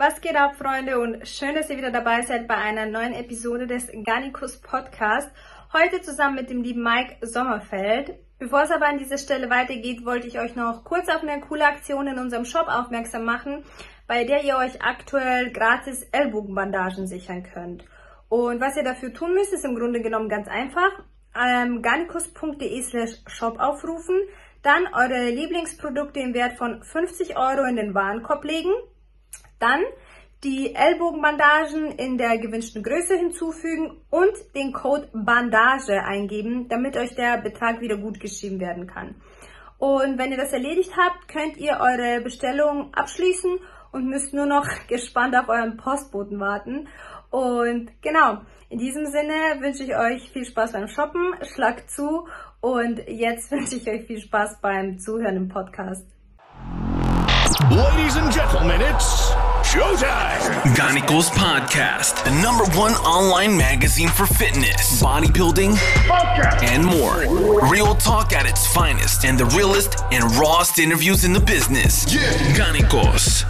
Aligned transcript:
Was 0.00 0.20
geht 0.20 0.36
ab, 0.36 0.54
Freunde? 0.54 1.00
Und 1.00 1.26
schön, 1.26 1.56
dass 1.56 1.68
ihr 1.70 1.76
wieder 1.76 1.90
dabei 1.90 2.22
seid 2.22 2.46
bei 2.46 2.54
einer 2.54 2.86
neuen 2.86 3.14
Episode 3.14 3.66
des 3.66 3.90
Garnicus 4.04 4.58
Podcast. 4.58 5.28
Heute 5.72 6.00
zusammen 6.02 6.36
mit 6.36 6.50
dem 6.50 6.62
lieben 6.62 6.84
Mike 6.84 7.16
Sommerfeld. 7.26 8.14
Bevor 8.38 8.62
es 8.62 8.70
aber 8.70 8.86
an 8.86 8.98
dieser 8.98 9.18
Stelle 9.18 9.50
weitergeht, 9.50 10.06
wollte 10.06 10.28
ich 10.28 10.38
euch 10.38 10.54
noch 10.54 10.84
kurz 10.84 11.08
auf 11.08 11.24
eine 11.24 11.40
coole 11.40 11.66
Aktion 11.66 12.06
in 12.06 12.20
unserem 12.20 12.44
Shop 12.44 12.68
aufmerksam 12.68 13.24
machen, 13.24 13.64
bei 14.06 14.22
der 14.22 14.44
ihr 14.44 14.56
euch 14.56 14.80
aktuell 14.82 15.50
gratis 15.50 16.04
Ellbogenbandagen 16.12 17.08
sichern 17.08 17.42
könnt. 17.42 17.84
Und 18.28 18.60
was 18.60 18.76
ihr 18.76 18.84
dafür 18.84 19.12
tun 19.12 19.34
müsst, 19.34 19.52
ist 19.52 19.64
im 19.64 19.74
Grunde 19.74 20.00
genommen 20.00 20.28
ganz 20.28 20.46
einfach. 20.46 20.92
Ähm, 21.36 21.82
garnicus.de 21.82 22.82
slash 22.82 23.16
shop 23.26 23.58
aufrufen, 23.58 24.14
dann 24.62 24.86
eure 24.94 25.28
Lieblingsprodukte 25.30 26.20
im 26.20 26.34
Wert 26.34 26.52
von 26.52 26.84
50 26.84 27.36
Euro 27.36 27.64
in 27.64 27.74
den 27.74 27.94
Warenkorb 27.94 28.44
legen 28.44 28.70
dann 29.58 29.82
die 30.44 30.74
Ellbogenbandagen 30.74 31.92
in 31.92 32.16
der 32.16 32.38
gewünschten 32.38 32.82
Größe 32.82 33.16
hinzufügen 33.16 34.00
und 34.10 34.32
den 34.54 34.72
Code 34.72 35.08
Bandage 35.12 36.00
eingeben, 36.04 36.68
damit 36.68 36.96
euch 36.96 37.14
der 37.16 37.38
Betrag 37.38 37.80
wieder 37.80 37.96
gut 37.96 38.20
geschrieben 38.20 38.60
werden 38.60 38.86
kann. 38.86 39.16
Und 39.78 40.18
wenn 40.18 40.30
ihr 40.30 40.36
das 40.36 40.52
erledigt 40.52 40.96
habt, 40.96 41.28
könnt 41.28 41.56
ihr 41.56 41.78
eure 41.80 42.20
Bestellung 42.20 42.92
abschließen 42.94 43.58
und 43.92 44.08
müsst 44.08 44.34
nur 44.34 44.46
noch 44.46 44.66
gespannt 44.88 45.36
auf 45.36 45.48
euren 45.48 45.76
Postboten 45.76 46.38
warten. 46.38 46.88
Und 47.30 47.90
genau, 48.00 48.38
in 48.70 48.78
diesem 48.78 49.06
Sinne 49.06 49.60
wünsche 49.60 49.84
ich 49.84 49.96
euch 49.96 50.30
viel 50.30 50.44
Spaß 50.44 50.72
beim 50.72 50.88
Shoppen, 50.88 51.34
schlag 51.54 51.88
zu 51.90 52.28
und 52.60 53.00
jetzt 53.08 53.50
wünsche 53.50 53.76
ich 53.76 53.88
euch 53.88 54.06
viel 54.06 54.20
Spaß 54.20 54.60
beim 54.60 54.98
Zuhören 54.98 55.36
im 55.36 55.48
Podcast. 55.48 56.17
Ladies 57.70 58.16
and 58.16 58.32
gentlemen, 58.32 58.80
it's 58.80 59.30
showtime. 59.60 60.38
Ganicos 60.74 61.28
Podcast, 61.28 62.24
the 62.24 62.30
number 62.42 62.64
one 62.78 62.92
online 63.04 63.58
magazine 63.58 64.08
for 64.08 64.24
fitness, 64.24 65.02
bodybuilding, 65.02 65.76
and 66.62 66.82
more. 66.82 67.68
Real 67.68 67.94
talk 67.96 68.32
at 68.32 68.46
its 68.46 68.66
finest, 68.68 69.26
and 69.26 69.38
the 69.38 69.44
realest 69.54 70.02
and 70.10 70.24
rawest 70.36 70.78
interviews 70.78 71.26
in 71.26 71.34
the 71.34 71.40
business. 71.40 72.10
Yeah. 72.10 72.22
Ganicos. 72.56 73.44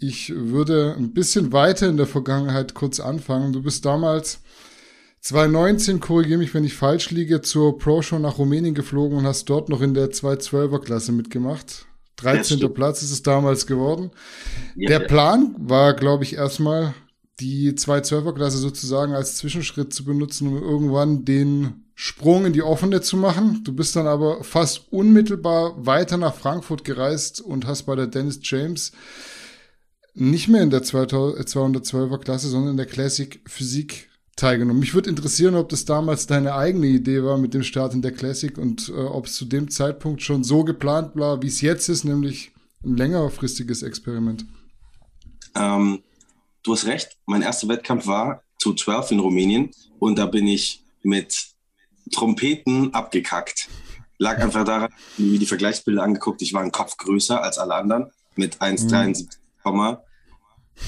Ich 0.00 0.30
würde 0.34 0.96
ein 0.98 1.14
bisschen 1.14 1.52
weiter 1.52 1.88
in 1.88 1.96
der 1.96 2.08
Vergangenheit 2.08 2.74
kurz 2.74 2.98
anfangen. 2.98 3.52
Du 3.52 3.62
bist 3.62 3.84
damals 3.84 4.40
2019, 5.24 6.00
korrigiere 6.00 6.38
mich, 6.38 6.52
wenn 6.52 6.64
ich 6.64 6.74
falsch 6.74 7.10
liege, 7.10 7.40
zur 7.40 7.78
Pro-Show 7.78 8.18
nach 8.18 8.36
Rumänien 8.36 8.74
geflogen 8.74 9.16
und 9.16 9.26
hast 9.26 9.46
dort 9.46 9.70
noch 9.70 9.80
in 9.80 9.94
der 9.94 10.10
212er-Klasse 10.10 11.12
mitgemacht. 11.12 11.86
13. 12.16 12.74
Platz 12.74 13.00
ist 13.00 13.10
es 13.10 13.22
damals 13.22 13.66
geworden. 13.66 14.10
Ja, 14.76 14.90
der. 14.90 15.06
Plan 15.06 15.54
war, 15.58 15.94
glaube 15.94 16.24
ich, 16.24 16.34
erstmal 16.34 16.92
die 17.40 17.72
212er-Klasse 17.72 18.58
sozusagen 18.58 19.14
als 19.14 19.36
Zwischenschritt 19.36 19.94
zu 19.94 20.04
benutzen, 20.04 20.46
um 20.48 20.62
irgendwann 20.62 21.24
den 21.24 21.86
Sprung 21.94 22.44
in 22.44 22.52
die 22.52 22.62
offene 22.62 23.00
zu 23.00 23.16
machen. 23.16 23.62
Du 23.64 23.72
bist 23.72 23.96
dann 23.96 24.06
aber 24.06 24.44
fast 24.44 24.92
unmittelbar 24.92 25.86
weiter 25.86 26.18
nach 26.18 26.34
Frankfurt 26.34 26.84
gereist 26.84 27.40
und 27.40 27.66
hast 27.66 27.84
bei 27.84 27.96
der 27.96 28.08
Dennis 28.08 28.40
James 28.42 28.92
nicht 30.12 30.48
mehr 30.48 30.62
in 30.62 30.70
der 30.70 30.82
212er 30.82 32.18
Klasse, 32.18 32.48
sondern 32.48 32.72
in 32.72 32.76
der 32.76 32.86
Classic 32.86 33.40
Physik 33.46 34.10
teilgenommen. 34.36 34.80
Mich 34.80 34.94
würde 34.94 35.10
interessieren, 35.10 35.54
ob 35.54 35.68
das 35.68 35.84
damals 35.84 36.26
deine 36.26 36.54
eigene 36.54 36.86
Idee 36.86 37.22
war 37.22 37.38
mit 37.38 37.54
dem 37.54 37.62
Start 37.62 37.94
in 37.94 38.02
der 38.02 38.12
Classic 38.12 38.56
und 38.58 38.88
äh, 38.88 38.92
ob 38.92 39.26
es 39.26 39.34
zu 39.34 39.44
dem 39.44 39.70
Zeitpunkt 39.70 40.22
schon 40.22 40.44
so 40.44 40.64
geplant 40.64 41.16
war, 41.16 41.42
wie 41.42 41.46
es 41.46 41.60
jetzt 41.60 41.88
ist, 41.88 42.04
nämlich 42.04 42.52
ein 42.84 42.96
längerfristiges 42.96 43.82
Experiment. 43.82 44.44
Ähm, 45.54 46.02
du 46.62 46.72
hast 46.72 46.86
recht, 46.86 47.16
mein 47.26 47.42
erster 47.42 47.68
Wettkampf 47.68 48.06
war 48.06 48.42
zu 48.58 48.74
12 48.74 49.12
in 49.12 49.20
Rumänien 49.20 49.70
und 49.98 50.18
da 50.18 50.26
bin 50.26 50.46
ich 50.46 50.82
mit 51.02 51.54
Trompeten 52.12 52.92
abgekackt. 52.92 53.68
Lag 54.18 54.38
einfach 54.38 54.64
daran, 54.64 54.92
mir 55.16 55.38
die 55.38 55.46
Vergleichsbilder 55.46 56.02
angeguckt, 56.02 56.42
ich 56.42 56.52
war 56.52 56.62
ein 56.62 56.72
Kopf 56.72 56.96
größer 56.96 57.42
als 57.42 57.58
alle 57.58 57.74
anderen 57.74 58.10
mit 58.36 58.58
1,73, 58.58 59.98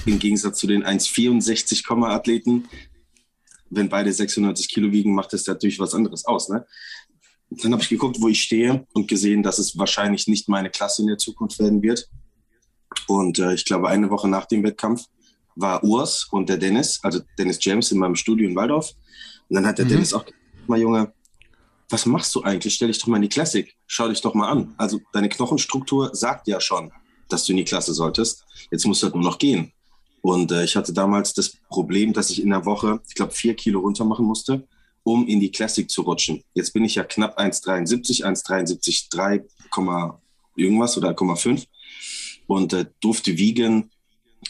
im 0.04 0.18
Gegensatz 0.18 0.58
zu 0.58 0.66
den 0.66 0.84
1,64, 0.84 2.06
Athleten. 2.08 2.68
Wenn 3.70 3.88
beide 3.88 4.12
96 4.12 4.68
Kilo 4.68 4.92
wiegen, 4.92 5.14
macht 5.14 5.32
das 5.32 5.46
natürlich 5.46 5.78
was 5.78 5.94
anderes 5.94 6.24
aus. 6.24 6.48
Ne? 6.48 6.66
Dann 7.50 7.72
habe 7.72 7.82
ich 7.82 7.88
geguckt, 7.88 8.20
wo 8.20 8.28
ich 8.28 8.42
stehe 8.42 8.86
und 8.94 9.08
gesehen, 9.08 9.42
dass 9.42 9.58
es 9.58 9.78
wahrscheinlich 9.78 10.26
nicht 10.26 10.48
meine 10.48 10.70
Klasse 10.70 11.02
in 11.02 11.08
der 11.08 11.18
Zukunft 11.18 11.58
werden 11.58 11.82
wird. 11.82 12.08
Und 13.08 13.38
äh, 13.38 13.54
ich 13.54 13.64
glaube, 13.64 13.88
eine 13.88 14.10
Woche 14.10 14.28
nach 14.28 14.46
dem 14.46 14.62
Wettkampf 14.62 15.04
war 15.54 15.82
Urs 15.84 16.28
und 16.30 16.48
der 16.48 16.58
Dennis, 16.58 17.00
also 17.02 17.20
Dennis 17.38 17.58
James 17.60 17.90
in 17.90 17.98
meinem 17.98 18.14
Studio 18.14 18.48
in 18.48 18.54
Waldorf. 18.56 18.92
Und 19.48 19.54
dann 19.56 19.66
hat 19.66 19.78
der 19.78 19.86
Mhm. 19.86 19.90
Dennis 19.90 20.12
auch 20.12 20.24
gesagt, 20.24 20.42
mal 20.68 20.78
Junge, 20.78 21.12
was 21.88 22.04
machst 22.04 22.34
du 22.34 22.42
eigentlich? 22.42 22.74
Stell 22.74 22.88
dich 22.88 22.98
doch 22.98 23.06
mal 23.06 23.16
in 23.16 23.22
die 23.22 23.28
Classic. 23.28 23.74
Schau 23.86 24.08
dich 24.08 24.20
doch 24.20 24.34
mal 24.34 24.48
an. 24.48 24.74
Also 24.76 25.00
deine 25.12 25.28
Knochenstruktur 25.28 26.10
sagt 26.14 26.48
ja 26.48 26.60
schon, 26.60 26.92
dass 27.28 27.44
du 27.44 27.52
in 27.52 27.58
die 27.58 27.64
Klasse 27.64 27.94
solltest. 27.94 28.44
Jetzt 28.70 28.86
musst 28.86 29.02
du 29.02 29.06
halt 29.06 29.14
nur 29.14 29.24
noch 29.24 29.38
gehen. 29.38 29.72
Und 30.26 30.50
äh, 30.50 30.64
ich 30.64 30.74
hatte 30.74 30.92
damals 30.92 31.34
das 31.34 31.50
Problem, 31.68 32.12
dass 32.12 32.30
ich 32.30 32.42
in 32.42 32.50
der 32.50 32.64
Woche, 32.64 32.98
ich 33.08 33.14
glaube, 33.14 33.30
vier 33.30 33.54
Kilo 33.54 33.78
runter 33.78 34.04
machen 34.04 34.26
musste, 34.26 34.66
um 35.04 35.24
in 35.28 35.38
die 35.38 35.52
Classic 35.52 35.88
zu 35.88 36.02
rutschen. 36.02 36.42
Jetzt 36.52 36.72
bin 36.72 36.84
ich 36.84 36.96
ja 36.96 37.04
knapp 37.04 37.38
1,73, 37.38 38.24
1,73, 38.24 39.06
3, 39.08 39.44
irgendwas 40.56 40.98
oder 40.98 41.10
1,5 41.10 41.68
und 42.48 42.72
äh, 42.72 42.86
durfte 42.98 43.38
wiegen 43.38 43.92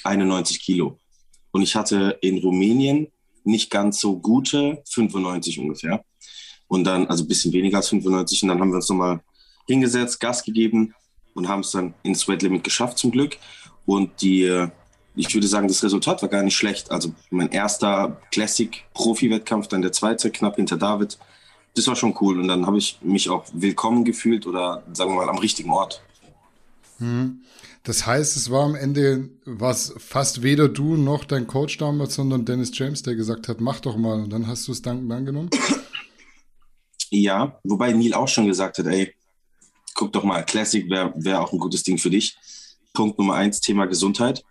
91 0.02 0.60
Kilo. 0.62 0.98
Und 1.50 1.60
ich 1.60 1.76
hatte 1.76 2.16
in 2.22 2.38
Rumänien 2.38 3.08
nicht 3.44 3.68
ganz 3.68 4.00
so 4.00 4.18
gute 4.18 4.82
95 4.88 5.58
ungefähr. 5.58 6.02
Und 6.68 6.84
dann, 6.84 7.06
also 7.06 7.22
ein 7.22 7.28
bisschen 7.28 7.52
weniger 7.52 7.76
als 7.76 7.88
95. 7.90 8.44
Und 8.44 8.48
dann 8.48 8.60
haben 8.60 8.70
wir 8.70 8.76
uns 8.76 8.88
nochmal 8.88 9.20
hingesetzt, 9.66 10.20
Gas 10.20 10.42
gegeben 10.42 10.94
und 11.34 11.48
haben 11.48 11.60
es 11.60 11.72
dann 11.72 11.92
ins 12.02 12.20
Sweat 12.20 12.40
Limit 12.40 12.64
geschafft 12.64 12.96
zum 12.96 13.10
Glück. 13.10 13.36
Und 13.84 14.22
die, 14.22 14.44
äh, 14.44 14.70
ich 15.16 15.34
würde 15.34 15.48
sagen, 15.48 15.66
das 15.66 15.82
Resultat 15.82 16.22
war 16.22 16.28
gar 16.28 16.42
nicht 16.42 16.56
schlecht. 16.56 16.90
Also 16.90 17.12
mein 17.30 17.50
erster 17.50 18.20
Classic-Profi-Wettkampf, 18.30 19.68
dann 19.68 19.82
der 19.82 19.92
zweite, 19.92 20.30
knapp 20.30 20.56
hinter 20.56 20.76
David. 20.76 21.18
Das 21.74 21.86
war 21.86 21.96
schon 21.96 22.14
cool. 22.20 22.38
Und 22.38 22.48
dann 22.48 22.66
habe 22.66 22.78
ich 22.78 22.98
mich 23.02 23.28
auch 23.30 23.44
willkommen 23.52 24.04
gefühlt 24.04 24.46
oder 24.46 24.82
sagen 24.92 25.10
wir 25.12 25.16
mal 25.16 25.28
am 25.28 25.38
richtigen 25.38 25.70
Ort. 25.70 26.02
Das 27.82 28.06
heißt, 28.06 28.36
es 28.36 28.50
war 28.50 28.64
am 28.64 28.74
Ende 28.74 29.28
was 29.44 29.94
fast 29.98 30.42
weder 30.42 30.68
du 30.68 30.96
noch 30.96 31.24
dein 31.24 31.46
Coach 31.46 31.78
damals, 31.78 32.14
sondern 32.14 32.44
Dennis 32.44 32.70
James, 32.76 33.02
der 33.02 33.14
gesagt 33.14 33.48
hat, 33.48 33.60
mach 33.60 33.80
doch 33.80 33.96
mal. 33.96 34.20
Und 34.20 34.32
dann 34.32 34.46
hast 34.46 34.68
du 34.68 34.72
es 34.72 34.82
dankend 34.82 35.12
angenommen. 35.12 35.50
Ja, 37.10 37.58
wobei 37.64 37.92
Neil 37.92 38.14
auch 38.14 38.28
schon 38.28 38.46
gesagt 38.46 38.78
hat, 38.78 38.86
ey, 38.86 39.14
guck 39.94 40.12
doch 40.12 40.24
mal, 40.24 40.44
Classic 40.44 40.88
wäre 40.90 41.12
wär 41.16 41.40
auch 41.40 41.52
ein 41.52 41.58
gutes 41.58 41.82
Ding 41.82 41.98
für 41.98 42.10
dich. 42.10 42.36
Punkt 42.92 43.18
Nummer 43.18 43.34
eins, 43.34 43.60
Thema 43.60 43.86
Gesundheit. 43.86 44.44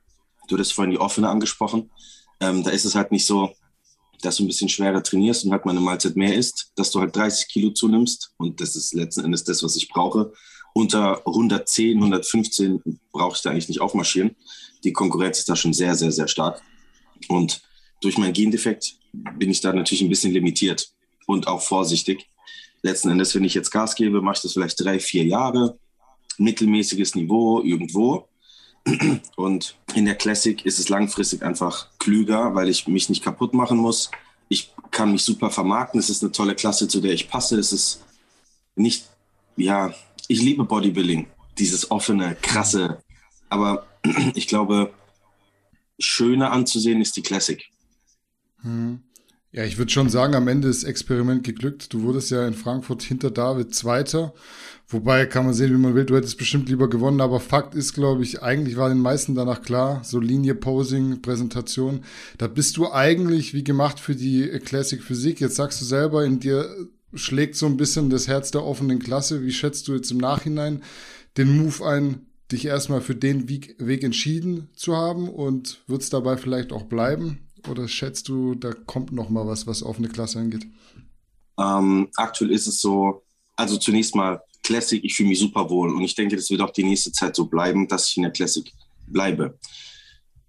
Du 0.47 0.55
hattest 0.55 0.73
vorhin 0.73 0.91
die 0.91 0.99
offene 0.99 1.29
angesprochen. 1.29 1.89
Ähm, 2.39 2.63
da 2.63 2.71
ist 2.71 2.85
es 2.85 2.95
halt 2.95 3.11
nicht 3.11 3.25
so, 3.25 3.51
dass 4.21 4.37
du 4.37 4.43
ein 4.43 4.47
bisschen 4.47 4.69
schwerer 4.69 5.03
trainierst 5.03 5.45
und 5.45 5.51
halt 5.51 5.65
mal 5.65 5.71
eine 5.71 5.81
Mahlzeit 5.81 6.15
mehr 6.15 6.35
isst, 6.35 6.71
dass 6.75 6.91
du 6.91 6.99
halt 6.99 7.15
30 7.15 7.47
Kilo 7.47 7.71
zunimmst. 7.71 8.33
Und 8.37 8.61
das 8.61 8.75
ist 8.75 8.93
letzten 8.93 9.25
Endes 9.25 9.43
das, 9.43 9.63
was 9.63 9.75
ich 9.75 9.89
brauche. 9.89 10.33
Unter 10.73 11.25
110, 11.25 11.97
115 11.97 12.81
brauche 13.11 13.35
ich 13.35 13.41
da 13.41 13.51
eigentlich 13.51 13.69
nicht 13.69 13.81
aufmarschieren. 13.81 14.35
Die 14.83 14.93
Konkurrenz 14.93 15.39
ist 15.39 15.49
da 15.49 15.55
schon 15.55 15.73
sehr, 15.73 15.95
sehr, 15.95 16.11
sehr 16.11 16.27
stark. 16.27 16.61
Und 17.29 17.61
durch 18.01 18.17
meinen 18.17 18.33
Gendefekt 18.33 18.97
bin 19.13 19.49
ich 19.49 19.61
da 19.61 19.71
natürlich 19.71 20.01
ein 20.01 20.09
bisschen 20.09 20.33
limitiert 20.33 20.91
und 21.27 21.47
auch 21.47 21.61
vorsichtig. 21.61 22.27
Letzten 22.81 23.09
Endes, 23.09 23.33
wenn 23.33 23.43
ich 23.43 23.53
jetzt 23.53 23.71
Gas 23.71 23.95
gebe, 23.95 24.21
mache 24.21 24.35
ich 24.35 24.41
das 24.41 24.53
vielleicht 24.53 24.83
drei, 24.83 24.99
vier 24.99 25.23
Jahre. 25.23 25.79
Mittelmäßiges 26.37 27.15
Niveau 27.15 27.61
irgendwo. 27.61 28.27
Und 29.35 29.77
in 29.95 30.05
der 30.05 30.15
Classic 30.15 30.63
ist 30.65 30.79
es 30.79 30.89
langfristig 30.89 31.41
einfach 31.43 31.87
klüger, 31.97 32.53
weil 32.53 32.69
ich 32.69 32.87
mich 32.87 33.09
nicht 33.09 33.23
kaputt 33.23 33.53
machen 33.53 33.77
muss. 33.77 34.11
Ich 34.47 34.73
kann 34.91 35.11
mich 35.11 35.23
super 35.23 35.49
vermarkten. 35.49 35.99
Es 35.99 36.09
ist 36.09 36.23
eine 36.23 36.31
tolle 36.31 36.55
Klasse, 36.55 36.87
zu 36.87 37.01
der 37.01 37.13
ich 37.13 37.29
passe. 37.29 37.57
Es 37.59 37.73
ist 37.73 38.03
nicht, 38.75 39.05
ja, 39.57 39.93
ich 40.27 40.41
liebe 40.41 40.63
Bodybuilding. 40.63 41.27
Dieses 41.57 41.89
offene, 41.89 42.35
krasse. 42.41 43.01
Aber 43.49 43.87
ich 44.35 44.47
glaube, 44.47 44.93
schöner 45.97 46.51
anzusehen 46.51 47.01
ist 47.01 47.15
die 47.15 47.23
Classic. 47.23 47.63
Ja, 49.55 49.63
ich 49.63 49.77
würde 49.77 49.89
schon 49.89 50.09
sagen, 50.09 50.35
am 50.35 50.49
Ende 50.49 50.67
ist 50.67 50.83
Experiment 50.83 51.45
geglückt. 51.45 51.93
Du 51.93 52.01
wurdest 52.01 52.29
ja 52.29 52.45
in 52.45 52.53
Frankfurt 52.53 53.03
hinter 53.03 53.31
David 53.31 53.73
Zweiter. 53.73 54.33
Wobei 54.89 55.25
kann 55.27 55.45
man 55.45 55.53
sehen, 55.53 55.71
wie 55.71 55.77
man 55.77 55.95
will. 55.95 56.03
Du 56.03 56.17
hättest 56.17 56.37
bestimmt 56.37 56.67
lieber 56.67 56.89
gewonnen. 56.89 57.21
Aber 57.21 57.39
Fakt 57.39 57.73
ist, 57.73 57.93
glaube 57.93 58.23
ich, 58.23 58.43
eigentlich 58.43 58.75
war 58.75 58.89
den 58.89 58.99
meisten 58.99 59.33
danach 59.33 59.61
klar, 59.61 60.01
so 60.03 60.19
Linie, 60.19 60.55
Posing, 60.55 61.21
Präsentation. 61.21 62.03
Da 62.37 62.47
bist 62.47 62.75
du 62.75 62.91
eigentlich 62.91 63.53
wie 63.53 63.63
gemacht 63.63 64.01
für 64.01 64.13
die 64.13 64.45
Classic 64.59 65.01
Physik. 65.01 65.39
Jetzt 65.39 65.55
sagst 65.55 65.79
du 65.79 65.85
selber, 65.85 66.25
in 66.25 66.41
dir 66.41 66.69
schlägt 67.13 67.55
so 67.55 67.65
ein 67.65 67.77
bisschen 67.77 68.09
das 68.09 68.27
Herz 68.27 68.51
der 68.51 68.65
offenen 68.65 68.99
Klasse. 68.99 69.41
Wie 69.41 69.53
schätzt 69.53 69.87
du 69.87 69.93
jetzt 69.93 70.11
im 70.11 70.17
Nachhinein 70.17 70.83
den 71.37 71.57
Move 71.57 71.85
ein, 71.85 72.25
dich 72.51 72.65
erstmal 72.65 72.99
für 72.99 73.15
den 73.15 73.47
Weg 73.47 74.03
entschieden 74.03 74.67
zu 74.75 74.97
haben 74.97 75.29
und 75.29 75.81
wird 75.87 76.01
es 76.01 76.09
dabei 76.09 76.35
vielleicht 76.35 76.73
auch 76.73 76.83
bleiben? 76.83 77.44
Oder 77.69 77.87
schätzt 77.87 78.27
du, 78.27 78.55
da 78.55 78.73
kommt 78.73 79.11
noch 79.11 79.29
mal 79.29 79.47
was, 79.47 79.67
was 79.67 79.83
offene 79.83 80.09
Klasse 80.09 80.39
angeht? 80.39 80.67
Ähm, 81.59 82.09
aktuell 82.15 82.51
ist 82.51 82.67
es 82.67 82.81
so, 82.81 83.23
also 83.55 83.77
zunächst 83.77 84.15
mal 84.15 84.41
Classic, 84.63 85.03
ich 85.03 85.15
fühle 85.15 85.29
mich 85.29 85.39
super 85.39 85.69
wohl 85.69 85.93
und 85.93 86.01
ich 86.01 86.15
denke, 86.15 86.35
das 86.35 86.49
wird 86.49 86.61
auch 86.61 86.71
die 86.71 86.83
nächste 86.83 87.11
Zeit 87.11 87.35
so 87.35 87.45
bleiben, 87.45 87.87
dass 87.87 88.09
ich 88.09 88.17
in 88.17 88.23
der 88.23 88.31
Classic 88.31 88.71
bleibe. 89.07 89.57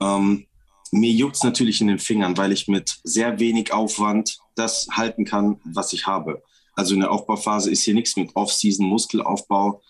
Ähm, 0.01 0.47
mir 0.91 1.11
juckt 1.11 1.37
es 1.37 1.43
natürlich 1.43 1.81
in 1.81 1.89
den 1.89 1.99
Fingern, 1.99 2.37
weil 2.37 2.53
ich 2.53 2.69
mit 2.69 2.99
sehr 3.05 3.39
wenig 3.39 3.73
Aufwand 3.73 4.39
das 4.55 4.89
halten 4.91 5.25
kann, 5.25 5.61
was 5.65 5.93
ich 5.93 6.07
habe. 6.07 6.43
Also 6.75 6.95
in 6.95 7.01
der 7.01 7.11
Aufbauphase 7.11 7.71
ist 7.71 7.83
hier 7.83 7.95
nichts 7.95 8.17
mit 8.17 8.35
Off-Season, 8.35 8.87
Muskelaufbau. 8.87 9.83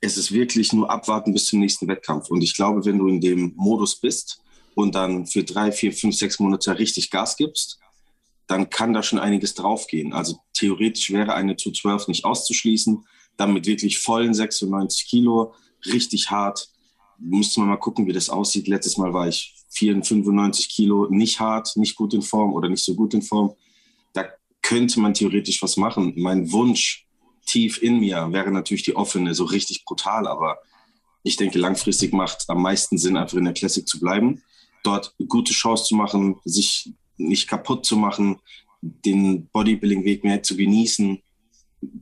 Es 0.00 0.16
ist 0.16 0.32
wirklich 0.32 0.72
nur 0.72 0.90
abwarten 0.90 1.32
bis 1.32 1.46
zum 1.46 1.60
nächsten 1.60 1.88
Wettkampf. 1.88 2.28
Und 2.30 2.42
ich 2.42 2.54
glaube, 2.54 2.84
wenn 2.84 2.98
du 2.98 3.08
in 3.08 3.20
dem 3.20 3.54
Modus 3.56 3.98
bist 3.98 4.43
und 4.74 4.94
dann 4.94 5.26
für 5.26 5.44
drei, 5.44 5.72
vier, 5.72 5.92
fünf, 5.92 6.16
sechs 6.16 6.38
Monate 6.38 6.78
richtig 6.78 7.10
Gas 7.10 7.36
gibst, 7.36 7.78
dann 8.46 8.70
kann 8.70 8.92
da 8.92 9.02
schon 9.02 9.18
einiges 9.18 9.54
draufgehen. 9.54 10.12
Also 10.12 10.38
theoretisch 10.52 11.10
wäre 11.10 11.34
eine 11.34 11.56
212 11.56 12.08
nicht 12.08 12.24
auszuschließen. 12.24 13.04
Dann 13.36 13.52
mit 13.52 13.66
wirklich 13.66 13.98
vollen 13.98 14.34
96 14.34 15.08
Kilo, 15.08 15.54
richtig 15.86 16.30
hart. 16.30 16.68
Müsste 17.18 17.60
man 17.60 17.70
mal 17.70 17.76
gucken, 17.76 18.06
wie 18.06 18.12
das 18.12 18.28
aussieht. 18.28 18.68
Letztes 18.68 18.98
Mal 18.98 19.12
war 19.12 19.28
ich 19.28 19.54
94 19.70 20.68
Kilo, 20.68 21.08
nicht 21.10 21.40
hart, 21.40 21.76
nicht 21.76 21.96
gut 21.96 22.14
in 22.14 22.22
Form 22.22 22.52
oder 22.52 22.68
nicht 22.68 22.84
so 22.84 22.94
gut 22.94 23.14
in 23.14 23.22
Form. 23.22 23.54
Da 24.12 24.26
könnte 24.62 25.00
man 25.00 25.14
theoretisch 25.14 25.62
was 25.62 25.76
machen. 25.76 26.12
Mein 26.16 26.52
Wunsch 26.52 27.06
tief 27.46 27.82
in 27.82 28.00
mir 28.00 28.28
wäre 28.32 28.50
natürlich 28.50 28.82
die 28.82 28.96
offene, 28.96 29.34
so 29.34 29.44
richtig 29.44 29.84
brutal, 29.84 30.26
aber 30.26 30.58
ich 31.22 31.36
denke, 31.36 31.58
langfristig 31.58 32.12
macht 32.12 32.44
am 32.48 32.62
meisten 32.62 32.98
Sinn, 32.98 33.16
einfach 33.16 33.36
in 33.38 33.44
der 33.44 33.54
Classic 33.54 33.86
zu 33.86 33.98
bleiben, 33.98 34.42
dort 34.84 35.14
gute 35.28 35.52
Chance 35.52 35.84
zu 35.84 35.96
machen, 35.96 36.36
sich 36.44 36.92
nicht 37.16 37.48
kaputt 37.48 37.84
zu 37.84 37.96
machen, 37.96 38.40
den 38.80 39.48
Bodybuilding-Weg 39.48 40.24
mehr 40.24 40.42
zu 40.42 40.56
genießen. 40.56 41.20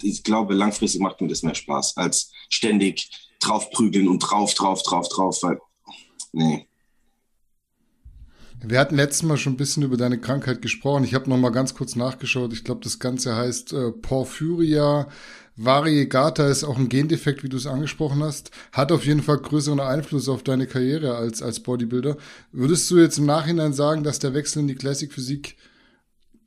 Ich 0.02 0.22
glaube, 0.22 0.54
langfristig 0.54 1.00
macht 1.00 1.20
mir 1.20 1.28
das 1.28 1.42
mehr 1.42 1.54
Spaß, 1.54 1.96
als 1.96 2.32
ständig 2.48 3.10
draufprügeln 3.40 4.08
und 4.08 4.18
drauf, 4.20 4.54
drauf, 4.54 4.82
drauf, 4.82 5.08
drauf, 5.08 5.38
weil, 5.42 5.58
nee. 6.32 6.66
Wir 8.64 8.78
hatten 8.78 8.94
letztes 8.94 9.24
Mal 9.24 9.36
schon 9.36 9.54
ein 9.54 9.56
bisschen 9.56 9.82
über 9.82 9.96
deine 9.96 10.20
Krankheit 10.20 10.62
gesprochen. 10.62 11.02
Ich 11.02 11.14
habe 11.14 11.28
noch 11.28 11.36
mal 11.36 11.50
ganz 11.50 11.74
kurz 11.74 11.96
nachgeschaut. 11.96 12.52
Ich 12.52 12.62
glaube, 12.62 12.80
das 12.84 13.00
Ganze 13.00 13.34
heißt 13.34 13.72
äh, 13.72 13.90
Porphyria 13.90 15.08
variegata 15.56 16.48
ist 16.48 16.64
auch 16.64 16.78
ein 16.78 16.88
Gendefekt, 16.88 17.42
wie 17.42 17.48
du 17.48 17.56
es 17.56 17.66
angesprochen 17.66 18.22
hast. 18.22 18.50
Hat 18.72 18.90
auf 18.92 19.04
jeden 19.04 19.22
Fall 19.22 19.38
größeren 19.38 19.80
Einfluss 19.80 20.28
auf 20.28 20.42
deine 20.42 20.66
Karriere 20.66 21.14
als, 21.14 21.42
als 21.42 21.60
Bodybuilder. 21.60 22.16
Würdest 22.52 22.90
du 22.90 22.98
jetzt 22.98 23.18
im 23.18 23.26
Nachhinein 23.26 23.72
sagen, 23.72 24.02
dass 24.02 24.18
der 24.18 24.34
Wechsel 24.34 24.60
in 24.60 24.68
die 24.68 24.74
Classic 24.74 25.12
Physik 25.12 25.56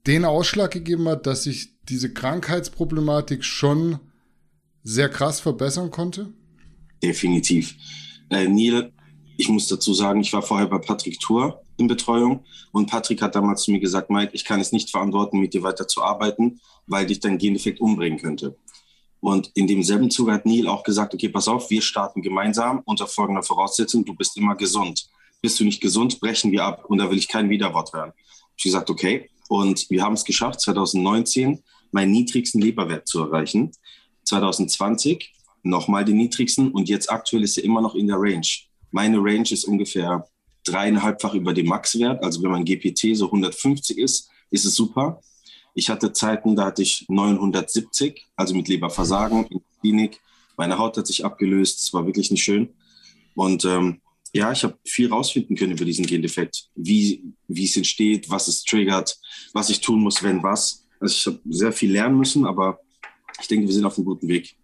den 0.07 0.25
Ausschlag 0.25 0.71
gegeben 0.71 1.07
hat, 1.07 1.25
dass 1.25 1.43
sich 1.43 1.69
diese 1.83 2.13
Krankheitsproblematik 2.13 3.43
schon 3.43 3.99
sehr 4.83 5.09
krass 5.09 5.39
verbessern 5.39 5.91
konnte? 5.91 6.33
Definitiv. 7.01 7.75
Äh, 8.29 8.47
Neil, 8.47 8.91
ich 9.37 9.49
muss 9.49 9.67
dazu 9.67 9.93
sagen, 9.93 10.21
ich 10.21 10.31
war 10.33 10.41
vorher 10.41 10.67
bei 10.67 10.77
Patrick 10.77 11.19
Tour 11.19 11.61
in 11.77 11.87
Betreuung. 11.87 12.45
Und 12.71 12.89
Patrick 12.89 13.21
hat 13.21 13.35
damals 13.35 13.63
zu 13.63 13.71
mir 13.71 13.79
gesagt, 13.79 14.09
Mike, 14.09 14.31
ich 14.33 14.45
kann 14.45 14.59
es 14.59 14.71
nicht 14.71 14.89
verantworten, 14.89 15.39
mit 15.39 15.53
dir 15.53 15.63
weiter 15.63 15.87
zu 15.87 16.03
arbeiten, 16.03 16.59
weil 16.87 17.05
dich 17.05 17.19
dein 17.19 17.37
Gendefekt 17.37 17.81
umbringen 17.81 18.19
könnte. 18.19 18.57
Und 19.25 19.49
in 19.55 19.65
demselben 19.65 20.11
Zuge 20.11 20.33
hat 20.33 20.45
Neil 20.45 20.67
auch 20.67 20.83
gesagt, 20.83 21.15
okay, 21.15 21.29
pass 21.29 21.47
auf, 21.47 21.71
wir 21.71 21.81
starten 21.81 22.21
gemeinsam 22.21 22.83
unter 22.85 23.07
folgender 23.07 23.41
Voraussetzung, 23.41 24.05
du 24.05 24.13
bist 24.13 24.37
immer 24.37 24.53
gesund. 24.53 25.09
Bist 25.41 25.59
du 25.59 25.63
nicht 25.63 25.81
gesund, 25.81 26.19
brechen 26.19 26.51
wir 26.51 26.63
ab 26.63 26.85
und 26.87 26.99
da 26.99 27.09
will 27.09 27.17
ich 27.17 27.27
kein 27.27 27.49
Widerwort 27.49 27.91
hören. 27.91 28.13
Ich 28.55 28.65
gesagt, 28.65 28.87
okay. 28.91 29.31
Und 29.49 29.89
wir 29.89 30.03
haben 30.03 30.13
es 30.13 30.25
geschafft, 30.25 30.61
2019 30.61 31.63
meinen 31.91 32.11
niedrigsten 32.11 32.61
Leberwert 32.61 33.07
zu 33.07 33.23
erreichen. 33.23 33.71
2020 34.25 35.33
nochmal 35.63 36.05
den 36.05 36.17
niedrigsten 36.17 36.69
und 36.69 36.87
jetzt 36.87 37.09
aktuell 37.09 37.41
ist 37.41 37.57
er 37.57 37.63
immer 37.63 37.81
noch 37.81 37.95
in 37.95 38.05
der 38.05 38.17
Range. 38.19 38.47
Meine 38.91 39.17
Range 39.17 39.49
ist 39.49 39.65
ungefähr 39.65 40.27
dreieinhalbfach 40.65 41.33
über 41.33 41.51
dem 41.51 41.65
Maxwert. 41.65 42.23
Also 42.23 42.43
wenn 42.43 42.51
mein 42.51 42.63
GPT 42.63 43.15
so 43.15 43.25
150 43.25 43.97
ist, 43.97 44.29
ist 44.51 44.65
es 44.65 44.75
super. 44.75 45.19
Ich 45.75 45.89
hatte 45.89 46.13
Zeiten, 46.13 46.55
da 46.55 46.65
hatte 46.65 46.81
ich 46.81 47.05
970, 47.09 48.25
also 48.35 48.55
mit 48.55 48.69
Leberversagen 48.69 49.45
in 49.45 49.59
der 49.59 49.79
Klinik. 49.81 50.21
Meine 50.57 50.77
Haut 50.77 50.97
hat 50.97 51.05
sich 51.05 51.23
abgelöst. 51.23 51.81
Es 51.81 51.93
war 51.93 52.05
wirklich 52.05 52.31
nicht 52.31 52.43
schön. 52.43 52.69
Und 53.35 53.65
ähm, 53.65 53.99
ja, 54.33 54.51
ich 54.53 54.63
habe 54.63 54.77
viel 54.85 55.09
rausfinden 55.09 55.55
können 55.55 55.73
über 55.73 55.85
diesen 55.85 56.05
Gendefekt, 56.05 56.69
wie, 56.75 57.23
wie 57.47 57.65
es 57.65 57.75
entsteht, 57.75 58.29
was 58.29 58.47
es 58.47 58.63
triggert, 58.63 59.19
was 59.53 59.69
ich 59.69 59.81
tun 59.81 59.99
muss, 59.99 60.23
wenn 60.23 60.41
was. 60.41 60.85
Also 60.99 61.13
ich 61.13 61.25
habe 61.27 61.39
sehr 61.53 61.71
viel 61.73 61.91
lernen 61.91 62.17
müssen, 62.17 62.45
aber 62.45 62.79
ich 63.39 63.47
denke, 63.47 63.67
wir 63.67 63.73
sind 63.73 63.85
auf 63.85 63.97
einem 63.97 64.05
guten 64.05 64.29
Weg. 64.29 64.55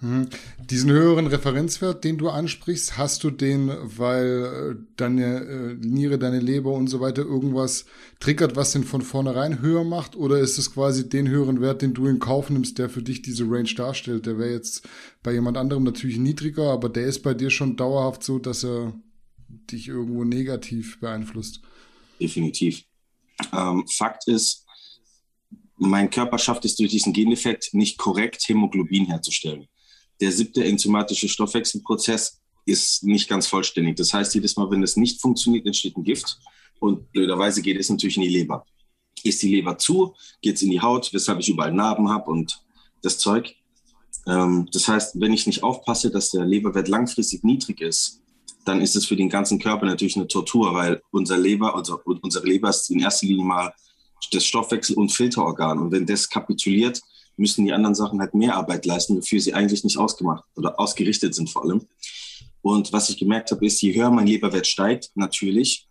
Hm. 0.00 0.28
Diesen 0.58 0.90
höheren 0.90 1.26
Referenzwert, 1.26 2.04
den 2.04 2.18
du 2.18 2.28
ansprichst, 2.28 2.98
hast 2.98 3.24
du 3.24 3.30
den, 3.30 3.72
weil 3.82 4.76
äh, 4.76 4.84
deine 4.96 5.38
äh, 5.38 5.74
Niere, 5.74 6.18
deine 6.18 6.38
Leber 6.38 6.72
und 6.72 6.88
so 6.88 7.00
weiter 7.00 7.22
irgendwas 7.22 7.86
triggert, 8.20 8.56
was 8.56 8.72
den 8.72 8.84
von 8.84 9.00
vornherein 9.00 9.62
höher 9.62 9.84
macht? 9.84 10.14
Oder 10.14 10.38
ist 10.38 10.58
es 10.58 10.74
quasi 10.74 11.08
den 11.08 11.28
höheren 11.28 11.62
Wert, 11.62 11.80
den 11.80 11.94
du 11.94 12.08
in 12.08 12.18
Kauf 12.18 12.50
nimmst, 12.50 12.78
der 12.78 12.90
für 12.90 13.02
dich 13.02 13.22
diese 13.22 13.44
Range 13.44 13.72
darstellt? 13.74 14.26
Der 14.26 14.38
wäre 14.38 14.52
jetzt 14.52 14.86
bei 15.22 15.32
jemand 15.32 15.56
anderem 15.56 15.84
natürlich 15.84 16.18
niedriger, 16.18 16.70
aber 16.72 16.90
der 16.90 17.06
ist 17.06 17.22
bei 17.22 17.32
dir 17.32 17.48
schon 17.48 17.76
dauerhaft 17.76 18.22
so, 18.22 18.38
dass 18.38 18.64
er 18.64 18.92
dich 19.48 19.88
irgendwo 19.88 20.24
negativ 20.24 21.00
beeinflusst. 21.00 21.62
Definitiv. 22.20 22.84
Ähm, 23.50 23.86
Fakt 23.88 24.28
ist, 24.28 24.66
mein 25.78 26.10
Körper 26.10 26.36
schafft 26.36 26.66
es 26.66 26.76
durch 26.76 26.90
diesen 26.90 27.14
Gendefekt 27.14 27.72
nicht 27.72 27.96
korrekt, 27.96 28.46
Hämoglobin 28.46 29.06
herzustellen 29.06 29.68
der 30.20 30.32
siebte 30.32 30.64
enzymatische 30.64 31.28
Stoffwechselprozess 31.28 32.40
ist 32.64 33.04
nicht 33.04 33.28
ganz 33.28 33.46
vollständig. 33.46 33.96
Das 33.96 34.12
heißt, 34.12 34.34
jedes 34.34 34.56
Mal, 34.56 34.70
wenn 34.70 34.82
es 34.82 34.96
nicht 34.96 35.20
funktioniert, 35.20 35.66
entsteht 35.66 35.96
ein 35.96 36.04
Gift. 36.04 36.38
Und 36.80 37.10
blöderweise 37.12 37.62
geht 37.62 37.78
es 37.78 37.88
natürlich 37.88 38.16
in 38.16 38.24
die 38.24 38.28
Leber. 38.28 38.66
Ist 39.22 39.42
die 39.42 39.48
Leber 39.48 39.78
zu, 39.78 40.14
geht 40.42 40.56
es 40.56 40.62
in 40.62 40.70
die 40.70 40.80
Haut, 40.80 41.12
weshalb 41.12 41.40
ich 41.40 41.48
überall 41.48 41.72
Narben 41.72 42.08
habe 42.08 42.30
und 42.30 42.60
das 43.02 43.18
Zeug. 43.18 43.54
Ähm, 44.26 44.68
das 44.72 44.88
heißt, 44.88 45.20
wenn 45.20 45.32
ich 45.32 45.46
nicht 45.46 45.62
aufpasse, 45.62 46.10
dass 46.10 46.30
der 46.30 46.44
Leberwert 46.44 46.88
langfristig 46.88 47.44
niedrig 47.44 47.80
ist, 47.80 48.20
dann 48.64 48.80
ist 48.80 48.96
es 48.96 49.06
für 49.06 49.16
den 49.16 49.28
ganzen 49.28 49.58
Körper 49.58 49.86
natürlich 49.86 50.16
eine 50.16 50.26
Tortur, 50.26 50.74
weil 50.74 51.00
unser 51.12 51.38
Leber, 51.38 51.74
unser, 51.74 52.04
unsere 52.04 52.46
Leber 52.46 52.68
ist 52.68 52.90
in 52.90 53.00
erster 53.00 53.26
Linie 53.26 53.44
mal 53.44 53.72
das 54.32 54.44
Stoffwechsel- 54.44 54.96
und 54.96 55.12
Filterorgan. 55.12 55.78
Und 55.78 55.92
wenn 55.92 56.04
das 56.04 56.28
kapituliert, 56.28 57.00
müssen 57.36 57.64
die 57.64 57.72
anderen 57.72 57.94
Sachen 57.94 58.20
halt 58.20 58.34
mehr 58.34 58.56
Arbeit 58.56 58.86
leisten, 58.86 59.16
wofür 59.16 59.40
sie 59.40 59.54
eigentlich 59.54 59.84
nicht 59.84 59.98
ausgemacht 59.98 60.44
oder 60.56 60.78
ausgerichtet 60.80 61.34
sind 61.34 61.50
vor 61.50 61.64
allem. 61.64 61.86
Und 62.62 62.92
was 62.92 63.10
ich 63.10 63.18
gemerkt 63.18 63.50
habe, 63.50 63.64
ist, 63.66 63.80
je 63.80 63.94
höher 63.94 64.10
mein 64.10 64.26
Leberwert 64.26 64.66
steigt, 64.66 65.10
natürlich, 65.14 65.86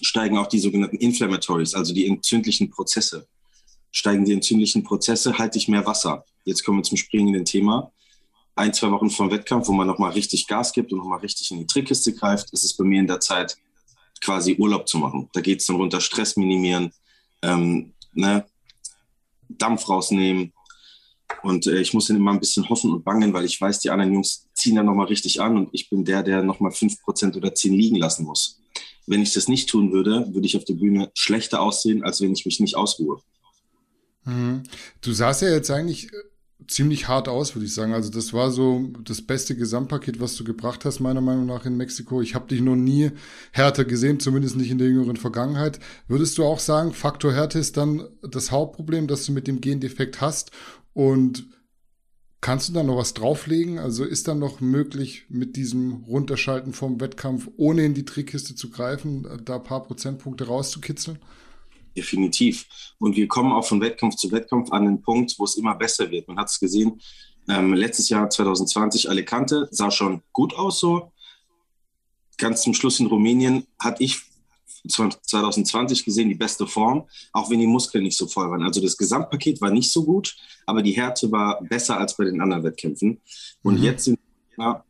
steigen 0.00 0.38
auch 0.38 0.46
die 0.46 0.58
sogenannten 0.58 0.96
Inflammatories, 0.96 1.74
also 1.74 1.92
die 1.92 2.06
entzündlichen 2.06 2.70
Prozesse. 2.70 3.26
Steigen 3.90 4.24
die 4.24 4.32
entzündlichen 4.32 4.84
Prozesse, 4.84 5.36
halte 5.38 5.58
ich 5.58 5.68
mehr 5.68 5.84
Wasser. 5.86 6.24
Jetzt 6.44 6.64
kommen 6.64 6.78
wir 6.78 6.82
zum 6.82 6.96
springenden 6.96 7.44
Thema. 7.44 7.92
Ein, 8.54 8.72
zwei 8.72 8.90
Wochen 8.90 9.10
vor 9.10 9.28
dem 9.28 9.32
Wettkampf, 9.32 9.68
wo 9.68 9.72
man 9.72 9.86
nochmal 9.86 10.12
richtig 10.12 10.46
Gas 10.46 10.72
gibt 10.72 10.92
und 10.92 10.98
nochmal 10.98 11.20
richtig 11.20 11.50
in 11.50 11.58
die 11.58 11.66
Trickkiste 11.66 12.14
greift, 12.14 12.52
ist 12.52 12.64
es 12.64 12.76
bei 12.76 12.84
mir 12.84 13.00
in 13.00 13.06
der 13.06 13.20
Zeit, 13.20 13.56
quasi 14.20 14.54
Urlaub 14.58 14.88
zu 14.88 14.98
machen. 14.98 15.28
Da 15.32 15.40
geht 15.40 15.60
es 15.60 15.66
dann 15.66 15.76
runter, 15.76 16.00
Stress 16.00 16.36
minimieren, 16.36 16.92
ähm, 17.42 17.92
ne, 18.12 18.46
Dampf 19.48 19.88
rausnehmen, 19.88 20.51
und 21.42 21.66
äh, 21.66 21.80
ich 21.80 21.94
muss 21.94 22.06
dann 22.06 22.16
immer 22.16 22.32
ein 22.32 22.40
bisschen 22.40 22.68
hoffen 22.68 22.92
und 22.92 23.04
bangen, 23.04 23.32
weil 23.32 23.44
ich 23.44 23.60
weiß, 23.60 23.80
die 23.80 23.90
anderen 23.90 24.12
Jungs 24.12 24.48
ziehen 24.54 24.76
dann 24.76 24.86
nochmal 24.86 25.06
richtig 25.06 25.40
an 25.40 25.56
und 25.56 25.68
ich 25.72 25.90
bin 25.90 26.04
der, 26.04 26.22
der 26.22 26.42
nochmal 26.42 26.72
5% 26.72 27.36
oder 27.36 27.54
10 27.54 27.72
liegen 27.72 27.96
lassen 27.96 28.24
muss. 28.24 28.60
Wenn 29.06 29.22
ich 29.22 29.32
das 29.32 29.48
nicht 29.48 29.68
tun 29.68 29.92
würde, 29.92 30.26
würde 30.32 30.46
ich 30.46 30.56
auf 30.56 30.64
der 30.64 30.74
Bühne 30.74 31.10
schlechter 31.14 31.60
aussehen, 31.60 32.04
als 32.04 32.20
wenn 32.20 32.32
ich 32.32 32.46
mich 32.46 32.60
nicht 32.60 32.76
ausruhe. 32.76 33.20
Mhm. 34.24 34.62
Du 35.00 35.12
sahst 35.12 35.42
ja 35.42 35.48
jetzt 35.48 35.70
eigentlich 35.70 36.12
äh, 36.12 36.16
ziemlich 36.68 37.08
hart 37.08 37.28
aus, 37.28 37.54
würde 37.54 37.66
ich 37.66 37.74
sagen. 37.74 37.92
Also 37.92 38.10
das 38.10 38.32
war 38.32 38.50
so 38.50 38.90
das 39.02 39.22
beste 39.22 39.56
Gesamtpaket, 39.56 40.20
was 40.20 40.36
du 40.36 40.44
gebracht 40.44 40.84
hast, 40.84 41.00
meiner 41.00 41.20
Meinung 41.20 41.46
nach 41.46 41.66
in 41.66 41.76
Mexiko. 41.76 42.22
Ich 42.22 42.34
habe 42.34 42.48
dich 42.48 42.60
noch 42.60 42.76
nie 42.76 43.10
härter 43.52 43.84
gesehen, 43.84 44.20
zumindest 44.20 44.56
nicht 44.56 44.70
in 44.70 44.78
der 44.78 44.88
jüngeren 44.88 45.16
Vergangenheit. 45.16 45.80
Würdest 46.08 46.38
du 46.38 46.44
auch 46.44 46.58
sagen, 46.58 46.92
Faktor 46.92 47.32
Härte 47.32 47.58
ist 47.58 47.76
dann 47.76 48.08
das 48.22 48.50
Hauptproblem, 48.50 49.06
das 49.06 49.26
du 49.26 49.32
mit 49.32 49.46
dem 49.46 49.60
Gendefekt 49.60 50.20
hast? 50.20 50.50
Und 50.94 51.46
kannst 52.40 52.68
du 52.68 52.72
da 52.72 52.82
noch 52.82 52.96
was 52.96 53.14
drauflegen? 53.14 53.78
Also 53.78 54.04
ist 54.04 54.28
dann 54.28 54.38
noch 54.38 54.60
möglich, 54.60 55.24
mit 55.28 55.56
diesem 55.56 56.04
Runterschalten 56.04 56.72
vom 56.72 57.00
Wettkampf, 57.00 57.48
ohne 57.56 57.84
in 57.84 57.94
die 57.94 58.04
Trickkiste 58.04 58.54
zu 58.54 58.70
greifen, 58.70 59.26
da 59.44 59.56
ein 59.56 59.64
paar 59.64 59.84
Prozentpunkte 59.84 60.46
rauszukitzeln? 60.46 61.18
Definitiv. 61.96 62.66
Und 62.98 63.16
wir 63.16 63.28
kommen 63.28 63.52
auch 63.52 63.66
von 63.66 63.80
Wettkampf 63.80 64.16
zu 64.16 64.30
Wettkampf 64.32 64.72
an 64.72 64.86
den 64.86 65.02
Punkt, 65.02 65.34
wo 65.38 65.44
es 65.44 65.56
immer 65.56 65.74
besser 65.74 66.10
wird. 66.10 66.26
Man 66.28 66.38
hat 66.38 66.48
es 66.48 66.58
gesehen, 66.58 67.00
ähm, 67.48 67.74
letztes 67.74 68.08
Jahr 68.08 68.30
2020 68.30 69.08
Alicante 69.10 69.68
sah 69.70 69.90
schon 69.90 70.22
gut 70.32 70.54
aus 70.54 70.80
so. 70.80 71.12
Ganz 72.38 72.62
zum 72.62 72.74
Schluss 72.74 73.00
in 73.00 73.06
Rumänien 73.06 73.66
hatte 73.78 74.02
ich 74.02 74.20
2020 74.88 76.04
gesehen 76.04 76.28
die 76.28 76.34
beste 76.34 76.66
Form, 76.66 77.08
auch 77.32 77.50
wenn 77.50 77.60
die 77.60 77.66
Muskeln 77.66 78.04
nicht 78.04 78.16
so 78.16 78.26
voll 78.26 78.50
waren. 78.50 78.62
Also 78.62 78.80
das 78.80 78.96
Gesamtpaket 78.96 79.60
war 79.60 79.70
nicht 79.70 79.92
so 79.92 80.04
gut, 80.04 80.36
aber 80.66 80.82
die 80.82 80.92
Härte 80.92 81.30
war 81.30 81.62
besser 81.62 81.98
als 81.98 82.16
bei 82.16 82.24
den 82.24 82.40
anderen 82.40 82.64
Wettkämpfen. 82.64 83.20
Und 83.62 83.78
mhm. 83.78 83.84
jetzt 83.84 84.10
ja, 84.58 84.84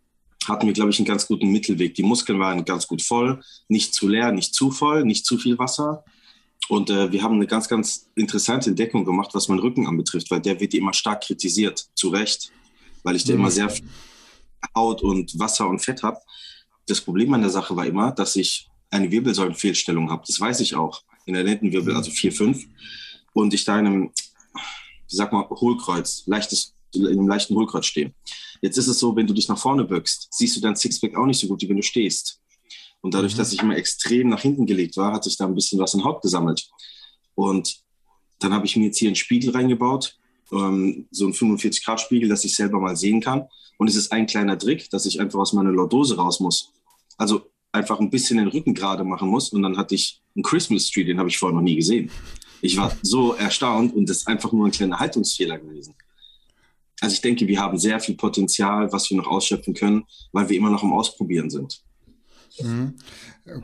hatten 0.49 0.67
wir, 0.67 0.73
glaube 0.73 0.91
ich, 0.91 0.99
einen 0.99 1.07
ganz 1.07 1.27
guten 1.27 1.51
Mittelweg. 1.51 1.95
Die 1.95 2.03
Muskeln 2.03 2.39
waren 2.39 2.65
ganz 2.65 2.87
gut 2.87 3.03
voll, 3.03 3.43
nicht 3.69 3.95
zu 3.95 4.09
leer, 4.09 4.33
nicht 4.33 4.55
zu 4.55 4.71
voll, 4.71 5.05
nicht 5.05 5.27
zu 5.27 5.39
viel 5.39 5.59
Wasser. 5.59 6.05
Und 6.69 6.91
äh, 6.91 7.11
wir 7.13 7.23
haben 7.23 7.35
eine 7.35 7.47
ganz, 7.47 7.69
ganz 7.69 8.09
interessante 8.15 8.71
Entdeckung 8.71 9.05
gemacht, 9.05 9.31
was 9.35 9.49
meinen 9.49 9.61
Rücken 9.61 9.87
anbetrifft, 9.87 10.31
weil 10.31 10.41
der 10.41 10.59
wird 10.61 10.75
immer 10.75 10.93
stark 10.93 11.23
kritisiert, 11.23 11.87
zu 11.95 12.09
Recht, 12.09 12.51
weil 13.03 13.17
ich 13.17 13.25
da 13.25 13.35
mhm. 13.35 13.41
immer 13.41 13.51
sehr 13.51 13.69
viel 13.69 13.89
Haut 14.75 15.03
und 15.03 15.39
Wasser 15.39 15.69
und 15.69 15.81
Fett 15.81 16.03
habe. 16.03 16.19
Das 16.87 17.01
Problem 17.01 17.33
an 17.35 17.43
der 17.43 17.51
Sache 17.51 17.77
war 17.77 17.87
immer, 17.87 18.13
dass 18.13 18.37
ich 18.37 18.69
eine 18.93 19.11
Wirbelsäulenfehlstellung 19.11 20.11
habe. 20.11 20.23
Das 20.27 20.39
weiß 20.39 20.61
ich 20.61 20.75
auch. 20.75 21.03
In 21.25 21.35
der 21.35 21.45
Lendenwirbel, 21.45 21.97
also 21.97 22.11
4, 22.11 22.33
5. 22.33 22.67
Und 23.33 23.55
ich 23.55 23.65
da 23.65 23.79
in 23.79 23.87
einem, 23.87 24.11
ich 25.09 25.17
sag 25.17 25.33
mal, 25.33 25.49
Hohlkreuz, 25.49 26.25
leichtes, 26.27 26.75
in 26.95 27.07
einem 27.07 27.29
leichten 27.29 27.55
Hohlkreuz 27.55 27.87
stehe. 27.87 28.13
Jetzt 28.61 28.77
ist 28.77 28.89
es 28.89 28.99
so, 28.99 29.17
wenn 29.17 29.27
du 29.27 29.35
dich 29.35 29.49
nach 29.49 29.59
vorne 29.59 29.85
bückst, 29.85 30.29
siehst 30.31 30.57
du 30.57 30.61
dein 30.61 30.77
Sixpack 30.77 31.17
auch 31.17 31.27
nicht 31.27 31.41
so 31.41 31.49
gut, 31.49 31.63
wie 31.63 31.69
wenn 31.69 31.77
du 31.77 31.83
stehst. 31.83 32.41
Und 33.01 33.15
dadurch, 33.15 33.35
mhm. 33.35 33.39
dass 33.39 33.53
ich 33.53 33.63
immer 33.63 33.77
extrem 33.77 34.29
nach 34.29 34.43
hinten 34.43 34.67
gelegt 34.67 34.97
war, 34.97 35.13
hat 35.13 35.25
sich 35.25 35.37
da 35.37 35.47
ein 35.47 35.55
bisschen 35.55 35.81
was 35.81 35.95
in 35.95 36.05
Haut 36.05 36.23
gesammelt. 36.23 36.69
Und 37.35 37.81
dann 38.41 38.53
habe 38.53 38.67
ich 38.67 38.77
mir 38.77 38.87
jetzt 38.87 38.99
hier 38.99 39.09
einen 39.09 39.17
Spiegel 39.17 39.51
reingebaut, 39.51 40.19
ähm, 40.53 41.07
so 41.11 41.25
einen 41.25 41.35
45-Grad-Spiegel, 41.35 42.29
dass 42.29 42.45
ich 42.45 42.55
selber 42.55 42.79
mal 42.79 42.97
sehen 42.97 43.21
kann. 43.21 43.49
Und 43.79 43.89
es 43.89 43.97
ist 43.97 44.13
ein 44.13 44.27
kleiner 44.27 44.59
Trick, 44.59 44.91
dass 44.91 45.07
ich 45.07 45.19
einfach 45.19 45.41
aus 45.41 45.55
meiner 45.55 45.73
Lordose 45.73 46.17
raus 46.17 46.41
muss. 46.41 46.73
Also 47.17 47.52
einfach 47.73 47.99
ein 47.99 48.11
bisschen 48.11 48.39
den 48.39 48.49
Rücken 48.49 48.75
gerade 48.75 49.03
machen 49.03 49.29
muss. 49.29 49.49
Und 49.51 49.63
dann 49.63 49.77
hatte 49.77 49.95
ich 49.95 50.21
einen 50.37 50.43
Christmas 50.43 50.91
Tree, 50.91 51.05
den 51.05 51.19
habe 51.19 51.29
ich 51.29 51.39
vorher 51.39 51.57
noch 51.57 51.63
nie 51.63 51.77
gesehen. 51.77 52.11
Ich 52.61 52.77
war 52.77 52.97
so 53.03 53.35
erstaunt 53.35 53.95
und 53.95 54.09
das 54.09 54.19
ist 54.19 54.29
einfach 54.29 54.53
nur 54.53 54.67
ein 54.67 54.71
kleiner 54.71 55.01
Haltungsfehler 55.01 55.59
gewesen. 55.59 55.95
Also 57.01 57.15
ich 57.15 57.21
denke, 57.21 57.49
wir 57.49 57.59
haben 57.59 57.79
sehr 57.79 57.99
viel 57.99 58.15
Potenzial, 58.15 58.93
was 58.93 59.11
wir 59.11 59.17
noch 59.17 59.27
ausschöpfen 59.27 59.75
können, 59.75 60.05
weil 60.31 60.49
wir 60.49 60.57
immer 60.57 60.71
noch 60.71 60.85
am 60.85 60.93
Ausprobieren 60.93 61.51
sind. 61.51 61.83
Mhm. 62.61 62.95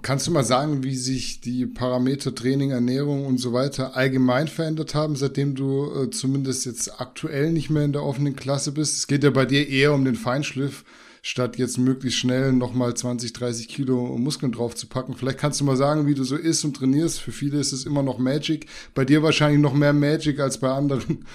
Kannst 0.02 0.26
du 0.26 0.32
mal 0.32 0.42
sagen, 0.42 0.82
wie 0.82 0.96
sich 0.96 1.40
die 1.40 1.66
Parameter 1.66 2.34
Training, 2.34 2.70
Ernährung 2.70 3.26
und 3.26 3.38
so 3.38 3.52
weiter 3.52 3.94
allgemein 3.94 4.48
verändert 4.48 4.96
haben, 4.96 5.14
seitdem 5.14 5.54
du 5.54 5.92
äh, 5.92 6.10
zumindest 6.10 6.66
jetzt 6.66 7.00
aktuell 7.00 7.52
nicht 7.52 7.70
mehr 7.70 7.84
in 7.84 7.92
der 7.92 8.02
offenen 8.02 8.34
Klasse 8.34 8.72
bist? 8.72 8.96
Es 8.96 9.06
geht 9.06 9.22
ja 9.22 9.30
bei 9.30 9.46
dir 9.46 9.68
eher 9.68 9.94
um 9.94 10.04
den 10.04 10.16
Feinschliff 10.16 10.84
statt 11.28 11.58
jetzt 11.58 11.76
möglichst 11.76 12.18
schnell 12.18 12.54
nochmal 12.54 12.94
20, 12.94 13.34
30 13.34 13.68
Kilo 13.68 14.16
Muskeln 14.16 14.50
drauf 14.50 14.74
zu 14.74 14.86
packen. 14.86 15.14
Vielleicht 15.14 15.38
kannst 15.38 15.60
du 15.60 15.64
mal 15.64 15.76
sagen, 15.76 16.06
wie 16.06 16.14
du 16.14 16.24
so 16.24 16.36
isst 16.36 16.64
und 16.64 16.74
trainierst. 16.74 17.20
Für 17.20 17.32
viele 17.32 17.58
ist 17.58 17.72
es 17.72 17.84
immer 17.84 18.02
noch 18.02 18.18
Magic. 18.18 18.66
Bei 18.94 19.04
dir 19.04 19.22
wahrscheinlich 19.22 19.60
noch 19.60 19.74
mehr 19.74 19.92
Magic 19.92 20.40
als 20.40 20.58
bei 20.58 20.70
anderen. 20.70 21.26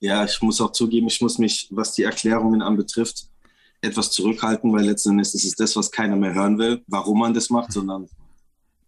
Ja, 0.00 0.24
ich 0.24 0.42
muss 0.42 0.60
auch 0.60 0.72
zugeben, 0.72 1.06
ich 1.06 1.20
muss 1.20 1.38
mich, 1.38 1.68
was 1.70 1.94
die 1.94 2.02
Erklärungen 2.02 2.60
anbetrifft, 2.60 3.28
etwas 3.80 4.10
zurückhalten, 4.10 4.72
weil 4.72 4.84
letzten 4.84 5.10
Endes 5.10 5.32
ist 5.34 5.44
es 5.44 5.54
das, 5.54 5.76
was 5.76 5.90
keiner 5.92 6.16
mehr 6.16 6.34
hören 6.34 6.58
will, 6.58 6.82
warum 6.88 7.20
man 7.20 7.32
das 7.32 7.50
macht, 7.50 7.72
sondern 7.72 8.08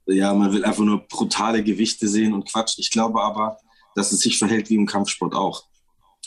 ja, 0.06 0.35
man 0.35 0.52
will 0.52 0.64
einfach 0.64 0.85
nur 0.85 1.06
brutale 1.06 1.62
Gewichte 1.62 2.09
sehen 2.09 2.35
und 2.35 2.50
Quatsch. 2.50 2.78
Ich 2.78 2.90
glaube 2.90 3.23
aber, 3.23 3.59
dass 3.95 4.12
es 4.12 4.21
sich 4.21 4.38
verhält 4.38 4.68
wie 4.71 4.75
im 4.75 4.87
Kampfsport 4.87 5.35
auch. 5.35 5.64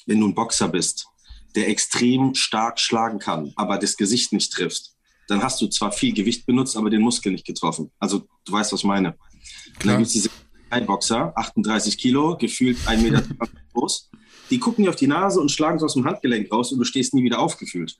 Wenn 0.05 0.21
du 0.21 0.27
ein 0.27 0.33
Boxer 0.33 0.69
bist, 0.69 1.07
der 1.55 1.69
extrem 1.69 2.35
stark 2.35 2.79
schlagen 2.79 3.19
kann, 3.19 3.53
aber 3.55 3.77
das 3.77 3.97
Gesicht 3.97 4.33
nicht 4.33 4.51
trifft, 4.51 4.91
dann 5.27 5.43
hast 5.43 5.61
du 5.61 5.67
zwar 5.67 5.91
viel 5.91 6.13
Gewicht 6.13 6.45
benutzt, 6.45 6.75
aber 6.75 6.89
den 6.89 7.01
Muskel 7.01 7.31
nicht 7.31 7.45
getroffen. 7.45 7.91
Also 7.99 8.23
du 8.45 8.51
weißt, 8.51 8.73
was 8.73 8.81
ich 8.81 8.85
meine. 8.85 9.15
Dann 9.83 9.97
gibt 9.97 10.07
es 10.07 10.13
diese 10.13 10.29
Boxer, 10.85 11.33
38 11.35 11.97
Kilo, 11.97 12.37
gefühlt 12.37 12.77
1,20 12.79 12.97
Meter 12.97 13.23
groß. 13.73 14.09
Die 14.49 14.59
gucken 14.59 14.83
dir 14.83 14.89
auf 14.89 14.95
die 14.95 15.07
Nase 15.07 15.39
und 15.39 15.51
schlagen 15.51 15.77
es 15.77 15.83
aus 15.83 15.93
dem 15.93 16.05
Handgelenk 16.05 16.51
raus 16.51 16.71
und 16.71 16.79
du 16.79 16.85
stehst 16.85 17.13
nie 17.13 17.23
wieder 17.23 17.39
aufgefühlt. 17.39 17.97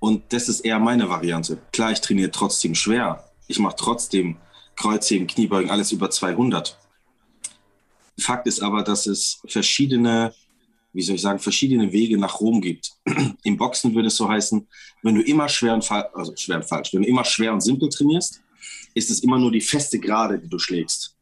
Und 0.00 0.32
das 0.32 0.48
ist 0.48 0.60
eher 0.60 0.78
meine 0.78 1.08
Variante. 1.08 1.58
Klar, 1.72 1.92
ich 1.92 2.00
trainiere 2.00 2.30
trotzdem 2.30 2.74
schwer. 2.74 3.24
Ich 3.46 3.58
mache 3.58 3.76
trotzdem 3.78 4.36
Kreuzheben, 4.74 5.26
Kniebeugen, 5.26 5.70
alles 5.70 5.92
über 5.92 6.10
200. 6.10 6.78
Fakt 8.18 8.46
ist 8.46 8.60
aber, 8.60 8.82
dass 8.82 9.06
es 9.06 9.40
verschiedene 9.46 10.34
wie 10.96 11.02
soll 11.02 11.16
ich 11.16 11.22
sagen, 11.22 11.38
verschiedene 11.38 11.92
Wege 11.92 12.16
nach 12.16 12.40
Rom 12.40 12.60
gibt. 12.60 12.92
Im 13.44 13.56
Boxen 13.58 13.94
würde 13.94 14.08
es 14.08 14.16
so 14.16 14.28
heißen, 14.28 14.66
wenn 15.02 15.14
du 15.14 15.22
immer 15.22 15.48
schwer 15.48 15.74
und, 15.74 15.88
also 15.90 16.34
schwer 16.36 16.56
und 16.56 16.64
falsch, 16.64 16.94
wenn 16.94 17.02
du 17.02 17.08
immer 17.08 17.24
schwer 17.24 17.52
und 17.52 17.60
simpel 17.60 17.90
trainierst, 17.90 18.40
ist 18.94 19.10
es 19.10 19.20
immer 19.20 19.38
nur 19.38 19.52
die 19.52 19.60
feste 19.60 19.98
Gerade, 19.98 20.38
die 20.38 20.48
du 20.48 20.58
schlägst. 20.58 21.14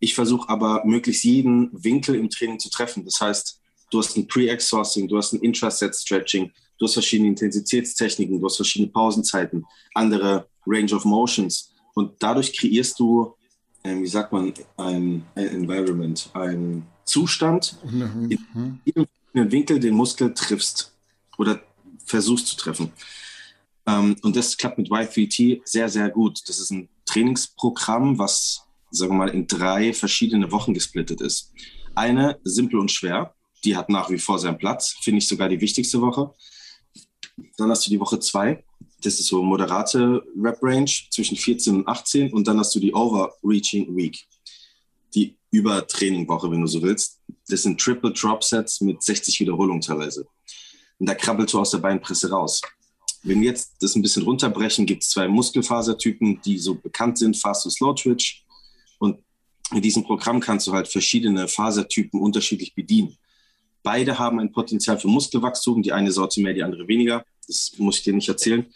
Ich 0.00 0.14
versuche 0.14 0.48
aber 0.48 0.84
möglichst 0.84 1.22
jeden 1.22 1.70
Winkel 1.72 2.16
im 2.16 2.28
Training 2.28 2.58
zu 2.58 2.68
treffen. 2.68 3.04
Das 3.04 3.20
heißt, 3.20 3.60
du 3.90 3.98
hast 3.98 4.16
ein 4.16 4.26
Pre-Exhausting, 4.26 5.06
du 5.06 5.16
hast 5.16 5.32
ein 5.32 5.40
Intraset-Stretching, 5.40 6.50
du 6.78 6.84
hast 6.84 6.94
verschiedene 6.94 7.28
Intensitätstechniken, 7.28 8.40
du 8.40 8.44
hast 8.44 8.56
verschiedene 8.56 8.90
Pausenzeiten, 8.90 9.64
andere 9.94 10.48
Range 10.66 10.92
of 10.92 11.04
Motions. 11.04 11.72
Und 11.94 12.12
dadurch 12.18 12.52
kreierst 12.52 12.98
du, 12.98 13.34
äh, 13.84 13.94
wie 13.94 14.08
sagt 14.08 14.32
man, 14.32 14.52
ein, 14.76 15.24
ein 15.36 15.46
Environment, 15.46 16.28
ein 16.34 16.84
Zustand, 17.04 17.76
in 17.84 18.80
jedem 18.84 19.06
Winkel 19.32 19.80
den 19.80 19.94
Muskel 19.94 20.32
triffst 20.34 20.92
oder 21.38 21.60
versuchst 22.04 22.46
zu 22.48 22.56
treffen. 22.56 22.92
Ähm, 23.86 24.16
und 24.22 24.36
das 24.36 24.56
klappt 24.56 24.78
mit 24.78 24.90
Y3T 24.90 25.62
sehr, 25.64 25.88
sehr 25.88 26.10
gut. 26.10 26.40
Das 26.48 26.58
ist 26.58 26.70
ein 26.70 26.88
Trainingsprogramm, 27.06 28.18
was, 28.18 28.62
sagen 28.90 29.12
wir 29.12 29.18
mal, 29.18 29.28
in 29.28 29.46
drei 29.46 29.92
verschiedene 29.92 30.50
Wochen 30.52 30.74
gesplittet 30.74 31.20
ist. 31.20 31.52
Eine, 31.94 32.38
simpel 32.44 32.80
und 32.80 32.90
schwer, 32.90 33.34
die 33.64 33.76
hat 33.76 33.88
nach 33.88 34.10
wie 34.10 34.18
vor 34.18 34.38
seinen 34.38 34.58
Platz, 34.58 34.96
finde 35.00 35.18
ich 35.18 35.28
sogar 35.28 35.48
die 35.48 35.60
wichtigste 35.60 36.00
Woche. 36.00 36.32
Dann 37.56 37.70
hast 37.70 37.86
du 37.86 37.90
die 37.90 38.00
Woche 38.00 38.18
zwei, 38.20 38.64
das 39.02 39.20
ist 39.20 39.26
so 39.26 39.42
moderate 39.42 40.22
Rep-Range 40.36 40.90
zwischen 41.10 41.36
14 41.36 41.76
und 41.76 41.88
18 41.88 42.32
und 42.32 42.46
dann 42.46 42.58
hast 42.58 42.74
du 42.74 42.80
die 42.80 42.94
Overreaching 42.94 43.94
Week 43.94 44.26
die 45.14 45.36
Übertrainingwoche, 45.50 46.50
wenn 46.50 46.60
du 46.60 46.66
so 46.66 46.82
willst. 46.82 47.20
Das 47.48 47.62
sind 47.62 47.80
Triple 47.80 48.12
Drop 48.12 48.42
Sets 48.42 48.80
mit 48.80 49.02
60 49.02 49.40
Wiederholungen 49.40 49.80
teilweise. 49.80 50.26
Und 50.98 51.08
da 51.08 51.14
krabbelst 51.14 51.54
du 51.54 51.60
aus 51.60 51.70
der 51.70 51.78
Beinpresse 51.78 52.30
raus. 52.30 52.60
Wenn 53.22 53.40
wir 53.40 53.48
jetzt 53.48 53.76
das 53.80 53.94
ein 53.94 54.02
bisschen 54.02 54.24
runterbrechen, 54.24 54.84
gibt 54.84 55.02
es 55.02 55.10
zwei 55.10 55.28
Muskelfasertypen, 55.28 56.40
die 56.44 56.58
so 56.58 56.74
bekannt 56.74 57.18
sind, 57.18 57.36
Fast 57.36 57.64
und 57.64 57.70
Slow 57.70 57.94
Twitch. 57.94 58.44
Und 58.98 59.18
in 59.72 59.80
diesem 59.80 60.04
Programm 60.04 60.40
kannst 60.40 60.66
du 60.66 60.72
halt 60.72 60.88
verschiedene 60.88 61.48
Fasertypen 61.48 62.20
unterschiedlich 62.20 62.74
bedienen. 62.74 63.16
Beide 63.82 64.18
haben 64.18 64.40
ein 64.40 64.52
Potenzial 64.52 64.98
für 64.98 65.08
Muskelwachstum, 65.08 65.82
die 65.82 65.92
eine 65.92 66.10
Sorte 66.12 66.40
mehr, 66.40 66.54
die 66.54 66.62
andere 66.62 66.86
weniger. 66.88 67.24
Das 67.46 67.72
muss 67.78 67.98
ich 67.98 68.04
dir 68.04 68.14
nicht 68.14 68.28
erzählen. 68.28 68.66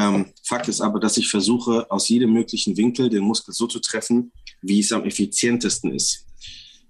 Ähm, 0.00 0.32
Fakt 0.44 0.66
ist 0.68 0.80
aber, 0.80 0.98
dass 0.98 1.18
ich 1.18 1.28
versuche, 1.28 1.90
aus 1.90 2.08
jedem 2.08 2.32
möglichen 2.32 2.74
Winkel 2.78 3.10
den 3.10 3.22
Muskel 3.22 3.52
so 3.52 3.66
zu 3.66 3.80
treffen, 3.80 4.32
wie 4.62 4.80
es 4.80 4.92
am 4.92 5.04
effizientesten 5.04 5.92
ist. 5.92 6.26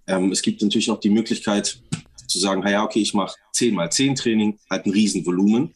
Ähm, 0.07 0.31
es 0.31 0.41
gibt 0.41 0.63
natürlich 0.63 0.91
auch 0.93 1.01
die 1.01 1.11
Möglichkeit 1.11 1.83
zu 2.29 2.39
sagen, 2.39 2.65
ja, 2.69 2.85
okay, 2.85 3.01
ich 3.01 3.13
mache 3.13 3.35
10 3.53 3.75
mal 3.75 3.91
10 3.91 4.15
Training, 4.15 4.59
halt 4.71 4.87
ein 4.87 4.93
Riesenvolumen. 4.93 5.75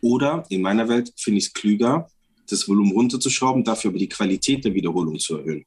Oder 0.00 0.44
in 0.48 0.60
meiner 0.60 0.88
Welt 0.88 1.12
finde 1.16 1.38
ich 1.38 1.46
es 1.46 1.52
klüger, 1.52 2.10
das 2.50 2.66
Volumen 2.68 2.90
runterzuschrauben, 2.90 3.62
dafür 3.62 3.90
aber 3.90 4.00
die 4.00 4.08
Qualität 4.08 4.64
der 4.64 4.74
Wiederholung 4.74 5.20
zu 5.20 5.36
erhöhen. 5.36 5.64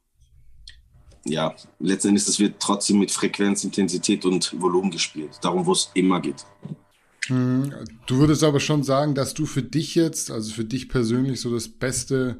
Ja, 1.24 1.56
letztendlich, 1.78 2.26
das 2.26 2.38
wird 2.38 2.60
trotzdem 2.60 2.98
mit 2.98 3.10
Frequenz, 3.10 3.64
Intensität 3.64 4.26
und 4.26 4.54
Volumen 4.60 4.90
gespielt. 4.90 5.30
Darum, 5.40 5.64
wo 5.64 5.72
es 5.72 5.90
immer 5.94 6.20
geht. 6.20 6.44
Hm, 7.26 7.72
du 8.06 8.18
würdest 8.18 8.44
aber 8.44 8.60
schon 8.60 8.82
sagen, 8.82 9.14
dass 9.14 9.34
du 9.34 9.46
für 9.46 9.62
dich 9.62 9.94
jetzt, 9.94 10.30
also 10.30 10.52
für 10.52 10.64
dich 10.64 10.88
persönlich, 10.88 11.40
so 11.40 11.52
das 11.52 11.68
beste, 11.68 12.38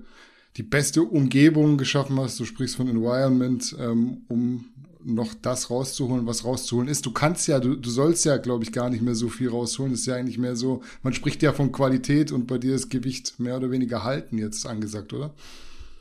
die 0.56 0.62
beste 0.62 1.02
Umgebung 1.02 1.76
geschaffen 1.76 2.18
hast. 2.20 2.38
Du 2.38 2.44
sprichst 2.44 2.76
von 2.76 2.88
Environment, 2.88 3.76
ähm, 3.78 4.22
um 4.28 4.66
noch 5.06 5.34
das 5.34 5.70
rauszuholen, 5.70 6.26
was 6.26 6.44
rauszuholen 6.44 6.88
ist. 6.88 7.06
Du 7.06 7.12
kannst 7.12 7.46
ja, 7.46 7.60
du, 7.60 7.76
du 7.76 7.90
sollst 7.90 8.24
ja, 8.24 8.38
glaube 8.38 8.64
ich, 8.64 8.72
gar 8.72 8.90
nicht 8.90 9.02
mehr 9.02 9.14
so 9.14 9.28
viel 9.28 9.48
rausholen. 9.48 9.92
Das 9.92 10.00
ist 10.00 10.06
ja 10.06 10.16
eigentlich 10.16 10.38
mehr 10.38 10.56
so, 10.56 10.82
man 11.02 11.12
spricht 11.12 11.42
ja 11.42 11.52
von 11.52 11.70
Qualität 11.70 12.32
und 12.32 12.46
bei 12.46 12.58
dir 12.58 12.74
ist 12.74 12.90
Gewicht 12.90 13.38
mehr 13.38 13.56
oder 13.56 13.70
weniger 13.70 14.02
halten 14.02 14.36
jetzt 14.36 14.66
angesagt, 14.66 15.12
oder? 15.12 15.32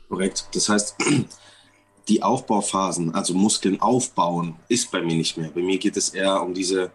Korrekt. 0.08 0.48
Das 0.54 0.68
heißt, 0.68 0.96
die 2.08 2.22
Aufbauphasen, 2.22 3.14
also 3.14 3.34
Muskeln 3.34 3.80
aufbauen, 3.80 4.56
ist 4.68 4.90
bei 4.90 5.00
mir 5.00 5.16
nicht 5.16 5.36
mehr. 5.36 5.50
Bei 5.50 5.62
mir 5.62 5.78
geht 5.78 5.96
es 5.96 6.08
eher 6.08 6.42
um 6.42 6.52
diese 6.52 6.90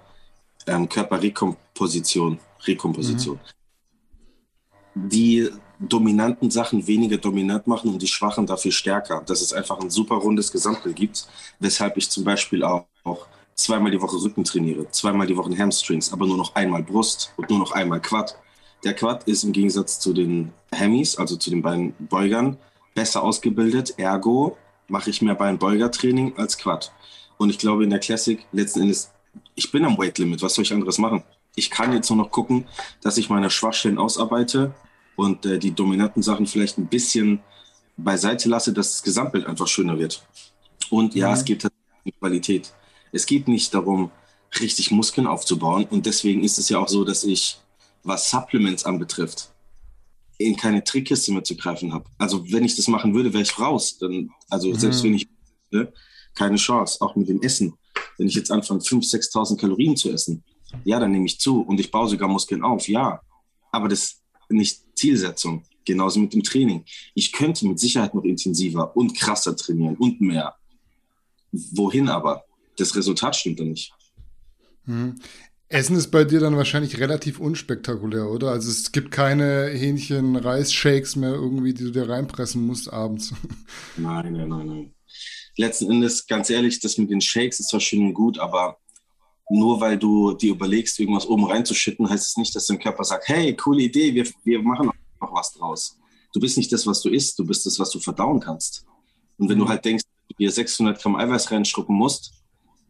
ähm, 0.68 0.88
Körperrekomposition. 0.88 2.40
Rekomposition. 2.66 3.40
die 4.94 5.50
dominanten 5.80 6.52
Sachen 6.52 6.86
weniger 6.86 7.18
dominant 7.18 7.66
machen 7.66 7.92
und 7.92 8.02
die 8.02 8.08
schwachen 8.08 8.46
dafür 8.46 8.72
stärker. 8.72 9.24
Dass 9.26 9.42
es 9.42 9.54
einfach 9.54 9.80
ein 9.80 9.90
super 9.90 10.16
rundes 10.16 10.52
Gesamtbild 10.52 10.96
gibt, 10.96 11.28
weshalb 11.60 11.98
ich 11.98 12.10
zum 12.10 12.24
Beispiel 12.24 12.64
auch, 12.64 12.86
auch 13.04 13.26
zweimal 13.56 13.92
die 13.92 14.02
Woche 14.02 14.18
Rücken 14.18 14.44
trainiere, 14.44 14.90
zweimal 14.92 15.28
die 15.28 15.36
Woche 15.36 15.58
Hamstrings, 15.58 16.14
aber 16.14 16.28
nur 16.28 16.38
noch 16.38 16.56
einmal 16.56 16.84
Brust 16.84 17.34
und 17.38 17.50
nur 17.50 17.60
noch 17.60 17.72
einmal 17.72 18.02
Quad. 18.02 18.38
Der 18.84 18.94
Quad 18.94 19.24
ist 19.28 19.44
im 19.44 19.52
Gegensatz 19.52 20.00
zu 20.00 20.14
den 20.14 20.52
Hemis, 20.74 21.16
also 21.18 21.36
zu 21.36 21.50
den 21.50 21.62
beiden 21.62 21.94
Beugern, 22.00 22.58
besser 22.96 23.24
ausgebildet. 23.24 23.94
Ergo 23.98 24.58
mache 24.88 25.10
ich 25.10 25.22
mehr 25.22 25.36
Beinbeugertraining 25.36 26.38
als 26.38 26.58
Quad. 26.58 26.92
Und 27.38 27.50
ich 27.50 27.60
glaube, 27.60 27.84
in 27.84 27.90
der 27.90 28.00
Classic 28.00 28.46
letzten 28.52 28.82
Endes, 28.82 29.12
ich 29.56 29.72
bin 29.72 29.86
am 29.86 29.98
Weight 29.98 30.18
Limit. 30.18 30.42
Was 30.42 30.56
soll 30.56 30.64
ich 30.64 30.74
anderes 30.74 30.98
machen? 30.98 31.24
Ich 31.56 31.70
kann 31.70 31.94
jetzt 31.94 32.10
nur 32.10 32.18
noch 32.18 32.32
gucken, 32.32 32.68
dass 33.02 33.18
ich 33.18 33.30
meine 33.30 33.50
Schwachstellen 33.50 33.98
ausarbeite 33.98 34.74
und 35.16 35.46
äh, 35.46 35.60
die 35.60 35.72
dominanten 35.72 36.24
Sachen 36.24 36.48
vielleicht 36.48 36.78
ein 36.78 36.88
bisschen 36.88 37.42
beiseite 37.98 38.50
lasse, 38.50 38.74
dass 38.74 38.92
das 38.92 39.04
Gesamtbild 39.04 39.46
einfach 39.46 39.68
schöner 39.68 40.00
wird. 40.00 40.26
Und 40.90 41.16
ja, 41.16 41.28
mhm. 41.28 41.34
es 41.34 41.46
geht 41.46 41.66
um 41.66 42.12
Qualität. 42.20 42.74
Es 43.12 43.26
geht 43.26 43.48
nicht 43.48 43.74
darum, 43.74 44.12
richtig 44.60 44.92
Muskeln 44.92 45.28
aufzubauen. 45.28 45.86
Und 45.86 46.06
deswegen 46.06 46.44
ist 46.44 46.58
es 46.58 46.70
ja 46.70 46.80
auch 46.80 46.88
so, 46.88 47.04
dass 47.04 47.24
ich, 47.24 47.58
was 48.04 48.30
Supplements 48.30 48.86
anbetrifft, 48.86 49.52
in 50.38 50.56
keine 50.56 50.84
Trickkiste 50.84 51.32
mehr 51.32 51.44
zu 51.44 51.56
greifen 51.56 51.94
habe. 51.94 52.06
Also 52.18 52.50
wenn 52.52 52.64
ich 52.64 52.76
das 52.76 52.88
machen 52.88 53.14
würde, 53.14 53.32
wäre 53.32 53.44
ich 53.44 53.60
raus. 53.60 53.98
Dann, 53.98 54.32
also 54.50 54.70
mhm. 54.70 54.76
selbst 54.76 55.04
wenn 55.04 55.14
ich 55.14 55.28
ne, 55.72 55.92
keine 56.34 56.56
Chance, 56.56 57.02
auch 57.02 57.16
mit 57.16 57.30
dem 57.30 57.42
Essen. 57.42 57.74
Wenn 58.22 58.28
ich 58.28 58.36
jetzt 58.36 58.52
anfange, 58.52 58.82
5.000, 58.82 59.32
6.000 59.34 59.60
Kalorien 59.60 59.98
zu 59.98 60.12
essen, 60.12 60.44
ja, 60.84 61.00
dann 61.00 61.12
nehme 61.12 61.26
ich 61.26 61.40
zu 61.40 61.62
und 61.62 61.80
ich 61.80 61.90
baue 61.90 62.08
sogar 62.08 62.30
Muskeln 62.30 62.62
auf, 62.64 62.88
ja. 62.88 63.20
Aber 63.72 63.88
das 63.88 64.00
ist 64.00 64.22
nicht 64.50 64.80
Zielsetzung. 64.96 65.64
Genauso 65.86 66.20
mit 66.20 66.32
dem 66.32 66.44
Training. 66.44 66.86
Ich 67.16 67.32
könnte 67.32 67.68
mit 67.68 67.80
Sicherheit 67.80 68.14
noch 68.14 68.24
intensiver 68.24 68.96
und 68.96 69.18
krasser 69.18 69.56
trainieren 69.56 69.96
und 69.96 70.22
mehr. 70.22 70.54
Wohin 71.52 72.10
aber? 72.10 72.46
Das 72.78 72.96
Resultat 72.96 73.36
stimmt 73.36 73.60
dann 73.60 73.70
nicht. 73.70 73.92
Mhm. 74.86 75.16
Essen 75.68 75.96
ist 75.96 76.12
bei 76.12 76.24
dir 76.24 76.42
dann 76.42 76.58
wahrscheinlich 76.58 77.00
relativ 77.00 77.40
unspektakulär, 77.40 78.30
oder? 78.30 78.52
Also 78.52 78.70
es 78.70 78.92
gibt 78.92 79.10
keine 79.10 79.70
Hähnchen-Reis-Shakes 79.70 81.16
mehr 81.16 81.34
irgendwie, 81.34 81.74
die 81.74 81.86
du 81.86 81.92
dir 81.92 82.08
reinpressen 82.08 82.68
musst 82.68 82.94
abends. 82.94 83.34
Nein, 83.98 84.34
nein, 84.34 84.48
nein, 84.48 84.68
nein. 84.68 84.94
Letzten 85.58 85.92
Endes, 85.92 86.26
ganz 86.26 86.50
ehrlich, 86.50 86.80
das 86.80 86.98
mit 86.98 87.10
den 87.10 87.22
Shakes 87.22 87.60
ist 87.60 87.70
zwar 87.70 87.80
schön 87.80 88.06
und 88.06 88.14
gut, 88.14 88.40
aber 88.40 88.78
nur 89.50 89.82
weil 89.82 89.98
du 89.98 90.34
dir 90.34 90.52
überlegst, 90.52 91.00
irgendwas 91.00 91.28
oben 91.28 91.46
reinzuschütten, 91.46 92.10
heißt 92.10 92.26
es 92.26 92.38
nicht, 92.38 92.56
dass 92.56 92.68
dein 92.68 92.80
Körper 92.80 93.04
sagt, 93.04 93.28
hey, 93.28 93.56
coole 93.56 93.84
Idee, 93.84 94.14
wir, 94.14 94.26
wir 94.44 94.62
machen 94.62 94.92
noch 95.20 95.34
was 95.34 95.52
draus. 95.54 95.98
Du 96.34 96.40
bist 96.40 96.58
nicht 96.58 96.72
das, 96.72 96.88
was 96.88 97.02
du 97.02 97.10
isst, 97.10 97.38
du 97.38 97.46
bist 97.46 97.66
das, 97.66 97.78
was 97.78 97.90
du 97.92 98.00
verdauen 98.00 98.40
kannst. 98.40 98.86
Und 99.38 99.50
wenn 99.50 99.58
mhm. 99.58 99.64
du 99.64 99.70
halt 99.70 99.84
denkst, 99.84 100.04
du 100.30 100.36
dir 100.38 100.52
600 100.52 101.02
Gramm 101.02 101.18
Eiweiß 101.18 101.52
reinschruppen 101.52 101.96
musst, 101.96 102.34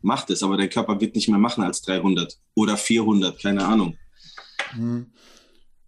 mach 0.01 0.25
das, 0.25 0.44
aber 0.44 0.58
dein 0.58 0.70
Körper 0.70 1.00
wird 1.01 1.15
nicht 1.15 1.30
mehr 1.30 1.39
machen 1.39 1.63
als 1.63 1.82
300 1.82 2.38
oder 2.53 2.77
400, 2.77 3.41
keine 3.41 3.65
Ahnung. 3.65 3.98
Mhm. 4.75 5.12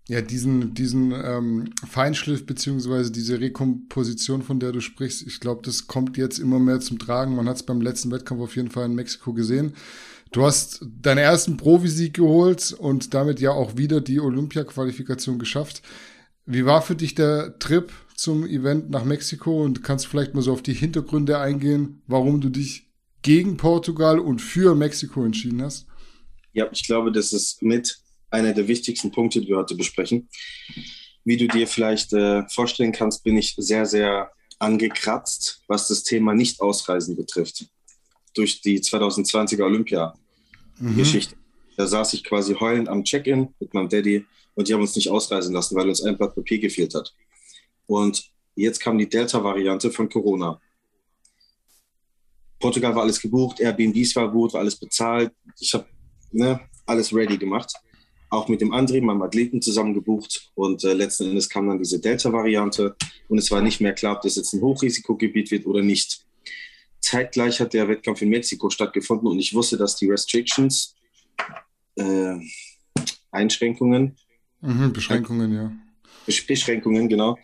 Ja, 0.09 0.21
diesen, 0.21 0.73
diesen 0.73 1.13
ähm, 1.13 1.69
Feinschliff 1.89 2.45
beziehungsweise 2.45 3.09
diese 3.09 3.39
Rekomposition, 3.39 4.41
von 4.41 4.59
der 4.59 4.73
du 4.73 4.81
sprichst, 4.81 5.25
ich 5.25 5.39
glaube, 5.39 5.61
das 5.63 5.87
kommt 5.87 6.17
jetzt 6.17 6.39
immer 6.39 6.59
mehr 6.59 6.81
zum 6.81 6.99
Tragen. 6.99 7.35
Man 7.35 7.47
hat 7.47 7.55
es 7.55 7.63
beim 7.63 7.79
letzten 7.79 8.11
Wettkampf 8.11 8.41
auf 8.41 8.55
jeden 8.57 8.69
Fall 8.69 8.85
in 8.85 8.95
Mexiko 8.95 9.31
gesehen. 9.33 9.75
Du 10.31 10.43
hast 10.43 10.85
deinen 11.01 11.19
ersten 11.19 11.55
Profisieg 11.55 12.15
geholt 12.15 12.73
und 12.73 13.13
damit 13.13 13.39
ja 13.39 13.51
auch 13.51 13.77
wieder 13.77 14.01
die 14.01 14.19
Olympia-Qualifikation 14.19 15.39
geschafft. 15.39 15.81
Wie 16.45 16.65
war 16.65 16.81
für 16.81 16.95
dich 16.95 17.15
der 17.15 17.57
Trip 17.59 17.93
zum 18.15 18.45
Event 18.45 18.89
nach 18.89 19.05
Mexiko 19.05 19.63
und 19.63 19.83
kannst 19.83 20.07
vielleicht 20.07 20.33
mal 20.33 20.41
so 20.41 20.51
auf 20.51 20.61
die 20.61 20.73
Hintergründe 20.73 21.39
eingehen, 21.39 22.01
warum 22.07 22.41
du 22.41 22.49
dich 22.49 22.91
gegen 23.21 23.55
Portugal 23.55 24.19
und 24.19 24.41
für 24.41 24.75
Mexiko 24.75 25.23
entschieden 25.23 25.61
hast? 25.61 25.87
Ja, 26.51 26.67
ich 26.71 26.83
glaube, 26.83 27.11
das 27.11 27.31
ist 27.31 27.61
mit 27.61 28.02
einer 28.33 28.53
der 28.53 28.67
wichtigsten 28.67 29.11
Punkte, 29.11 29.41
die 29.41 29.47
wir 29.47 29.57
heute 29.57 29.75
besprechen. 29.75 30.27
Wie 31.23 31.37
du 31.37 31.47
dir 31.47 31.67
vielleicht 31.67 32.11
äh, 32.13 32.47
vorstellen 32.49 32.91
kannst, 32.91 33.23
bin 33.23 33.37
ich 33.37 33.53
sehr, 33.57 33.85
sehr 33.85 34.31
angekratzt, 34.59 35.61
was 35.67 35.87
das 35.87 36.03
Thema 36.03 36.33
Nicht-Ausreisen 36.33 37.15
betrifft. 37.15 37.65
Durch 38.33 38.61
die 38.61 38.79
2020er 38.79 39.63
Olympia-Geschichte. 39.63 41.35
Mhm. 41.35 41.39
Da 41.77 41.87
saß 41.87 42.13
ich 42.13 42.23
quasi 42.23 42.55
heulend 42.55 42.89
am 42.89 43.03
Check-in 43.03 43.53
mit 43.59 43.73
meinem 43.73 43.89
Daddy 43.89 44.25
und 44.55 44.67
die 44.67 44.73
haben 44.73 44.81
uns 44.81 44.95
nicht 44.95 45.09
ausreisen 45.09 45.53
lassen, 45.53 45.75
weil 45.75 45.87
uns 45.87 46.03
ein 46.03 46.17
Blatt 46.17 46.35
Papier 46.35 46.59
gefehlt 46.59 46.93
hat. 46.95 47.13
Und 47.85 48.31
jetzt 48.55 48.79
kam 48.79 48.97
die 48.97 49.09
Delta-Variante 49.09 49.91
von 49.91 50.09
Corona. 50.09 50.59
Portugal 52.59 52.95
war 52.95 53.03
alles 53.03 53.19
gebucht, 53.19 53.59
Airbnbs 53.59 54.15
war 54.15 54.31
gut, 54.31 54.53
war 54.53 54.61
alles 54.61 54.75
bezahlt. 54.75 55.31
Ich 55.59 55.73
habe 55.73 55.85
ne, 56.31 56.59
alles 56.85 57.13
ready 57.13 57.37
gemacht. 57.37 57.73
Auch 58.33 58.47
mit 58.47 58.61
dem 58.61 58.73
André, 58.73 58.99
meinem 58.99 59.21
Athleten, 59.21 59.61
zusammen 59.61 59.93
gebucht. 59.93 60.49
Und 60.55 60.83
äh, 60.83 60.93
letzten 60.93 61.29
Endes 61.29 61.47
kam 61.47 61.67
dann 61.67 61.77
diese 61.77 61.99
Delta-Variante. 61.99 62.95
Und 63.27 63.37
es 63.37 63.51
war 63.51 63.61
nicht 63.61 63.79
mehr 63.79 63.93
klar, 63.93 64.15
ob 64.15 64.23
das 64.23 64.37
jetzt 64.37 64.53
ein 64.53 64.61
Hochrisikogebiet 64.61 65.51
wird 65.51 65.67
oder 65.67 65.83
nicht. 65.83 66.25
Zeitgleich 66.99 67.59
hat 67.59 67.75
der 67.75 67.87
Wettkampf 67.87 68.23
in 68.23 68.29
Mexiko 68.29 68.71
stattgefunden 68.71 69.27
und 69.27 69.37
ich 69.37 69.53
wusste, 69.53 69.77
dass 69.77 69.97
die 69.97 70.09
Restrictions, 70.09 70.95
äh, 71.95 72.33
Einschränkungen, 73.29 74.15
mhm, 74.61 74.93
Beschränkungen, 74.93 75.53
ja. 75.53 75.71
Beschränkungen, 76.25 77.07
genau, 77.07 77.37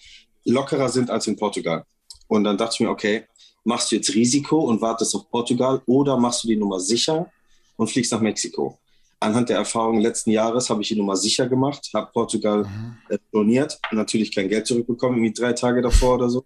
lockerer 0.46 0.90
sind 0.90 1.12
als 1.12 1.28
in 1.28 1.36
Portugal. 1.36 1.86
Und 2.28 2.46
dann 2.46 2.58
dachte 2.58 2.76
ich 2.76 2.80
mir, 2.80 2.90
okay, 2.90 3.26
machst 3.64 3.92
du 3.92 3.98
jetzt 3.98 4.16
Risiko 4.16 4.62
und 4.62 4.82
wartest 4.82 5.14
auf 5.14 5.30
Portugal 5.30 5.84
oder 5.86 6.18
machst 6.18 6.46
du 6.46 6.48
die 6.48 6.56
Nummer 6.56 6.80
sicher 6.80 7.32
und 7.76 7.92
fliegst 7.92 8.12
nach 8.12 8.22
Mexiko? 8.22 8.80
Anhand 9.22 9.50
der 9.50 9.58
Erfahrungen 9.58 10.02
letzten 10.02 10.32
Jahres 10.32 10.70
habe 10.70 10.82
ich 10.82 10.88
die 10.88 10.96
Nummer 10.96 11.18
sicher 11.18 11.48
gemacht, 11.48 11.90
habe 11.94 12.10
Portugal 12.14 12.64
mhm. 12.64 13.18
storniert, 13.30 13.80
natürlich 13.92 14.34
kein 14.34 14.48
Geld 14.48 14.66
zurückbekommen, 14.66 15.18
irgendwie 15.18 15.42
drei 15.42 15.54
Tage 15.54 15.82
davor 15.82 16.16
oder 16.16 16.30
so. 16.30 16.46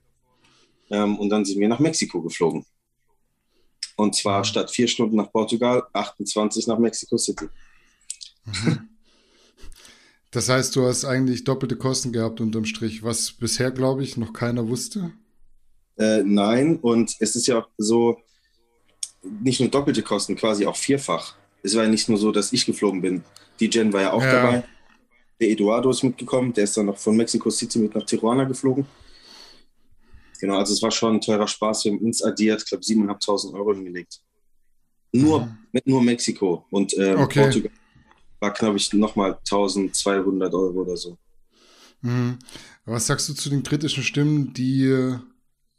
Ähm, 0.90 1.18
und 1.20 1.30
dann 1.30 1.46
sind 1.46 1.60
wir 1.60 1.68
nach 1.68 1.80
Mexiko 1.80 2.22
geflogen. 2.22 2.66
Und 3.96 4.16
zwar 4.16 4.40
mhm. 4.40 4.44
statt 4.46 4.72
vier 4.72 4.88
Stunden 4.88 5.18
nach 5.18 5.32
Portugal, 5.32 5.84
28 5.94 6.68
nach 6.68 6.80
Mexico 6.80 7.18
City. 7.18 7.48
Mhm. 8.46 8.90
Das 10.32 10.50
heißt, 10.50 10.76
du 10.76 10.88
hast 10.88 11.06
eigentlich 11.06 11.44
doppelte 11.44 11.76
Kosten 11.76 12.12
gehabt 12.12 12.42
unterm 12.42 12.66
Strich, 12.66 13.04
was 13.04 13.34
bisher, 13.34 13.70
glaube 13.70 14.04
ich, 14.04 14.18
noch 14.18 14.34
keiner 14.34 14.68
wusste. 14.68 15.14
Äh, 15.96 16.24
nein, 16.24 16.78
und 16.78 17.16
es 17.20 17.36
ist 17.36 17.46
ja 17.46 17.68
so, 17.78 18.18
nicht 19.22 19.60
nur 19.60 19.70
doppelte 19.70 20.02
Kosten, 20.02 20.36
quasi 20.36 20.66
auch 20.66 20.76
vierfach. 20.76 21.36
Es 21.64 21.76
war 21.76 21.84
ja 21.84 21.90
nicht 21.90 22.10
nur 22.10 22.18
so, 22.18 22.32
dass 22.32 22.54
ich 22.54 22.66
geflogen 22.66 23.02
bin. 23.02 23.24
Die 23.60 23.70
Jen 23.70 23.92
war 23.94 24.02
ja 24.02 24.12
auch 24.14 24.22
ja. 24.22 24.32
dabei. 24.32 24.64
Der 25.40 25.50
Eduardo 25.50 25.90
ist 25.90 26.04
mitgekommen, 26.04 26.54
der 26.54 26.66
ist 26.66 26.78
dann 26.78 26.86
noch 26.86 26.98
von 26.98 27.16
Mexico 27.16 27.50
City 27.50 27.80
mit 27.80 27.96
nach 27.96 28.06
Tijuana 28.06 28.44
geflogen. 28.44 28.86
Genau, 30.40 30.58
also 30.58 30.74
es 30.74 30.82
war 30.84 30.92
schon 30.92 31.16
ein 31.16 31.22
teurer 31.22 31.48
Spaß. 31.48 31.86
Wir 31.86 31.94
haben 31.94 32.00
uns 32.00 32.22
addiert, 32.22 32.62
ich 32.62 32.68
glaube, 32.68 32.84
7.500 32.84 33.54
Euro 33.54 33.74
hingelegt. 33.74 34.20
Nur, 35.14 35.46
mhm. 35.72 35.82
nur 35.86 36.02
Mexiko 36.04 36.66
und 36.70 36.98
ähm, 36.98 37.20
okay. 37.20 37.44
Portugal 37.44 37.72
war, 38.40 38.52
glaube 38.52 38.78
ich, 38.78 38.92
nochmal 38.94 39.40
1.200 39.48 40.54
Euro 40.54 40.82
oder 40.82 40.98
so. 40.98 41.18
Mhm. 42.02 42.40
Was 42.86 43.08
sagst 43.08 43.30
du 43.30 43.34
zu 43.34 43.50
den 43.50 43.64
kritischen 43.64 44.04
Stimmen, 44.04 44.54
die 44.54 45.18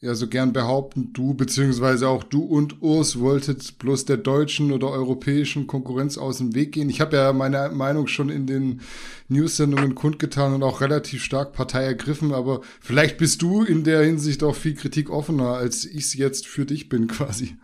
ja 0.04 0.14
so 0.14 0.28
gern 0.28 0.52
behaupten, 0.52 1.14
du 1.14 1.32
beziehungsweise 1.32 2.08
auch 2.08 2.22
du 2.22 2.44
und 2.44 2.82
Urs 2.82 3.20
wolltet 3.20 3.78
bloß 3.78 4.04
der 4.04 4.18
deutschen 4.18 4.70
oder 4.70 4.90
europäischen 4.90 5.66
Konkurrenz 5.66 6.18
aus 6.18 6.38
dem 6.38 6.54
Weg 6.54 6.72
gehen. 6.72 6.90
Ich 6.90 7.00
habe 7.00 7.16
ja 7.16 7.32
meine 7.32 7.70
Meinung 7.70 8.06
schon 8.06 8.28
in 8.28 8.46
den 8.46 8.82
News-Sendungen 9.28 9.94
kundgetan 9.94 10.52
und 10.52 10.62
auch 10.62 10.82
relativ 10.82 11.24
stark 11.24 11.54
Partei 11.54 11.84
ergriffen, 11.84 12.34
aber 12.34 12.60
vielleicht 12.80 13.16
bist 13.16 13.40
du 13.40 13.62
in 13.62 13.82
der 13.82 14.02
Hinsicht 14.02 14.42
auch 14.42 14.54
viel 14.54 14.74
Kritik 14.74 15.08
offener, 15.08 15.54
als 15.54 15.86
ich 15.86 16.04
es 16.04 16.14
jetzt 16.14 16.46
für 16.46 16.66
dich 16.66 16.90
bin 16.90 17.06
quasi. 17.08 17.56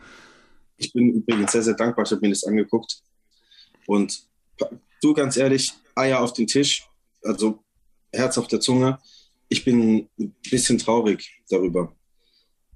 Ich 0.79 0.94
bin 0.94 1.12
übrigens 1.12 1.53
sehr, 1.53 1.62
sehr 1.62 1.74
dankbar, 1.74 2.07
ich 2.07 2.11
habe 2.11 2.22
mir 2.22 2.31
das 2.31 2.44
angeguckt 2.44 3.03
und 3.87 4.22
du 5.03 5.12
ganz 5.12 5.37
ehrlich, 5.37 5.74
Eier 5.94 6.20
auf 6.20 6.33
den 6.33 6.46
Tisch, 6.46 6.88
also 7.22 7.62
Herz 8.12 8.38
auf 8.38 8.48
der 8.48 8.61
Zunge. 8.61 8.98
Ich 9.50 9.64
bin 9.64 10.09
ein 10.18 10.35
bisschen 10.50 10.79
traurig 10.79 11.42
darüber 11.50 11.92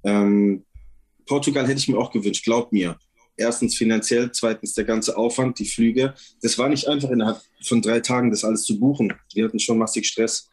ähm, 0.05 0.63
Portugal 1.25 1.67
hätte 1.67 1.79
ich 1.79 1.87
mir 1.87 1.97
auch 1.97 2.11
gewünscht, 2.11 2.45
glaub 2.45 2.71
mir. 2.71 2.97
Erstens 3.37 3.75
finanziell, 3.75 4.31
zweitens 4.31 4.73
der 4.73 4.85
ganze 4.85 5.17
Aufwand, 5.17 5.59
die 5.59 5.65
Flüge. 5.65 6.13
Das 6.41 6.57
war 6.57 6.69
nicht 6.69 6.87
einfach 6.87 7.09
innerhalb 7.09 7.41
von 7.63 7.81
drei 7.81 7.99
Tagen, 7.99 8.31
das 8.31 8.45
alles 8.45 8.63
zu 8.63 8.79
buchen. 8.79 9.13
Wir 9.33 9.45
hatten 9.45 9.59
schon 9.59 9.77
massig 9.77 10.07
Stress. 10.07 10.49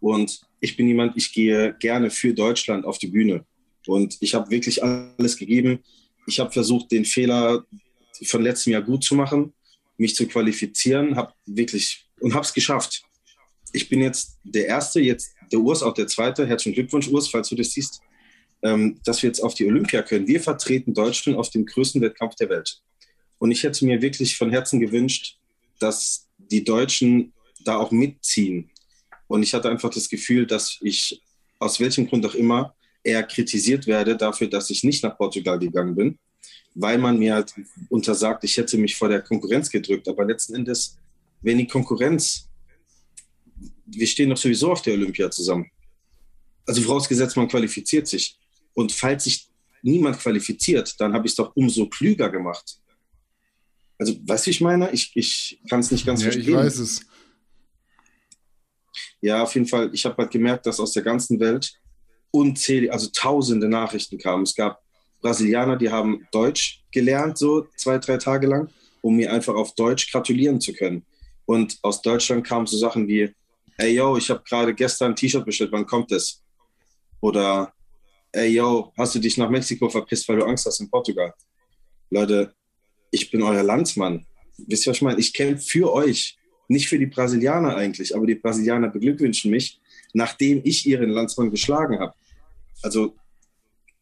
Und 0.00 0.40
ich 0.60 0.76
bin 0.76 0.88
jemand, 0.88 1.16
ich 1.16 1.32
gehe 1.32 1.74
gerne 1.78 2.10
für 2.10 2.32
Deutschland 2.32 2.86
auf 2.86 2.98
die 2.98 3.08
Bühne. 3.08 3.44
Und 3.86 4.16
ich 4.20 4.34
habe 4.34 4.50
wirklich 4.50 4.82
alles 4.82 5.36
gegeben. 5.36 5.80
Ich 6.26 6.40
habe 6.40 6.50
versucht, 6.50 6.90
den 6.92 7.04
Fehler 7.04 7.64
von 8.24 8.42
letztem 8.42 8.72
Jahr 8.72 8.82
gut 8.82 9.04
zu 9.04 9.14
machen, 9.14 9.52
mich 9.98 10.14
zu 10.14 10.26
qualifizieren, 10.26 11.16
habe 11.16 11.34
wirklich 11.44 12.06
und 12.20 12.32
habe 12.32 12.44
es 12.44 12.54
geschafft. 12.54 13.02
ich 13.72 13.88
bin 13.88 14.00
jetzt 14.00 14.38
der 14.44 14.66
Erste, 14.66 15.00
jetzt 15.00 15.34
der 15.52 15.58
Urs 15.58 15.82
auch 15.82 15.94
der 15.94 16.06
Zweite. 16.06 16.46
Herzlichen 16.46 16.74
Glückwunsch, 16.74 17.08
Urs, 17.08 17.28
falls 17.28 17.48
du 17.48 17.56
das 17.56 17.72
siehst, 17.72 18.00
dass 19.04 19.22
wir 19.22 19.28
jetzt 19.28 19.40
auf 19.40 19.54
die 19.54 19.66
Olympia 19.66 20.02
können. 20.02 20.26
Wir 20.26 20.40
vertreten 20.40 20.94
Deutschland 20.94 21.38
auf 21.38 21.50
dem 21.50 21.66
größten 21.66 22.00
Wettkampf 22.00 22.34
der 22.36 22.48
Welt. 22.48 22.80
Und 23.38 23.50
ich 23.50 23.62
hätte 23.62 23.84
mir 23.84 24.00
wirklich 24.00 24.38
von 24.38 24.50
Herzen 24.50 24.80
gewünscht, 24.80 25.36
dass 25.78 26.28
die 26.38 26.64
Deutschen 26.64 27.34
da 27.62 27.76
auch 27.76 27.90
mitziehen. 27.90 28.70
Und 29.26 29.42
ich 29.42 29.52
hatte 29.52 29.68
einfach 29.68 29.90
das 29.90 30.08
Gefühl, 30.08 30.46
dass 30.46 30.78
ich 30.80 31.20
aus 31.58 31.78
welchem 31.78 32.06
Grund 32.06 32.24
auch 32.24 32.34
immer 32.34 32.74
eher 33.02 33.22
kritisiert 33.22 33.86
werde 33.86 34.16
dafür, 34.16 34.48
dass 34.48 34.70
ich 34.70 34.82
nicht 34.82 35.02
nach 35.02 35.16
Portugal 35.18 35.58
gegangen 35.58 35.94
bin, 35.94 36.18
weil 36.74 36.96
man 36.96 37.18
mir 37.18 37.34
halt 37.34 37.52
untersagt, 37.90 38.44
ich 38.44 38.56
hätte 38.56 38.78
mich 38.78 38.96
vor 38.96 39.10
der 39.10 39.20
Konkurrenz 39.20 39.68
gedrückt. 39.68 40.08
Aber 40.08 40.24
letzten 40.24 40.54
Endes, 40.54 40.96
wenn 41.42 41.58
die 41.58 41.66
Konkurrenz, 41.66 42.48
wir 43.84 44.06
stehen 44.06 44.30
doch 44.30 44.38
sowieso 44.38 44.72
auf 44.72 44.80
der 44.80 44.94
Olympia 44.94 45.30
zusammen. 45.30 45.70
Also 46.66 46.80
vorausgesetzt, 46.80 47.36
man 47.36 47.48
qualifiziert 47.48 48.08
sich. 48.08 48.38
Und 48.74 48.92
falls 48.92 49.24
sich 49.24 49.48
niemand 49.82 50.18
qualifiziert, 50.18 50.94
dann 50.98 51.12
habe 51.12 51.26
ich 51.26 51.32
es 51.32 51.36
doch 51.36 51.54
umso 51.54 51.88
klüger 51.88 52.30
gemacht. 52.30 52.78
Also, 53.98 54.14
weißt 54.26 54.46
du, 54.46 54.50
ich 54.50 54.60
meine? 54.60 54.90
Ich, 54.92 55.12
ich 55.14 55.60
kann 55.68 55.80
es 55.80 55.90
nicht 55.90 56.04
ganz 56.04 56.20
ja, 56.20 56.30
verstehen. 56.30 56.48
Ich 56.48 56.54
weiß 56.54 56.78
es. 56.78 57.00
Ja, 59.20 59.42
auf 59.42 59.54
jeden 59.54 59.66
Fall. 59.66 59.90
Ich 59.92 60.04
habe 60.04 60.16
halt 60.18 60.30
gemerkt, 60.30 60.66
dass 60.66 60.80
aus 60.80 60.92
der 60.92 61.02
ganzen 61.02 61.38
Welt 61.40 61.72
unzählige, 62.30 62.92
also 62.92 63.08
tausende 63.14 63.68
Nachrichten 63.68 64.18
kamen. 64.18 64.42
Es 64.42 64.54
gab 64.54 64.82
Brasilianer, 65.20 65.76
die 65.76 65.88
haben 65.88 66.26
Deutsch 66.32 66.82
gelernt, 66.90 67.38
so 67.38 67.66
zwei, 67.76 67.98
drei 67.98 68.18
Tage 68.18 68.46
lang, 68.46 68.68
um 69.02 69.16
mir 69.16 69.32
einfach 69.32 69.54
auf 69.54 69.74
Deutsch 69.74 70.10
gratulieren 70.10 70.60
zu 70.60 70.72
können. 70.72 71.04
Und 71.46 71.78
aus 71.82 72.02
Deutschland 72.02 72.46
kamen 72.46 72.66
so 72.66 72.76
Sachen 72.76 73.06
wie, 73.06 73.32
ey 73.78 73.94
yo, 73.94 74.16
ich 74.16 74.28
habe 74.30 74.42
gerade 74.46 74.74
gestern 74.74 75.12
ein 75.12 75.16
T-Shirt 75.16 75.44
bestellt, 75.44 75.72
wann 75.72 75.86
kommt 75.86 76.10
es? 76.12 76.42
Oder, 77.20 77.72
ey 78.34 78.48
yo, 78.48 78.92
hast 78.96 79.14
du 79.14 79.18
dich 79.18 79.38
nach 79.38 79.48
Mexiko 79.48 79.88
verpisst, 79.88 80.28
weil 80.28 80.36
du 80.36 80.44
Angst 80.44 80.66
hast 80.66 80.80
in 80.80 80.90
Portugal? 80.90 81.32
Leute, 82.10 82.54
ich 83.10 83.30
bin 83.30 83.42
euer 83.42 83.62
Landsmann. 83.62 84.26
Wisst 84.58 84.86
ihr, 84.86 84.90
was 84.90 84.98
ich 84.98 85.02
meine? 85.02 85.20
Ich 85.20 85.32
kämpfe 85.32 85.64
für 85.64 85.92
euch, 85.92 86.36
nicht 86.68 86.88
für 86.88 86.98
die 86.98 87.06
Brasilianer 87.06 87.76
eigentlich, 87.76 88.14
aber 88.14 88.26
die 88.26 88.34
Brasilianer 88.34 88.88
beglückwünschen 88.88 89.50
mich, 89.50 89.80
nachdem 90.12 90.60
ich 90.64 90.86
ihren 90.86 91.10
Landsmann 91.10 91.50
geschlagen 91.50 91.98
habe. 92.00 92.14
Also, 92.82 93.14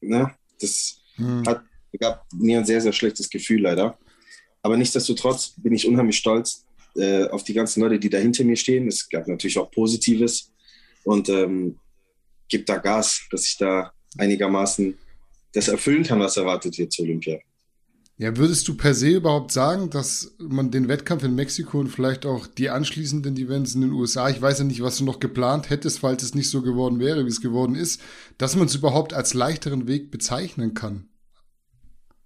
ne, 0.00 0.34
das 0.60 1.00
hm. 1.16 1.44
hat, 1.46 1.62
gab 2.00 2.26
mir 2.32 2.58
ein 2.58 2.64
sehr, 2.64 2.80
sehr 2.80 2.92
schlechtes 2.92 3.28
Gefühl 3.28 3.62
leider. 3.62 3.98
Aber 4.62 4.76
nichtsdestotrotz 4.76 5.54
bin 5.56 5.74
ich 5.74 5.86
unheimlich 5.86 6.16
stolz 6.16 6.64
äh, 6.96 7.24
auf 7.24 7.44
die 7.44 7.54
ganzen 7.54 7.82
Leute, 7.82 7.98
die 7.98 8.08
da 8.08 8.18
hinter 8.18 8.44
mir 8.44 8.56
stehen. 8.56 8.88
Es 8.88 9.08
gab 9.08 9.26
natürlich 9.28 9.58
auch 9.58 9.70
Positives 9.70 10.52
und 11.04 11.28
ähm, 11.28 11.78
gibt 12.48 12.68
da 12.68 12.78
Gas, 12.78 13.26
dass 13.30 13.46
ich 13.46 13.56
da 13.58 13.92
einigermaßen 14.18 14.96
das 15.52 15.68
erfüllen 15.68 16.02
kann, 16.02 16.20
was 16.20 16.36
erwartet 16.36 16.78
wird 16.78 16.92
zur 16.92 17.04
Olympia. 17.04 17.38
Ja, 18.18 18.36
würdest 18.36 18.68
du 18.68 18.76
per 18.76 18.94
se 18.94 19.08
überhaupt 19.08 19.52
sagen, 19.52 19.90
dass 19.90 20.36
man 20.38 20.70
den 20.70 20.86
Wettkampf 20.86 21.24
in 21.24 21.34
Mexiko 21.34 21.80
und 21.80 21.88
vielleicht 21.88 22.24
auch 22.24 22.46
die 22.46 22.70
anschließenden 22.70 23.36
Events 23.36 23.74
in 23.74 23.80
den 23.80 23.92
USA, 23.92 24.28
ich 24.28 24.40
weiß 24.40 24.60
ja 24.60 24.64
nicht, 24.64 24.82
was 24.82 24.98
du 24.98 25.04
noch 25.04 25.18
geplant 25.18 25.70
hättest, 25.70 26.00
falls 26.00 26.22
es 26.22 26.34
nicht 26.34 26.48
so 26.48 26.62
geworden 26.62 27.00
wäre, 27.00 27.24
wie 27.24 27.30
es 27.30 27.40
geworden 27.40 27.74
ist, 27.74 28.00
dass 28.38 28.54
man 28.54 28.66
es 28.66 28.74
überhaupt 28.74 29.12
als 29.14 29.34
leichteren 29.34 29.88
Weg 29.88 30.10
bezeichnen 30.10 30.74
kann? 30.74 31.08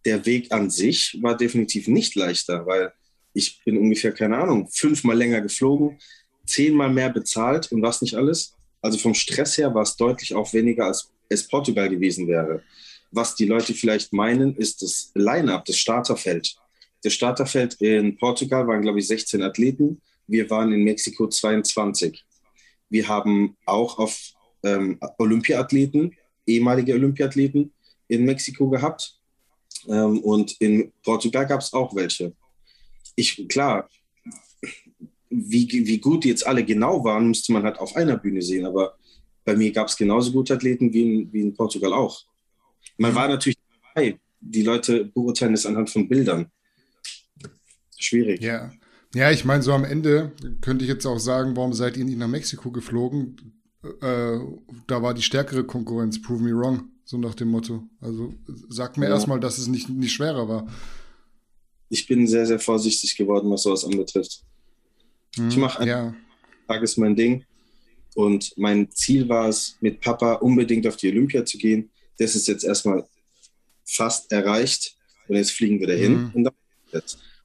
Der 0.04 0.26
Weg 0.26 0.52
an 0.52 0.70
sich 0.70 1.18
war 1.22 1.36
definitiv 1.36 1.88
nicht 1.88 2.14
leichter, 2.14 2.66
weil 2.66 2.92
ich 3.32 3.62
bin 3.64 3.78
ungefähr, 3.78 4.12
keine 4.12 4.38
Ahnung, 4.38 4.68
fünfmal 4.70 5.16
länger 5.16 5.40
geflogen, 5.40 5.98
zehnmal 6.44 6.92
mehr 6.92 7.10
bezahlt 7.10 7.70
und 7.72 7.82
was 7.82 8.02
nicht 8.02 8.16
alles. 8.16 8.54
Also 8.82 8.98
vom 8.98 9.14
Stress 9.14 9.56
her 9.56 9.74
war 9.74 9.82
es 9.82 9.96
deutlich 9.96 10.34
auch 10.34 10.52
weniger, 10.52 10.86
als 10.86 11.10
es 11.28 11.46
Portugal 11.46 11.88
gewesen 11.88 12.28
wäre 12.28 12.62
was 13.10 13.34
die 13.34 13.46
Leute 13.46 13.74
vielleicht 13.74 14.12
meinen, 14.12 14.54
ist 14.56 14.82
das 14.82 15.10
Line-up, 15.14 15.64
das 15.64 15.78
Starterfeld. 15.78 16.56
Das 17.02 17.12
Starterfeld 17.12 17.74
in 17.80 18.16
Portugal 18.16 18.66
waren, 18.66 18.82
glaube 18.82 18.98
ich, 18.98 19.06
16 19.06 19.42
Athleten. 19.42 20.00
Wir 20.26 20.48
waren 20.50 20.72
in 20.72 20.84
Mexiko 20.84 21.28
22. 21.28 22.24
Wir 22.88 23.08
haben 23.08 23.56
auch 23.64 23.98
auf 23.98 24.32
ähm, 24.62 24.98
Olympiathleten, 25.18 26.14
ehemalige 26.46 26.94
Olympiathleten 26.94 27.72
in 28.08 28.24
Mexiko 28.24 28.68
gehabt. 28.68 29.18
Ähm, 29.88 30.20
und 30.20 30.56
in 30.60 30.92
Portugal 31.02 31.46
gab 31.46 31.60
es 31.60 31.72
auch 31.72 31.94
welche. 31.94 32.32
Ich, 33.14 33.48
klar, 33.48 33.88
wie, 35.30 35.68
wie 35.70 35.98
gut 35.98 36.24
die 36.24 36.28
jetzt 36.28 36.46
alle 36.46 36.64
genau 36.64 37.04
waren, 37.04 37.28
müsste 37.28 37.52
man 37.52 37.64
halt 37.64 37.78
auf 37.78 37.94
einer 37.96 38.16
Bühne 38.16 38.42
sehen. 38.42 38.66
Aber 38.66 38.96
bei 39.46 39.56
mir 39.56 39.72
gab 39.72 39.88
es 39.88 39.96
genauso 39.96 40.32
gute 40.32 40.54
Athleten 40.54 40.92
wie 40.92 41.02
in, 41.02 41.32
wie 41.32 41.40
in 41.40 41.54
Portugal 41.54 41.92
auch. 41.94 42.26
Man 42.98 43.14
war 43.14 43.28
natürlich 43.28 43.56
dabei. 43.94 44.18
Die 44.40 44.62
Leute 44.62 45.06
beurteilen 45.06 45.54
es 45.54 45.64
anhand 45.64 45.88
von 45.88 46.08
Bildern. 46.08 46.50
Schwierig. 47.96 48.42
Ja. 48.42 48.72
Ja, 49.14 49.30
ich 49.30 49.44
meine, 49.44 49.62
so 49.62 49.72
am 49.72 49.84
Ende 49.84 50.32
könnte 50.60 50.84
ich 50.84 50.90
jetzt 50.90 51.06
auch 51.06 51.18
sagen, 51.18 51.56
warum 51.56 51.72
seid 51.72 51.96
ihr 51.96 52.04
nicht 52.04 52.18
nach 52.18 52.28
Mexiko 52.28 52.70
geflogen? 52.70 53.62
Äh, 53.82 54.38
da 54.88 55.02
war 55.02 55.14
die 55.14 55.22
stärkere 55.22 55.64
Konkurrenz, 55.64 56.20
prove 56.20 56.42
me 56.42 56.52
wrong, 56.52 56.90
so 57.04 57.16
nach 57.16 57.34
dem 57.34 57.48
Motto. 57.48 57.84
Also 58.00 58.34
sag 58.68 58.96
mir 58.98 59.06
ja. 59.06 59.14
erstmal, 59.14 59.40
dass 59.40 59.58
es 59.58 59.68
nicht, 59.68 59.88
nicht 59.88 60.12
schwerer 60.12 60.48
war. 60.48 60.66
Ich 61.88 62.06
bin 62.08 62.26
sehr, 62.26 62.46
sehr 62.46 62.58
vorsichtig 62.58 63.16
geworden, 63.16 63.48
was 63.48 63.62
sowas 63.62 63.84
anbetrifft. 63.84 64.42
Hm, 65.36 65.48
ich 65.48 65.56
mache 65.56 65.86
ja. 65.86 66.14
Tag 66.66 66.82
ist 66.82 66.98
mein 66.98 67.14
Ding. 67.14 67.44
Und 68.16 68.52
mein 68.56 68.90
Ziel 68.90 69.28
war 69.28 69.48
es, 69.48 69.76
mit 69.80 70.00
Papa 70.00 70.34
unbedingt 70.34 70.86
auf 70.86 70.96
die 70.96 71.10
Olympia 71.10 71.44
zu 71.44 71.58
gehen 71.58 71.90
das 72.18 72.34
ist 72.34 72.48
jetzt 72.48 72.64
erstmal 72.64 73.04
fast 73.84 74.30
erreicht 74.32 74.96
und 75.28 75.36
jetzt 75.36 75.52
fliegen 75.52 75.80
wir 75.80 75.86
dahin. 75.86 76.32
Mhm. 76.34 76.50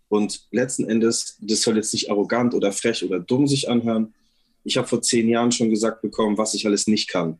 Und 0.09 0.47
letzten 0.51 0.89
Endes, 0.89 1.37
das 1.39 1.61
soll 1.61 1.77
jetzt 1.77 1.93
nicht 1.93 2.09
arrogant 2.09 2.53
oder 2.53 2.71
frech 2.71 3.03
oder 3.03 3.19
dumm 3.19 3.47
sich 3.47 3.69
anhören. 3.69 4.13
Ich 4.63 4.77
habe 4.77 4.87
vor 4.87 5.01
zehn 5.01 5.27
Jahren 5.29 5.51
schon 5.51 5.69
gesagt 5.69 6.01
bekommen, 6.01 6.37
was 6.37 6.53
ich 6.53 6.65
alles 6.65 6.87
nicht 6.87 7.09
kann. 7.09 7.39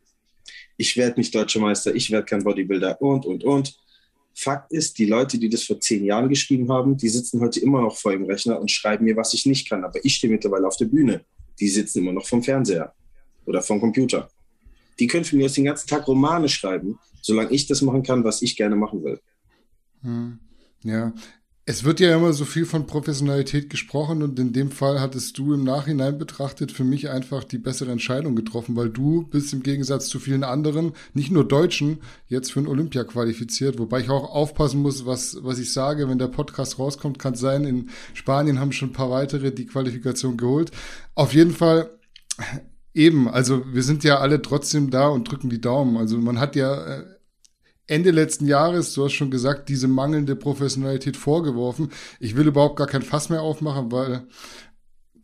Ich 0.76 0.96
werde 0.96 1.20
nicht 1.20 1.34
deutscher 1.34 1.60
Meister, 1.60 1.94
ich 1.94 2.10
werde 2.10 2.24
kein 2.24 2.42
Bodybuilder 2.42 3.00
und, 3.00 3.26
und, 3.26 3.44
und. 3.44 3.78
Fakt 4.34 4.72
ist, 4.72 4.96
die 4.96 5.04
Leute, 5.04 5.38
die 5.38 5.50
das 5.50 5.62
vor 5.62 5.78
zehn 5.78 6.04
Jahren 6.04 6.30
geschrieben 6.30 6.70
haben, 6.72 6.96
die 6.96 7.10
sitzen 7.10 7.40
heute 7.40 7.60
immer 7.60 7.82
noch 7.82 7.96
vor 7.98 8.12
dem 8.12 8.24
Rechner 8.24 8.58
und 8.58 8.70
schreiben 8.70 9.04
mir, 9.04 9.14
was 9.14 9.34
ich 9.34 9.44
nicht 9.44 9.68
kann. 9.68 9.84
Aber 9.84 10.02
ich 10.02 10.14
stehe 10.14 10.32
mittlerweile 10.32 10.66
auf 10.66 10.76
der 10.78 10.86
Bühne. 10.86 11.22
Die 11.60 11.68
sitzen 11.68 11.98
immer 11.98 12.12
noch 12.12 12.26
vom 12.26 12.42
Fernseher 12.42 12.94
oder 13.46 13.62
vom 13.62 13.80
Computer. 13.80 14.30
Die 14.98 15.06
können 15.06 15.24
für 15.24 15.36
mich 15.36 15.46
aus 15.46 15.54
den 15.54 15.64
ganzen 15.64 15.88
Tag 15.88 16.06
Romane 16.06 16.48
schreiben, 16.48 16.98
solange 17.22 17.50
ich 17.50 17.66
das 17.66 17.82
machen 17.82 18.02
kann, 18.02 18.24
was 18.24 18.42
ich 18.42 18.56
gerne 18.56 18.76
machen 18.76 19.02
will. 19.02 19.20
Hm. 20.02 20.38
Ja, 20.84 21.12
es 21.64 21.84
wird 21.84 22.00
ja 22.00 22.16
immer 22.16 22.32
so 22.32 22.44
viel 22.44 22.66
von 22.66 22.86
Professionalität 22.86 23.70
gesprochen 23.70 24.24
und 24.24 24.36
in 24.40 24.52
dem 24.52 24.72
Fall 24.72 25.00
hattest 25.00 25.38
du 25.38 25.54
im 25.54 25.62
Nachhinein 25.62 26.18
betrachtet 26.18 26.72
für 26.72 26.82
mich 26.82 27.08
einfach 27.08 27.44
die 27.44 27.58
bessere 27.58 27.92
Entscheidung 27.92 28.34
getroffen, 28.34 28.74
weil 28.74 28.90
du 28.90 29.22
bist 29.28 29.52
im 29.52 29.62
Gegensatz 29.62 30.08
zu 30.08 30.18
vielen 30.18 30.42
anderen, 30.42 30.92
nicht 31.14 31.30
nur 31.30 31.46
Deutschen, 31.46 32.00
jetzt 32.26 32.52
für 32.52 32.58
ein 32.58 32.66
Olympia 32.66 33.04
qualifiziert, 33.04 33.78
wobei 33.78 34.00
ich 34.00 34.10
auch 34.10 34.34
aufpassen 34.34 34.82
muss, 34.82 35.06
was, 35.06 35.38
was 35.42 35.60
ich 35.60 35.72
sage, 35.72 36.08
wenn 36.08 36.18
der 36.18 36.26
Podcast 36.26 36.80
rauskommt, 36.80 37.20
kann 37.20 37.34
es 37.34 37.40
sein, 37.40 37.64
in 37.64 37.90
Spanien 38.12 38.58
haben 38.58 38.72
schon 38.72 38.88
ein 38.88 38.94
paar 38.94 39.10
weitere 39.10 39.52
die 39.52 39.66
Qualifikation 39.66 40.36
geholt. 40.36 40.72
Auf 41.14 41.32
jeden 41.32 41.52
Fall, 41.52 41.90
Eben, 42.94 43.28
also 43.28 43.64
wir 43.72 43.82
sind 43.82 44.04
ja 44.04 44.18
alle 44.18 44.42
trotzdem 44.42 44.90
da 44.90 45.08
und 45.08 45.30
drücken 45.30 45.48
die 45.48 45.60
Daumen. 45.60 45.96
Also 45.96 46.18
man 46.18 46.38
hat 46.38 46.56
ja 46.56 46.74
äh, 46.84 47.04
Ende 47.86 48.10
letzten 48.10 48.46
Jahres, 48.46 48.94
du 48.94 49.04
hast 49.04 49.12
schon 49.12 49.30
gesagt, 49.30 49.68
diese 49.68 49.88
mangelnde 49.88 50.36
Professionalität 50.36 51.16
vorgeworfen. 51.16 51.90
Ich 52.20 52.36
will 52.36 52.46
überhaupt 52.46 52.76
gar 52.76 52.86
kein 52.86 53.02
Fass 53.02 53.28
mehr 53.28 53.42
aufmachen, 53.42 53.90
weil 53.90 54.26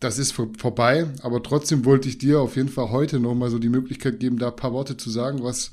das 0.01 0.19
ist 0.19 0.33
vor, 0.33 0.49
vorbei. 0.57 1.07
Aber 1.23 1.43
trotzdem 1.43 1.85
wollte 1.85 2.09
ich 2.09 2.19
dir 2.19 2.41
auf 2.41 2.57
jeden 2.57 2.69
Fall 2.69 2.91
heute 2.91 3.21
nochmal 3.21 3.51
so 3.51 3.59
die 3.59 3.69
Möglichkeit 3.69 4.21
geben, 4.21 4.39
da 4.39 4.49
ein 4.49 4.57
paar 4.57 4.73
Worte 4.73 4.97
zu 4.97 5.11
sagen, 5.11 5.43
was 5.43 5.71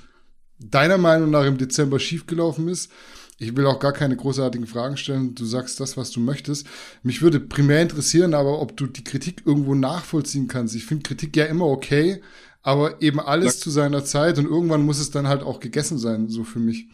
deiner 0.59 0.97
Meinung 0.97 1.31
nach 1.31 1.45
im 1.45 1.57
Dezember 1.57 1.99
schiefgelaufen 1.99 2.67
ist. 2.67 2.91
Ich 3.37 3.55
will 3.55 3.65
auch 3.65 3.79
gar 3.79 3.91
keine 3.91 4.15
großartigen 4.15 4.65
Fragen 4.65 4.95
stellen. 4.95 5.35
Du 5.35 5.45
sagst 5.45 5.79
das, 5.81 5.97
was 5.97 6.11
du 6.11 6.21
möchtest. 6.21 6.65
Mich 7.03 7.21
würde 7.21 7.41
primär 7.41 7.81
interessieren, 7.81 8.33
aber 8.33 8.61
ob 8.61 8.77
du 8.77 8.87
die 8.87 9.03
Kritik 9.03 9.43
irgendwo 9.45 9.75
nachvollziehen 9.75 10.47
kannst. 10.47 10.73
Ich 10.75 10.85
finde 10.85 11.03
Kritik 11.03 11.35
ja 11.35 11.45
immer 11.45 11.65
okay, 11.65 12.21
aber 12.61 13.01
eben 13.01 13.19
alles 13.19 13.55
ja. 13.55 13.61
zu 13.61 13.71
seiner 13.71 14.05
Zeit 14.05 14.37
und 14.37 14.45
irgendwann 14.45 14.83
muss 14.83 14.99
es 14.99 15.11
dann 15.11 15.27
halt 15.27 15.43
auch 15.43 15.59
gegessen 15.59 15.97
sein, 15.97 16.29
so 16.29 16.45
für 16.45 16.59
mich. 16.59 16.87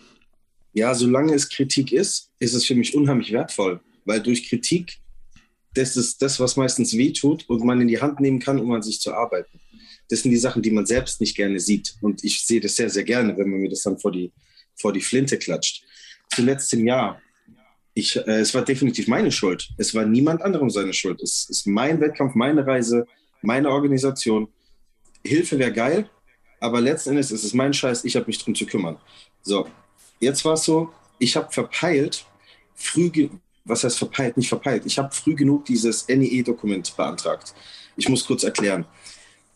Ja, 0.73 0.95
solange 0.95 1.33
es 1.33 1.47
Kritik 1.47 1.91
ist, 1.91 2.31
ist 2.39 2.55
es 2.55 2.65
für 2.65 2.75
mich 2.75 2.95
unheimlich 2.95 3.31
wertvoll, 3.31 3.79
weil 4.05 4.21
durch 4.21 4.49
Kritik, 4.49 4.97
das 5.75 5.95
ist 5.95 6.21
das, 6.23 6.39
was 6.39 6.57
meistens 6.57 6.97
wehtut 6.97 7.47
und 7.49 7.63
man 7.63 7.79
in 7.81 7.87
die 7.87 8.01
Hand 8.01 8.19
nehmen 8.19 8.39
kann, 8.39 8.59
um 8.59 8.71
an 8.71 8.81
sich 8.81 8.99
zu 8.99 9.13
arbeiten. 9.13 9.59
Das 10.09 10.23
sind 10.23 10.31
die 10.31 10.37
Sachen, 10.37 10.61
die 10.61 10.71
man 10.71 10.85
selbst 10.85 11.21
nicht 11.21 11.37
gerne 11.37 11.59
sieht. 11.59 11.95
Und 12.01 12.23
ich 12.23 12.45
sehe 12.45 12.59
das 12.59 12.75
sehr, 12.75 12.89
sehr 12.89 13.03
gerne, 13.03 13.37
wenn 13.37 13.49
man 13.49 13.61
mir 13.61 13.69
das 13.69 13.83
dann 13.83 13.97
vor 13.97 14.11
die, 14.11 14.31
vor 14.75 14.91
die 14.91 15.01
Flinte 15.01 15.37
klatscht 15.37 15.85
zuletzt 16.33 16.73
im 16.73 16.87
Jahr. 16.87 17.21
Ich, 17.93 18.15
äh, 18.15 18.39
es 18.39 18.53
war 18.53 18.63
definitiv 18.63 19.07
meine 19.07 19.31
Schuld. 19.31 19.69
Es 19.77 19.93
war 19.93 20.05
niemand 20.05 20.41
anderem 20.41 20.69
seine 20.69 20.93
Schuld. 20.93 21.21
Es 21.21 21.49
ist 21.49 21.67
mein 21.67 21.99
Wettkampf, 21.99 22.35
meine 22.35 22.65
Reise, 22.65 23.05
meine 23.41 23.69
Organisation. 23.69 24.47
Hilfe 25.25 25.59
wäre 25.59 25.73
geil, 25.73 26.09
aber 26.59 26.81
letzten 26.81 27.11
Endes 27.11 27.31
ist 27.31 27.43
es 27.43 27.53
mein 27.53 27.73
Scheiß, 27.73 28.05
ich 28.05 28.15
habe 28.15 28.27
mich 28.27 28.39
drum 28.39 28.55
zu 28.55 28.65
kümmern. 28.65 28.97
So, 29.41 29.67
jetzt 30.19 30.43
war 30.45 30.53
es 30.53 30.63
so, 30.63 30.91
ich 31.19 31.35
habe 31.35 31.51
verpeilt, 31.51 32.25
früh, 32.75 33.29
was 33.65 33.83
heißt 33.83 33.97
verpeilt, 33.97 34.37
nicht 34.37 34.49
verpeilt, 34.49 34.83
ich 34.85 34.97
habe 34.97 35.13
früh 35.13 35.35
genug 35.35 35.65
dieses 35.65 36.07
NEE-Dokument 36.07 36.95
beantragt. 36.95 37.53
Ich 37.97 38.09
muss 38.09 38.25
kurz 38.25 38.43
erklären. 38.43 38.85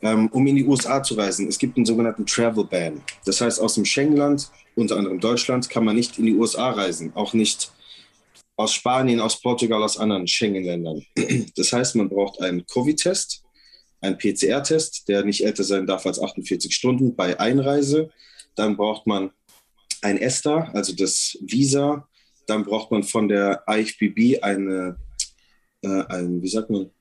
Ähm, 0.05 0.27
um 0.27 0.45
in 0.45 0.55
die 0.55 0.65
USA 0.65 1.01
zu 1.01 1.15
reisen, 1.15 1.47
es 1.47 1.57
gibt 1.57 1.77
einen 1.77 1.85
sogenannten 1.87 2.27
Travel 2.27 2.65
Ban. 2.65 3.01
Das 3.25 3.41
heißt, 3.41 3.59
aus 3.59 3.73
dem 3.73 3.85
Schengenland, 3.85 4.51
unter 4.75 4.97
anderem 4.97 5.19
Deutschland, 5.19 5.67
kann 5.67 5.83
man 5.83 5.95
nicht 5.95 6.19
in 6.19 6.27
die 6.27 6.35
USA 6.35 6.69
reisen, 6.69 7.11
auch 7.15 7.33
nicht 7.33 7.71
aus 8.55 8.71
Spanien, 8.71 9.19
aus 9.19 9.41
Portugal, 9.41 9.81
aus 9.81 9.97
anderen 9.97 10.27
Schengen-Ländern. 10.27 11.03
Das 11.55 11.73
heißt, 11.73 11.95
man 11.95 12.07
braucht 12.07 12.39
einen 12.39 12.67
Covid-Test, 12.67 13.41
einen 13.99 14.19
PCR-Test, 14.19 15.07
der 15.07 15.25
nicht 15.25 15.43
älter 15.43 15.63
sein 15.63 15.87
darf 15.87 16.05
als 16.05 16.21
48 16.21 16.71
Stunden 16.71 17.15
bei 17.15 17.39
Einreise. 17.39 18.11
Dann 18.55 18.77
braucht 18.77 19.07
man 19.07 19.31
ein 20.03 20.19
ESTA, 20.19 20.69
also 20.73 20.93
das 20.93 21.35
Visa. 21.41 22.07
Dann 22.45 22.63
braucht 22.63 22.91
man 22.91 23.01
von 23.01 23.27
der 23.27 23.63
IFBB 23.67 24.43
eine, 24.43 24.97
äh, 25.81 26.03
ein, 26.09 26.43
wie 26.43 26.47
sagt 26.47 26.69
man, 26.69 26.91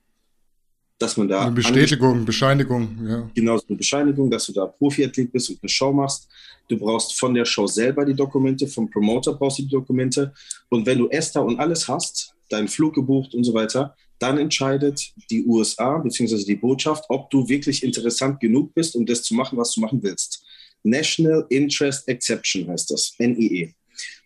dass 1.05 1.17
man 1.17 1.29
da. 1.29 1.43
Eine 1.43 1.53
Bestätigung, 1.53 2.25
Bescheinigung, 2.25 2.99
ja. 3.07 3.31
Genau, 3.35 3.61
eine 3.69 3.77
Bescheinigung, 3.77 4.31
dass 4.31 4.47
du 4.47 4.53
da 4.53 4.67
Profiathlet 4.67 5.31
bist 5.31 5.51
und 5.51 5.59
eine 5.63 5.69
Show 5.69 5.93
machst. 5.93 6.29
Du 6.69 6.79
brauchst 6.79 7.19
von 7.19 7.35
der 7.35 7.45
Show 7.45 7.67
selber 7.67 8.05
die 8.05 8.15
Dokumente, 8.15 8.67
vom 8.67 8.91
Promoter 8.91 9.35
brauchst 9.35 9.59
du 9.59 9.63
die 9.63 9.69
Dokumente. 9.69 10.33
Und 10.71 10.87
wenn 10.87 10.99
du 10.99 11.09
ESTA 11.09 11.41
und 11.41 11.59
alles 11.61 11.87
hast, 11.87 12.35
deinen 12.49 12.69
Flug 12.69 12.95
gebucht 12.95 13.35
und 13.35 13.45
so 13.45 13.53
weiter, 13.53 13.95
dann 14.19 14.39
entscheidet 14.39 15.13
die 15.31 15.45
USA 15.45 15.99
bzw. 15.99 16.45
die 16.45 16.57
Botschaft, 16.57 17.05
ob 17.09 17.29
du 17.31 17.47
wirklich 17.49 17.83
interessant 17.83 18.41
genug 18.41 18.73
bist, 18.75 18.97
um 18.97 19.05
das 19.05 19.23
zu 19.23 19.35
machen, 19.35 19.59
was 19.59 19.75
du 19.75 19.81
machen 19.81 20.03
willst. 20.03 20.43
National 20.83 21.45
Interest 21.51 22.09
Exception 22.09 22.69
heißt 22.69 22.91
das, 22.91 23.15
NIE 23.19 23.75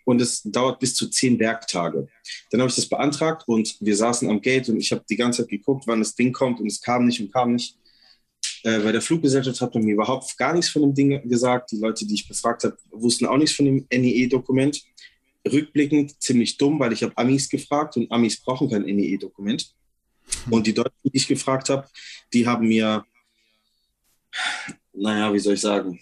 und 0.08 0.22
es 0.22 0.40
dauert 0.42 0.80
bis 0.80 0.94
zu 0.94 1.10
zehn 1.10 1.38
Werktage. 1.38 2.08
Dann 2.50 2.62
habe 2.62 2.70
ich 2.70 2.76
das 2.76 2.88
beantragt 2.88 3.42
und 3.46 3.76
wir 3.78 3.94
saßen 3.94 4.30
am 4.30 4.40
Gate 4.40 4.70
und 4.70 4.78
ich 4.78 4.90
habe 4.90 5.04
die 5.08 5.16
ganze 5.16 5.42
Zeit 5.42 5.50
geguckt, 5.50 5.86
wann 5.86 5.98
das 5.98 6.14
Ding 6.14 6.32
kommt 6.32 6.60
und 6.60 6.66
es 6.66 6.80
kam 6.80 7.04
nicht 7.04 7.20
und 7.20 7.30
kam 7.30 7.52
nicht. 7.52 7.76
Äh, 8.62 8.78
bei 8.78 8.90
der 8.90 9.02
Fluggesellschaft 9.02 9.60
hat 9.60 9.74
man 9.74 9.84
mir 9.84 9.92
überhaupt 9.92 10.34
gar 10.38 10.54
nichts 10.54 10.70
von 10.70 10.80
dem 10.80 10.94
Ding 10.94 11.28
gesagt. 11.28 11.72
Die 11.72 11.76
Leute, 11.76 12.06
die 12.06 12.14
ich 12.14 12.26
befragt 12.26 12.64
habe, 12.64 12.78
wussten 12.90 13.26
auch 13.26 13.36
nichts 13.36 13.54
von 13.54 13.66
dem 13.66 13.86
NEE-Dokument. 13.92 14.82
Rückblickend 15.46 16.18
ziemlich 16.22 16.56
dumm, 16.56 16.80
weil 16.80 16.94
ich 16.94 17.02
habe 17.02 17.12
Amis 17.18 17.46
gefragt 17.46 17.98
und 17.98 18.10
Amis 18.10 18.40
brauchen 18.40 18.70
kein 18.70 18.86
NEE-Dokument. 18.86 19.74
Und 20.48 20.66
die 20.66 20.72
Deutschen, 20.72 20.96
die 21.04 21.18
ich 21.18 21.28
gefragt 21.28 21.68
habe, 21.68 21.86
die 22.32 22.46
haben 22.46 22.66
mir, 22.66 23.04
naja, 24.94 25.34
wie 25.34 25.38
soll 25.38 25.52
ich 25.52 25.60
sagen, 25.60 26.00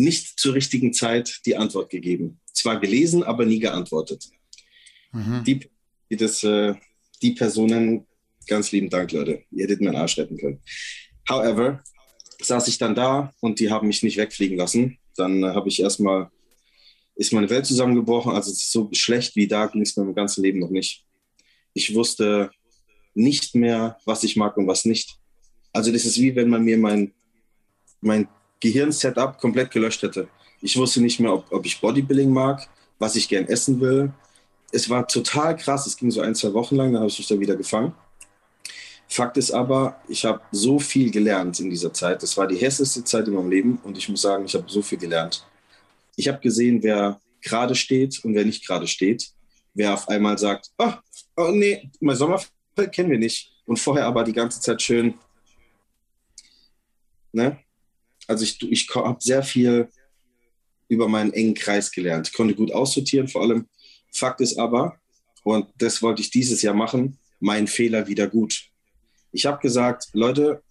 nicht 0.00 0.38
zur 0.38 0.54
richtigen 0.54 0.92
Zeit 0.92 1.40
die 1.44 1.56
Antwort 1.56 1.90
gegeben. 1.90 2.40
Zwar 2.52 2.80
gelesen, 2.80 3.22
aber 3.22 3.44
nie 3.44 3.60
geantwortet. 3.60 4.30
Mhm. 5.12 5.44
Die, 5.44 5.60
die, 6.10 6.16
das, 6.16 6.42
äh, 6.42 6.74
die 7.22 7.32
Personen, 7.32 8.06
ganz 8.46 8.72
lieben 8.72 8.88
Dank, 8.88 9.12
Leute. 9.12 9.44
Ihr 9.50 9.64
hättet 9.64 9.82
meinen 9.82 9.96
Arsch 9.96 10.18
retten 10.18 10.38
können. 10.38 10.60
However, 11.28 11.82
saß 12.40 12.68
ich 12.68 12.78
dann 12.78 12.94
da 12.94 13.32
und 13.40 13.60
die 13.60 13.70
haben 13.70 13.86
mich 13.86 14.02
nicht 14.02 14.16
wegfliegen 14.16 14.56
lassen. 14.56 14.98
Dann 15.16 15.42
äh, 15.42 15.48
habe 15.48 15.68
ich 15.68 15.80
erstmal, 15.80 16.30
ist 17.14 17.32
meine 17.32 17.50
Welt 17.50 17.66
zusammengebrochen. 17.66 18.32
Also 18.32 18.52
so 18.52 18.88
schlecht 18.92 19.36
wie 19.36 19.46
da 19.46 19.66
ging 19.66 19.82
es 19.82 19.96
mir 19.96 20.04
im 20.04 20.14
ganzen 20.14 20.42
Leben 20.42 20.60
noch 20.60 20.70
nicht. 20.70 21.04
Ich 21.74 21.94
wusste 21.94 22.50
nicht 23.14 23.54
mehr, 23.54 23.98
was 24.06 24.24
ich 24.24 24.36
mag 24.36 24.56
und 24.56 24.66
was 24.66 24.86
nicht. 24.86 25.18
Also 25.72 25.92
das 25.92 26.06
ist 26.06 26.18
wie 26.18 26.34
wenn 26.34 26.48
man 26.48 26.64
mir 26.64 26.78
mein, 26.78 27.12
mein 28.00 28.28
Gehirn-Setup 28.60 29.38
komplett 29.38 29.70
gelöscht 29.70 30.02
hätte. 30.02 30.28
Ich 30.60 30.76
wusste 30.76 31.00
nicht 31.00 31.18
mehr, 31.20 31.32
ob, 31.32 31.50
ob 31.50 31.64
ich 31.64 31.80
Bodybuilding 31.80 32.30
mag, 32.30 32.68
was 32.98 33.16
ich 33.16 33.28
gern 33.28 33.46
essen 33.46 33.80
will. 33.80 34.12
Es 34.72 34.88
war 34.88 35.06
total 35.08 35.56
krass. 35.56 35.86
Es 35.86 35.96
ging 35.96 36.10
so 36.10 36.20
ein, 36.20 36.34
zwei 36.34 36.52
Wochen 36.52 36.76
lang, 36.76 36.92
dann 36.92 37.00
habe 37.00 37.10
ich 37.10 37.18
mich 37.18 37.26
da 37.26 37.38
wieder 37.40 37.56
gefangen. 37.56 37.94
Fakt 39.08 39.36
ist 39.38 39.50
aber, 39.50 40.00
ich 40.06 40.24
habe 40.24 40.40
so 40.52 40.78
viel 40.78 41.10
gelernt 41.10 41.58
in 41.58 41.68
dieser 41.68 41.92
Zeit. 41.92 42.22
Das 42.22 42.36
war 42.36 42.46
die 42.46 42.56
hässlichste 42.56 43.02
Zeit 43.02 43.26
in 43.26 43.34
meinem 43.34 43.50
Leben 43.50 43.80
und 43.82 43.98
ich 43.98 44.08
muss 44.08 44.22
sagen, 44.22 44.44
ich 44.44 44.54
habe 44.54 44.66
so 44.68 44.82
viel 44.82 44.98
gelernt. 44.98 45.44
Ich 46.14 46.28
habe 46.28 46.38
gesehen, 46.38 46.80
wer 46.82 47.20
gerade 47.40 47.74
steht 47.74 48.24
und 48.24 48.34
wer 48.34 48.44
nicht 48.44 48.64
gerade 48.64 48.86
steht. 48.86 49.32
Wer 49.74 49.94
auf 49.94 50.08
einmal 50.08 50.38
sagt, 50.38 50.70
oh, 50.78 50.92
oh 51.36 51.50
nee, 51.50 51.90
mein 52.00 52.14
Sommerfeld 52.14 52.92
kennen 52.92 53.10
wir 53.10 53.18
nicht. 53.18 53.50
Und 53.66 53.78
vorher 53.78 54.06
aber 54.06 54.22
die 54.22 54.32
ganze 54.32 54.60
Zeit 54.60 54.80
schön, 54.80 55.14
ne? 57.32 57.58
Also 58.30 58.44
ich, 58.44 58.62
ich 58.62 58.88
habe 58.94 59.18
sehr 59.20 59.42
viel 59.42 59.88
über 60.88 61.08
meinen 61.08 61.32
engen 61.32 61.54
Kreis 61.54 61.90
gelernt. 61.90 62.28
Ich 62.28 62.32
konnte 62.32 62.54
gut 62.54 62.72
aussortieren, 62.72 63.26
vor 63.26 63.42
allem. 63.42 63.66
Fakt 64.12 64.40
ist 64.40 64.56
aber, 64.56 64.96
und 65.42 65.66
das 65.78 66.00
wollte 66.00 66.22
ich 66.22 66.30
dieses 66.30 66.62
Jahr 66.62 66.74
machen, 66.74 67.18
mein 67.40 67.66
Fehler 67.66 68.06
wieder 68.06 68.28
gut. 68.28 68.68
Ich 69.32 69.46
habe 69.46 69.60
gesagt, 69.60 70.08
Leute, 70.12 70.62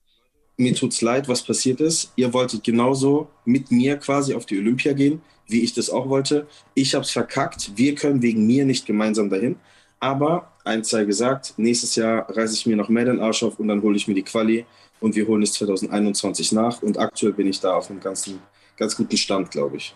mir 0.56 0.74
tut's 0.74 1.02
leid, 1.02 1.28
was 1.28 1.44
passiert 1.44 1.82
ist. 1.82 2.12
Ihr 2.16 2.34
wolltet 2.34 2.64
genauso 2.64 3.30
mit 3.46 3.72
mir 3.72 3.98
quasi 3.98 4.34
auf 4.34 4.46
die 4.46 4.58
Olympia 4.58 4.94
gehen, 4.94 5.22
wie 5.48 5.62
ich 5.62 5.74
das 5.74 5.90
auch 5.90 6.08
wollte. 6.08 6.48
Ich 6.76 6.96
habe 6.96 7.04
es 7.04 7.12
verkackt. 7.12 7.72
Wir 7.76 7.96
können 7.96 8.22
wegen 8.22 8.46
mir 8.46 8.66
nicht 8.66 8.86
gemeinsam 8.86 9.30
dahin. 9.30 9.58
Aber 10.00 10.54
eins 10.64 10.90
sei 10.90 11.04
gesagt, 11.04 11.56
nächstes 11.58 11.96
Jahr 11.96 12.30
reiße 12.30 12.54
ich 12.54 12.66
mir 12.66 12.78
noch 12.78 12.90
mehr 12.90 13.06
den 13.06 13.20
Arsch 13.20 13.44
auf 13.44 13.60
und 13.60 13.68
dann 13.68 13.82
hole 13.82 13.98
ich 13.98 14.08
mir 14.08 14.14
die 14.14 14.24
Quali 14.24 14.66
und 15.00 15.16
wir 15.16 15.28
holen 15.28 15.42
es 15.42 15.54
2021 15.54 16.52
nach. 16.52 16.82
Und 16.82 16.98
aktuell 16.98 17.34
bin 17.34 17.48
ich 17.48 17.60
da 17.60 17.74
auf 17.76 17.90
einem 17.90 18.00
ganzen, 18.00 18.40
ganz 18.78 18.96
guten 18.96 19.18
Stand, 19.18 19.52
glaube 19.52 19.78
ich. 19.78 19.96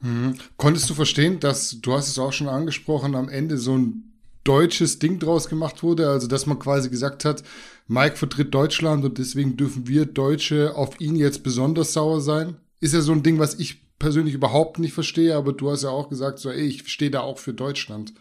Mhm. 0.00 0.34
Konntest 0.56 0.88
du 0.90 0.94
verstehen, 0.94 1.40
dass, 1.40 1.80
du 1.80 1.92
hast 1.92 2.08
es 2.08 2.18
auch 2.18 2.32
schon 2.32 2.48
angesprochen, 2.48 3.14
am 3.14 3.28
Ende 3.28 3.58
so 3.58 3.76
ein 3.76 4.12
deutsches 4.44 4.98
Ding 4.98 5.18
draus 5.18 5.48
gemacht 5.48 5.82
wurde? 5.82 6.08
Also, 6.08 6.26
dass 6.26 6.46
man 6.46 6.58
quasi 6.58 6.90
gesagt 6.90 7.24
hat, 7.24 7.42
Mike 7.88 8.16
vertritt 8.16 8.54
Deutschland 8.54 9.04
und 9.04 9.18
deswegen 9.18 9.56
dürfen 9.56 9.86
wir 9.86 10.06
Deutsche 10.06 10.74
auf 10.76 11.00
ihn 11.00 11.16
jetzt 11.16 11.42
besonders 11.42 11.92
sauer 11.92 12.20
sein? 12.20 12.56
Ist 12.80 12.94
ja 12.94 13.00
so 13.00 13.12
ein 13.12 13.22
Ding, 13.22 13.38
was 13.38 13.54
ich 13.54 13.80
persönlich 13.98 14.34
überhaupt 14.34 14.78
nicht 14.78 14.92
verstehe, 14.92 15.34
aber 15.34 15.52
du 15.52 15.70
hast 15.70 15.82
ja 15.82 15.90
auch 15.90 16.08
gesagt, 16.08 16.38
so, 16.38 16.50
ey, 16.50 16.66
ich 16.66 16.88
stehe 16.88 17.10
da 17.10 17.20
auch 17.20 17.38
für 17.38 17.54
Deutschland. 17.54 18.12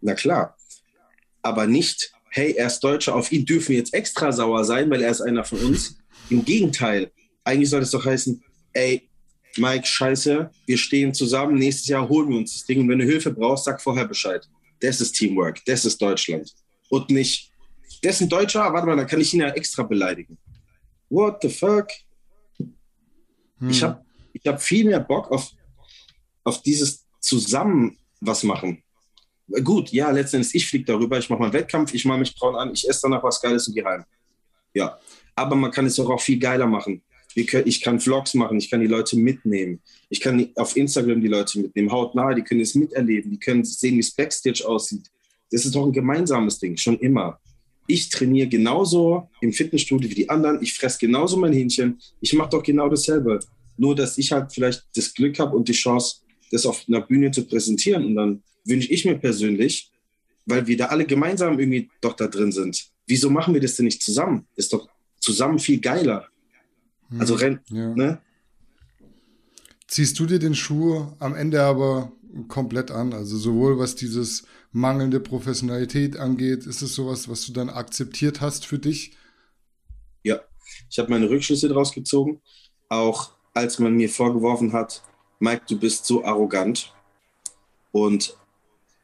Na 0.00 0.14
klar. 0.14 0.56
Aber 1.42 1.66
nicht, 1.66 2.12
hey, 2.34 2.52
er 2.56 2.66
ist 2.66 2.80
Deutscher, 2.80 3.14
auf 3.14 3.30
ihn 3.30 3.44
dürfen 3.44 3.68
wir 3.68 3.76
jetzt 3.76 3.94
extra 3.94 4.32
sauer 4.32 4.64
sein, 4.64 4.90
weil 4.90 5.02
er 5.02 5.10
ist 5.10 5.20
einer 5.20 5.44
von 5.44 5.58
uns. 5.60 5.96
Im 6.30 6.44
Gegenteil, 6.44 7.12
eigentlich 7.44 7.70
soll 7.70 7.82
es 7.82 7.92
doch 7.92 8.04
heißen, 8.04 8.42
ey, 8.72 9.08
Mike, 9.56 9.86
scheiße, 9.86 10.50
wir 10.66 10.78
stehen 10.78 11.14
zusammen, 11.14 11.54
nächstes 11.54 11.86
Jahr 11.86 12.08
holen 12.08 12.28
wir 12.28 12.38
uns 12.38 12.54
das 12.54 12.66
Ding 12.66 12.80
und 12.80 12.88
wenn 12.88 12.98
du 12.98 13.04
Hilfe 13.04 13.30
brauchst, 13.30 13.66
sag 13.66 13.80
vorher 13.80 14.06
Bescheid. 14.08 14.44
Das 14.80 15.00
ist 15.00 15.12
Teamwork, 15.12 15.64
das 15.64 15.84
ist 15.84 16.02
Deutschland. 16.02 16.52
Und 16.88 17.08
nicht, 17.08 17.52
das 18.02 18.16
ist 18.16 18.22
ein 18.22 18.28
Deutscher, 18.28 18.72
warte 18.72 18.86
mal, 18.86 18.96
dann 18.96 19.06
kann 19.06 19.20
ich 19.20 19.32
ihn 19.32 19.40
ja 19.40 19.50
extra 19.50 19.84
beleidigen. 19.84 20.36
What 21.08 21.38
the 21.40 21.48
fuck? 21.48 21.86
Hm. 22.58 22.74
Ich 23.70 23.80
habe 23.80 24.04
ich 24.32 24.44
hab 24.44 24.60
viel 24.60 24.86
mehr 24.86 24.98
Bock 24.98 25.30
auf, 25.30 25.52
auf 26.42 26.62
dieses 26.62 27.06
Zusammen 27.20 27.96
was 28.20 28.42
machen. 28.42 28.82
Gut, 29.62 29.90
ja, 29.90 30.10
letztendlich, 30.10 30.54
ich 30.54 30.66
fliege 30.66 30.86
darüber, 30.86 31.18
ich 31.18 31.28
mache 31.28 31.40
meinen 31.40 31.52
Wettkampf, 31.52 31.92
ich 31.92 32.04
mache 32.04 32.18
mich 32.18 32.34
braun 32.34 32.56
an, 32.56 32.72
ich 32.72 32.88
esse 32.88 33.00
danach 33.02 33.22
was 33.22 33.40
Geiles 33.40 33.68
und 33.68 33.74
gehe 33.74 33.84
heim. 33.84 34.04
Ja, 34.72 34.98
aber 35.34 35.54
man 35.54 35.70
kann 35.70 35.86
es 35.86 35.96
doch 35.96 36.08
auch 36.08 36.20
viel 36.20 36.38
geiler 36.38 36.66
machen. 36.66 37.02
Ich 37.36 37.80
kann 37.82 38.00
Vlogs 38.00 38.34
machen, 38.34 38.56
ich 38.58 38.70
kann 38.70 38.80
die 38.80 38.86
Leute 38.86 39.16
mitnehmen. 39.16 39.82
Ich 40.08 40.20
kann 40.20 40.48
auf 40.54 40.76
Instagram 40.76 41.20
die 41.20 41.28
Leute 41.28 41.58
mitnehmen, 41.58 41.90
hautnah, 41.90 42.32
die 42.32 42.42
können 42.42 42.60
es 42.60 42.74
miterleben, 42.74 43.30
die 43.30 43.38
können 43.38 43.64
sehen, 43.64 43.96
wie 43.96 44.00
es 44.00 44.14
Backstage 44.14 44.66
aussieht. 44.66 45.10
Das 45.50 45.64
ist 45.64 45.74
doch 45.74 45.84
ein 45.84 45.92
gemeinsames 45.92 46.58
Ding, 46.58 46.76
schon 46.76 46.98
immer. 46.98 47.38
Ich 47.86 48.08
trainiere 48.08 48.48
genauso 48.48 49.28
im 49.40 49.52
Fitnessstudio 49.52 50.08
wie 50.08 50.14
die 50.14 50.30
anderen, 50.30 50.62
ich 50.62 50.72
fresse 50.72 50.98
genauso 50.98 51.36
mein 51.36 51.52
Hähnchen, 51.52 52.00
ich 52.20 52.32
mache 52.32 52.50
doch 52.50 52.62
genau 52.62 52.88
dasselbe. 52.88 53.40
Nur, 53.76 53.94
dass 53.94 54.16
ich 54.16 54.32
halt 54.32 54.52
vielleicht 54.52 54.84
das 54.94 55.12
Glück 55.12 55.38
habe 55.38 55.56
und 55.56 55.68
die 55.68 55.72
Chance, 55.72 56.22
das 56.50 56.66
auf 56.66 56.84
einer 56.88 57.00
Bühne 57.00 57.30
zu 57.30 57.46
präsentieren 57.46 58.04
und 58.04 58.14
dann 58.14 58.42
wünsche 58.64 58.92
ich 58.92 59.04
mir 59.04 59.16
persönlich, 59.16 59.90
weil 60.46 60.66
wir 60.66 60.76
da 60.76 60.86
alle 60.86 61.06
gemeinsam 61.06 61.58
irgendwie 61.58 61.90
doch 62.00 62.14
da 62.14 62.26
drin 62.26 62.52
sind. 62.52 62.86
Wieso 63.06 63.30
machen 63.30 63.54
wir 63.54 63.60
das 63.60 63.76
denn 63.76 63.86
nicht 63.86 64.02
zusammen? 64.02 64.46
Ist 64.56 64.72
doch 64.72 64.88
zusammen 65.20 65.58
viel 65.58 65.80
geiler. 65.80 66.28
Hm, 67.08 67.20
also 67.20 67.34
renn, 67.34 67.60
ja. 67.70 67.94
ne? 67.94 68.20
Ziehst 69.86 70.18
du 70.18 70.26
dir 70.26 70.38
den 70.38 70.54
Schuh 70.54 71.12
am 71.18 71.34
Ende 71.34 71.62
aber 71.62 72.12
komplett 72.48 72.90
an? 72.90 73.12
Also 73.12 73.36
sowohl 73.36 73.78
was 73.78 73.94
dieses 73.94 74.44
mangelnde 74.72 75.20
Professionalität 75.20 76.16
angeht, 76.16 76.66
ist 76.66 76.82
es 76.82 76.94
sowas, 76.94 77.28
was 77.28 77.46
du 77.46 77.52
dann 77.52 77.68
akzeptiert 77.68 78.40
hast 78.40 78.66
für 78.66 78.78
dich? 78.78 79.16
Ja, 80.22 80.40
ich 80.90 80.98
habe 80.98 81.10
meine 81.10 81.28
Rückschlüsse 81.28 81.68
daraus 81.68 81.92
gezogen. 81.92 82.40
Auch 82.88 83.32
als 83.52 83.78
man 83.78 83.94
mir 83.94 84.08
vorgeworfen 84.08 84.72
hat, 84.72 85.02
Mike, 85.38 85.64
du 85.68 85.78
bist 85.78 86.06
so 86.06 86.24
arrogant. 86.24 86.92
Und 87.92 88.36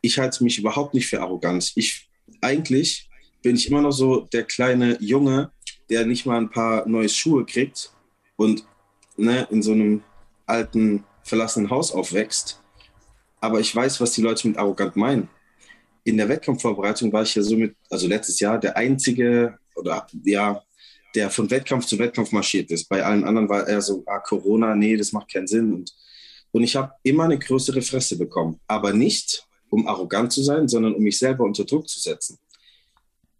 ich 0.00 0.18
halte 0.18 0.42
mich 0.42 0.58
überhaupt 0.58 0.94
nicht 0.94 1.06
für 1.06 1.20
arrogant. 1.20 1.72
Ich 1.76 2.08
eigentlich 2.40 3.08
bin 3.42 3.56
ich 3.56 3.68
immer 3.68 3.82
noch 3.82 3.92
so 3.92 4.20
der 4.32 4.44
kleine 4.44 4.96
Junge, 5.00 5.52
der 5.88 6.06
nicht 6.06 6.26
mal 6.26 6.38
ein 6.38 6.50
paar 6.50 6.86
neue 6.88 7.08
Schuhe 7.08 7.44
kriegt 7.44 7.92
und 8.36 8.64
ne, 9.16 9.46
in 9.50 9.62
so 9.62 9.72
einem 9.72 10.02
alten, 10.46 11.04
verlassenen 11.22 11.70
Haus 11.70 11.92
aufwächst. 11.92 12.60
Aber 13.40 13.60
ich 13.60 13.74
weiß, 13.74 14.00
was 14.00 14.12
die 14.12 14.22
Leute 14.22 14.48
mit 14.48 14.58
arrogant 14.58 14.96
meinen. 14.96 15.28
In 16.04 16.16
der 16.16 16.28
Wettkampfvorbereitung 16.28 17.12
war 17.12 17.22
ich 17.22 17.34
ja 17.34 17.42
somit, 17.42 17.76
also 17.90 18.06
letztes 18.06 18.40
Jahr, 18.40 18.58
der 18.58 18.76
einzige 18.76 19.58
oder 19.76 20.06
ja, 20.24 20.62
der 21.14 21.30
von 21.30 21.50
Wettkampf 21.50 21.86
zu 21.86 21.98
Wettkampf 21.98 22.32
marschiert 22.32 22.70
ist. 22.70 22.88
Bei 22.88 23.04
allen 23.04 23.24
anderen 23.24 23.48
war 23.48 23.66
er 23.66 23.80
so, 23.80 24.02
ah, 24.06 24.18
Corona, 24.18 24.74
nee, 24.74 24.96
das 24.96 25.12
macht 25.12 25.32
keinen 25.32 25.46
Sinn. 25.46 25.72
Und, 25.72 25.92
und 26.52 26.62
ich 26.62 26.76
habe 26.76 26.92
immer 27.02 27.24
eine 27.24 27.38
größere 27.38 27.82
Fresse 27.82 28.18
bekommen. 28.18 28.60
Aber 28.66 28.92
nicht, 28.92 29.46
um 29.68 29.86
arrogant 29.86 30.32
zu 30.32 30.42
sein, 30.42 30.68
sondern 30.68 30.94
um 30.94 31.02
mich 31.02 31.18
selber 31.18 31.44
unter 31.44 31.64
Druck 31.64 31.88
zu 31.88 32.00
setzen. 32.00 32.38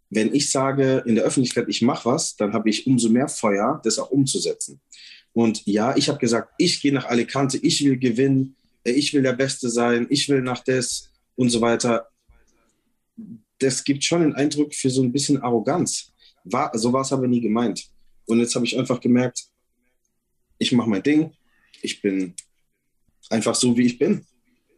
Wenn 0.09 0.33
ich 0.33 0.49
sage 0.49 1.03
in 1.05 1.15
der 1.15 1.23
Öffentlichkeit, 1.23 1.65
ich 1.67 1.81
mache 1.81 2.09
was, 2.09 2.35
dann 2.35 2.53
habe 2.53 2.69
ich 2.69 2.87
umso 2.87 3.09
mehr 3.09 3.27
Feuer, 3.27 3.79
das 3.83 3.99
auch 3.99 4.11
umzusetzen. 4.11 4.81
Und 5.33 5.65
ja, 5.65 5.95
ich 5.95 6.09
habe 6.09 6.19
gesagt, 6.19 6.53
ich 6.57 6.81
gehe 6.81 6.93
nach 6.93 7.05
Alicante, 7.05 7.57
ich 7.57 7.83
will 7.83 7.97
gewinnen, 7.97 8.55
äh, 8.83 8.91
ich 8.91 9.13
will 9.13 9.21
der 9.21 9.33
Beste 9.33 9.69
sein, 9.69 10.07
ich 10.09 10.27
will 10.27 10.41
nach 10.41 10.63
das 10.63 11.09
und 11.35 11.49
so 11.49 11.61
weiter. 11.61 12.07
Das 13.59 13.83
gibt 13.83 14.03
schon 14.03 14.21
den 14.21 14.33
Eindruck 14.33 14.73
für 14.73 14.89
so 14.89 15.01
ein 15.01 15.11
bisschen 15.11 15.41
Arroganz. 15.41 16.11
War, 16.43 16.77
so 16.77 16.91
war 16.91 17.01
es 17.01 17.13
aber 17.13 17.27
nie 17.27 17.39
gemeint. 17.39 17.87
Und 18.25 18.39
jetzt 18.39 18.55
habe 18.55 18.65
ich 18.65 18.77
einfach 18.77 18.99
gemerkt, 18.99 19.45
ich 20.57 20.71
mache 20.71 20.89
mein 20.89 21.03
Ding, 21.03 21.31
ich 21.81 22.01
bin 22.01 22.35
einfach 23.31 23.55
so, 23.55 23.77
wie 23.77 23.85
ich 23.85 23.97
bin. 23.97 24.25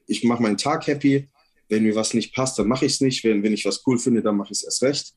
Ich 0.07 0.23
mache 0.23 0.41
meinen 0.41 0.57
Tag 0.57 0.87
happy. 0.87 1.29
Wenn 1.69 1.83
mir 1.83 1.95
was 1.95 2.13
nicht 2.13 2.35
passt, 2.35 2.59
dann 2.59 2.67
mache 2.67 2.85
ich 2.85 2.93
es 2.93 3.01
nicht. 3.01 3.23
Wenn, 3.23 3.41
wenn 3.43 3.53
ich 3.53 3.65
was 3.65 3.81
cool 3.87 3.97
finde, 3.97 4.21
dann 4.21 4.37
mache 4.37 4.51
ich 4.51 4.59
es 4.59 4.63
erst 4.63 4.83
recht. 4.83 5.13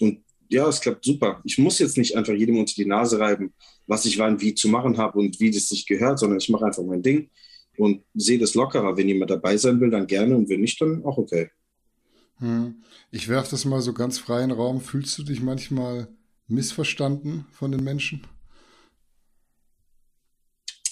Und 0.00 0.24
ja, 0.48 0.68
es 0.68 0.80
klappt 0.80 1.04
super. 1.04 1.40
Ich 1.44 1.58
muss 1.58 1.78
jetzt 1.78 1.96
nicht 1.96 2.16
einfach 2.16 2.32
jedem 2.32 2.58
unter 2.58 2.74
die 2.74 2.86
Nase 2.86 3.18
reiben, 3.18 3.52
was 3.86 4.04
ich 4.04 4.18
wann 4.18 4.40
wie 4.40 4.54
zu 4.54 4.68
machen 4.68 4.96
habe 4.96 5.18
und 5.18 5.40
wie 5.40 5.50
das 5.50 5.68
sich 5.68 5.86
gehört, 5.86 6.18
sondern 6.18 6.38
ich 6.38 6.48
mache 6.48 6.66
einfach 6.66 6.82
mein 6.82 7.02
Ding 7.02 7.30
und 7.76 8.02
sehe 8.14 8.38
das 8.38 8.54
lockerer. 8.54 8.96
Wenn 8.96 9.08
jemand 9.08 9.30
dabei 9.30 9.56
sein 9.56 9.80
will, 9.80 9.90
dann 9.90 10.06
gerne 10.06 10.36
und 10.36 10.48
wenn 10.48 10.60
nicht, 10.60 10.80
dann 10.80 11.04
auch 11.04 11.18
okay. 11.18 11.50
Hm. 12.38 12.82
Ich 13.10 13.28
werfe 13.28 13.50
das 13.50 13.64
mal 13.64 13.80
so 13.80 13.92
ganz 13.92 14.18
frei 14.18 14.42
in 14.42 14.50
den 14.50 14.58
Raum. 14.58 14.80
Fühlst 14.80 15.18
du 15.18 15.22
dich 15.22 15.40
manchmal 15.40 16.08
missverstanden 16.46 17.46
von 17.52 17.72
den 17.72 17.84
Menschen? 17.84 18.26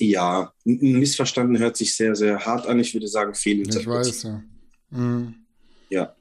Ja, 0.03 0.53
missverstanden 0.65 1.59
hört 1.59 1.77
sich 1.77 1.95
sehr, 1.95 2.17
sehr 2.17 2.45
hart 2.45 2.67
an. 2.67 2.81
Ich 2.81 2.93
würde 2.93 3.07
sagen, 3.07 3.35
fehlinterpretiert. 3.35 4.07
Ich 4.07 4.09
weiß, 4.09 4.23
ja. 4.25 4.43
Mhm. 4.91 5.35
Ja. 5.91 6.17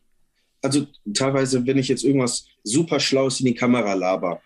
Also 0.61 0.85
teilweise, 1.13 1.65
wenn 1.65 1.79
ich 1.79 1.87
jetzt 1.87 2.03
irgendwas 2.03 2.45
super 2.63 2.99
Schlaues 2.99 3.39
in 3.39 3.47
die 3.47 3.55
Kamera 3.55 3.93
laber, 3.93 4.39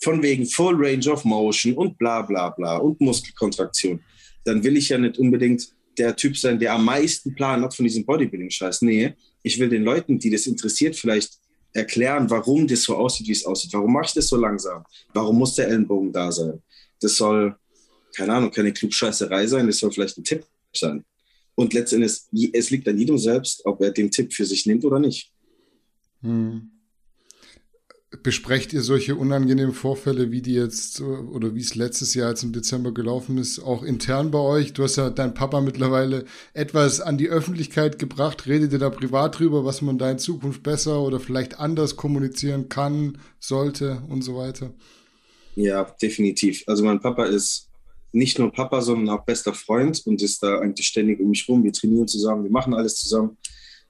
von 0.00 0.22
wegen 0.22 0.46
Full 0.46 0.76
Range 0.78 1.06
of 1.10 1.24
Motion 1.24 1.74
und 1.74 1.98
bla 1.98 2.22
bla 2.22 2.48
bla 2.50 2.78
und 2.78 3.00
Muskelkontraktion, 3.00 4.00
dann 4.44 4.62
will 4.64 4.76
ich 4.76 4.88
ja 4.88 4.96
nicht 4.96 5.18
unbedingt 5.18 5.68
der 5.98 6.16
Typ 6.16 6.38
sein, 6.38 6.58
der 6.58 6.72
am 6.72 6.84
meisten 6.84 7.34
Plan 7.34 7.62
hat 7.62 7.74
von 7.74 7.84
diesem 7.84 8.06
Bodybuilding-Scheiß. 8.06 8.82
Nee, 8.82 9.14
ich 9.42 9.58
will 9.58 9.68
den 9.68 9.82
Leuten, 9.82 10.18
die 10.18 10.30
das 10.30 10.46
interessiert, 10.46 10.96
vielleicht 10.96 11.38
erklären, 11.74 12.30
warum 12.30 12.66
das 12.66 12.84
so 12.84 12.96
aussieht, 12.96 13.28
wie 13.28 13.32
es 13.32 13.44
aussieht. 13.44 13.72
Warum 13.74 13.92
mache 13.92 14.06
ich 14.06 14.12
das 14.14 14.28
so 14.28 14.36
langsam? 14.36 14.84
Warum 15.12 15.36
muss 15.36 15.56
der 15.56 15.68
Ellenbogen 15.68 16.12
da 16.12 16.32
sein? 16.32 16.62
Das 17.00 17.16
soll, 17.16 17.54
keine 18.16 18.34
Ahnung, 18.34 18.50
keine 18.50 18.72
Klugscheißerei 18.72 19.46
sein, 19.46 19.66
das 19.66 19.78
soll 19.78 19.92
vielleicht 19.92 20.18
ein 20.18 20.24
Tipp 20.24 20.44
sein. 20.72 21.04
Und 21.54 21.74
letztendlich, 21.74 22.12
es 22.52 22.70
liegt 22.70 22.86
an 22.86 22.98
jedem 22.98 23.18
selbst, 23.18 23.66
ob 23.66 23.80
er 23.80 23.90
den 23.90 24.10
Tipp 24.10 24.32
für 24.32 24.44
sich 24.44 24.64
nimmt 24.66 24.84
oder 24.84 25.00
nicht. 25.00 25.32
Hm. 26.22 26.70
Besprecht 28.22 28.72
ihr 28.72 28.80
solche 28.80 29.16
unangenehmen 29.16 29.74
Vorfälle, 29.74 30.30
wie 30.30 30.40
die 30.40 30.54
jetzt 30.54 31.00
oder 31.00 31.54
wie 31.54 31.60
es 31.60 31.74
letztes 31.74 32.14
Jahr 32.14 32.30
jetzt 32.30 32.42
im 32.42 32.52
Dezember 32.52 32.94
gelaufen 32.94 33.36
ist, 33.36 33.58
auch 33.58 33.82
intern 33.82 34.30
bei 34.30 34.38
euch? 34.38 34.72
Du 34.72 34.82
hast 34.82 34.96
ja 34.96 35.10
deinen 35.10 35.34
Papa 35.34 35.60
mittlerweile 35.60 36.24
etwas 36.54 37.00
an 37.00 37.18
die 37.18 37.28
Öffentlichkeit 37.28 37.98
gebracht. 37.98 38.46
Redet 38.46 38.72
ihr 38.72 38.78
da 38.78 38.88
privat 38.88 39.38
drüber, 39.38 39.64
was 39.64 39.82
man 39.82 39.98
da 39.98 40.10
in 40.10 40.18
Zukunft 40.18 40.62
besser 40.62 41.02
oder 41.02 41.20
vielleicht 41.20 41.58
anders 41.58 41.96
kommunizieren 41.96 42.68
kann, 42.70 43.18
sollte 43.40 44.02
und 44.08 44.22
so 44.22 44.36
weiter? 44.36 44.72
Ja, 45.54 45.84
definitiv. 46.00 46.62
Also 46.66 46.84
mein 46.84 47.00
Papa 47.00 47.26
ist 47.26 47.67
nicht 48.12 48.38
nur 48.38 48.52
Papa, 48.52 48.80
sondern 48.80 49.16
auch 49.16 49.24
bester 49.24 49.54
Freund 49.54 50.02
und 50.06 50.22
ist 50.22 50.42
da 50.42 50.60
eigentlich 50.60 50.86
ständig 50.86 51.20
um 51.20 51.30
mich 51.30 51.48
rum. 51.48 51.64
Wir 51.64 51.72
trainieren 51.72 52.08
zusammen, 52.08 52.44
wir 52.44 52.50
machen 52.50 52.74
alles 52.74 52.96
zusammen. 52.96 53.36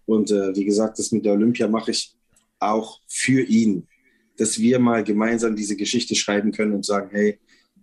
Und 0.06 0.30
äh, 0.30 0.54
wie 0.56 0.64
gesagt, 0.64 0.98
das 0.98 1.12
mit 1.12 1.24
der 1.24 1.34
Olympia 1.34 1.68
mache 1.68 1.90
ich 1.90 2.14
auch 2.58 3.00
für 3.06 3.42
ihn 3.42 3.86
dass 4.38 4.58
wir 4.58 4.78
mal 4.78 5.04
gemeinsam 5.04 5.54
diese 5.54 5.76
Geschichte 5.76 6.14
schreiben 6.14 6.52
können 6.52 6.72
und 6.72 6.86
sagen, 6.86 7.10
hey, 7.12 7.38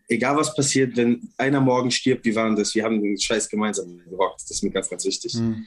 egal 0.08 0.38
was 0.38 0.56
passiert, 0.56 0.96
wenn 0.98 1.30
einer 1.38 1.62
morgen 1.62 1.92
stirbt, 1.92 2.26
wie 2.26 2.34
war 2.34 2.48
denn 2.48 2.56
das? 2.56 2.74
Wir 2.74 2.84
haben 2.84 3.02
den 3.02 3.20
Scheiß 3.20 3.50
gemeinsam 3.50 3.98
gerockt. 4.10 4.42
Das 4.42 4.52
ist 4.52 4.64
mir 4.64 4.72
ganz, 4.72 4.90
ganz 4.90 5.06
wichtig. 5.06 5.34
Mhm. 5.36 5.66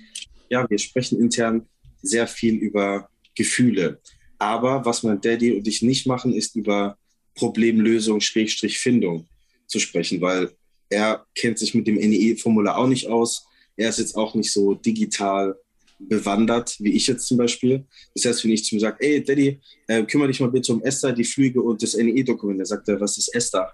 Ja, 0.49 0.69
wir 0.69 0.79
sprechen 0.79 1.21
intern 1.21 1.67
sehr 2.03 2.27
viel 2.27 2.55
über 2.55 3.09
Gefühle. 3.37 4.01
Aber 4.39 4.85
was 4.85 5.03
mein 5.03 5.21
Daddy 5.21 5.53
und 5.53 5.69
ich 5.69 5.83
nicht 5.83 6.07
machen, 6.07 6.33
ist 6.33 6.57
über 6.57 6.97
Problemlösung, 7.35 8.21
Schrägstrich 8.21 8.79
Findung 8.79 9.29
zu 9.67 9.79
sprechen, 9.79 10.21
weil 10.21 10.51
er 10.91 11.27
kennt 11.35 11.59
sich 11.59 11.75
mit 11.75 11.87
dem 11.87 11.97
NEE-Formular 11.97 12.79
auch 12.79 12.87
nicht 12.87 13.09
aus. 13.09 13.47
Er 13.77 13.91
ist 13.91 13.99
jetzt 13.99 14.17
auch 14.17 14.35
nicht 14.35 14.53
so 14.53 14.75
digital 14.75 15.57
bewandert, 15.99 16.77
wie 16.79 16.93
ich 16.93 17.07
jetzt 17.07 17.27
zum 17.27 17.39
Beispiel. 17.39 17.85
Das 18.15 18.25
heißt, 18.25 18.45
wenn 18.45 18.53
ich 18.53 18.65
zu 18.65 18.77
ihm 18.77 18.81
sage, 18.81 18.97
ey 19.01 19.23
Daddy, 19.23 19.61
äh, 19.89 20.05
kümmere 20.05 20.29
dich 20.29 20.41
mal 20.41 20.51
bitte 20.51 20.73
um 20.73 20.83
Esther, 20.83 21.13
die 21.13 21.25
Flüge 21.25 21.61
und 21.61 21.83
das 21.83 21.97
NE-Dokument, 21.97 22.61
dann 22.61 22.67
sagt 22.67 22.89
er, 22.89 23.01
was 23.01 23.19
ist 23.19 23.35
Esther? 23.35 23.73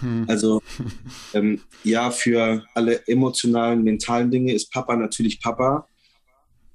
Hm. 0.00 0.24
Also 0.26 0.62
ähm, 1.34 1.60
ja, 1.84 2.10
für 2.10 2.64
alle 2.74 3.06
emotionalen, 3.06 3.82
mentalen 3.82 4.30
Dinge 4.30 4.54
ist 4.54 4.72
Papa 4.72 4.96
natürlich 4.96 5.40
Papa. 5.40 5.86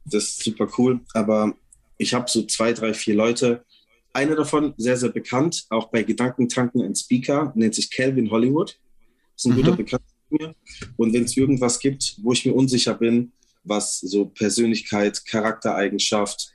Das 0.06 0.24
ist 0.24 0.44
super 0.44 0.68
cool, 0.78 1.02
aber 1.14 1.54
ich 1.98 2.14
habe 2.14 2.30
so 2.30 2.44
zwei, 2.44 2.74
drei, 2.74 2.94
vier 2.94 3.16
Leute. 3.16 3.66
Einer 4.14 4.36
davon, 4.36 4.74
sehr, 4.78 4.98
sehr 4.98 5.10
bekannt, 5.10 5.66
auch 5.70 5.90
bei 5.90 6.04
Gedankentanken 6.04 6.82
ein 6.82 6.96
Speaker, 6.96 7.52
nennt 7.56 7.76
sich 7.76 7.92
Calvin 7.92 8.32
Hollywood. 8.32 8.80
Das 9.38 9.46
ist 9.46 9.52
ein 9.52 9.52
mhm. 9.52 9.62
guter 9.62 9.78
Bekannter 9.78 10.06
von 10.28 10.38
mir. 10.40 10.56
Und 10.98 11.14
wenn 11.14 11.24
es 11.24 11.38
irgendwas 11.38 11.80
gibt, 11.80 12.18
wo 12.24 12.34
ich 12.34 12.44
mir 12.44 12.54
unsicher 12.54 12.96
bin, 12.96 13.32
was 13.64 14.00
so 14.00 14.26
Persönlichkeit, 14.26 15.24
Charaktereigenschaft, 15.26 16.50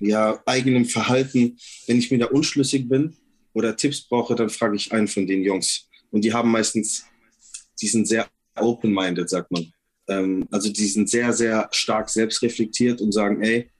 ja, 0.00 0.42
eigenem 0.44 0.84
Verhalten, 0.84 1.58
wenn 1.86 1.98
ich 1.98 2.10
mir 2.10 2.18
da 2.18 2.26
unschlüssig 2.26 2.88
bin 2.88 3.16
oder 3.54 3.74
Tipps 3.74 4.02
brauche, 4.06 4.34
dann 4.34 4.50
frage 4.50 4.76
ich 4.76 4.92
einen 4.92 5.08
von 5.08 5.26
den 5.26 5.42
Jungs. 5.42 5.88
Und 6.10 6.24
die 6.24 6.32
haben 6.32 6.50
meistens, 6.50 7.04
die 7.80 7.88
sind 7.88 8.06
sehr 8.06 8.28
open-minded, 8.56 9.30
sagt 9.30 9.50
man. 9.50 9.72
Ähm, 10.08 10.46
also 10.50 10.70
die 10.70 10.86
sind 10.86 11.08
sehr, 11.08 11.32
sehr 11.32 11.68
stark 11.72 12.10
selbstreflektiert 12.10 13.00
und 13.00 13.12
sagen, 13.12 13.42
ey, 13.42 13.70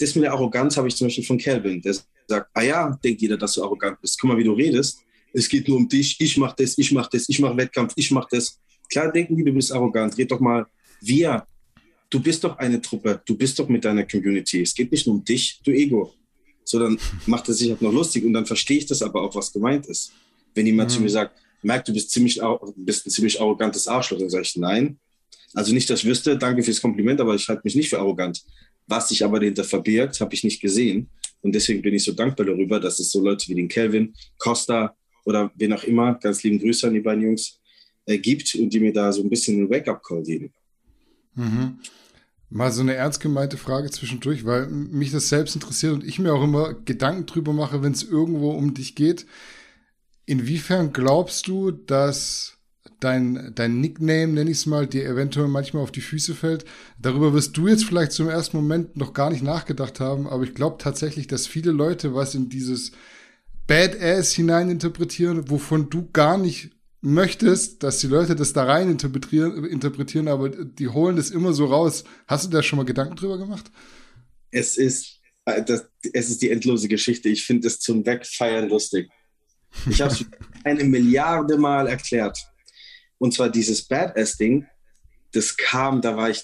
das 0.00 0.14
mit 0.16 0.24
der 0.24 0.32
Arroganz 0.32 0.76
habe 0.76 0.88
ich 0.88 0.96
zum 0.96 1.06
Beispiel 1.06 1.24
von 1.24 1.38
Calvin, 1.38 1.80
der 1.82 1.94
sagt, 1.94 2.50
ah 2.54 2.62
ja, 2.62 2.98
denkt 3.04 3.20
jeder, 3.22 3.36
dass 3.36 3.54
du 3.54 3.62
arrogant 3.62 4.00
bist. 4.00 4.18
Guck 4.20 4.30
mal, 4.30 4.38
wie 4.38 4.44
du 4.44 4.52
redest. 4.52 5.00
Es 5.32 5.48
geht 5.48 5.68
nur 5.68 5.76
um 5.76 5.88
dich, 5.88 6.16
ich 6.20 6.36
mache 6.36 6.56
das, 6.58 6.76
ich 6.78 6.92
mache 6.92 7.10
das, 7.12 7.28
ich 7.28 7.38
mache 7.38 7.56
Wettkampf, 7.56 7.92
ich 7.96 8.10
mache 8.10 8.28
das. 8.30 8.58
Klar 8.90 9.12
denken 9.12 9.36
die, 9.36 9.44
du 9.44 9.52
bist 9.52 9.72
arrogant. 9.72 10.16
Red 10.18 10.30
doch 10.30 10.40
mal, 10.40 10.66
wir. 11.00 11.46
Du 12.08 12.20
bist 12.20 12.42
doch 12.42 12.58
eine 12.58 12.80
Truppe. 12.80 13.22
Du 13.24 13.36
bist 13.36 13.58
doch 13.58 13.68
mit 13.68 13.84
deiner 13.84 14.04
Community. 14.04 14.62
Es 14.62 14.74
geht 14.74 14.90
nicht 14.90 15.06
nur 15.06 15.16
um 15.16 15.24
dich, 15.24 15.60
du 15.64 15.70
Ego. 15.70 16.12
Sondern 16.64 16.98
macht 17.26 17.48
er 17.48 17.54
sich 17.54 17.70
halt 17.70 17.82
noch 17.82 17.92
lustig. 17.92 18.24
Und 18.24 18.32
dann 18.32 18.46
verstehe 18.46 18.78
ich 18.78 18.86
das 18.86 19.02
aber 19.02 19.22
auch, 19.22 19.34
was 19.34 19.52
gemeint 19.52 19.86
ist. 19.86 20.12
Wenn 20.54 20.66
jemand 20.66 20.90
mhm. 20.90 20.94
zu 20.94 21.00
mir 21.02 21.10
sagt, 21.10 21.38
merkt, 21.62 21.88
du 21.88 21.92
bist, 21.92 22.10
ziemlich, 22.10 22.40
bist 22.76 23.06
ein 23.06 23.10
ziemlich 23.10 23.40
arrogantes 23.40 23.86
Arschloch, 23.86 24.18
dann 24.18 24.30
sage 24.30 24.42
ich, 24.42 24.56
nein. 24.56 24.98
Also 25.54 25.72
nicht, 25.72 25.88
dass 25.90 26.00
ich 26.00 26.06
wüsste, 26.06 26.36
danke 26.36 26.62
fürs 26.62 26.80
Kompliment, 26.80 27.20
aber 27.20 27.34
ich 27.34 27.48
halte 27.48 27.62
mich 27.64 27.74
nicht 27.74 27.88
für 27.88 27.98
arrogant. 27.98 28.42
Was 28.86 29.08
sich 29.08 29.24
aber 29.24 29.38
dahinter 29.38 29.64
verbirgt, 29.64 30.20
habe 30.20 30.34
ich 30.34 30.42
nicht 30.42 30.60
gesehen. 30.60 31.10
Und 31.42 31.54
deswegen 31.54 31.82
bin 31.82 31.94
ich 31.94 32.04
so 32.04 32.12
dankbar 32.12 32.46
darüber, 32.46 32.80
dass 32.80 32.98
es 32.98 33.10
so 33.10 33.22
Leute 33.22 33.48
wie 33.48 33.54
den 33.54 33.68
Kelvin, 33.68 34.14
Costa 34.36 34.96
oder 35.30 35.50
wen 35.56 35.72
auch 35.72 35.84
immer, 35.84 36.14
ganz 36.14 36.42
lieben 36.42 36.58
Grüße 36.58 36.86
an 36.86 36.94
die 36.94 37.00
beiden 37.00 37.24
Jungs, 37.24 37.60
äh, 38.06 38.18
gibt 38.18 38.54
und 38.56 38.70
die 38.72 38.80
mir 38.80 38.92
da 38.92 39.12
so 39.12 39.22
ein 39.22 39.30
bisschen 39.30 39.56
einen 39.56 39.70
Wake-up-Call 39.70 40.22
geben. 40.22 40.52
Mhm. 41.34 41.78
Mal 42.50 42.72
so 42.72 42.82
eine 42.82 42.94
ernst 42.94 43.20
gemeinte 43.20 43.56
Frage 43.56 43.90
zwischendurch, 43.90 44.44
weil 44.44 44.66
mich 44.66 45.12
das 45.12 45.28
selbst 45.28 45.54
interessiert 45.54 45.94
und 45.94 46.04
ich 46.04 46.18
mir 46.18 46.34
auch 46.34 46.42
immer 46.42 46.74
Gedanken 46.74 47.26
drüber 47.26 47.52
mache, 47.52 47.82
wenn 47.82 47.92
es 47.92 48.02
irgendwo 48.02 48.50
um 48.50 48.74
dich 48.74 48.96
geht. 48.96 49.26
Inwiefern 50.26 50.92
glaubst 50.92 51.46
du, 51.46 51.70
dass 51.70 52.58
dein, 52.98 53.52
dein 53.54 53.80
Nickname, 53.80 54.32
nenne 54.32 54.50
ich 54.50 54.58
es 54.58 54.66
mal, 54.66 54.88
dir 54.88 55.06
eventuell 55.06 55.46
manchmal 55.46 55.84
auf 55.84 55.92
die 55.92 56.00
Füße 56.00 56.34
fällt? 56.34 56.64
Darüber 57.00 57.32
wirst 57.32 57.56
du 57.56 57.68
jetzt 57.68 57.84
vielleicht 57.84 58.12
zum 58.12 58.28
ersten 58.28 58.56
Moment 58.56 58.96
noch 58.96 59.12
gar 59.12 59.30
nicht 59.30 59.42
nachgedacht 59.42 60.00
haben, 60.00 60.26
aber 60.26 60.42
ich 60.42 60.54
glaube 60.54 60.76
tatsächlich, 60.78 61.28
dass 61.28 61.46
viele 61.46 61.70
Leute 61.70 62.14
was 62.14 62.34
in 62.34 62.48
dieses 62.48 62.92
Badass 63.70 64.32
hineininterpretieren, 64.32 65.48
wovon 65.48 65.88
du 65.90 66.10
gar 66.12 66.36
nicht 66.36 66.70
möchtest, 67.00 67.82
dass 67.82 67.98
die 68.00 68.08
Leute 68.08 68.34
das 68.34 68.52
da 68.52 68.64
rein 68.64 68.90
interpretieren, 68.90 69.64
interpretieren, 69.64 70.28
aber 70.28 70.48
die 70.50 70.88
holen 70.88 71.16
das 71.16 71.30
immer 71.30 71.52
so 71.52 71.66
raus. 71.66 72.04
Hast 72.26 72.46
du 72.46 72.50
da 72.50 72.62
schon 72.62 72.76
mal 72.78 72.84
Gedanken 72.84 73.16
drüber 73.16 73.38
gemacht? 73.38 73.70
Es 74.50 74.76
ist 74.76 75.20
Äh, 75.44 75.62
das, 75.64 75.86
es 76.12 76.30
ist 76.30 76.42
die 76.42 76.50
endlose 76.50 76.88
Geschichte. 76.88 77.28
Ich 77.28 77.44
finde 77.44 77.68
es 77.68 77.80
zum 77.80 78.04
Wegfeiern 78.04 78.68
lustig. 78.68 79.10
Ich 79.88 80.00
habe 80.00 80.12
es 80.12 80.24
eine 80.64 80.84
Milliarde 80.84 81.56
Mal 81.56 81.86
erklärt. 81.86 82.38
Und 83.18 83.34
zwar 83.34 83.50
dieses 83.50 83.82
Badass-Ding, 83.82 84.66
das 85.32 85.56
kam, 85.56 86.00
da 86.00 86.16
war 86.16 86.30
ich 86.30 86.42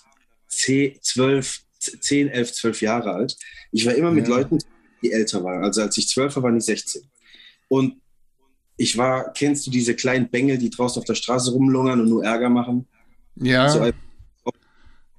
10, 0.48 0.98
12, 1.00 1.60
10, 1.78 2.28
11, 2.28 2.52
12 2.52 2.82
Jahre 2.82 3.12
alt. 3.12 3.36
Ich 3.72 3.84
war 3.86 3.94
immer 3.94 4.10
mit 4.10 4.28
Leuten, 4.28 4.58
die 5.02 5.12
älter 5.12 5.42
waren. 5.42 5.64
Also 5.64 5.82
als 5.82 5.96
ich 5.98 6.08
12 6.08 6.36
war, 6.36 6.42
waren 6.44 6.56
ich 6.58 6.64
16. 6.64 7.02
Und 7.68 7.96
ich 8.76 8.96
war, 8.96 9.32
kennst 9.32 9.66
du 9.66 9.70
diese 9.70 9.94
kleinen 9.94 10.28
Bengel, 10.28 10.58
die 10.58 10.70
draußen 10.70 11.00
auf 11.00 11.06
der 11.06 11.14
Straße 11.14 11.52
rumlungern 11.52 12.00
und 12.00 12.08
nur 12.08 12.24
Ärger 12.24 12.50
machen? 12.50 12.86
Ja. 13.36 13.68
So, 13.68 13.80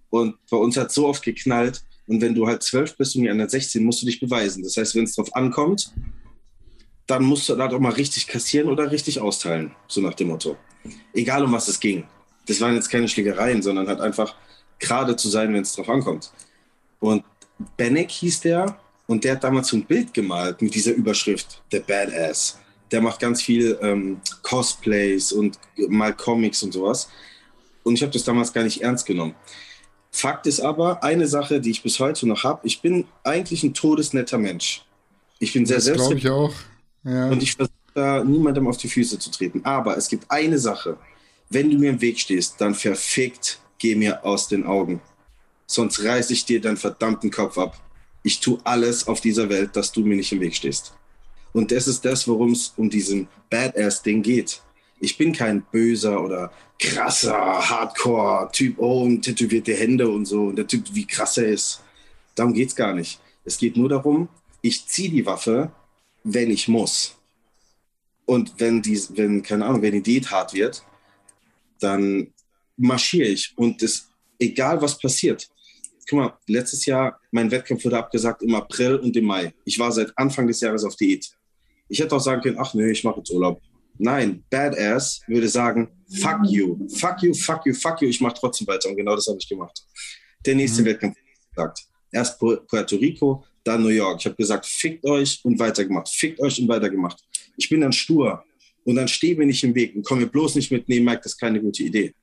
und 0.10 0.38
bei 0.50 0.58
uns 0.58 0.78
hat 0.78 0.92
so 0.92 1.08
oft 1.08 1.24
geknallt. 1.24 1.84
Und 2.08 2.22
wenn 2.22 2.34
du 2.34 2.48
halt 2.48 2.64
12 2.64 2.96
bist 2.96 3.16
und 3.16 3.24
die 3.24 3.30
anderen 3.30 3.50
16, 3.50 3.84
musst 3.84 4.02
du 4.02 4.06
dich 4.06 4.20
beweisen. 4.20 4.64
Das 4.64 4.78
heißt, 4.78 4.96
wenn 4.96 5.04
es 5.04 5.16
drauf 5.16 5.36
ankommt, 5.36 5.94
dann 7.06 7.24
musst 7.24 7.50
du 7.50 7.58
halt 7.58 7.74
auch 7.74 7.80
mal 7.80 7.92
richtig 7.92 8.28
kassieren 8.28 8.70
oder 8.70 8.92
richtig 8.92 9.20
austeilen. 9.20 9.72
So 9.88 10.02
nach 10.02 10.14
dem 10.14 10.30
Motto. 10.30 10.56
Egal 11.14 11.44
um 11.44 11.52
was 11.52 11.68
es 11.68 11.80
ging. 11.80 12.06
Das 12.46 12.62
waren 12.62 12.76
jetzt 12.76 12.90
keine 12.90 13.10
Schlägereien, 13.10 13.62
sondern 13.62 13.88
halt 13.88 14.00
einfach 14.00 14.36
gerade 14.80 15.16
zu 15.16 15.28
sein, 15.28 15.54
wenn 15.54 15.64
es 15.64 15.74
drauf 15.74 15.90
ankommt. 15.90 16.32
Und 17.00 17.24
Benek 17.76 18.10
hieß 18.12 18.42
der 18.42 18.80
und 19.08 19.24
der 19.24 19.34
hat 19.34 19.44
damals 19.44 19.70
so 19.70 19.78
ein 19.78 19.86
Bild 19.86 20.14
gemalt 20.14 20.62
mit 20.62 20.76
dieser 20.76 20.92
Überschrift, 20.92 21.62
der 21.72 21.80
Badass. 21.80 22.60
Der 22.92 23.02
macht 23.02 23.20
ganz 23.20 23.42
viel 23.42 23.78
ähm, 23.82 24.22
Cosplays 24.44 25.32
und 25.32 25.58
mal 25.90 26.14
Comics 26.14 26.62
und 26.64 26.74
sowas. 26.74 27.10
Und 27.84 27.96
ich 27.96 28.02
habe 28.02 28.12
das 28.12 28.24
damals 28.24 28.54
gar 28.54 28.64
nicht 28.64 28.82
ernst 28.82 29.06
genommen. 29.06 29.36
Fakt 30.12 30.48
ist 30.48 30.60
aber, 30.60 31.04
eine 31.04 31.28
Sache, 31.28 31.62
die 31.62 31.72
ich 31.72 31.84
bis 31.84 32.00
heute 32.00 32.28
noch 32.28 32.44
habe, 32.44 32.62
ich 32.66 32.82
bin 32.82 33.06
eigentlich 33.24 33.64
ein 33.64 33.74
todesnetter 33.74 34.38
Mensch. 34.38 34.84
Ich 35.40 35.54
bin 35.54 35.66
sehr 35.66 35.80
selbst. 35.80 36.02
glaube 36.02 36.18
ich 36.18 36.30
auch. 36.30 36.54
Ja. 37.04 37.30
Und 37.30 37.44
ich 37.44 37.54
versuche 37.54 37.74
da 37.94 38.24
niemandem 38.24 38.68
auf 38.68 38.78
die 38.78 38.90
Füße 38.90 39.20
zu 39.20 39.32
treten. 39.32 39.62
Aber 39.64 39.98
es 39.98 40.10
gibt 40.10 40.30
eine 40.30 40.58
Sache. 40.58 40.98
Wenn 41.50 41.70
du 41.70 41.78
mir 41.78 41.92
im 41.92 42.02
Weg 42.02 42.20
stehst, 42.20 42.60
dann 42.60 42.74
verfickt, 42.74 43.60
geh 43.78 43.96
mir 43.96 44.26
aus 44.26 44.48
den 44.48 44.66
Augen. 44.66 45.02
Sonst 45.66 46.04
reiße 46.04 46.34
ich 46.34 46.46
dir 46.46 46.60
deinen 46.60 46.78
verdammten 46.78 47.32
Kopf 47.32 47.58
ab. 47.58 47.80
Ich 48.24 48.40
tue 48.40 48.60
alles 48.64 49.08
auf 49.08 49.22
dieser 49.22 49.50
Welt, 49.50 49.76
dass 49.76 49.92
du 49.92 50.02
mir 50.02 50.16
nicht 50.16 50.32
im 50.32 50.42
Weg 50.42 50.56
stehst. 50.56 50.94
Und 51.54 51.72
das 51.72 51.88
ist 51.88 52.04
das, 52.06 52.28
worum 52.28 52.52
es 52.52 52.74
um 52.78 52.90
diesen 52.90 53.28
Badass-Ding 53.50 54.22
geht. 54.22 54.62
Ich 55.00 55.18
bin 55.18 55.32
kein 55.32 55.64
böser 55.72 56.22
oder 56.24 56.52
krasser 56.80 57.34
Hardcore-Typ, 57.70 58.76
oh, 58.78 59.04
und 59.04 59.22
tätowierte 59.22 59.74
Hände 59.74 60.10
und 60.10 60.26
so, 60.26 60.46
und 60.46 60.56
der 60.56 60.68
Typ, 60.68 60.84
wie 60.94 61.06
krass 61.06 61.38
er 61.38 61.48
ist. 61.48 61.82
Darum 62.36 62.54
geht 62.54 62.70
es 62.70 62.76
gar 62.76 62.94
nicht. 62.94 63.20
Es 63.46 63.58
geht 63.58 63.78
nur 63.78 63.90
darum, 63.90 64.30
ich 64.62 64.86
ziehe 64.86 65.10
die 65.10 65.26
Waffe, 65.26 65.72
wenn 66.24 66.52
ich 66.52 66.68
muss. 66.68 67.16
Und 68.26 68.54
wenn 68.58 68.82
die, 68.82 69.00
wenn, 69.16 69.42
keine 69.42 69.66
Ahnung, 69.66 69.82
wenn 69.82 69.94
die 69.94 70.02
Diät 70.02 70.30
hart 70.30 70.54
wird, 70.54 70.84
dann 71.80 72.34
marschiere 72.76 73.30
ich. 73.30 73.54
Und 73.58 73.82
es, 73.82 74.10
egal 74.38 74.82
was 74.82 75.00
passiert. 75.00 75.50
Guck 76.10 76.20
mal, 76.20 76.38
letztes 76.48 76.86
Jahr, 76.86 77.20
mein 77.32 77.52
Wettkampf 77.52 77.84
wurde 77.84 77.98
abgesagt 77.98 78.42
im 78.42 78.56
April 78.56 78.96
und 78.96 79.16
im 79.18 79.26
Mai. 79.26 79.54
Ich 79.66 79.78
war 79.78 79.92
seit 79.92 80.18
Anfang 80.18 80.48
des 80.48 80.62
Jahres 80.62 80.86
auf 80.86 80.96
Diät. 80.96 81.30
Ich 81.90 82.00
hätte 82.00 82.16
auch 82.16 82.22
sagen 82.22 82.42
können, 82.42 82.58
ach 82.60 82.74
nee, 82.74 82.92
ich 82.92 83.04
mache 83.04 83.18
jetzt 83.18 83.32
Urlaub. 83.32 83.62
Nein, 83.98 84.44
Badass 84.50 85.22
würde 85.28 85.50
sagen, 85.50 85.90
fuck 86.10 86.40
you, 86.46 86.88
fuck 86.90 87.22
you, 87.24 87.34
fuck 87.34 87.66
you, 87.66 87.74
fuck 87.74 88.02
you, 88.02 88.08
ich 88.08 88.22
mache 88.22 88.36
trotzdem 88.40 88.68
weiter. 88.68 88.90
Und 88.90 88.96
genau 88.96 89.16
das 89.16 89.28
habe 89.28 89.38
ich 89.42 89.50
gemacht. 89.50 89.86
Der 90.46 90.56
nächste 90.56 90.82
mhm. 90.82 90.86
Wettkampf 90.86 91.18
gesagt. 91.54 91.80
Erst 92.12 92.40
Puerto 92.40 92.96
Rico, 92.96 93.44
dann 93.64 93.84
New 93.84 93.90
York. 93.90 94.20
Ich 94.20 94.26
habe 94.26 94.36
gesagt, 94.36 94.66
fickt 94.66 95.06
euch 95.06 95.42
und 95.44 95.60
weitergemacht, 95.60 96.08
fickt 96.08 96.40
euch 96.40 96.62
und 96.62 96.70
weitergemacht. 96.70 97.22
Ich 97.58 97.68
bin 97.68 97.82
dann 97.82 97.92
stur 97.92 98.44
und 98.86 98.96
dann 98.96 99.10
stehe 99.10 99.36
mir 99.36 99.46
nicht 99.46 99.64
im 99.64 99.76
Weg 99.76 99.94
und 99.96 100.06
komme 100.06 100.26
bloß 100.26 100.56
nicht 100.56 100.72
mit, 100.72 100.88
nee, 100.88 101.02
Mike, 101.02 101.22
das 101.24 101.34
ist 101.34 101.38
keine 101.38 101.60
gute 101.60 101.84
Idee. 101.84 102.14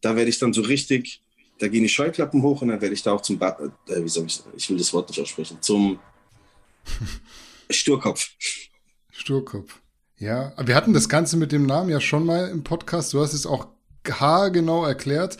Da 0.00 0.16
werde 0.16 0.30
ich 0.30 0.38
dann 0.38 0.54
so 0.54 0.62
richtig, 0.62 1.22
da 1.60 1.68
gehen 1.68 1.82
die 1.82 1.88
Scheuklappen 1.88 2.42
hoch 2.42 2.62
und 2.62 2.68
dann 2.68 2.80
werde 2.80 2.94
ich 2.94 3.02
da 3.02 3.12
auch 3.12 3.20
zum, 3.20 3.38
ba 3.38 3.56
äh, 3.86 4.02
wie 4.02 4.08
soll 4.08 4.26
ich, 4.26 4.42
ich 4.56 4.68
will 4.70 4.78
das 4.78 4.92
Wort 4.92 5.08
nicht 5.08 5.20
aussprechen, 5.20 5.58
zum 5.60 5.98
Sturkopf. 7.70 8.30
Sturkopf. 9.10 9.80
Ja, 10.18 10.52
wir 10.58 10.74
hatten 10.74 10.92
das 10.92 11.08
Ganze 11.08 11.36
mit 11.36 11.52
dem 11.52 11.66
Namen 11.66 11.90
ja 11.90 12.00
schon 12.00 12.26
mal 12.26 12.48
im 12.48 12.64
Podcast. 12.64 13.12
Du 13.12 13.20
hast 13.20 13.32
es 13.32 13.46
auch 13.46 13.68
haargenau 14.08 14.84
erklärt. 14.84 15.38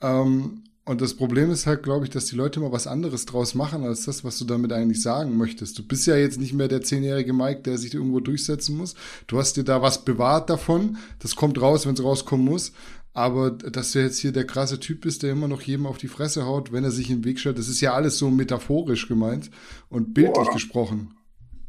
Ähm, 0.00 0.64
und 0.88 1.02
das 1.02 1.12
Problem 1.12 1.50
ist 1.50 1.66
halt, 1.66 1.82
glaube 1.82 2.06
ich, 2.06 2.10
dass 2.10 2.26
die 2.26 2.34
Leute 2.34 2.60
immer 2.60 2.72
was 2.72 2.86
anderes 2.86 3.26
draus 3.26 3.54
machen, 3.54 3.84
als 3.84 4.06
das, 4.06 4.24
was 4.24 4.38
du 4.38 4.46
damit 4.46 4.72
eigentlich 4.72 5.02
sagen 5.02 5.36
möchtest. 5.36 5.78
Du 5.78 5.82
bist 5.82 6.06
ja 6.06 6.16
jetzt 6.16 6.40
nicht 6.40 6.54
mehr 6.54 6.66
der 6.66 6.80
zehnjährige 6.80 7.34
Mike, 7.34 7.60
der 7.60 7.76
sich 7.76 7.92
irgendwo 7.92 8.20
durchsetzen 8.20 8.78
muss. 8.78 8.94
Du 9.26 9.38
hast 9.38 9.58
dir 9.58 9.64
da 9.64 9.82
was 9.82 10.06
bewahrt 10.06 10.48
davon. 10.48 10.96
Das 11.18 11.36
kommt 11.36 11.60
raus, 11.60 11.86
wenn 11.86 11.92
es 11.92 12.02
rauskommen 12.02 12.46
muss. 12.46 12.72
Aber 13.18 13.50
dass 13.50 13.90
du 13.90 13.98
jetzt 13.98 14.20
hier 14.20 14.30
der 14.30 14.46
krasse 14.46 14.78
Typ 14.78 15.00
bist, 15.00 15.24
der 15.24 15.32
immer 15.32 15.48
noch 15.48 15.62
jedem 15.62 15.86
auf 15.86 15.98
die 15.98 16.06
Fresse 16.06 16.46
haut, 16.46 16.70
wenn 16.70 16.84
er 16.84 16.92
sich 16.92 17.10
im 17.10 17.24
Weg 17.24 17.40
stellt, 17.40 17.58
das 17.58 17.66
ist 17.66 17.80
ja 17.80 17.92
alles 17.92 18.16
so 18.16 18.30
metaphorisch 18.30 19.08
gemeint 19.08 19.50
und 19.88 20.14
bildlich 20.14 20.46
Boah. 20.46 20.52
gesprochen. 20.52 21.16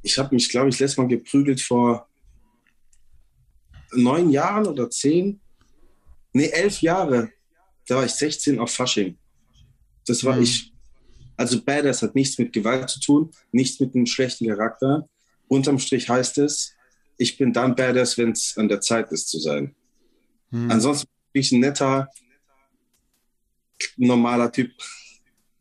Ich 0.04 0.20
habe 0.20 0.36
mich, 0.36 0.50
glaube 0.50 0.70
ich, 0.70 0.78
letztes 0.78 1.00
Mal 1.00 1.08
geprügelt 1.08 1.60
vor 1.60 2.08
neun 3.94 4.30
Jahren 4.30 4.68
oder 4.68 4.92
zehn, 4.92 5.40
nee, 6.34 6.50
elf 6.50 6.84
Jahre, 6.84 7.32
da 7.88 7.96
war 7.96 8.06
ich 8.06 8.12
16 8.12 8.60
auf 8.60 8.70
Fasching. 8.70 9.18
Das 10.06 10.24
war 10.24 10.36
mhm. 10.36 10.44
ich. 10.44 10.72
Also 11.36 11.60
Badass 11.64 12.04
hat 12.04 12.14
nichts 12.14 12.38
mit 12.38 12.54
Gewalt 12.54 12.92
zu 12.92 13.00
tun, 13.00 13.32
nichts 13.52 13.80
mit 13.80 13.96
einem 13.96 14.06
schlechten 14.06 14.46
Charakter. 14.46 15.10
Unterm 15.48 15.80
Strich 15.80 16.10
heißt 16.10 16.38
es, 16.38 16.76
ich 17.18 17.40
bin 17.40 17.54
dann 17.54 17.76
Badass, 17.76 18.20
wenn 18.20 18.34
es 18.34 18.56
an 18.56 18.70
der 18.70 18.82
Zeit 18.82 19.12
ist 19.12 19.30
zu 19.30 19.40
sein. 19.40 19.74
Mhm. 20.52 20.70
Ansonsten 20.70 21.10
bin 21.32 21.42
ich 21.42 21.52
ein 21.52 21.60
netter, 21.60 22.10
normaler 23.98 24.52
Typ. 24.52 24.72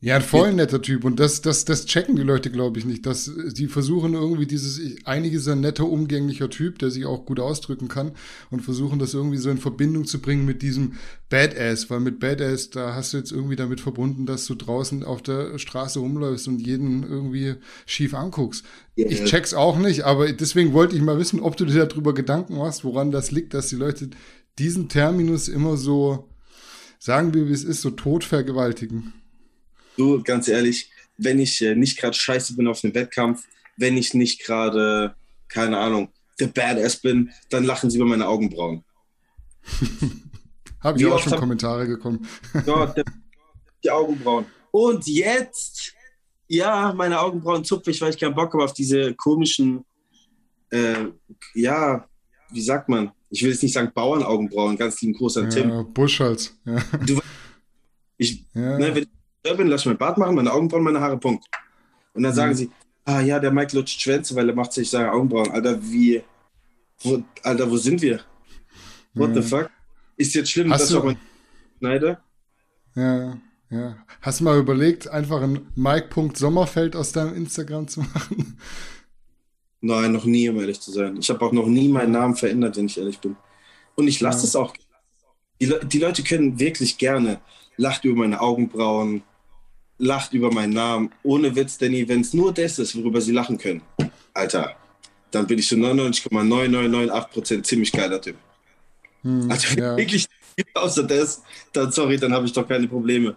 Ja, 0.01 0.15
ein 0.15 0.23
voll 0.23 0.53
netter 0.53 0.81
Typ. 0.81 1.05
Und 1.05 1.19
das, 1.19 1.43
das, 1.43 1.65
das 1.65 1.85
checken 1.85 2.15
die 2.15 2.23
Leute, 2.23 2.53
glaube 2.53 2.79
ich, 2.79 2.85
nicht. 2.85 3.05
Dass 3.05 3.33
die 3.49 3.67
versuchen 3.67 4.15
irgendwie 4.15 4.47
dieses, 4.47 4.81
einige 5.05 5.39
ist 5.39 5.49
ein 5.49 5.61
netter, 5.61 5.89
umgänglicher 5.89 6.49
Typ, 6.49 6.79
der 6.79 6.93
sich 6.93 7.05
auch 7.05 7.27
gut 7.27 7.41
ausdrücken 7.41 7.89
kann 7.89 8.13
und 8.51 8.61
versuchen 8.61 9.01
das 9.01 9.13
irgendwie 9.15 9.39
so 9.39 9.51
in 9.51 9.59
Verbindung 9.59 10.05
zu 10.05 10.21
bringen 10.21 10.45
mit 10.45 10.63
diesem 10.63 10.93
Badass, 11.31 11.91
weil 11.91 11.99
mit 11.99 12.21
Badass, 12.21 12.71
da 12.71 12.95
hast 12.95 13.13
du 13.13 13.17
jetzt 13.17 13.33
irgendwie 13.33 13.57
damit 13.57 13.81
verbunden, 13.81 14.25
dass 14.25 14.47
du 14.47 14.55
draußen 14.55 15.03
auf 15.03 15.21
der 15.21 15.59
Straße 15.59 15.99
rumläufst 15.99 16.47
und 16.47 16.61
jeden 16.61 17.03
irgendwie 17.03 17.57
schief 17.85 18.15
anguckst. 18.15 18.65
Yeah. 18.97 19.11
Ich 19.11 19.25
check's 19.25 19.53
auch 19.53 19.79
nicht, 19.79 20.05
aber 20.05 20.33
deswegen 20.33 20.73
wollte 20.75 20.95
ich 20.95 21.03
mal 21.03 21.19
wissen, 21.19 21.41
ob 21.41 21.57
du 21.57 21.65
dir 21.65 21.87
darüber 21.87 22.15
Gedanken 22.15 22.57
machst, 22.57 22.85
woran 22.85 23.11
das 23.11 23.33
liegt, 23.33 23.53
dass 23.53 23.69
die 23.69 23.77
Leute 23.77 24.11
diesen 24.59 24.89
Terminus 24.89 25.49
immer 25.49 25.77
so, 25.77 26.29
sagen 26.99 27.33
wir, 27.35 27.49
wie 27.49 27.53
es 27.53 27.65
ist, 27.65 27.81
so 27.81 27.91
tot 27.91 28.25
vergewaltigen. 28.25 29.13
Du, 29.97 30.23
ganz 30.23 30.49
ehrlich, 30.49 30.91
wenn 31.17 31.39
ich 31.39 31.61
äh, 31.63 31.75
nicht 31.75 31.99
gerade 31.99 32.17
scheiße 32.17 32.57
bin 32.57 32.69
auf 32.69 32.85
einem 32.85 32.95
Wettkampf, 32.95 33.45
wenn 33.77 33.97
ich 33.97 34.15
nicht 34.15 34.45
gerade, 34.45 35.15
keine 35.49 35.79
Ahnung, 35.79 36.13
der 36.39 36.49
Badass 36.49 36.97
bin, 36.97 37.31
dann 37.51 37.65
lachen 37.65 37.91
sie 37.91 37.97
über 37.97 38.07
meine 38.07 38.27
Augenbrauen. 38.27 38.85
Habe 40.81 40.99
ich 40.99 41.07
auch 41.07 41.19
schon 41.19 41.37
Kommentare 41.37 41.87
gekommen. 41.87 42.27
ja, 42.67 42.95
die 43.83 43.91
Augenbrauen. 43.91 44.47
Und 44.71 45.07
jetzt, 45.07 45.93
ja, 46.47 46.93
meine 46.95 47.21
Augenbrauen 47.21 47.65
zupfe 47.65 47.91
ich, 47.91 48.01
weil 48.01 48.11
ich 48.11 48.19
keinen 48.19 48.35
Bock 48.35 48.53
habe 48.53 48.65
auf 48.65 48.73
diese 48.73 49.15
komischen, 49.15 49.85
äh, 50.71 51.07
ja, 51.55 52.09
wie 52.51 52.61
sagt 52.61 52.89
man? 52.89 53.11
Ich 53.31 53.43
will 53.43 53.51
jetzt 53.51 53.63
nicht 53.63 53.75
sagen 53.75 53.93
Bauernaugenbrauen, 53.95 54.77
ganz 54.77 55.01
lieben 55.01 55.15
Gruß 55.15 55.37
an 55.39 55.45
ja, 55.45 55.51
Tim. 55.51 55.93
Buschhals. 55.93 56.59
Ja. 56.65 56.83
Du, 57.05 57.21
ich, 58.17 58.45
ja. 58.55 58.79
ne, 58.79 58.95
wenn 58.95 59.07
bin, 59.57 59.69
lass 59.69 59.83
ich 59.83 59.87
mein 59.87 59.99
Bart 59.99 60.19
machen, 60.19 60.35
meine 60.35 60.53
Augenbrauen, 60.53 60.83
meine 60.83 61.01
Haare, 61.01 61.19
Punkt. 61.19 61.45
Und 62.15 62.23
dann 62.23 62.33
mhm. 62.33 62.37
sagen 62.37 62.55
sie, 62.55 62.71
ah 63.05 63.21
ja, 63.21 63.39
der 63.39 63.51
Mike 63.51 63.77
lutscht 63.77 64.01
Schwänze, 64.01 64.35
weil 64.35 64.49
er 64.49 64.55
macht 64.55 64.73
sich 64.73 64.91
seine 64.91 65.13
Augenbrauen. 65.13 65.51
Alter, 65.51 65.81
wie, 65.83 66.23
wo, 67.01 67.23
Alter, 67.43 67.71
wo 67.71 67.77
sind 67.77 68.03
wir? 68.03 68.21
What 69.15 69.31
mhm. 69.31 69.35
the 69.35 69.43
fuck? 69.43 69.71
Ist 70.17 70.35
jetzt 70.35 70.51
schlimm, 70.51 70.73
Hast 70.73 70.83
dass 70.83 70.89
du, 70.91 70.99
ich 70.99 71.17
auch 71.17 71.21
schneide? 71.79 72.19
Ja, 72.95 73.39
ja. 73.71 73.97
Hast 74.21 74.41
du 74.41 74.45
mal 74.45 74.59
überlegt, 74.59 75.09
einfach 75.09 75.43
ein 75.43 75.69
Mike.sommerfeld 75.77 76.97
aus 76.97 77.13
deinem 77.13 77.35
Instagram 77.35 77.87
zu 77.87 78.01
machen? 78.01 78.59
Nein, 79.81 80.13
noch 80.13 80.25
nie, 80.25 80.49
um 80.49 80.59
ehrlich 80.59 80.81
zu 80.81 80.91
sein. 80.91 81.17
Ich 81.19 81.31
habe 81.31 81.45
auch 81.45 81.53
noch 81.53 81.67
nie 81.67 81.89
meinen 81.89 82.13
Namen 82.13 82.35
verändert, 82.35 82.77
wenn 82.77 82.87
ich 82.87 82.99
ehrlich 82.99 83.19
bin. 83.19 83.37
Und 83.95 84.09
ich 84.09 84.21
lasse 84.21 84.47
es 84.47 84.57
auch. 84.57 84.75
Die, 85.61 85.67
Le 85.67 85.81
die 85.85 85.99
Leute 85.99 86.23
können 86.23 86.59
wirklich 86.59 86.99
gerne 86.99 87.41
lacht 87.77 88.05
über 88.05 88.21
meine 88.21 88.41
Augenbrauen, 88.41 89.23
lacht 89.99 90.33
über 90.33 90.53
meinen 90.53 90.73
Namen. 90.73 91.11
Ohne 91.23 91.55
Witz, 91.55 91.79
Danny, 91.79 92.09
wenn 92.09 92.21
es 92.21 92.35
nur 92.35 92.53
das 92.53 92.79
ist, 92.79 92.97
worüber 92.97 93.21
sie 93.21 93.33
lachen 93.33 93.59
können, 93.59 93.83
Alter, 94.35 94.77
dann 95.31 95.47
bin 95.47 95.59
ich 95.59 95.69
zu 95.69 95.77
99,9998% 95.77 97.63
ziemlich 97.63 97.93
geiler 97.93 98.21
Typ. 98.21 98.37
Hm, 99.23 99.51
also 99.51 99.71
wenn 99.71 99.79
ja. 99.83 99.97
wirklich 99.97 100.27
außer 100.75 101.05
das, 101.05 101.43
dann 101.73 101.93
sorry, 101.93 102.17
dann 102.17 102.33
habe 102.33 102.47
ich 102.47 102.53
doch 102.53 102.67
keine 102.67 102.89
Probleme. 102.89 103.37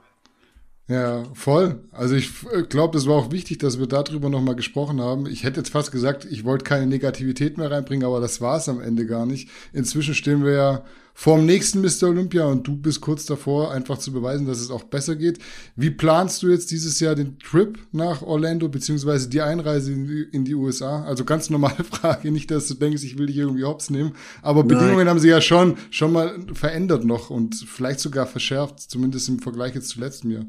Ja, 0.91 1.23
voll. 1.33 1.79
Also 1.93 2.15
ich 2.15 2.31
äh, 2.51 2.63
glaube, 2.63 2.97
es 2.97 3.07
war 3.07 3.15
auch 3.15 3.31
wichtig, 3.31 3.59
dass 3.59 3.79
wir 3.79 3.87
darüber 3.87 4.29
nochmal 4.29 4.55
gesprochen 4.55 4.99
haben. 4.99 5.25
Ich 5.25 5.45
hätte 5.45 5.61
jetzt 5.61 5.69
fast 5.69 5.93
gesagt, 5.93 6.25
ich 6.25 6.43
wollte 6.43 6.65
keine 6.65 6.85
Negativität 6.85 7.57
mehr 7.57 7.71
reinbringen, 7.71 8.05
aber 8.05 8.19
das 8.19 8.41
war 8.41 8.57
es 8.57 8.67
am 8.67 8.81
Ende 8.81 9.05
gar 9.05 9.25
nicht. 9.25 9.49
Inzwischen 9.71 10.13
stehen 10.15 10.43
wir 10.43 10.51
ja 10.51 10.83
vorm 11.13 11.45
nächsten 11.45 11.79
Mr. 11.79 12.09
Olympia 12.09 12.43
und 12.43 12.67
du 12.67 12.75
bist 12.75 12.99
kurz 12.99 13.25
davor, 13.25 13.71
einfach 13.71 13.99
zu 13.99 14.11
beweisen, 14.11 14.47
dass 14.47 14.59
es 14.59 14.69
auch 14.69 14.83
besser 14.83 15.15
geht. 15.15 15.39
Wie 15.77 15.91
planst 15.91 16.43
du 16.43 16.49
jetzt 16.49 16.71
dieses 16.71 16.99
Jahr 16.99 17.15
den 17.15 17.39
Trip 17.39 17.79
nach 17.93 18.21
Orlando, 18.21 18.67
beziehungsweise 18.67 19.29
die 19.29 19.41
Einreise 19.41 19.93
in 19.93 20.07
die, 20.07 20.23
in 20.23 20.43
die 20.43 20.55
USA? 20.55 21.05
Also 21.05 21.23
ganz 21.23 21.49
normale 21.49 21.83
Frage, 21.89 22.31
nicht, 22.31 22.51
dass 22.51 22.67
du 22.67 22.73
denkst, 22.73 23.03
ich 23.03 23.17
will 23.17 23.27
dich 23.27 23.37
irgendwie 23.37 23.63
hops 23.63 23.89
nehmen, 23.89 24.11
aber 24.41 24.65
Nein. 24.65 24.67
Bedingungen 24.67 25.07
haben 25.07 25.19
sie 25.19 25.29
ja 25.29 25.39
schon, 25.39 25.77
schon 25.89 26.11
mal 26.11 26.37
verändert 26.53 27.05
noch 27.05 27.29
und 27.29 27.55
vielleicht 27.55 28.01
sogar 28.01 28.25
verschärft, 28.25 28.81
zumindest 28.81 29.29
im 29.29 29.39
Vergleich 29.39 29.73
jetzt 29.73 29.87
zu 29.87 30.01
letztem 30.01 30.31
Jahr. 30.31 30.45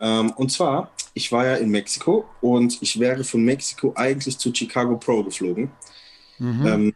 Ähm, 0.00 0.30
und 0.32 0.52
zwar, 0.52 0.90
ich 1.14 1.32
war 1.32 1.46
ja 1.46 1.54
in 1.56 1.70
Mexiko 1.70 2.26
und 2.40 2.80
ich 2.82 2.98
wäre 3.00 3.24
von 3.24 3.42
Mexiko 3.42 3.92
eigentlich 3.94 4.38
zu 4.38 4.52
Chicago 4.54 4.96
Pro 4.98 5.22
geflogen. 5.22 5.70
Mhm. 6.38 6.66
Ähm, 6.66 6.94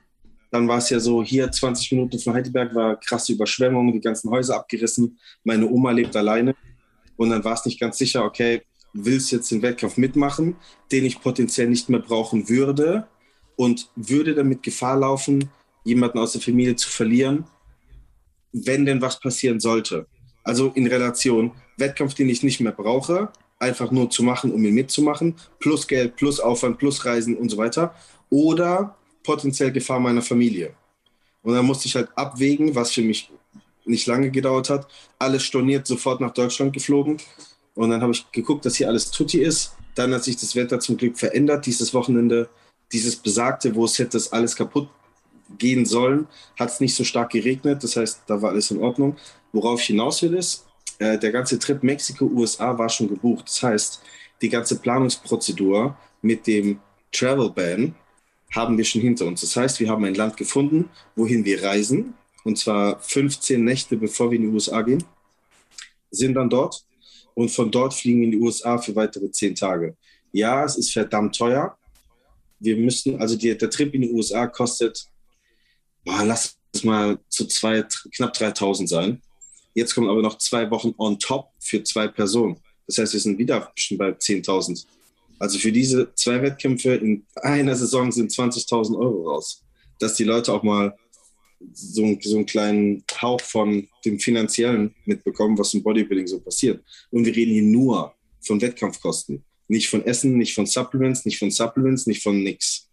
dann 0.51 0.67
war 0.67 0.79
es 0.79 0.91
ja 0.91 0.99
so, 0.99 1.23
hier 1.23 1.51
20 1.51 1.93
Minuten 1.93 2.19
von 2.19 2.35
Heidelberg 2.35 2.75
war 2.75 2.97
krasse 2.97 3.33
Überschwemmung, 3.33 3.93
die 3.93 4.01
ganzen 4.01 4.31
Häuser 4.31 4.57
abgerissen. 4.57 5.19
Meine 5.45 5.67
Oma 5.69 5.93
lebt 5.93 6.17
alleine. 6.17 6.55
Und 7.17 7.31
dann 7.31 7.45
war 7.45 7.55
es 7.55 7.65
nicht 7.65 7.79
ganz 7.79 7.99
sicher, 7.99 8.25
okay, 8.25 8.63
willst 8.93 9.31
du 9.31 9.37
jetzt 9.37 9.51
den 9.51 9.63
Wettkampf 9.63 9.97
mitmachen, 9.97 10.57
den 10.91 11.05
ich 11.05 11.21
potenziell 11.21 11.69
nicht 11.69 11.89
mehr 11.89 12.01
brauchen 12.01 12.49
würde 12.49 13.07
und 13.57 13.91
würde 13.95 14.35
damit 14.35 14.63
Gefahr 14.63 14.99
laufen, 14.99 15.49
jemanden 15.85 16.19
aus 16.19 16.33
der 16.33 16.41
Familie 16.41 16.77
zu 16.77 16.91
verlieren, 16.91 17.45
wenn 18.53 18.85
denn 18.85 19.01
was 19.01 19.21
passieren 19.21 19.61
sollte. 19.61 20.07
Also 20.43 20.69
in 20.75 20.87
Relation, 20.87 21.53
Wettkampf, 21.81 22.15
den 22.15 22.29
ich 22.29 22.43
nicht 22.43 22.61
mehr 22.61 22.73
brauche, 22.73 23.31
einfach 23.59 23.91
nur 23.91 24.11
zu 24.11 24.23
machen, 24.23 24.53
um 24.53 24.65
ihn 24.65 24.75
mitzumachen, 24.75 25.35
plus 25.59 25.87
Geld, 25.87 26.17
plus 26.17 26.41
Aufwand, 26.41 26.79
plus 26.79 27.05
Reisen 27.05 27.37
und 27.37 27.51
so 27.51 27.57
weiter. 27.57 27.95
Oder 28.31 28.97
potenziell 29.23 29.73
Gefahr 29.73 30.01
meiner 30.01 30.23
Familie. 30.23 30.75
Und 31.43 31.55
dann 31.55 31.65
musste 31.65 31.87
ich 31.87 31.95
halt 31.95 32.09
abwägen, 32.17 32.75
was 32.75 32.93
für 32.93 33.03
mich 33.03 33.31
nicht 33.85 34.07
lange 34.07 34.31
gedauert 34.31 34.71
hat. 34.71 34.87
Alles 35.19 35.43
storniert, 35.43 35.87
sofort 35.87 36.21
nach 36.21 36.33
Deutschland 36.33 36.73
geflogen. 36.73 37.19
Und 37.75 37.91
dann 37.91 38.03
habe 38.03 38.13
ich 38.13 38.31
geguckt, 38.33 38.65
dass 38.65 38.77
hier 38.77 38.89
alles 38.89 39.11
tutti 39.11 39.41
ist. 39.41 39.75
Dann 39.95 40.15
hat 40.15 40.25
sich 40.25 40.37
das 40.37 40.55
Wetter 40.55 40.81
zum 40.81 40.97
Glück 40.97 41.19
verändert. 41.19 41.67
Dieses 41.67 41.93
Wochenende, 41.95 42.49
dieses 42.93 43.17
besagte, 43.17 43.75
wo 43.75 43.85
es 43.85 43.99
hätte 43.99 44.21
alles 44.31 44.55
kaputt 44.55 44.89
gehen 45.59 45.85
sollen, 45.85 46.27
hat 46.59 46.71
es 46.71 46.81
nicht 46.81 46.95
so 46.95 47.05
stark 47.05 47.31
geregnet. 47.31 47.83
Das 47.83 47.97
heißt, 47.97 48.23
da 48.27 48.41
war 48.41 48.51
alles 48.51 48.71
in 48.71 48.81
Ordnung. 48.81 49.17
Worauf 49.53 49.81
ich 49.81 49.87
hinaus 49.87 50.23
will, 50.23 50.35
ist, 50.35 50.67
äh, 51.01 51.19
der 51.19 51.33
ganze 51.33 51.59
Trip 51.59 51.83
Mexiko-USA 51.83 52.79
war 52.79 52.89
schon 52.89 53.09
gebucht. 53.09 53.49
Das 53.49 53.63
heißt, 53.63 54.03
die 54.43 54.51
ganze 54.51 54.79
Planungsprozedur 54.79 55.97
mit 56.23 56.47
dem 56.47 56.79
Travel 57.11 57.51
Ban 57.51 57.95
haben 58.55 58.77
wir 58.77 58.85
schon 58.85 59.01
hinter 59.01 59.27
uns. 59.27 59.41
Das 59.41 59.57
heißt, 59.57 59.81
wir 59.81 59.89
haben 59.89 60.05
ein 60.05 60.15
Land 60.15 60.37
gefunden, 60.37 60.91
wohin 61.17 61.45
wir 61.45 61.63
reisen, 61.63 62.15
und 62.45 62.59
zwar 62.59 63.01
15 63.01 63.63
Nächte, 63.63 63.97
bevor 63.97 64.31
wir 64.31 64.37
in 64.37 64.43
die 64.43 64.49
USA 64.49 64.83
gehen, 64.83 65.03
sind 66.11 66.35
dann 66.35 66.51
dort 66.51 66.85
und 67.35 67.51
von 67.51 67.71
dort 67.71 67.95
fliegen 67.95 68.21
wir 68.21 68.27
in 68.27 68.33
die 68.33 68.39
USA 68.39 68.79
für 68.79 68.95
weitere 68.95 69.31
10 69.31 69.55
Tage. 69.55 69.97
Ja, 70.33 70.65
es 70.65 70.77
ist 70.77 70.93
verdammt 70.93 71.37
teuer. 71.37 71.77
Wir 72.59 72.77
müssen, 72.77 73.21
also 73.21 73.37
die, 73.37 73.57
der 73.57 73.71
Trip 73.71 73.95
in 73.95 74.03
die 74.03 74.13
USA 74.13 74.47
kostet, 74.47 75.07
boah, 76.05 76.25
lass 76.25 76.57
es 76.73 76.85
mal 76.85 77.19
zu 77.29 77.47
zwei, 77.47 77.85
knapp 78.15 78.33
3000 78.35 78.89
sein. 78.89 79.23
Jetzt 79.75 79.95
kommen 79.95 80.09
aber 80.09 80.23
noch 80.23 80.39
zwei 80.39 80.71
Wochen 80.71 80.95
on 80.99 81.19
top 81.19 81.49
für 81.59 81.83
zwei 81.83 82.09
Personen. 82.09 82.57
Das 82.87 82.99
heißt, 82.99 83.13
wir 83.13 83.21
sind 83.21 83.39
wieder 83.39 83.71
bestimmt 83.75 83.99
bei 83.99 84.11
10.000. 84.11 84.85
Also 85.39 85.59
für 85.59 85.73
diese 85.73 86.13
zwei 86.15 86.43
Wettkämpfe 86.43 86.95
in 86.97 87.25
einer 87.37 87.75
Saison 87.75 88.11
sind 88.13 88.31
20.000 88.31 88.99
Euro 88.99 89.31
raus. 89.31 89.65
Dass 89.99 90.15
die 90.15 90.25
Leute 90.25 90.53
auch 90.53 90.63
mal 90.63 90.95
so, 91.73 92.19
so 92.21 92.37
einen 92.37 92.47
kleinen 92.47 93.05
Hauch 93.21 93.41
von 93.41 93.89
dem 94.05 94.19
Finanziellen 94.19 94.95
mitbekommen, 95.05 95.57
was 95.59 95.75
im 95.75 95.83
Bodybuilding 95.83 96.27
so 96.27 96.41
passiert. 96.41 96.83
Und 97.11 97.25
wir 97.25 97.35
reden 97.35 97.53
hier 97.53 97.63
nur 97.63 98.15
von 98.41 98.61
Wettkampfkosten. 98.61 99.45
Nicht 99.69 99.89
von 99.89 100.05
Essen, 100.05 100.37
nicht 100.37 100.55
von 100.55 100.67
Supplements, 100.67 101.25
nicht 101.25 101.39
von 101.39 101.51
Supplements, 101.51 102.07
nicht 102.07 102.23
von 102.23 102.43
nix. 102.43 102.90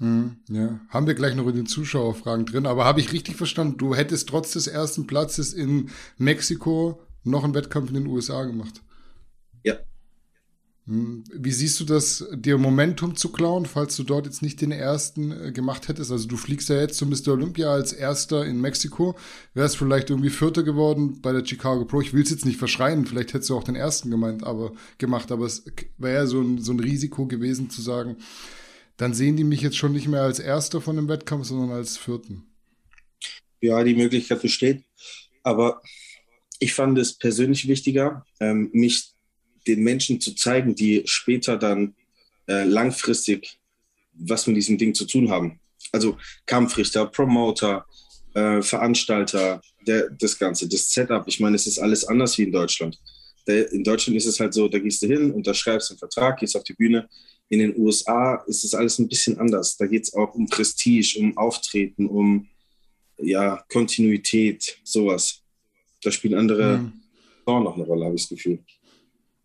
Hm, 0.00 0.36
ja, 0.48 0.80
haben 0.88 1.06
wir 1.06 1.14
gleich 1.14 1.34
noch 1.34 1.46
in 1.46 1.56
den 1.56 1.66
Zuschauerfragen 1.66 2.46
drin. 2.46 2.66
Aber 2.66 2.84
habe 2.84 3.00
ich 3.00 3.12
richtig 3.12 3.36
verstanden, 3.36 3.78
du 3.78 3.94
hättest 3.94 4.28
trotz 4.28 4.52
des 4.52 4.66
ersten 4.66 5.06
Platzes 5.06 5.52
in 5.52 5.90
Mexiko 6.18 7.00
noch 7.22 7.44
einen 7.44 7.54
Wettkampf 7.54 7.88
in 7.90 7.94
den 7.94 8.06
USA 8.06 8.44
gemacht? 8.44 8.82
Ja, 9.62 9.76
hm, 10.90 11.22
wie 11.32 11.52
siehst 11.52 11.78
du 11.78 11.84
das, 11.84 12.26
dir 12.34 12.58
Momentum 12.58 13.14
zu 13.14 13.30
klauen, 13.30 13.64
falls 13.64 13.94
du 13.96 14.02
dort 14.02 14.26
jetzt 14.26 14.42
nicht 14.42 14.60
den 14.60 14.72
ersten 14.72 15.30
äh, 15.30 15.52
gemacht 15.52 15.86
hättest? 15.86 16.10
Also 16.10 16.26
du 16.26 16.36
fliegst 16.36 16.68
ja 16.68 16.80
jetzt 16.80 16.96
zu 16.96 17.06
Mr. 17.06 17.28
Olympia 17.28 17.70
als 17.70 17.92
erster 17.92 18.44
in 18.44 18.60
Mexiko, 18.60 19.16
wärst 19.54 19.76
vielleicht 19.76 20.10
irgendwie 20.10 20.30
Vierter 20.30 20.64
geworden 20.64 21.20
bei 21.22 21.32
der 21.32 21.46
Chicago 21.46 21.84
Pro. 21.84 22.00
Ich 22.00 22.12
will 22.12 22.24
es 22.24 22.30
jetzt 22.30 22.44
nicht 22.44 22.58
verschreien, 22.58 23.06
vielleicht 23.06 23.34
hättest 23.34 23.50
du 23.50 23.56
auch 23.56 23.62
den 23.62 23.76
ersten 23.76 24.10
gemeint, 24.10 24.42
aber 24.42 24.72
gemacht, 24.98 25.30
aber 25.30 25.46
es 25.46 25.64
wäre 25.96 26.22
ja 26.22 26.26
so 26.26 26.40
ein, 26.40 26.58
so 26.58 26.72
ein 26.72 26.80
Risiko 26.80 27.26
gewesen 27.26 27.70
zu 27.70 27.82
sagen, 27.82 28.16
dann 29.00 29.14
sehen 29.14 29.36
die 29.36 29.44
mich 29.44 29.62
jetzt 29.62 29.78
schon 29.78 29.92
nicht 29.92 30.08
mehr 30.08 30.22
als 30.22 30.38
Erster 30.38 30.82
von 30.82 30.96
dem 30.96 31.08
Wettkampf, 31.08 31.46
sondern 31.46 31.70
als 31.70 31.96
Vierten. 31.96 32.44
Ja, 33.62 33.82
die 33.82 33.94
Möglichkeit 33.94 34.42
besteht, 34.42 34.84
aber 35.42 35.80
ich 36.58 36.74
fand 36.74 36.98
es 36.98 37.16
persönlich 37.16 37.66
wichtiger, 37.66 38.26
ähm, 38.40 38.68
mich 38.74 39.12
den 39.66 39.82
Menschen 39.82 40.20
zu 40.20 40.34
zeigen, 40.34 40.74
die 40.74 41.02
später 41.06 41.56
dann 41.56 41.94
äh, 42.46 42.64
langfristig 42.64 43.58
was 44.12 44.46
mit 44.46 44.56
diesem 44.56 44.76
Ding 44.76 44.94
zu 44.94 45.06
tun 45.06 45.30
haben. 45.30 45.60
Also 45.92 46.18
Kampfrichter, 46.44 47.06
Promoter, 47.06 47.86
äh, 48.34 48.60
Veranstalter, 48.60 49.62
der, 49.86 50.10
das 50.10 50.38
Ganze, 50.38 50.68
das 50.68 50.90
Setup. 50.90 51.26
Ich 51.26 51.40
meine, 51.40 51.56
es 51.56 51.66
ist 51.66 51.78
alles 51.78 52.04
anders 52.04 52.36
wie 52.36 52.42
in 52.42 52.52
Deutschland. 52.52 52.98
In 53.46 53.82
Deutschland 53.82 54.16
ist 54.18 54.26
es 54.26 54.38
halt 54.38 54.52
so, 54.52 54.68
da 54.68 54.78
gehst 54.78 55.00
du 55.02 55.06
hin, 55.06 55.32
unterschreibst 55.32 55.90
einen 55.90 55.98
Vertrag, 55.98 56.38
gehst 56.38 56.54
auf 56.54 56.64
die 56.64 56.74
Bühne. 56.74 57.08
In 57.50 57.58
den 57.58 57.76
USA 57.76 58.36
ist 58.46 58.64
es 58.64 58.74
alles 58.74 58.98
ein 58.98 59.08
bisschen 59.08 59.38
anders. 59.38 59.76
Da 59.76 59.86
geht 59.86 60.04
es 60.04 60.14
auch 60.14 60.34
um 60.34 60.46
Prestige, 60.46 61.18
um 61.20 61.36
Auftreten, 61.36 62.06
um 62.06 62.48
ja, 63.18 63.62
Kontinuität, 63.68 64.78
sowas. 64.84 65.42
Da 66.02 66.10
spielen 66.10 66.38
andere 66.38 66.78
mhm. 66.78 66.92
noch 67.46 67.74
eine 67.74 67.84
Rolle, 67.84 68.06
habe 68.06 68.14
ich 68.14 68.22
das 68.22 68.30
Gefühl. 68.30 68.60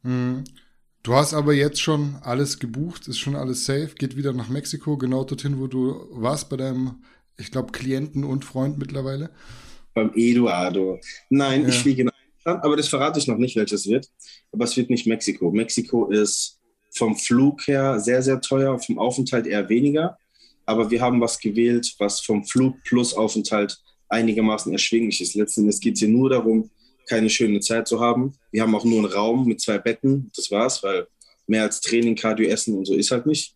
Mhm. 0.03 0.43
Du 1.01 1.13
hast 1.13 1.33
aber 1.33 1.53
jetzt 1.53 1.81
schon 1.81 2.15
alles 2.21 2.59
gebucht, 2.59 3.07
ist 3.07 3.19
schon 3.19 3.35
alles 3.35 3.65
safe, 3.65 3.91
geht 3.95 4.15
wieder 4.15 4.33
nach 4.33 4.49
Mexiko, 4.49 4.97
genau 4.97 5.23
dorthin, 5.23 5.59
wo 5.59 5.67
du 5.67 6.07
warst 6.11 6.49
bei 6.49 6.57
deinem, 6.57 7.03
ich 7.37 7.51
glaube, 7.51 7.71
Klienten 7.71 8.23
und 8.23 8.45
Freund 8.45 8.77
mittlerweile. 8.77 9.29
Beim 9.93 10.11
Eduardo. 10.15 10.99
Nein, 11.29 11.63
ja. 11.63 11.69
ich 11.69 11.75
fliege 11.75 12.03
Land, 12.03 12.63
aber 12.63 12.75
das 12.75 12.87
verrate 12.87 13.19
ich 13.19 13.27
noch 13.27 13.37
nicht, 13.37 13.55
welches 13.55 13.87
wird. 13.87 14.09
Aber 14.51 14.63
es 14.63 14.77
wird 14.77 14.89
nicht 14.89 15.07
Mexiko. 15.07 15.51
Mexiko 15.51 16.09
ist 16.09 16.54
vom 16.95 17.15
Flug 17.15 17.67
her 17.67 17.99
sehr, 17.99 18.21
sehr 18.21 18.41
teuer, 18.41 18.79
vom 18.79 18.97
Aufenthalt 18.97 19.47
eher 19.47 19.67
weniger. 19.69 20.17
Aber 20.65 20.89
wir 20.89 21.01
haben 21.01 21.21
was 21.21 21.39
gewählt, 21.39 21.93
was 21.99 22.21
vom 22.21 22.43
Flug 22.45 22.81
plus 22.83 23.13
Aufenthalt 23.13 23.77
einigermaßen 24.09 24.71
erschwinglich 24.71 25.21
ist. 25.21 25.35
Letzten 25.35 25.61
Endes 25.61 25.79
geht 25.79 25.95
es 25.95 25.99
hier 25.99 26.09
nur 26.09 26.29
darum, 26.29 26.69
keine 27.07 27.29
schöne 27.29 27.59
Zeit 27.59 27.87
zu 27.87 27.99
haben. 27.99 28.33
Wir 28.51 28.63
haben 28.63 28.73
auch 28.73 28.85
nur 28.85 28.99
einen 28.99 29.13
Raum 29.13 29.45
mit 29.45 29.61
zwei 29.61 29.77
Betten, 29.77 30.31
das 30.35 30.49
war's, 30.49 30.81
weil 30.81 31.07
mehr 31.47 31.63
als 31.63 31.81
Training, 31.81 32.15
Cardio, 32.15 32.47
Essen 32.49 32.75
und 32.75 32.85
so 32.85 32.95
ist 32.95 33.11
halt 33.11 33.25
nicht. 33.25 33.55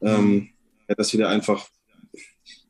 Ähm, 0.00 0.48
ja, 0.88 0.94
dass 0.94 1.12
wir 1.12 1.20
da 1.20 1.28
einfach 1.28 1.68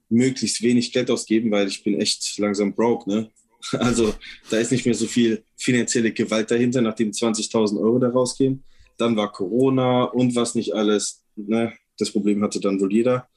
möglichst 0.08 0.62
wenig 0.62 0.92
Geld 0.92 1.10
ausgeben, 1.10 1.50
weil 1.50 1.68
ich 1.68 1.82
bin 1.82 2.00
echt 2.00 2.38
langsam 2.38 2.74
broke, 2.74 3.08
ne? 3.08 3.30
Also 3.72 4.14
da 4.48 4.58
ist 4.58 4.70
nicht 4.70 4.84
mehr 4.84 4.94
so 4.94 5.06
viel 5.06 5.42
finanzielle 5.56 6.12
Gewalt 6.12 6.50
dahinter, 6.50 6.80
nachdem 6.82 7.10
20.000 7.10 7.80
Euro 7.80 7.98
da 7.98 8.10
rausgehen. 8.10 8.62
Dann 8.98 9.16
war 9.16 9.32
Corona 9.32 10.04
und 10.04 10.34
was 10.34 10.54
nicht 10.54 10.74
alles. 10.74 11.22
Ne? 11.36 11.72
Das 11.98 12.10
Problem 12.10 12.42
hatte 12.42 12.60
dann 12.60 12.80
wohl 12.80 12.92
jeder. 12.92 13.28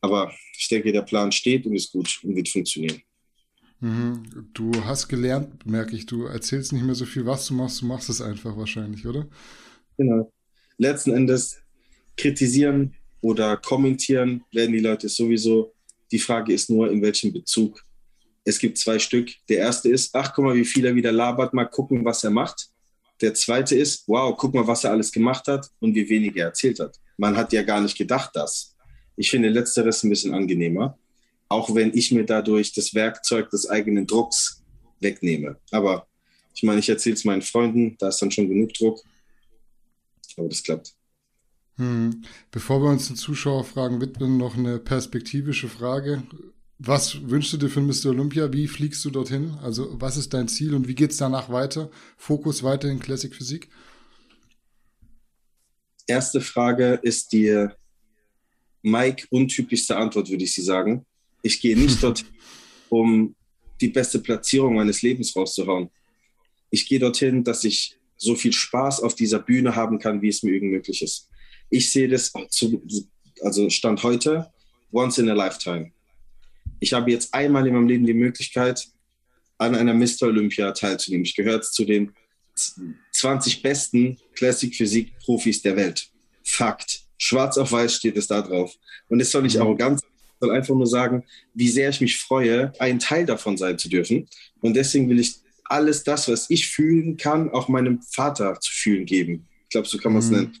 Aber 0.00 0.32
ich 0.58 0.68
denke, 0.68 0.92
der 0.92 1.02
Plan 1.02 1.32
steht 1.32 1.66
und 1.66 1.74
ist 1.74 1.92
gut 1.92 2.20
und 2.22 2.36
wird 2.36 2.48
funktionieren. 2.48 3.02
Mhm. 3.80 4.48
Du 4.54 4.72
hast 4.84 5.08
gelernt, 5.08 5.66
merke 5.66 5.96
ich, 5.96 6.06
du 6.06 6.24
erzählst 6.24 6.72
nicht 6.72 6.84
mehr 6.84 6.94
so 6.94 7.04
viel, 7.04 7.26
was 7.26 7.46
du 7.46 7.54
machst, 7.54 7.82
du 7.82 7.86
machst 7.86 8.08
es 8.08 8.20
einfach 8.20 8.56
wahrscheinlich, 8.56 9.06
oder? 9.06 9.28
Genau. 9.98 10.32
Letzten 10.78 11.12
Endes 11.12 11.58
kritisieren 12.16 12.94
oder 13.20 13.56
kommentieren 13.56 14.44
werden 14.52 14.72
die 14.72 14.80
Leute 14.80 15.08
sowieso. 15.08 15.74
Die 16.10 16.18
Frage 16.18 16.52
ist 16.52 16.70
nur, 16.70 16.90
in 16.90 17.02
welchem 17.02 17.32
Bezug. 17.32 17.84
Es 18.44 18.58
gibt 18.58 18.78
zwei 18.78 18.98
Stück. 18.98 19.30
Der 19.48 19.58
erste 19.58 19.88
ist, 19.88 20.14
ach, 20.14 20.32
guck 20.34 20.44
mal, 20.44 20.54
wie 20.54 20.64
viel 20.64 20.86
er 20.86 20.94
wieder 20.94 21.12
labert, 21.12 21.52
mal 21.52 21.64
gucken, 21.64 22.04
was 22.04 22.22
er 22.22 22.30
macht. 22.30 22.68
Der 23.20 23.34
zweite 23.34 23.76
ist, 23.76 24.04
wow, 24.06 24.36
guck 24.36 24.54
mal, 24.54 24.66
was 24.66 24.84
er 24.84 24.90
alles 24.90 25.10
gemacht 25.10 25.46
hat 25.48 25.70
und 25.80 25.94
wie 25.94 26.08
wenig 26.08 26.36
er 26.36 26.46
erzählt 26.46 26.80
hat. 26.80 26.98
Man 27.16 27.36
hat 27.36 27.52
ja 27.52 27.62
gar 27.62 27.80
nicht 27.80 27.96
gedacht, 27.96 28.30
dass. 28.34 28.74
Ich 29.16 29.30
finde 29.30 29.48
letzteres 29.48 30.02
ein 30.02 30.10
bisschen 30.10 30.34
angenehmer 30.34 30.98
auch 31.48 31.74
wenn 31.74 31.94
ich 31.94 32.12
mir 32.12 32.24
dadurch 32.24 32.72
das 32.72 32.94
Werkzeug 32.94 33.50
des 33.50 33.68
eigenen 33.68 34.06
Drucks 34.06 34.62
wegnehme. 35.00 35.58
Aber 35.70 36.06
Ich 36.54 36.62
meine, 36.62 36.80
ich 36.80 36.88
erzähle 36.88 37.14
es 37.14 37.24
meinen 37.26 37.42
Freunden, 37.42 37.96
da 37.98 38.08
ist 38.08 38.22
dann 38.22 38.30
schon 38.30 38.48
genug 38.48 38.72
Druck. 38.72 39.02
Aber 40.38 40.48
das 40.48 40.62
klappt. 40.62 40.94
Hm. 41.76 42.22
Bevor 42.50 42.82
wir 42.82 42.88
uns 42.88 43.08
den 43.08 43.16
Zuschauerfragen 43.16 44.00
widmen, 44.00 44.38
noch 44.38 44.56
eine 44.56 44.78
perspektivische 44.78 45.68
Frage. 45.68 46.22
Was 46.78 47.30
wünschst 47.30 47.54
du 47.54 47.56
dir 47.56 47.70
für 47.70 47.80
Mr. 47.80 48.10
Olympia? 48.10 48.52
Wie 48.52 48.68
fliegst 48.68 49.02
du 49.04 49.10
dorthin? 49.10 49.56
Also, 49.62 49.98
was 49.98 50.18
ist 50.18 50.34
dein 50.34 50.46
Ziel 50.46 50.74
und 50.74 50.86
wie 50.88 50.94
geht 50.94 51.10
es 51.10 51.16
danach 51.16 51.48
weiter? 51.48 51.90
Fokus 52.18 52.62
weiter 52.62 52.90
in 52.90 53.00
Classic 53.00 53.34
Physik? 53.34 53.70
Erste 56.06 56.40
Frage 56.40 57.00
ist 57.02 57.32
die 57.32 57.68
Mike 58.82 59.26
untypischste 59.30 59.96
Antwort, 59.96 60.30
würde 60.30 60.44
ich 60.44 60.52
sie 60.52 60.62
sagen. 60.62 61.06
Ich 61.42 61.60
gehe 61.60 61.76
nicht 61.76 62.02
dorthin, 62.02 62.28
um 62.90 63.34
die 63.80 63.88
beste 63.88 64.18
Platzierung 64.18 64.74
meines 64.74 65.00
Lebens 65.00 65.34
rauszuhauen. 65.34 65.90
Ich 66.70 66.86
gehe 66.86 66.98
dorthin, 66.98 67.42
dass 67.42 67.64
ich 67.64 67.98
so 68.18 68.34
viel 68.34 68.52
Spaß 68.52 69.00
auf 69.00 69.14
dieser 69.14 69.38
Bühne 69.38 69.74
haben 69.74 69.98
kann, 69.98 70.20
wie 70.20 70.28
es 70.28 70.42
mir 70.42 70.52
irgend 70.52 70.72
möglich 70.72 71.02
ist. 71.02 71.30
Ich 71.70 71.90
sehe 71.90 72.08
das 72.08 72.32
zu, 72.50 72.82
also 73.40 73.70
Stand 73.70 74.02
heute, 74.02 74.52
once 74.92 75.18
in 75.18 75.28
a 75.30 75.34
lifetime. 75.34 75.95
Ich 76.80 76.92
habe 76.92 77.10
jetzt 77.10 77.32
einmal 77.34 77.66
in 77.66 77.74
meinem 77.74 77.88
Leben 77.88 78.06
die 78.06 78.14
Möglichkeit, 78.14 78.86
an 79.58 79.74
einer 79.74 79.94
Mr. 79.94 80.22
Olympia 80.22 80.72
teilzunehmen. 80.72 81.24
Ich 81.24 81.34
gehöre 81.34 81.62
zu 81.62 81.84
den 81.84 82.12
20 83.12 83.62
besten 83.62 84.18
Classic 84.34 84.74
Physik 84.74 85.18
Profis 85.18 85.62
der 85.62 85.76
Welt. 85.76 86.10
Fakt. 86.44 87.02
Schwarz 87.18 87.56
auf 87.56 87.72
weiß 87.72 87.94
steht 87.94 88.16
es 88.16 88.26
da 88.26 88.42
drauf. 88.42 88.74
Und 89.08 89.20
es 89.20 89.30
soll 89.30 89.42
nicht 89.42 89.56
mhm. 89.56 89.62
arrogant 89.62 90.00
sein, 90.00 90.10
soll 90.40 90.50
einfach 90.50 90.74
nur 90.74 90.86
sagen, 90.86 91.24
wie 91.54 91.68
sehr 91.68 91.88
ich 91.88 92.00
mich 92.00 92.18
freue, 92.18 92.72
ein 92.78 92.98
Teil 92.98 93.24
davon 93.24 93.56
sein 93.56 93.78
zu 93.78 93.88
dürfen. 93.88 94.28
Und 94.60 94.74
deswegen 94.74 95.08
will 95.08 95.18
ich 95.18 95.36
alles 95.64 96.04
das, 96.04 96.28
was 96.28 96.50
ich 96.50 96.68
fühlen 96.68 97.16
kann, 97.16 97.50
auch 97.50 97.68
meinem 97.68 98.02
Vater 98.02 98.58
zu 98.60 98.72
fühlen 98.72 99.06
geben. 99.06 99.46
Ich 99.64 99.70
glaube, 99.70 99.88
so 99.88 99.98
kann 99.98 100.12
man 100.12 100.20
es 100.20 100.30
mhm. 100.30 100.36
nennen. 100.36 100.58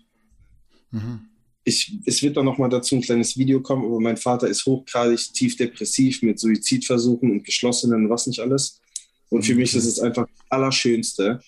Mhm. 0.90 1.28
Ich, 1.68 1.98
es 2.06 2.22
wird 2.22 2.36
dann 2.36 2.44
nochmal 2.44 2.70
dazu 2.70 2.94
ein 2.94 3.02
kleines 3.02 3.36
Video 3.36 3.60
kommen, 3.60 3.84
aber 3.84 4.00
mein 4.00 4.16
Vater 4.16 4.46
ist 4.46 4.64
hochgradig 4.66 5.32
tief 5.32 5.56
depressiv 5.56 6.22
mit 6.22 6.38
Suizidversuchen 6.38 7.28
und 7.28 7.44
geschlossenen, 7.44 8.08
was 8.08 8.28
nicht 8.28 8.38
alles. 8.38 8.80
Und 9.30 9.44
für 9.44 9.56
mich 9.56 9.74
ist 9.74 9.84
es 9.84 9.98
einfach 9.98 10.28
das 10.28 10.46
Allerschönste, 10.48 11.40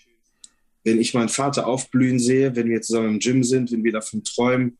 wenn 0.82 1.00
ich 1.00 1.14
meinen 1.14 1.28
Vater 1.28 1.68
aufblühen 1.68 2.18
sehe, 2.18 2.56
wenn 2.56 2.68
wir 2.68 2.82
zusammen 2.82 3.10
im 3.10 3.18
Gym 3.20 3.44
sind, 3.44 3.70
wenn 3.70 3.84
wir 3.84 3.92
davon 3.92 4.24
träumen, 4.24 4.76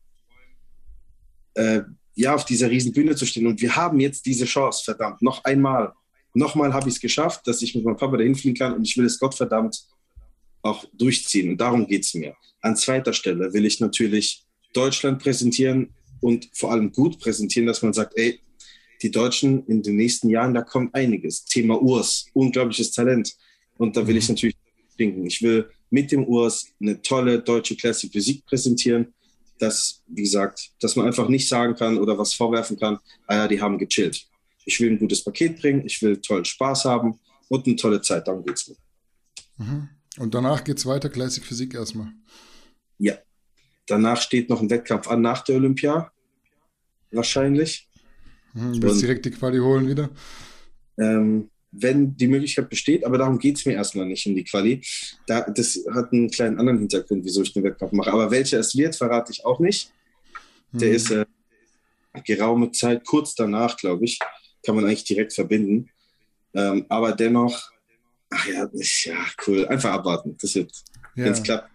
äh, 1.53 1.83
ja, 2.15 2.35
auf 2.35 2.43
dieser 2.43 2.69
riesen 2.69 2.91
Bühne 2.91 3.15
zu 3.15 3.25
stehen. 3.25 3.47
Und 3.47 3.61
wir 3.61 3.77
haben 3.77 4.01
jetzt 4.01 4.25
diese 4.25 4.43
Chance, 4.43 4.83
verdammt, 4.83 5.21
noch 5.21 5.45
einmal. 5.45 5.93
Nochmal 6.33 6.73
habe 6.73 6.89
ich 6.89 6.95
es 6.95 7.01
geschafft, 7.01 7.47
dass 7.47 7.61
ich 7.61 7.73
mit 7.75 7.85
meinem 7.85 7.95
Papa 7.95 8.17
dahin 8.17 8.35
fliegen 8.35 8.57
kann 8.57 8.73
und 8.73 8.83
ich 8.83 8.97
will 8.97 9.05
es 9.05 9.17
Gottverdammt 9.17 9.85
auch 10.61 10.83
durchziehen. 10.93 11.51
Und 11.51 11.61
darum 11.61 11.87
geht 11.87 12.03
es 12.03 12.13
mir. 12.13 12.35
An 12.59 12.75
zweiter 12.75 13.13
Stelle 13.13 13.53
will 13.53 13.65
ich 13.65 13.79
natürlich 13.79 14.45
Deutschland 14.73 15.21
präsentieren 15.21 15.89
und 16.21 16.49
vor 16.53 16.71
allem 16.71 16.91
gut 16.91 17.19
präsentieren, 17.19 17.67
dass 17.67 17.81
man 17.81 17.93
sagt, 17.93 18.17
ey, 18.17 18.39
die 19.01 19.11
Deutschen 19.11 19.65
in 19.67 19.81
den 19.81 19.95
nächsten 19.95 20.29
Jahren, 20.29 20.53
da 20.53 20.61
kommt 20.61 20.93
einiges. 20.93 21.45
Thema 21.45 21.81
Urs, 21.81 22.25
unglaubliches 22.33 22.91
Talent. 22.91 23.35
Und 23.77 23.95
da 23.95 24.05
will 24.05 24.17
ich 24.17 24.27
mhm. 24.27 24.35
natürlich 24.35 24.57
denken. 24.99 25.25
Ich 25.25 25.41
will 25.41 25.69
mit 25.89 26.11
dem 26.11 26.25
Urs 26.25 26.67
eine 26.81 27.01
tolle 27.01 27.39
deutsche 27.39 27.75
Classic 27.75 28.11
Physik 28.11 28.45
präsentieren 28.45 29.13
dass, 29.59 30.01
wie 30.07 30.23
gesagt, 30.23 30.71
dass 30.79 30.95
man 30.95 31.05
einfach 31.05 31.27
nicht 31.27 31.47
sagen 31.47 31.75
kann 31.75 31.97
oder 31.97 32.17
was 32.17 32.33
vorwerfen 32.33 32.79
kann, 32.79 32.97
ah 33.27 33.35
ja, 33.35 33.47
die 33.47 33.61
haben 33.61 33.77
gechillt. 33.77 34.27
Ich 34.65 34.79
will 34.79 34.91
ein 34.91 34.99
gutes 34.99 35.23
Paket 35.23 35.59
bringen, 35.59 35.85
ich 35.85 36.01
will 36.01 36.17
tollen 36.17 36.45
Spaß 36.45 36.85
haben 36.85 37.19
und 37.49 37.67
eine 37.67 37.75
tolle 37.75 38.01
Zeit, 38.01 38.27
darum 38.27 38.43
geht 38.43 38.55
es 38.55 38.67
mir. 38.67 38.77
Mhm. 39.57 39.89
Und 40.17 40.33
danach 40.33 40.63
geht 40.63 40.77
es 40.77 40.85
weiter, 40.85 41.09
Classic 41.09 41.43
Physik 41.43 41.73
erstmal. 41.73 42.11
Ja. 42.97 43.17
Danach 43.89 44.21
steht 44.21 44.49
noch 44.49 44.61
ein 44.61 44.69
Wettkampf 44.69 45.07
an 45.07 45.21
nach 45.21 45.43
der 45.43 45.55
Olympia. 45.55 46.11
Wahrscheinlich. 47.11 47.89
Mhm, 48.53 48.81
willst 48.81 49.01
direkt 49.01 49.25
die 49.25 49.31
Quali 49.31 49.57
holen 49.57 49.87
wieder? 49.87 50.09
Ähm, 50.97 51.49
wenn 51.71 52.15
die 52.15 52.27
Möglichkeit 52.27 52.69
besteht, 52.69 53.03
aber 53.03 53.17
darum 53.17 53.39
geht 53.39 53.57
es 53.57 53.65
mir 53.65 53.73
erstmal 53.73 54.05
nicht 54.05 54.25
um 54.27 54.35
die 54.35 54.43
Quali. 54.43 54.81
Da, 55.25 55.41
das 55.41 55.79
hat 55.93 56.13
einen 56.13 56.29
kleinen 56.29 56.59
anderen 56.59 56.79
Hintergrund, 56.79 57.25
wieso 57.25 57.41
ich 57.41 57.53
den 57.53 57.63
Wettkampf 57.63 57.91
mache. 57.91 58.11
Aber 58.11 58.29
welcher 58.29 58.59
es 58.59 58.75
wird, 58.75 58.95
verrate 58.95 59.31
ich 59.31 59.43
auch 59.43 59.59
nicht. 59.59 59.91
Der 60.71 60.89
mhm. 60.89 60.95
ist 60.95 61.11
äh, 61.11 61.25
geraume 62.23 62.71
Zeit, 62.71 63.05
kurz 63.05 63.33
danach, 63.33 63.75
glaube 63.77 64.05
ich, 64.05 64.19
kann 64.63 64.75
man 64.75 64.85
eigentlich 64.85 65.03
direkt 65.03 65.33
verbinden. 65.33 65.89
Ähm, 66.53 66.85
aber 66.89 67.13
dennoch, 67.13 67.71
ach 68.29 68.47
ja, 68.47 68.69
ja, 68.73 69.25
cool. 69.47 69.67
Einfach 69.67 69.91
abwarten. 69.91 70.37
Das 70.39 70.53
wird, 70.53 70.71
ja. 71.15 71.25
wenn 71.25 71.33
es 71.33 71.41
klappt, 71.41 71.69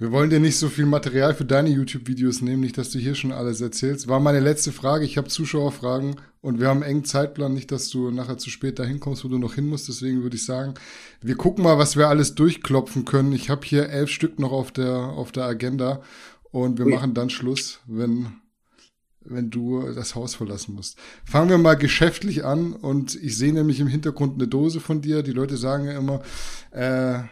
wir 0.00 0.12
wollen 0.12 0.30
dir 0.30 0.40
nicht 0.40 0.56
so 0.56 0.70
viel 0.70 0.86
Material 0.86 1.34
für 1.34 1.44
deine 1.44 1.68
YouTube-Videos 1.68 2.40
nehmen, 2.40 2.62
nicht, 2.62 2.78
dass 2.78 2.88
du 2.88 2.98
hier 2.98 3.14
schon 3.14 3.32
alles 3.32 3.60
erzählst. 3.60 4.08
War 4.08 4.18
meine 4.18 4.40
letzte 4.40 4.72
Frage. 4.72 5.04
Ich 5.04 5.18
habe 5.18 5.28
Zuschauerfragen 5.28 6.16
und 6.40 6.58
wir 6.58 6.68
haben 6.68 6.82
einen 6.82 6.90
engen 6.90 7.04
Zeitplan, 7.04 7.52
nicht, 7.52 7.70
dass 7.70 7.90
du 7.90 8.10
nachher 8.10 8.38
zu 8.38 8.48
spät 8.48 8.78
dahin 8.78 8.98
kommst, 8.98 9.26
wo 9.26 9.28
du 9.28 9.36
noch 9.36 9.56
hin 9.56 9.66
musst. 9.66 9.88
Deswegen 9.88 10.22
würde 10.22 10.36
ich 10.36 10.46
sagen, 10.46 10.72
wir 11.20 11.36
gucken 11.36 11.64
mal, 11.64 11.76
was 11.76 11.98
wir 11.98 12.08
alles 12.08 12.34
durchklopfen 12.34 13.04
können. 13.04 13.34
Ich 13.34 13.50
habe 13.50 13.66
hier 13.66 13.90
elf 13.90 14.08
Stück 14.08 14.38
noch 14.38 14.52
auf 14.52 14.72
der, 14.72 14.90
auf 14.90 15.32
der 15.32 15.44
Agenda 15.44 16.00
und 16.50 16.78
wir 16.78 16.86
Ui. 16.86 16.94
machen 16.94 17.12
dann 17.12 17.28
Schluss, 17.28 17.80
wenn, 17.86 18.28
wenn 19.20 19.50
du 19.50 19.82
das 19.92 20.14
Haus 20.14 20.34
verlassen 20.34 20.76
musst. 20.76 20.96
Fangen 21.26 21.50
wir 21.50 21.58
mal 21.58 21.74
geschäftlich 21.74 22.42
an 22.42 22.72
und 22.72 23.16
ich 23.16 23.36
sehe 23.36 23.52
nämlich 23.52 23.80
im 23.80 23.86
Hintergrund 23.86 24.36
eine 24.36 24.48
Dose 24.48 24.80
von 24.80 25.02
dir. 25.02 25.22
Die 25.22 25.32
Leute 25.32 25.58
sagen 25.58 25.84
ja 25.84 25.98
immer, 25.98 26.22
äh, 26.70 27.24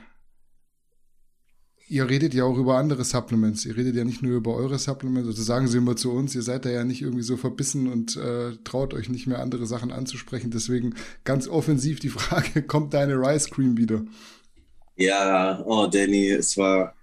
Ihr 1.91 2.09
redet 2.09 2.35
ja 2.35 2.45
auch 2.45 2.59
über 2.59 2.77
andere 2.77 3.03
Supplements. 3.03 3.65
Ihr 3.65 3.77
redet 3.77 3.97
ja 3.97 4.05
nicht 4.05 4.23
nur 4.23 4.37
über 4.37 4.55
eure 4.55 4.79
Supplements. 4.79 5.27
Also 5.27 5.43
sagen 5.43 5.69
Sie 5.69 5.79
immer 5.79 5.97
zu 5.97 6.13
uns, 6.13 6.35
ihr 6.35 6.43
seid 6.43 6.67
da 6.67 6.71
ja 6.71 6.85
nicht 6.85 7.01
irgendwie 7.01 7.23
so 7.23 7.39
verbissen 7.39 7.89
und 7.89 8.17
äh, 8.17 8.57
traut 8.65 8.93
euch 8.93 9.09
nicht 9.09 9.27
mehr 9.27 9.41
andere 9.41 9.65
Sachen 9.67 9.91
anzusprechen. 9.91 10.51
Deswegen 10.51 10.95
ganz 11.25 11.49
offensiv 11.49 11.99
die 12.01 12.11
Frage, 12.11 12.63
kommt 12.67 12.93
deine 12.93 13.15
Rice 13.15 13.51
Cream 13.51 13.79
wieder? 13.79 14.05
Ja, 14.97 15.63
oh 15.65 15.87
Danny, 15.87 16.29
es 16.29 16.57
war, 16.59 16.95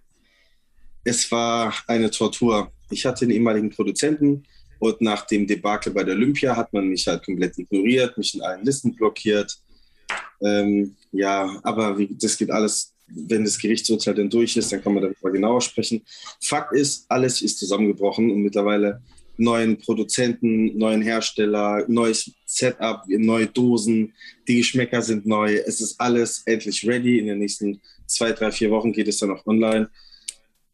es 1.04 1.32
war 1.32 1.74
eine 1.88 2.12
Tortur. 2.12 2.72
Ich 2.92 3.06
hatte 3.06 3.26
einen 3.26 3.32
ehemaligen 3.32 3.72
Produzenten 3.72 4.44
und 4.80 5.02
nach 5.02 5.26
dem 5.26 5.48
Debakel 5.48 5.94
bei 5.94 6.04
der 6.04 6.14
Olympia 6.16 6.56
hat 6.56 6.72
man 6.74 6.88
mich 6.88 7.08
halt 7.08 7.26
komplett 7.26 7.58
ignoriert, 7.58 8.18
mich 8.18 8.36
in 8.36 8.42
allen 8.42 8.64
Listen 8.64 8.94
blockiert. 8.94 9.58
Ähm, 10.42 10.96
ja, 11.12 11.60
aber 11.64 11.98
wie, 11.98 12.16
das 12.20 12.38
geht 12.38 12.52
alles 12.52 12.95
wenn 13.08 13.44
das 13.44 13.58
Gerichtsurteil 13.58 14.16
dann 14.16 14.30
durch 14.30 14.58
ist, 14.58 14.72
dann 14.72 14.84
kann 14.84 14.94
man 14.94 15.04
darüber 15.04 15.32
genauer 15.32 15.62
sprechen. 15.62 16.02
Fakt 16.42 16.74
ist, 16.74 17.06
alles 17.10 17.42
ist 17.42 17.60
zusammengebrochen 17.60 18.32
und 18.32 18.42
mittlerweile 18.42 19.02
neuen 19.38 19.78
Produzenten, 19.78 20.78
neuen 20.78 21.02
Hersteller, 21.02 21.86
neues 21.88 22.32
Setup, 22.46 23.04
neue 23.08 23.48
Dosen, 23.48 24.14
die 24.48 24.58
Geschmäcker 24.58 25.02
sind 25.02 25.26
neu. 25.26 25.56
Es 25.56 25.82
ist 25.82 26.00
alles 26.00 26.44
endlich 26.46 26.88
ready. 26.88 27.20
In 27.20 27.28
den 27.28 27.40
nächsten 27.40 27.82
zwei, 28.06 28.32
drei, 28.32 28.52
vier 28.52 28.72
Wochen 28.72 28.94
geht 28.94 29.08
es 29.08 29.18
dann 29.18 29.32
auch 29.32 29.46
online. 29.46 29.90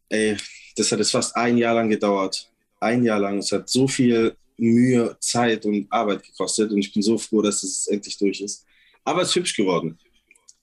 Ey, 0.09 0.37
das 0.75 0.91
hat 0.91 0.99
jetzt 0.99 1.11
fast 1.11 1.35
ein 1.35 1.57
Jahr 1.57 1.75
lang 1.75 1.89
gedauert. 1.89 2.49
Ein 2.79 3.03
Jahr 3.03 3.19
lang. 3.19 3.39
Es 3.39 3.51
hat 3.51 3.69
so 3.69 3.87
viel 3.87 4.35
Mühe, 4.57 5.15
Zeit 5.19 5.65
und 5.65 5.91
Arbeit 5.91 6.23
gekostet 6.23 6.71
und 6.71 6.79
ich 6.79 6.93
bin 6.93 7.01
so 7.01 7.17
froh, 7.17 7.41
dass 7.41 7.63
es 7.63 7.87
endlich 7.87 8.17
durch 8.17 8.41
ist. 8.41 8.65
Aber 9.03 9.23
es 9.23 9.29
ist 9.29 9.35
hübsch 9.35 9.55
geworden 9.55 9.97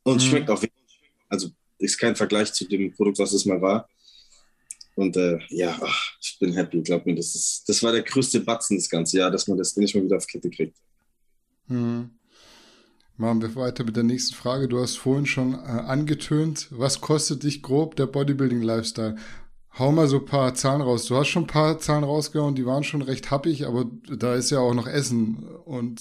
und 0.05 0.17
mhm. 0.17 0.21
schmeckt 0.21 0.51
auch. 0.51 0.63
Also 1.29 1.49
ist 1.79 1.99
kein 1.99 2.17
Vergleich 2.17 2.53
zu 2.53 2.67
dem 2.67 2.93
Produkt, 2.93 3.19
was 3.19 3.33
es 3.33 3.45
mal 3.45 3.61
war. 3.61 3.89
Und 4.97 5.17
äh, 5.17 5.39
ja, 5.51 5.79
ach, 5.81 6.13
ich 6.21 6.39
bin 6.41 6.53
happy, 6.55 6.83
glaub 6.83 7.07
mir, 7.07 7.15
das, 7.15 7.35
ist, 7.35 7.69
das 7.69 7.83
war 7.85 7.93
der 7.93 8.03
größte 8.03 8.41
Batzen 8.41 8.77
das 8.77 8.89
ganze 8.89 9.19
Jahr, 9.19 9.31
dass 9.31 9.47
man 9.47 9.57
das 9.57 9.77
nicht 9.77 9.95
mal 9.95 10.03
wieder 10.03 10.17
auf 10.17 10.27
Kette 10.27 10.51
kriegt. 10.51 10.77
Hm. 11.69 12.11
Machen 13.17 13.43
wir 13.43 13.55
weiter 13.55 13.85
mit 13.85 13.97
der 13.97 14.05
nächsten 14.05 14.35
Frage. 14.35 14.69
Du 14.69 14.81
hast 14.81 14.97
vorhin 14.97 15.27
schon 15.27 15.55
äh, 15.55 15.57
angetönt, 15.57 16.69
was 16.71 17.01
kostet 17.01 17.45
dich 17.45 17.63
grob 17.63 17.95
der 17.95 18.07
Bodybuilding-Lifestyle? 18.07 19.17
Hau 19.79 19.93
mal 19.93 20.09
so 20.09 20.19
ein 20.19 20.25
paar 20.25 20.55
Zahlen 20.55 20.81
raus. 20.81 21.07
Du 21.07 21.17
hast 21.17 21.29
schon 21.29 21.45
ein 21.45 21.49
paar 21.49 21.79
Zahlen 21.79 22.05
rausgehauen, 22.05 22.57
die 22.57 22.67
waren 22.67 22.83
schon 22.83 23.03
recht 23.03 23.31
happig, 23.31 23.67
aber 23.67 23.89
da 24.09 24.35
ist 24.35 24.51
ja 24.51 24.59
auch 24.59 24.75
noch 24.75 24.89
Essen 24.89 25.45
und 25.65 26.01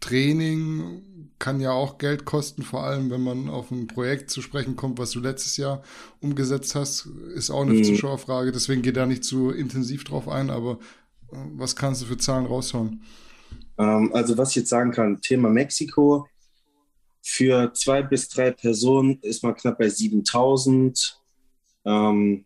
Training, 0.00 1.25
kann 1.38 1.60
ja 1.60 1.72
auch 1.72 1.98
Geld 1.98 2.24
kosten, 2.24 2.62
vor 2.62 2.84
allem 2.84 3.10
wenn 3.10 3.20
man 3.20 3.48
auf 3.48 3.70
ein 3.70 3.86
Projekt 3.86 4.30
zu 4.30 4.40
sprechen 4.40 4.76
kommt, 4.76 4.98
was 4.98 5.10
du 5.10 5.20
letztes 5.20 5.56
Jahr 5.56 5.82
umgesetzt 6.20 6.74
hast, 6.74 7.06
ist 7.34 7.50
auch 7.50 7.62
eine 7.62 7.74
mhm. 7.74 7.84
Zuschauerfrage. 7.84 8.52
Deswegen 8.52 8.82
geht 8.82 8.96
da 8.96 9.06
nicht 9.06 9.24
zu 9.24 9.50
intensiv 9.50 10.04
drauf 10.04 10.28
ein, 10.28 10.50
aber 10.50 10.78
äh, 11.32 11.36
was 11.56 11.76
kannst 11.76 12.02
du 12.02 12.06
für 12.06 12.16
Zahlen 12.16 12.46
raushauen? 12.46 13.02
Ähm, 13.78 14.10
also 14.14 14.38
was 14.38 14.50
ich 14.50 14.56
jetzt 14.56 14.70
sagen 14.70 14.92
kann, 14.92 15.20
Thema 15.20 15.50
Mexiko. 15.50 16.26
Für 17.22 17.72
zwei 17.74 18.02
bis 18.02 18.28
drei 18.28 18.52
Personen 18.52 19.18
ist 19.20 19.42
man 19.42 19.54
knapp 19.56 19.78
bei 19.78 19.88
7000. 19.88 21.20
Ähm, 21.84 22.44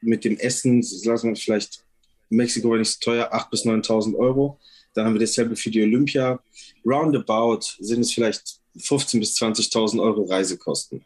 mit 0.00 0.24
dem 0.24 0.38
Essen 0.38 0.82
lassen 1.04 1.28
wir 1.28 1.36
vielleicht, 1.36 1.84
Mexiko 2.30 2.70
war 2.70 2.78
nicht 2.78 2.90
so 2.90 2.98
teuer, 3.00 3.32
8.000 3.32 3.50
bis 3.50 3.64
9.000 3.64 4.16
Euro. 4.16 4.58
Dann 4.98 5.06
haben 5.06 5.14
wir 5.14 5.20
dasselbe 5.20 5.54
für 5.54 5.70
die 5.70 5.80
Olympia. 5.80 6.40
Roundabout 6.84 7.60
sind 7.78 8.00
es 8.00 8.12
vielleicht 8.12 8.58
15.000 8.76 9.20
bis 9.20 9.36
20.000 9.40 10.02
Euro 10.02 10.24
Reisekosten. 10.24 11.04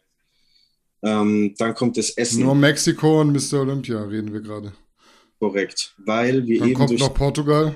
Ähm, 1.03 1.53
dann 1.59 1.75
kommt 1.75 1.95
das 1.97 2.09
Essen. 2.09 2.41
Nur 2.41 2.55
Mexiko 2.55 3.21
und 3.21 3.33
Mr. 3.33 3.61
Olympia 3.61 4.01
reden 4.01 4.33
wir 4.33 4.41
gerade. 4.41 4.73
Korrekt, 5.37 5.93
weil 5.99 6.47
wir 6.47 6.57
Dann 6.57 6.69
eben 6.69 6.77
kommt 6.77 6.89
durch, 6.89 7.01
noch 7.01 7.13
Portugal. 7.13 7.75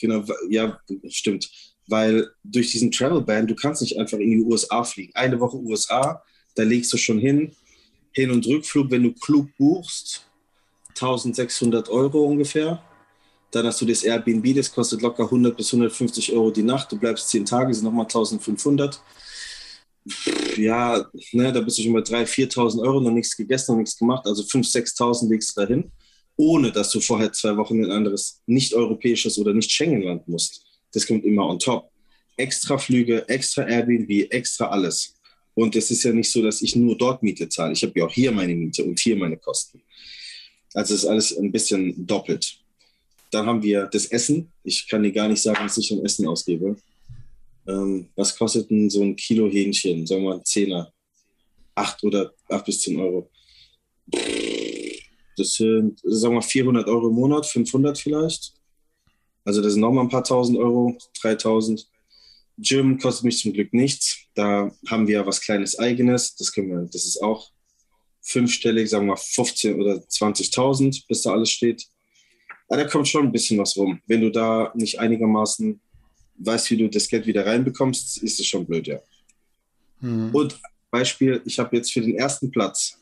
genau, 0.00 0.24
ja, 0.48 0.80
stimmt, 1.10 1.48
weil 1.86 2.28
durch 2.42 2.72
diesen 2.72 2.90
Travel 2.90 3.20
Ban, 3.20 3.46
du 3.46 3.54
kannst 3.54 3.82
nicht 3.82 3.96
einfach 3.96 4.18
in 4.18 4.32
die 4.32 4.40
USA 4.40 4.82
fliegen. 4.82 5.14
Eine 5.14 5.38
Woche 5.38 5.58
USA, 5.58 6.24
da 6.56 6.64
legst 6.64 6.92
du 6.92 6.96
schon 6.96 7.20
hin, 7.20 7.54
Hin- 8.10 8.32
und 8.32 8.44
Rückflug, 8.48 8.90
wenn 8.90 9.04
du 9.04 9.12
klug 9.12 9.46
buchst, 9.58 10.26
1600 10.88 11.88
Euro 11.88 12.24
ungefähr. 12.24 12.82
Dann 13.50 13.66
hast 13.66 13.80
du 13.80 13.86
das 13.86 14.02
Airbnb, 14.02 14.54
das 14.54 14.72
kostet 14.72 15.02
locker 15.02 15.24
100 15.24 15.56
bis 15.56 15.72
150 15.72 16.32
Euro 16.32 16.50
die 16.50 16.62
Nacht. 16.62 16.90
Du 16.90 16.98
bleibst 16.98 17.28
10 17.30 17.44
Tage, 17.44 17.72
sind 17.72 17.84
nochmal 17.84 18.06
1500. 18.06 19.00
Ja, 20.56 21.04
ne, 21.32 21.52
da 21.52 21.60
bist 21.60 21.78
du 21.78 21.82
schon 21.82 21.92
bei 21.92 22.00
3.000, 22.00 22.52
4.000 22.52 22.82
Euro, 22.82 23.00
noch 23.00 23.10
nichts 23.10 23.36
gegessen, 23.36 23.72
noch 23.72 23.78
nichts 23.78 23.98
gemacht. 23.98 24.26
Also 24.26 24.42
5.000, 24.42 24.96
6.000 24.96 25.30
legst 25.30 25.56
du 25.56 25.60
dahin, 25.60 25.90
ohne 26.36 26.70
dass 26.70 26.90
du 26.90 27.00
vorher 27.00 27.32
zwei 27.32 27.56
Wochen 27.56 27.78
in 27.78 27.86
ein 27.86 27.90
anderes 27.90 28.42
nicht-europäisches 28.46 29.38
oder 29.38 29.52
nicht-Schengen-Land 29.52 30.28
musst. 30.28 30.64
Das 30.92 31.06
kommt 31.06 31.24
immer 31.24 31.48
on 31.48 31.58
top. 31.58 31.90
Extra 32.36 32.78
Flüge, 32.78 33.28
extra 33.28 33.62
Airbnb, 33.62 34.32
extra 34.32 34.68
alles. 34.68 35.14
Und 35.54 35.74
es 35.74 35.90
ist 35.90 36.04
ja 36.04 36.12
nicht 36.12 36.30
so, 36.30 36.42
dass 36.42 36.62
ich 36.62 36.76
nur 36.76 36.96
dort 36.96 37.22
Miete 37.22 37.48
zahle. 37.48 37.72
Ich 37.72 37.82
habe 37.82 37.98
ja 37.98 38.06
auch 38.06 38.12
hier 38.12 38.30
meine 38.30 38.54
Miete 38.54 38.84
und 38.84 39.00
hier 39.00 39.16
meine 39.16 39.38
Kosten. 39.38 39.82
Also 40.74 40.94
ist 40.94 41.06
alles 41.06 41.36
ein 41.36 41.50
bisschen 41.50 42.06
doppelt. 42.06 42.58
Dann 43.36 43.46
haben 43.46 43.62
wir 43.62 43.84
das 43.84 44.06
Essen. 44.06 44.50
Ich 44.64 44.88
kann 44.88 45.02
dir 45.02 45.12
gar 45.12 45.28
nicht 45.28 45.42
sagen, 45.42 45.58
was 45.62 45.76
ich 45.76 45.92
an 45.92 46.02
Essen 46.02 46.26
ausgebe. 46.26 46.74
Ähm, 47.68 48.08
was 48.16 48.34
kostet 48.34 48.70
denn 48.70 48.88
so 48.88 49.02
ein 49.02 49.14
Kilo 49.14 49.46
Hähnchen? 49.46 50.06
Sagen 50.06 50.22
wir 50.22 50.30
mal 50.30 50.38
ein 50.38 50.44
Zehner. 50.46 50.90
Acht 51.74 52.02
oder 52.02 52.32
acht 52.48 52.64
bis 52.64 52.80
zehn 52.80 52.98
Euro. 52.98 53.30
Das 55.36 55.52
sind, 55.52 56.00
sagen 56.02 56.32
wir 56.32 56.40
mal, 56.40 56.40
400 56.40 56.88
Euro 56.88 57.08
im 57.08 57.14
Monat, 57.14 57.44
500 57.44 57.98
vielleicht. 57.98 58.54
Also 59.44 59.60
das 59.60 59.74
sind 59.74 59.82
nochmal 59.82 60.04
ein 60.04 60.08
paar 60.08 60.24
tausend 60.24 60.56
Euro, 60.56 60.96
3000. 61.20 61.86
Gym 62.56 62.98
kostet 62.98 63.24
mich 63.24 63.38
zum 63.38 63.52
Glück 63.52 63.74
nichts. 63.74 64.16
Da 64.34 64.74
haben 64.88 65.06
wir 65.06 65.26
was 65.26 65.42
kleines 65.42 65.78
eigenes. 65.78 66.36
Das 66.36 66.50
können 66.54 66.70
wir, 66.70 66.88
das 66.90 67.04
ist 67.04 67.22
auch 67.22 67.50
fünfstellig, 68.22 68.88
sagen 68.88 69.04
wir 69.04 69.12
mal 69.12 69.20
15 69.20 69.78
oder 69.78 69.96
20.000, 69.96 71.04
bis 71.06 71.20
da 71.20 71.32
alles 71.32 71.50
steht. 71.50 71.86
Aber 72.68 72.82
da 72.82 72.88
kommt 72.88 73.08
schon 73.08 73.26
ein 73.26 73.32
bisschen 73.32 73.58
was 73.58 73.76
rum. 73.76 74.00
Wenn 74.06 74.20
du 74.20 74.30
da 74.30 74.72
nicht 74.74 74.98
einigermaßen 74.98 75.80
weißt, 76.38 76.70
wie 76.70 76.76
du 76.76 76.88
das 76.88 77.08
Geld 77.08 77.26
wieder 77.26 77.46
reinbekommst, 77.46 78.22
ist 78.22 78.40
es 78.40 78.46
schon 78.46 78.66
blöd, 78.66 78.86
ja. 78.86 79.00
Hm. 80.00 80.34
Und 80.34 80.60
Beispiel, 80.90 81.40
ich 81.44 81.58
habe 81.58 81.76
jetzt 81.76 81.92
für 81.92 82.00
den 82.00 82.16
ersten 82.16 82.50
Platz, 82.50 82.98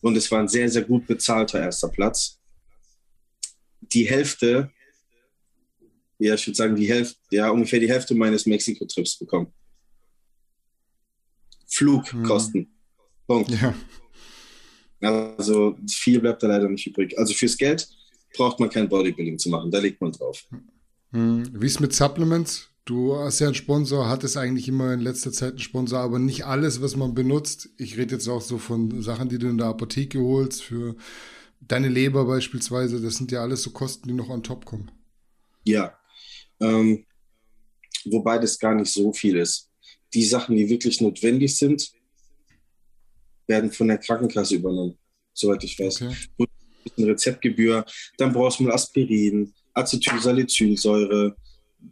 und 0.00 0.16
es 0.16 0.30
war 0.30 0.40
ein 0.40 0.48
sehr, 0.48 0.68
sehr 0.68 0.82
gut 0.82 1.06
bezahlter 1.06 1.60
erster 1.60 1.88
Platz, 1.88 2.38
die 3.80 4.08
Hälfte, 4.08 4.70
ja, 6.18 6.34
ich 6.34 6.46
würde 6.46 6.56
sagen, 6.56 6.76
die 6.76 6.88
Hälfte, 6.88 7.18
ja, 7.30 7.50
ungefähr 7.50 7.80
die 7.80 7.88
Hälfte 7.88 8.14
meines 8.14 8.46
Mexiko-Trips 8.46 9.18
bekommen. 9.18 9.52
Flugkosten. 11.66 12.74
Punkt. 13.26 13.50
Ja. 13.50 13.74
Also 15.00 15.78
viel 15.88 16.18
bleibt 16.18 16.42
da 16.42 16.48
leider 16.48 16.68
nicht 16.68 16.86
übrig. 16.86 17.16
Also 17.16 17.34
fürs 17.34 17.56
Geld 17.56 17.88
braucht 18.38 18.58
man 18.58 18.70
kein 18.70 18.88
Bodybuilding 18.88 19.38
zu 19.38 19.50
machen, 19.50 19.70
da 19.70 19.78
legt 19.78 20.00
man 20.00 20.12
drauf. 20.12 20.46
Hm. 21.12 21.50
Wie 21.52 21.66
ist 21.66 21.80
mit 21.80 21.92
Supplements? 21.92 22.70
Du 22.86 23.14
hast 23.16 23.40
ja 23.40 23.48
einen 23.48 23.54
Sponsor, 23.54 24.08
hattest 24.08 24.38
eigentlich 24.38 24.66
immer 24.68 24.94
in 24.94 25.00
letzter 25.00 25.30
Zeit 25.30 25.50
einen 25.50 25.58
Sponsor, 25.58 25.98
aber 25.98 26.18
nicht 26.18 26.46
alles, 26.46 26.80
was 26.80 26.96
man 26.96 27.14
benutzt. 27.14 27.68
Ich 27.76 27.98
rede 27.98 28.14
jetzt 28.14 28.28
auch 28.28 28.40
so 28.40 28.56
von 28.56 29.02
Sachen, 29.02 29.28
die 29.28 29.38
du 29.38 29.48
in 29.48 29.58
der 29.58 29.66
Apotheke 29.66 30.20
holst, 30.20 30.62
für 30.62 30.96
deine 31.60 31.88
Leber 31.88 32.24
beispielsweise. 32.24 33.02
Das 33.02 33.16
sind 33.16 33.30
ja 33.30 33.42
alles 33.42 33.62
so 33.62 33.72
Kosten, 33.72 34.08
die 34.08 34.14
noch 34.14 34.30
on 34.30 34.42
top 34.42 34.64
kommen. 34.64 34.90
Ja. 35.64 35.98
Ähm, 36.60 37.04
wobei 38.06 38.38
das 38.38 38.58
gar 38.58 38.74
nicht 38.74 38.90
so 38.90 39.12
viel 39.12 39.36
ist. 39.36 39.70
Die 40.14 40.24
Sachen, 40.24 40.56
die 40.56 40.70
wirklich 40.70 41.02
notwendig 41.02 41.58
sind, 41.58 41.92
werden 43.46 43.70
von 43.70 43.88
der 43.88 43.98
Krankenkasse 43.98 44.54
übernommen, 44.54 44.96
soweit 45.34 45.62
ich 45.62 45.78
weiß. 45.78 46.02
Okay. 46.02 46.47
Eine 46.96 47.08
Rezeptgebühr, 47.08 47.84
dann 48.16 48.32
brauchst 48.32 48.60
du 48.60 48.64
mal 48.64 48.72
Aspirin, 48.72 49.52
Acetylsalicylsäure, 49.74 51.36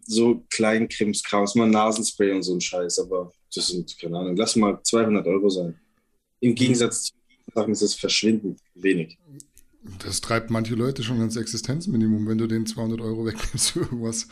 so 0.02 0.44
kleinen 0.50 0.88
Krimskrams, 0.88 1.54
mal 1.54 1.68
Nasenspray 1.68 2.32
und 2.32 2.42
so 2.42 2.54
ein 2.54 2.60
Scheiß, 2.60 2.98
aber 2.98 3.32
das 3.54 3.68
sind, 3.68 3.96
keine 3.98 4.18
Ahnung, 4.18 4.36
lass 4.36 4.56
mal 4.56 4.80
200 4.82 5.26
Euro 5.26 5.48
sein. 5.48 5.78
Im 6.40 6.54
Gegensatz 6.54 7.04
zu 7.04 7.12
Sachen 7.54 7.72
ist 7.72 7.82
es 7.82 7.94
verschwindend 7.94 8.60
wenig. 8.74 9.18
Das 10.04 10.20
treibt 10.20 10.50
manche 10.50 10.74
Leute 10.74 11.02
schon 11.02 11.20
ans 11.20 11.36
Existenzminimum, 11.36 12.26
wenn 12.26 12.38
du 12.38 12.46
den 12.46 12.66
200 12.66 13.00
Euro 13.00 13.24
wegnimmst 13.24 13.70
für 13.70 13.80
irgendwas. 13.80 14.26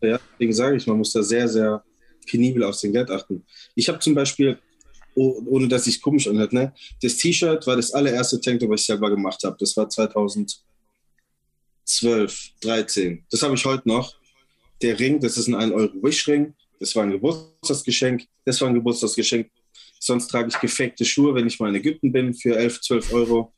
Ja, 0.00 0.18
deswegen 0.32 0.52
sage 0.54 0.76
ich, 0.76 0.86
man 0.86 0.96
muss 0.96 1.12
da 1.12 1.22
sehr, 1.22 1.46
sehr 1.48 1.84
penibel 2.26 2.64
auf 2.64 2.74
sein 2.74 2.92
Geld 2.92 3.10
achten. 3.10 3.44
Ich 3.74 3.88
habe 3.88 3.98
zum 3.98 4.14
Beispiel, 4.14 4.58
ohne 5.14 5.68
dass 5.68 5.86
ich 5.86 6.00
komisch 6.00 6.28
anhört, 6.28 6.52
ne, 6.52 6.72
das 7.02 7.16
T-Shirt 7.16 7.66
war 7.66 7.76
das 7.76 7.92
allererste 7.92 8.40
Tanktop, 8.40 8.70
was 8.70 8.80
ich 8.82 8.86
selber 8.86 9.10
gemacht 9.10 9.42
habe. 9.44 9.56
Das 9.58 9.76
war 9.76 9.88
2012, 9.88 10.60
13. 12.60 13.24
Das 13.30 13.42
habe 13.42 13.54
ich 13.54 13.64
heute 13.64 13.88
noch. 13.88 14.14
Der 14.80 14.98
Ring, 14.98 15.18
das 15.20 15.36
ist 15.36 15.48
ein 15.48 15.56
1-Euro-Wish-Ring. 15.56 16.54
Das 16.78 16.94
war 16.94 17.02
ein 17.02 17.10
Geburtstagsgeschenk. 17.10 18.26
Das 18.44 18.60
war 18.60 18.68
ein 18.68 18.74
Geburtstagsgeschenk. 18.74 19.50
Sonst 19.98 20.28
trage 20.28 20.48
ich 20.48 20.60
gefakte 20.60 21.04
Schuhe, 21.04 21.34
wenn 21.34 21.48
ich 21.48 21.58
mal 21.58 21.70
in 21.70 21.74
Ägypten 21.74 22.12
bin, 22.12 22.32
für 22.34 22.56
11, 22.56 22.80
12 22.82 23.12
Euro. 23.12 23.52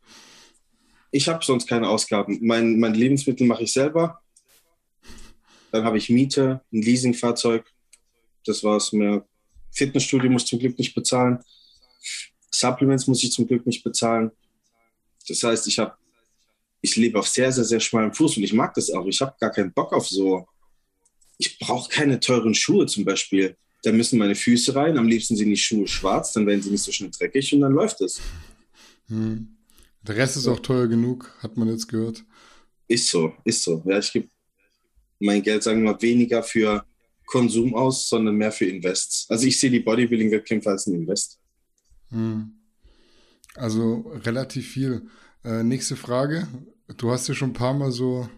Ich 1.10 1.28
habe 1.28 1.44
sonst 1.44 1.68
keine 1.68 1.88
Ausgaben. 1.88 2.38
Mein, 2.40 2.78
mein 2.78 2.94
Lebensmittel 2.94 3.46
mache 3.46 3.64
ich 3.64 3.72
selber. 3.72 4.20
Dann 5.72 5.84
habe 5.84 5.98
ich 5.98 6.08
Miete, 6.08 6.62
ein 6.72 6.82
Leasingfahrzeug. 6.82 7.70
Das 8.44 8.64
war 8.64 8.76
es 8.76 8.92
mehr. 8.92 9.26
Fitnessstudio 9.72 10.30
muss 10.30 10.42
ich 10.42 10.48
zum 10.48 10.58
Glück 10.58 10.78
nicht 10.78 10.94
bezahlen. 10.94 11.38
Supplements 12.50 13.06
muss 13.06 13.22
ich 13.22 13.32
zum 13.32 13.46
Glück 13.46 13.64
nicht 13.66 13.82
bezahlen. 13.84 14.30
Das 15.28 15.42
heißt, 15.42 15.66
ich 15.66 15.78
habe, 15.78 15.94
ich 16.80 16.96
lebe 16.96 17.18
auf 17.18 17.28
sehr, 17.28 17.52
sehr, 17.52 17.64
sehr 17.64 17.80
schmalem 17.80 18.12
Fuß 18.12 18.36
und 18.36 18.42
ich 18.42 18.52
mag 18.52 18.74
das 18.74 18.90
auch. 18.90 19.06
Ich 19.06 19.20
habe 19.20 19.34
gar 19.38 19.50
keinen 19.50 19.72
Bock 19.72 19.92
auf 19.92 20.08
so. 20.08 20.46
Ich 21.38 21.58
brauche 21.58 21.90
keine 21.90 22.20
teuren 22.20 22.54
Schuhe 22.54 22.86
zum 22.86 23.04
Beispiel. 23.04 23.56
Da 23.82 23.92
müssen 23.92 24.18
meine 24.18 24.34
Füße 24.34 24.74
rein. 24.74 24.98
Am 24.98 25.08
liebsten 25.08 25.36
sind 25.36 25.48
die 25.48 25.56
Schuhe 25.56 25.86
schwarz, 25.86 26.32
dann 26.32 26.46
werden 26.46 26.62
sie 26.62 26.70
nicht 26.70 26.82
so 26.82 26.92
schnell 26.92 27.10
dreckig 27.10 27.52
und 27.54 27.60
dann 27.60 27.72
läuft 27.72 28.00
es. 28.00 28.20
Hm. 29.08 29.56
Der 30.02 30.16
Rest 30.16 30.36
ist 30.36 30.48
auch 30.48 30.60
teuer 30.60 30.86
genug, 30.86 31.34
hat 31.40 31.56
man 31.56 31.68
jetzt 31.68 31.88
gehört. 31.88 32.24
Ist 32.88 33.08
so, 33.08 33.34
ist 33.44 33.62
so. 33.62 33.82
Ja, 33.86 33.98
ich 33.98 34.12
gebe 34.12 34.28
mein 35.18 35.42
Geld, 35.42 35.62
sagen 35.62 35.82
wir 35.82 35.92
mal, 35.92 36.02
weniger 36.02 36.42
für 36.42 36.84
Konsum 37.30 37.74
aus, 37.74 38.08
sondern 38.08 38.34
mehr 38.34 38.52
für 38.52 38.66
Invests. 38.66 39.26
Also 39.28 39.46
ich 39.46 39.58
sehe 39.58 39.70
die 39.70 39.80
Bodybuilding-Wettkämpfe 39.80 40.70
als 40.70 40.86
ein 40.86 40.94
Invest. 40.94 41.38
Hm. 42.10 42.52
Also 43.54 44.12
relativ 44.24 44.68
viel. 44.68 45.08
Äh, 45.44 45.62
nächste 45.62 45.96
Frage. 45.96 46.48
Du 46.96 47.10
hast 47.10 47.28
ja 47.28 47.34
schon 47.34 47.50
ein 47.50 47.54
paar 47.54 47.74
Mal 47.74 47.92
so 47.92 48.28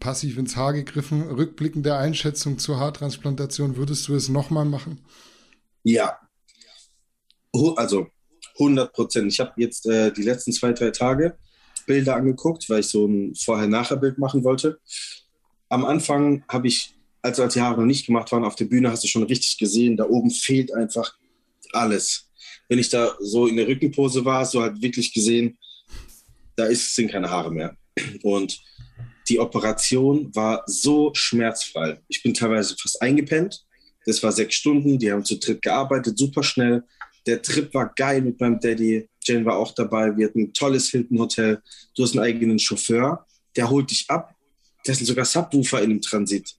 passiv 0.00 0.38
ins 0.38 0.56
Haar 0.56 0.72
gegriffen. 0.72 1.22
Rückblickende 1.22 1.96
Einschätzung 1.96 2.58
zur 2.58 2.78
Haartransplantation, 2.78 3.76
würdest 3.76 4.08
du 4.08 4.14
es 4.14 4.28
nochmal 4.28 4.64
machen? 4.64 5.00
Ja. 5.82 6.18
Also 7.76 8.06
100 8.58 8.92
Prozent. 8.92 9.32
Ich 9.32 9.40
habe 9.40 9.52
jetzt 9.56 9.86
äh, 9.86 10.12
die 10.12 10.22
letzten 10.22 10.52
zwei, 10.52 10.72
drei 10.72 10.90
Tage 10.90 11.36
Bilder 11.86 12.16
angeguckt, 12.16 12.68
weil 12.70 12.80
ich 12.80 12.88
so 12.88 13.06
ein 13.06 13.34
Vorher-Nachher-Bild 13.34 14.18
machen 14.18 14.44
wollte. 14.44 14.80
Am 15.68 15.84
Anfang 15.84 16.44
habe 16.48 16.68
ich, 16.68 16.94
also 17.22 17.42
als 17.42 17.54
die 17.54 17.60
Haare 17.60 17.80
noch 17.80 17.86
nicht 17.86 18.06
gemacht 18.06 18.30
waren, 18.32 18.44
auf 18.44 18.56
der 18.56 18.64
Bühne 18.64 18.90
hast 18.90 19.04
du 19.04 19.08
schon 19.08 19.22
richtig 19.22 19.56
gesehen, 19.58 19.96
da 19.96 20.04
oben 20.04 20.30
fehlt 20.30 20.74
einfach 20.74 21.16
alles. 21.72 22.28
Wenn 22.68 22.78
ich 22.78 22.88
da 22.88 23.14
so 23.20 23.46
in 23.46 23.56
der 23.56 23.68
Rückenpose 23.68 24.24
war, 24.24 24.48
du 24.50 24.60
halt 24.60 24.82
wirklich 24.82 25.12
gesehen, 25.14 25.58
da 26.56 26.66
ist, 26.66 26.94
sind 26.94 27.10
keine 27.10 27.30
Haare 27.30 27.50
mehr. 27.50 27.76
Und 28.22 28.60
die 29.28 29.38
Operation 29.38 30.34
war 30.34 30.62
so 30.66 31.12
schmerzfrei. 31.14 32.00
Ich 32.08 32.22
bin 32.22 32.34
teilweise 32.34 32.76
fast 32.76 33.00
eingepennt. 33.00 33.64
Das 34.04 34.22
war 34.22 34.32
sechs 34.32 34.56
Stunden. 34.56 34.98
Die 34.98 35.12
haben 35.12 35.24
zu 35.24 35.38
dritt 35.38 35.62
gearbeitet, 35.62 36.18
super 36.18 36.42
schnell. 36.42 36.82
Der 37.26 37.40
Trip 37.40 37.72
war 37.72 37.92
geil 37.94 38.20
mit 38.20 38.40
meinem 38.40 38.58
Daddy. 38.58 39.08
Jane 39.22 39.44
war 39.44 39.56
auch 39.56 39.72
dabei. 39.72 40.16
Wir 40.16 40.26
hatten 40.26 40.40
ein 40.40 40.52
tolles 40.52 40.88
Hilton-Hotel. 40.90 41.62
Du 41.94 42.02
hast 42.02 42.16
einen 42.16 42.24
eigenen 42.24 42.58
Chauffeur. 42.58 43.24
Der 43.54 43.70
holt 43.70 43.90
dich 43.90 44.06
ab. 44.08 44.34
Da 44.84 44.92
sind 44.92 45.06
sogar 45.06 45.24
Subwoofer 45.24 45.82
in 45.82 45.90
dem 45.90 46.00
Transit. 46.00 46.56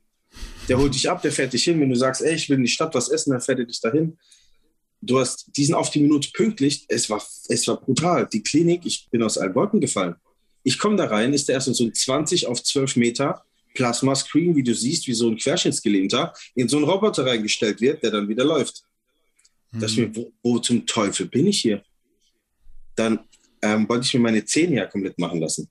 Der 0.70 0.78
holt 0.78 0.93
dich 0.93 1.09
ab, 1.09 1.22
der 1.22 1.32
fährt 1.32 1.53
dich 1.53 1.64
hin. 1.64 1.80
Wenn 1.80 1.89
du 1.89 1.95
sagst, 1.95 2.22
ey, 2.22 2.36
ich 2.36 2.49
will 2.49 2.57
in 2.57 2.64
die 2.64 2.70
Stadt 2.70 2.93
was 2.95 3.09
essen, 3.09 3.32
dann 3.32 3.41
fährt 3.41 3.59
er 3.59 3.66
dich 3.66 3.82
dahin. 3.82 4.18
Du 5.01 5.20
hast 5.20 5.49
diesen 5.57 5.76
auf 5.76 5.89
die 5.89 5.99
Minute 5.99 6.30
pünktlich. 6.32 6.86
Es 6.88 7.09
war, 7.09 7.22
es 7.49 7.68
war 7.68 7.82
brutal. 7.82 8.28
Die 8.32 8.41
Klinik, 8.41 8.86
ich 8.86 9.09
bin 9.11 9.22
aus 9.22 9.38
allen 9.38 9.53
Wolken 9.53 9.82
gefallen. 9.82 10.16
Ich 10.64 10.80
komme 10.80 10.95
da 10.95 11.05
rein, 11.05 11.34
ist 11.34 11.49
der 11.49 11.55
erst 11.55 11.74
so 11.74 11.84
ein 11.84 11.93
20 11.93 12.47
auf 12.47 12.64
12 12.64 12.95
Meter 12.95 13.43
Plasma-Screen, 13.74 14.55
wie 14.55 14.64
du 14.64 14.74
siehst, 14.74 15.07
wie 15.07 15.14
so 15.14 15.28
ein 15.28 15.38
Querschnittsgelähmter 15.38 16.34
in 16.55 16.70
so 16.70 16.78
einen 16.78 16.86
Roboter 16.86 17.26
reingestellt 17.26 17.82
wird, 17.82 18.03
der 18.03 18.11
dann 18.11 18.30
wieder 18.30 18.45
läuft. 18.45 18.84
Mhm. 19.72 19.80
Da 19.80 19.86
ich 19.88 19.97
mir, 19.97 20.16
wo, 20.16 20.32
wo, 20.41 20.59
zum 20.59 20.86
Teufel 20.86 21.26
bin 21.26 21.47
ich 21.47 21.59
hier? 21.59 21.84
Dann 22.95 23.20
ähm, 23.61 23.89
wollte 23.89 24.05
ich 24.05 24.14
mir 24.14 24.20
meine 24.22 24.45
Zähne 24.45 24.76
ja 24.76 24.86
komplett 24.86 25.18
machen 25.18 25.39
lassen. 25.39 25.70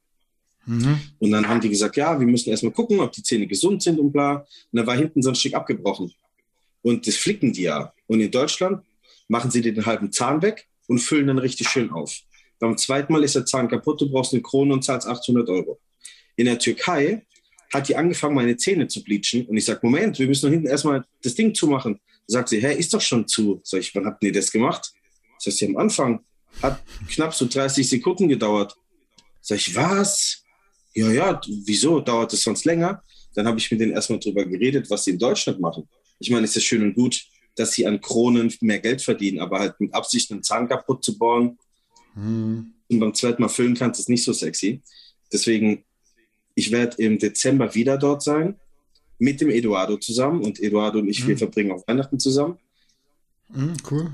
Mhm. 0.66 1.00
Und 1.18 1.30
dann 1.30 1.48
haben 1.48 1.60
die 1.60 1.68
gesagt, 1.68 1.96
ja, 1.96 2.18
wir 2.18 2.26
müssen 2.26 2.50
erstmal 2.50 2.72
gucken, 2.72 3.00
ob 3.00 3.12
die 3.12 3.22
Zähne 3.22 3.46
gesund 3.46 3.82
sind 3.82 3.98
und 3.98 4.12
bla. 4.12 4.36
Und 4.36 4.46
da 4.72 4.86
war 4.86 4.96
hinten 4.96 5.22
so 5.22 5.30
ein 5.30 5.34
Stück 5.34 5.54
abgebrochen. 5.54 6.12
Und 6.82 7.06
das 7.06 7.16
flicken 7.16 7.52
die 7.52 7.62
ja. 7.62 7.92
Und 8.06 8.20
in 8.20 8.30
Deutschland 8.30 8.84
machen 9.28 9.50
sie 9.50 9.60
den 9.60 9.84
halben 9.86 10.12
Zahn 10.12 10.42
weg 10.42 10.66
und 10.88 10.98
füllen 10.98 11.26
dann 11.28 11.38
richtig 11.38 11.68
schön 11.68 11.90
auf. 11.90 12.14
Beim 12.58 12.76
zweiten 12.76 13.12
Mal 13.12 13.24
ist 13.24 13.34
der 13.34 13.44
Zahn 13.44 13.68
kaputt, 13.68 14.00
du 14.00 14.10
brauchst 14.10 14.32
eine 14.32 14.42
Krone 14.42 14.74
und 14.74 14.84
zahlst 14.84 15.06
800 15.06 15.48
Euro. 15.48 15.80
In 16.36 16.46
der 16.46 16.58
Türkei 16.58 17.24
hat 17.72 17.88
die 17.88 17.96
angefangen, 17.96 18.34
meine 18.34 18.56
Zähne 18.56 18.86
zu 18.86 19.02
bleachen. 19.02 19.46
Und 19.46 19.56
ich 19.56 19.64
sage, 19.64 19.80
Moment, 19.82 20.18
wir 20.18 20.26
müssen 20.26 20.46
noch 20.46 20.52
hinten 20.52 20.68
erstmal 20.68 21.04
das 21.22 21.34
Ding 21.34 21.54
zumachen. 21.54 21.98
Sagt 22.26 22.50
sie, 22.50 22.60
hä, 22.60 22.74
ist 22.74 22.92
doch 22.92 23.00
schon 23.00 23.26
zu. 23.26 23.60
Sag 23.64 23.80
ich, 23.80 23.94
wann 23.94 24.06
habt 24.06 24.22
ihr 24.22 24.32
das 24.32 24.52
gemacht? 24.52 24.92
Das 25.36 25.54
heißt, 25.54 25.62
am 25.64 25.76
Anfang 25.76 26.20
hat 26.62 26.82
knapp 27.08 27.34
so 27.34 27.46
30 27.46 27.88
Sekunden 27.88 28.28
gedauert. 28.28 28.76
Sag 29.40 29.58
ich, 29.58 29.74
was? 29.74 30.41
Ja, 30.94 31.10
ja, 31.10 31.40
wieso? 31.64 32.00
Dauert 32.00 32.32
es 32.32 32.42
sonst 32.42 32.64
länger? 32.64 33.02
Dann 33.34 33.46
habe 33.46 33.58
ich 33.58 33.70
mit 33.70 33.80
denen 33.80 33.92
erstmal 33.92 34.18
drüber 34.18 34.44
geredet, 34.44 34.90
was 34.90 35.04
sie 35.04 35.12
in 35.12 35.18
Deutschland 35.18 35.60
machen. 35.60 35.88
Ich 36.18 36.30
meine, 36.30 36.44
es 36.44 36.54
ist 36.54 36.64
schön 36.64 36.82
und 36.82 36.94
gut, 36.94 37.22
dass 37.56 37.72
sie 37.72 37.86
an 37.86 38.00
Kronen 38.00 38.52
mehr 38.60 38.78
Geld 38.78 39.02
verdienen, 39.02 39.40
aber 39.40 39.58
halt 39.58 39.80
mit 39.80 39.94
Absicht 39.94 40.30
einen 40.30 40.42
Zahn 40.42 40.68
kaputt 40.68 41.04
zu 41.04 41.18
bauen 41.18 41.58
hm. 42.14 42.72
und 42.88 43.00
beim 43.00 43.14
zweiten 43.14 43.42
Mal 43.42 43.48
füllen 43.48 43.74
kannst, 43.74 44.00
ist 44.00 44.08
nicht 44.08 44.24
so 44.24 44.32
sexy. 44.32 44.82
Deswegen 45.32 45.84
ich 46.54 46.70
werde 46.70 47.02
im 47.02 47.18
Dezember 47.18 47.74
wieder 47.74 47.96
dort 47.96 48.22
sein, 48.22 48.56
mit 49.18 49.40
dem 49.40 49.50
Eduardo 49.50 49.96
zusammen. 49.96 50.42
Und 50.42 50.60
Eduardo 50.60 50.98
und 50.98 51.08
ich, 51.08 51.24
mhm. 51.24 51.28
wir 51.28 51.38
verbringen 51.38 51.72
auch 51.72 51.86
Weihnachten 51.86 52.18
zusammen. 52.18 52.58
Mhm, 53.48 53.74
cool. 53.90 54.12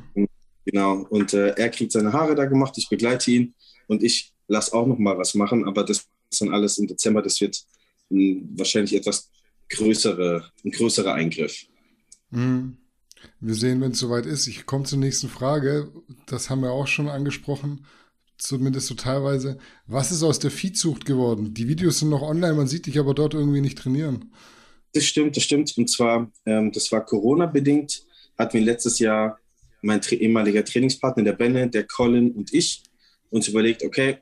Genau. 0.64 1.06
Und 1.10 1.32
äh, 1.32 1.50
er 1.50 1.70
kriegt 1.70 1.92
seine 1.92 2.12
Haare 2.12 2.34
da 2.34 2.44
gemacht, 2.44 2.76
ich 2.76 2.88
begleite 2.88 3.30
ihn 3.30 3.54
und 3.86 4.02
ich 4.02 4.32
lasse 4.48 4.74
auch 4.74 4.86
noch 4.86 4.98
mal 4.98 5.16
was 5.16 5.34
machen, 5.34 5.66
aber 5.66 5.84
das 5.84 6.06
ist 6.30 6.40
dann 6.40 6.52
alles 6.52 6.78
im 6.78 6.86
Dezember. 6.86 7.22
Das 7.22 7.40
wird 7.40 7.62
ein, 8.10 8.48
wahrscheinlich 8.54 8.94
etwas 8.94 9.30
größere, 9.68 10.50
ein 10.64 10.70
größerer 10.70 11.14
Eingriff. 11.14 11.66
Mhm. 12.30 12.78
Wir 13.40 13.54
sehen, 13.54 13.80
wenn 13.80 13.92
es 13.92 13.98
soweit 13.98 14.26
ist. 14.26 14.46
Ich 14.46 14.64
komme 14.66 14.84
zur 14.84 14.98
nächsten 14.98 15.28
Frage. 15.28 15.92
Das 16.26 16.50
haben 16.50 16.62
wir 16.62 16.70
auch 16.70 16.86
schon 16.86 17.08
angesprochen 17.08 17.84
zumindest 18.38 18.86
so 18.86 18.94
teilweise. 18.94 19.58
Was 19.86 20.10
ist 20.10 20.22
aus 20.22 20.38
der 20.38 20.50
Viehzucht 20.50 21.04
geworden? 21.04 21.52
Die 21.54 21.68
Videos 21.68 21.98
sind 21.98 22.08
noch 22.08 22.22
online, 22.22 22.54
man 22.54 22.68
sieht 22.68 22.86
dich 22.86 22.98
aber 22.98 23.14
dort 23.14 23.34
irgendwie 23.34 23.60
nicht 23.60 23.78
trainieren. 23.78 24.32
Das 24.94 25.04
stimmt, 25.04 25.36
das 25.36 25.42
stimmt. 25.42 25.76
Und 25.76 25.90
zwar, 25.90 26.30
ähm, 26.46 26.72
das 26.72 26.90
war 26.90 27.04
Corona-bedingt, 27.04 28.04
hatten 28.38 28.54
wir 28.54 28.64
letztes 28.64 28.98
Jahr 29.00 29.38
mein 29.82 30.00
tra 30.00 30.16
ehemaliger 30.16 30.64
Trainingspartner, 30.64 31.24
der 31.24 31.32
Benne, 31.34 31.68
der 31.68 31.84
Colin 31.84 32.32
und 32.32 32.52
ich, 32.54 32.82
uns 33.30 33.48
überlegt, 33.48 33.84
okay, 33.84 34.18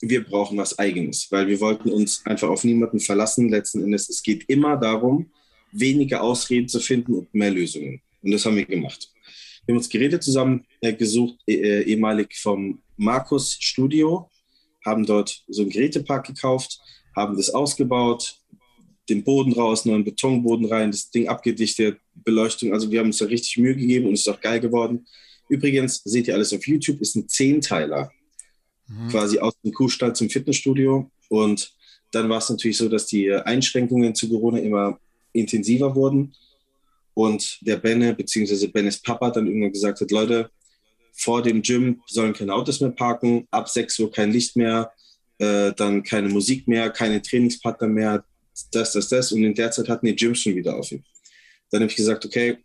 wir 0.00 0.24
brauchen 0.24 0.58
was 0.58 0.78
Eigenes, 0.78 1.26
weil 1.30 1.46
wir 1.46 1.60
wollten 1.60 1.90
uns 1.90 2.24
einfach 2.24 2.48
auf 2.48 2.64
niemanden 2.64 3.00
verlassen. 3.00 3.48
Letzten 3.48 3.82
Endes, 3.82 4.08
es 4.08 4.22
geht 4.22 4.48
immer 4.48 4.76
darum, 4.76 5.30
weniger 5.72 6.22
Ausreden 6.22 6.68
zu 6.68 6.80
finden 6.80 7.14
und 7.14 7.34
mehr 7.34 7.50
Lösungen. 7.50 8.00
Und 8.22 8.30
das 8.32 8.44
haben 8.44 8.56
wir 8.56 8.64
gemacht. 8.64 9.12
Wir 9.66 9.74
haben 9.74 9.78
uns 9.78 9.88
Geräte 9.88 10.18
zusammen 10.20 10.64
äh, 10.80 10.90
äh, 10.90 11.82
ehemalig 11.82 12.36
vom 12.36 12.80
Markus 12.96 13.56
Studio, 13.60 14.30
haben 14.84 15.04
dort 15.04 15.44
so 15.48 15.62
einen 15.62 15.70
Gerätepark 15.70 16.26
gekauft, 16.26 16.80
haben 17.14 17.36
das 17.36 17.50
ausgebaut, 17.50 18.40
den 19.08 19.22
Boden 19.24 19.52
raus, 19.52 19.84
neuen 19.84 20.04
Betonboden 20.04 20.66
rein, 20.66 20.90
das 20.90 21.10
Ding 21.10 21.28
abgedichtet, 21.28 21.98
Beleuchtung. 22.14 22.72
Also 22.72 22.90
wir 22.90 23.00
haben 23.00 23.08
uns 23.08 23.18
da 23.18 23.26
richtig 23.26 23.58
Mühe 23.58 23.76
gegeben 23.76 24.06
und 24.06 24.14
es 24.14 24.20
ist 24.20 24.28
auch 24.28 24.40
geil 24.40 24.60
geworden. 24.60 25.06
Übrigens, 25.48 26.02
seht 26.04 26.28
ihr 26.28 26.34
alles 26.34 26.52
auf 26.52 26.66
YouTube, 26.66 27.00
ist 27.00 27.16
ein 27.16 27.28
Zehnteiler. 27.28 28.10
Mhm. 28.90 29.08
Quasi 29.08 29.38
aus 29.38 29.54
dem 29.62 29.72
Kuhstall 29.72 30.14
zum 30.14 30.28
Fitnessstudio. 30.28 31.10
Und 31.28 31.72
dann 32.10 32.28
war 32.28 32.38
es 32.38 32.50
natürlich 32.50 32.76
so, 32.76 32.88
dass 32.88 33.06
die 33.06 33.32
Einschränkungen 33.32 34.14
zu 34.14 34.28
Corona 34.28 34.58
immer 34.58 34.98
intensiver 35.32 35.94
wurden. 35.94 36.34
Und 37.14 37.58
der 37.62 37.76
Benne, 37.76 38.14
beziehungsweise 38.14 38.68
Bennes 38.68 39.00
Papa, 39.00 39.30
dann 39.30 39.46
irgendwann 39.46 39.72
gesagt 39.72 40.00
hat, 40.00 40.10
Leute, 40.10 40.50
vor 41.12 41.42
dem 41.42 41.62
Gym 41.62 42.00
sollen 42.06 42.32
keine 42.32 42.54
Autos 42.54 42.80
mehr 42.80 42.90
parken, 42.90 43.46
ab 43.50 43.68
6 43.68 43.98
Uhr 44.00 44.10
kein 44.10 44.32
Licht 44.32 44.56
mehr, 44.56 44.90
äh, 45.38 45.72
dann 45.76 46.02
keine 46.02 46.28
Musik 46.28 46.66
mehr, 46.66 46.90
keine 46.90 47.20
Trainingspartner 47.20 47.88
mehr, 47.88 48.24
das, 48.72 48.92
das, 48.92 49.08
das. 49.08 49.32
Und 49.32 49.44
in 49.44 49.54
der 49.54 49.70
Zeit 49.70 49.88
hatten 49.88 50.06
die 50.06 50.16
Gyms 50.16 50.40
schon 50.40 50.56
wieder 50.56 50.78
offen. 50.78 51.04
Dann 51.70 51.82
habe 51.82 51.90
ich 51.90 51.96
gesagt, 51.96 52.24
okay, 52.24 52.58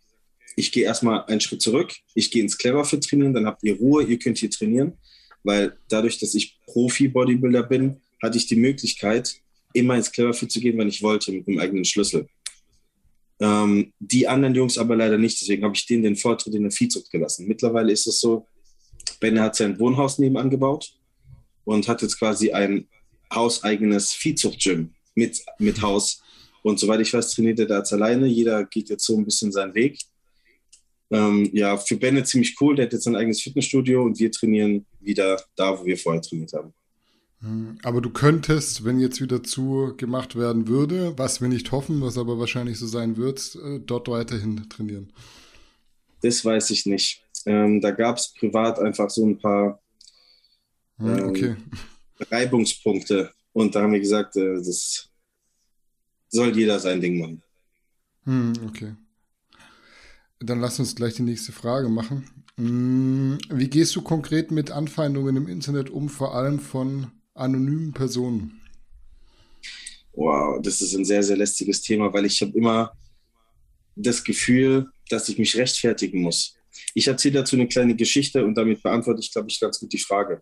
ich 0.56 0.72
gehe 0.72 0.84
erstmal 0.84 1.24
einen 1.26 1.40
Schritt 1.40 1.60
zurück, 1.60 1.92
ich 2.14 2.30
gehe 2.30 2.42
ins 2.42 2.56
Cleverfit 2.56 3.04
trainieren, 3.04 3.34
dann 3.34 3.46
habt 3.46 3.62
ihr 3.62 3.76
Ruhe, 3.76 4.04
ihr 4.04 4.18
könnt 4.18 4.38
hier 4.38 4.50
trainieren, 4.50 4.94
weil 5.46 5.78
dadurch, 5.88 6.18
dass 6.18 6.34
ich 6.34 6.58
Profi-Bodybuilder 6.66 7.62
bin, 7.62 8.00
hatte 8.22 8.36
ich 8.36 8.46
die 8.46 8.56
Möglichkeit, 8.56 9.36
immer 9.72 9.94
ins 9.94 10.10
Cleverfit 10.10 10.50
zu 10.50 10.60
gehen, 10.60 10.76
wenn 10.76 10.88
ich 10.88 11.02
wollte, 11.02 11.30
mit 11.30 11.46
einem 11.46 11.60
eigenen 11.60 11.84
Schlüssel. 11.84 12.26
Ähm, 13.38 13.92
die 13.98 14.26
anderen 14.26 14.54
Jungs 14.54 14.76
aber 14.76 14.96
leider 14.96 15.18
nicht. 15.18 15.40
Deswegen 15.40 15.62
habe 15.64 15.74
ich 15.76 15.86
denen 15.86 16.02
den 16.02 16.16
Vortritt 16.16 16.54
in 16.54 16.62
der 16.62 16.72
Viehzucht 16.72 17.10
gelassen. 17.10 17.46
Mittlerweile 17.46 17.92
ist 17.92 18.06
es 18.06 18.20
so, 18.20 18.46
Benne 19.20 19.40
hat 19.40 19.54
sein 19.54 19.78
Wohnhaus 19.78 20.18
nebenan 20.18 20.50
gebaut 20.50 20.92
und 21.64 21.86
hat 21.86 22.02
jetzt 22.02 22.18
quasi 22.18 22.50
ein 22.50 22.88
hauseigenes 23.32 24.12
Viehzucht-Gym 24.12 24.94
mit, 25.14 25.44
mit 25.58 25.80
Haus. 25.80 26.22
Und 26.62 26.80
soweit 26.80 27.00
ich 27.00 27.12
weiß, 27.12 27.34
trainiert 27.34 27.60
er 27.60 27.66
da 27.66 27.78
jetzt 27.78 27.92
alleine. 27.92 28.26
Jeder 28.26 28.64
geht 28.64 28.88
jetzt 28.88 29.04
so 29.04 29.16
ein 29.16 29.24
bisschen 29.24 29.52
seinen 29.52 29.74
Weg. 29.74 30.00
Ähm, 31.10 31.48
ja, 31.52 31.76
für 31.76 31.96
Benne 31.96 32.24
ziemlich 32.24 32.56
cool. 32.60 32.76
Der 32.76 32.86
hat 32.86 32.92
jetzt 32.92 33.04
sein 33.04 33.16
eigenes 33.16 33.40
Fitnessstudio 33.42 34.02
und 34.02 34.18
wir 34.18 34.30
trainieren 34.30 34.86
wieder 35.00 35.40
da, 35.54 35.78
wo 35.78 35.84
wir 35.84 35.96
vorher 35.96 36.22
trainiert 36.22 36.52
haben. 36.52 36.72
Hm, 37.40 37.78
aber 37.82 38.00
du 38.00 38.10
könntest, 38.10 38.84
wenn 38.84 38.98
jetzt 38.98 39.20
wieder 39.20 39.42
zugemacht 39.42 40.36
werden 40.36 40.68
würde, 40.68 41.16
was 41.16 41.40
wir 41.40 41.48
nicht 41.48 41.70
hoffen, 41.70 42.00
was 42.00 42.18
aber 42.18 42.38
wahrscheinlich 42.38 42.78
so 42.78 42.86
sein 42.86 43.16
wird, 43.16 43.56
äh, 43.62 43.78
dort 43.78 44.08
weiterhin 44.08 44.68
trainieren. 44.68 45.12
Das 46.22 46.44
weiß 46.44 46.70
ich 46.70 46.86
nicht. 46.86 47.22
Ähm, 47.44 47.80
da 47.80 47.90
gab 47.90 48.16
es 48.16 48.32
privat 48.32 48.78
einfach 48.78 49.10
so 49.10 49.24
ein 49.24 49.38
paar 49.38 49.80
hm, 50.98 51.18
ähm, 51.18 51.28
okay. 51.28 51.56
Reibungspunkte. 52.30 53.30
Und 53.52 53.74
da 53.74 53.82
haben 53.82 53.92
wir 53.92 54.00
gesagt, 54.00 54.36
äh, 54.36 54.54
das 54.54 55.08
soll 56.28 56.56
jeder 56.56 56.78
sein 56.80 57.00
Ding 57.00 57.18
machen. 57.18 57.42
Hm, 58.24 58.52
okay. 58.66 58.94
Dann 60.40 60.60
lass 60.60 60.78
uns 60.78 60.94
gleich 60.94 61.14
die 61.14 61.22
nächste 61.22 61.52
Frage 61.52 61.88
machen. 61.88 62.28
Hm, 62.56 63.38
wie 63.50 63.68
gehst 63.68 63.94
du 63.96 64.02
konkret 64.02 64.50
mit 64.50 64.70
Anfeindungen 64.70 65.36
im 65.36 65.48
Internet 65.48 65.90
um, 65.90 66.08
vor 66.08 66.34
allem 66.34 66.58
von 66.58 67.10
anonymen 67.34 67.92
Personen? 67.92 68.60
Wow, 70.12 70.60
das 70.62 70.80
ist 70.80 70.94
ein 70.94 71.04
sehr, 71.04 71.22
sehr 71.22 71.36
lästiges 71.36 71.82
Thema, 71.82 72.12
weil 72.12 72.24
ich 72.24 72.40
habe 72.40 72.56
immer 72.56 72.92
das 73.94 74.24
Gefühl, 74.24 74.90
dass 75.10 75.28
ich 75.28 75.38
mich 75.38 75.56
rechtfertigen 75.56 76.22
muss. 76.22 76.56
Ich 76.94 77.06
erzähle 77.06 77.34
dazu 77.34 77.56
eine 77.56 77.68
kleine 77.68 77.94
Geschichte 77.94 78.44
und 78.44 78.54
damit 78.54 78.82
beantworte 78.82 79.20
ich, 79.20 79.32
glaube 79.32 79.48
ich, 79.48 79.60
ganz 79.60 79.78
gut 79.78 79.92
die 79.92 79.98
Frage. 79.98 80.40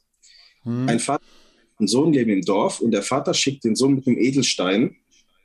Hm. 0.62 0.88
Ein 0.88 1.00
Vater 1.00 1.24
und 1.78 1.88
Sohn 1.88 2.12
leben 2.12 2.30
im 2.30 2.42
Dorf 2.42 2.80
und 2.80 2.92
der 2.92 3.02
Vater 3.02 3.34
schickt 3.34 3.64
den 3.64 3.74
Sohn 3.74 3.94
mit 3.94 4.06
einem 4.06 4.18
Edelstein 4.18 4.96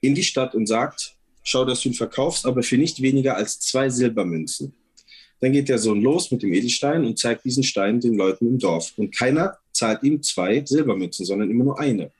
in 0.01 0.15
die 0.15 0.23
Stadt 0.23 0.55
und 0.55 0.67
sagt, 0.67 1.15
schau, 1.43 1.65
dass 1.65 1.81
du 1.81 1.89
ihn 1.89 1.95
verkaufst, 1.95 2.45
aber 2.45 2.63
für 2.63 2.77
nicht 2.77 3.01
weniger 3.01 3.35
als 3.35 3.59
zwei 3.59 3.89
Silbermünzen. 3.89 4.73
Dann 5.39 5.53
geht 5.53 5.69
der 5.69 5.77
Sohn 5.77 6.01
los 6.01 6.31
mit 6.31 6.43
dem 6.43 6.53
Edelstein 6.53 7.05
und 7.05 7.17
zeigt 7.17 7.45
diesen 7.45 7.63
Stein 7.63 7.99
den 7.99 8.15
Leuten 8.15 8.47
im 8.47 8.59
Dorf. 8.59 8.93
Und 8.97 9.15
keiner 9.15 9.57
zahlt 9.71 10.03
ihm 10.03 10.21
zwei 10.21 10.63
Silbermünzen, 10.65 11.25
sondern 11.25 11.49
immer 11.49 11.63
nur 11.63 11.79
eine. 11.79 12.11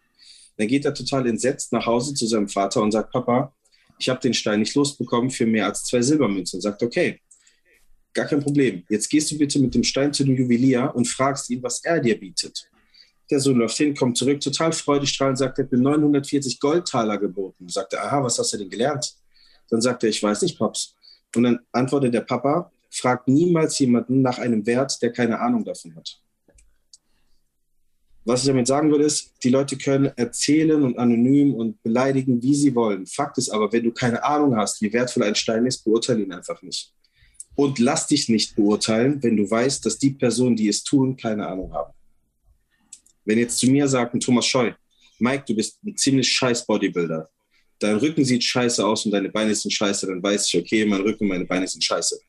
Dann 0.58 0.68
geht 0.68 0.86
er 0.86 0.94
total 0.94 1.28
entsetzt 1.28 1.72
nach 1.74 1.86
Hause 1.86 2.14
zu 2.14 2.28
seinem 2.28 2.48
Vater 2.48 2.82
und 2.82 2.92
sagt, 2.92 3.12
Papa, 3.12 3.54
ich 3.98 4.08
habe 4.08 4.22
den 4.22 4.34
Stein 4.34 4.62
nicht 4.62 4.76
losbekommen 4.76 5.30
für 5.30 5.46
mehr 5.46 5.66
als 5.66 5.84
zwei 5.84 6.02
Silbermünzen. 6.02 6.58
Und 6.58 6.62
sagt, 6.62 6.82
okay, 6.82 7.20
gar 8.14 8.26
kein 8.26 8.40
Problem. 8.40 8.84
Jetzt 8.90 9.10
gehst 9.10 9.30
du 9.32 9.38
bitte 9.38 9.60
mit 9.60 9.76
dem 9.76 9.84
Stein 9.84 10.14
zu 10.14 10.24
dem 10.24 10.36
Juwelier 10.36 10.92
und 10.96 11.06
fragst 11.06 11.50
ihn, 11.50 11.62
was 11.62 11.84
er 11.84 12.00
dir 12.00 12.18
bietet. 12.18 12.70
Der 13.30 13.40
Sohn 13.40 13.58
läuft 13.58 13.78
hin, 13.78 13.96
kommt 13.96 14.18
zurück, 14.18 14.40
total 14.40 14.72
freudestrahlend, 14.72 15.38
sagt, 15.38 15.60
er 15.60 15.66
hat 15.66 15.72
mir 15.72 15.78
940 15.78 16.60
Goldtaler 16.60 17.18
geboten. 17.18 17.70
Sagt 17.70 17.94
er, 17.94 18.06
aha, 18.06 18.24
was 18.24 18.40
hast 18.40 18.54
du 18.54 18.58
denn 18.58 18.70
gelernt? 18.70 19.16
Dann 19.70 19.82
sagt 19.82 20.04
er, 20.04 20.10
ich 20.10 20.22
weiß 20.22 20.42
nicht, 20.42 20.58
Paps. 20.58 20.96
Und 21.36 21.44
dann 21.44 21.60
antwortet 21.72 22.14
der 22.14 22.22
Papa, 22.22 22.72
fragt 22.90 23.28
niemals 23.28 23.78
jemanden 23.80 24.22
nach 24.22 24.40
einem 24.40 24.66
Wert, 24.66 25.00
der 25.02 25.12
keine 25.12 25.40
Ahnung 25.40 25.64
davon 25.64 25.96
hat. 25.96 26.20
Was 28.26 28.42
ich 28.42 28.48
damit 28.48 28.68
sagen 28.68 28.92
will, 28.92 29.02
ist, 29.02 29.34
die 29.44 29.50
Leute 29.50 29.78
können 29.78 30.12
erzählen 30.16 30.84
und 30.84 30.98
anonym 31.00 31.56
und 31.56 31.82
beleidigen, 31.82 32.42
wie 32.42 32.54
sie 32.54 32.76
wollen. 32.76 33.08
Fakt 33.08 33.38
ist 33.38 33.50
aber, 33.50 33.72
wenn 33.72 33.84
du 33.84 33.92
keine 33.92 34.24
Ahnung 34.24 34.56
hast, 34.56 34.82
wie 34.82 34.92
wertvoll 34.92 35.24
ein 35.24 35.36
Stein 35.36 35.66
ist, 35.66 35.84
beurteile 35.84 36.22
ihn 36.24 36.34
einfach 36.34 36.62
nicht. 36.62 36.94
Und 37.56 37.80
lass 37.80 38.08
dich 38.08 38.30
nicht 38.30 38.56
beurteilen, 38.56 39.24
wenn 39.24 39.38
du 39.38 39.50
weißt, 39.50 39.86
dass 39.86 39.98
die 39.98 40.12
Personen, 40.12 40.56
die 40.56 40.70
es 40.70 40.84
tun, 40.84 41.18
keine 41.18 41.48
Ahnung 41.48 41.74
haben. 41.74 41.94
Wenn 43.30 43.38
jetzt 43.38 43.60
zu 43.60 43.70
mir 43.70 43.88
sagt 43.88 44.16
ein 44.16 44.20
Thomas 44.20 44.48
Scheu, 44.48 44.74
Mike, 45.20 45.44
du 45.48 45.56
bist 45.56 45.78
ein 45.86 45.96
ziemlich 45.96 46.28
scheiß 46.32 46.66
Bodybuilder, 46.66 47.30
dein 47.78 47.98
Rücken 47.98 48.26
sieht 48.26 48.44
scheiße 48.44 48.84
aus 48.84 49.06
und 49.06 49.12
deine 49.12 49.30
Beine 49.30 49.54
sind 49.54 49.70
scheiße, 49.72 50.08
dann 50.08 50.24
weiß 50.24 50.48
ich, 50.48 50.60
okay, 50.60 50.84
mein 50.84 51.02
Rücken, 51.02 51.28
meine 51.28 51.46
Beine 51.46 51.68
sind 51.68 51.84
scheiße. 51.84 52.20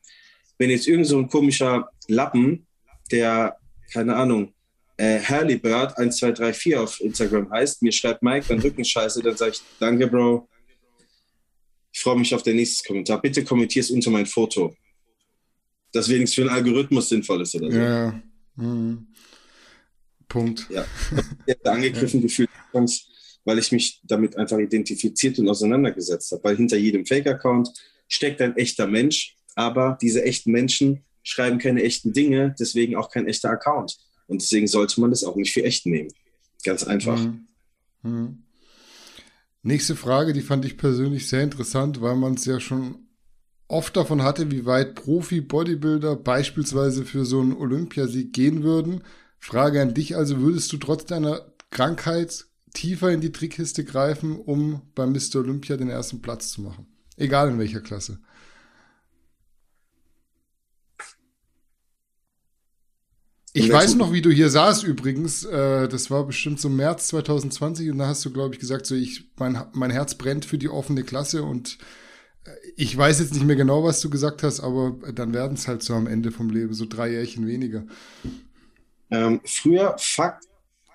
Wenn 0.59 0.69
jetzt 0.69 0.87
irgend 0.87 1.07
so 1.07 1.17
ein 1.17 1.27
komischer 1.27 1.89
Lappen, 2.07 2.67
der, 3.09 3.57
keine 3.91 4.15
Ahnung, 4.15 4.53
äh, 4.97 5.17
Bird 5.57 5.97
1234 5.97 6.77
auf 6.77 7.01
Instagram 7.01 7.49
heißt, 7.49 7.81
mir 7.81 7.91
schreibt 7.91 8.21
Mike, 8.21 8.45
dein 8.47 8.59
Rücken 8.59 8.85
scheiße, 8.85 9.23
dann 9.23 9.35
sage 9.35 9.53
ich, 9.53 9.61
danke, 9.79 10.05
Bro. 10.05 10.47
Ich 11.91 11.99
freue 11.99 12.19
mich 12.19 12.35
auf 12.35 12.43
den 12.43 12.57
nächsten 12.57 12.85
Kommentar. 12.87 13.19
Bitte 13.19 13.43
kommentier 13.43 13.79
es 13.79 13.89
unter 13.89 14.11
mein 14.11 14.27
Foto. 14.27 14.75
Das 15.93 16.07
wenigstens 16.07 16.35
für 16.35 16.41
einen 16.41 16.51
Algorithmus 16.51 17.09
sinnvoll 17.09 17.41
ist 17.41 17.55
oder 17.55 17.71
so. 17.71 17.77
Ja. 17.79 18.21
Mhm. 18.55 19.07
Punkt. 20.31 20.67
Ja. 20.69 20.85
Ich 21.45 21.55
habe 21.55 21.71
angegriffen 21.71 22.21
gefühlt, 22.21 22.49
weil 23.43 23.59
ich 23.59 23.71
mich 23.71 24.01
damit 24.03 24.37
einfach 24.37 24.57
identifiziert 24.57 25.37
und 25.39 25.49
auseinandergesetzt 25.49 26.31
habe. 26.31 26.43
Weil 26.43 26.55
hinter 26.55 26.77
jedem 26.77 27.05
Fake-Account 27.05 27.69
steckt 28.07 28.41
ein 28.41 28.55
echter 28.55 28.87
Mensch, 28.87 29.35
aber 29.55 29.97
diese 30.01 30.23
echten 30.23 30.51
Menschen 30.51 31.03
schreiben 31.23 31.57
keine 31.57 31.83
echten 31.83 32.13
Dinge, 32.13 32.55
deswegen 32.59 32.95
auch 32.95 33.11
kein 33.11 33.27
echter 33.27 33.49
Account. 33.49 33.97
Und 34.27 34.41
deswegen 34.41 34.67
sollte 34.67 35.01
man 35.01 35.09
das 35.09 35.23
auch 35.23 35.35
nicht 35.35 35.53
für 35.53 35.63
echt 35.63 35.85
nehmen. 35.85 36.11
Ganz 36.63 36.83
einfach. 36.83 37.19
Mhm. 37.19 37.47
Mhm. 38.03 38.43
Nächste 39.63 39.95
Frage, 39.95 40.33
die 40.33 40.41
fand 40.41 40.65
ich 40.65 40.77
persönlich 40.77 41.27
sehr 41.27 41.43
interessant, 41.43 42.01
weil 42.01 42.15
man 42.15 42.35
es 42.35 42.45
ja 42.45 42.59
schon 42.59 43.07
oft 43.67 43.95
davon 43.95 44.23
hatte, 44.23 44.49
wie 44.49 44.65
weit 44.65 44.95
Profi-Bodybuilder 44.95 46.15
beispielsweise 46.15 47.05
für 47.05 47.25
so 47.25 47.41
einen 47.41 47.53
Olympiasieg 47.53 48.33
gehen 48.33 48.63
würden. 48.63 49.03
Frage 49.41 49.81
an 49.81 49.95
dich 49.95 50.15
also, 50.15 50.39
würdest 50.39 50.71
du 50.71 50.77
trotz 50.77 51.05
deiner 51.05 51.51
Krankheit 51.71 52.45
tiefer 52.73 53.11
in 53.11 53.21
die 53.21 53.31
Trickkiste 53.31 53.83
greifen, 53.83 54.39
um 54.39 54.83
beim 54.93 55.11
Mr. 55.11 55.37
Olympia 55.37 55.77
den 55.77 55.89
ersten 55.89 56.21
Platz 56.21 56.51
zu 56.51 56.61
machen? 56.61 56.85
Egal 57.17 57.49
in 57.49 57.59
welcher 57.59 57.81
Klasse. 57.81 58.19
Ich 63.53 63.69
weiß 63.69 63.95
noch, 63.95 64.13
wie 64.13 64.21
du 64.21 64.29
hier 64.29 64.49
saßt 64.49 64.83
übrigens. 64.83 65.43
Äh, 65.43 65.89
das 65.89 66.09
war 66.09 66.25
bestimmt 66.25 66.61
so 66.61 66.69
März 66.69 67.07
2020 67.07 67.89
und 67.89 67.97
da 67.97 68.07
hast 68.07 68.23
du, 68.23 68.31
glaube 68.31 68.53
ich, 68.53 68.61
gesagt, 68.61 68.85
so 68.85 68.95
ich, 68.95 69.31
mein, 69.37 69.61
mein 69.73 69.91
Herz 69.91 70.15
brennt 70.15 70.45
für 70.45 70.57
die 70.57 70.69
offene 70.69 71.03
Klasse 71.03 71.43
und 71.43 71.79
äh, 72.45 72.51
ich 72.77 72.95
weiß 72.95 73.19
jetzt 73.19 73.33
nicht 73.33 73.45
mehr 73.45 73.57
genau, 73.57 73.83
was 73.83 73.99
du 73.99 74.09
gesagt 74.09 74.43
hast, 74.43 74.61
aber 74.61 74.97
dann 75.13 75.33
werden 75.33 75.55
es 75.55 75.67
halt 75.67 75.83
so 75.83 75.95
am 75.95 76.07
Ende 76.07 76.31
vom 76.31 76.49
Leben 76.49 76.73
so 76.73 76.85
drei 76.85 77.09
Jährchen 77.09 77.45
weniger. 77.45 77.85
Ähm, 79.11 79.41
früher, 79.45 79.95
Fakt, 79.99 80.45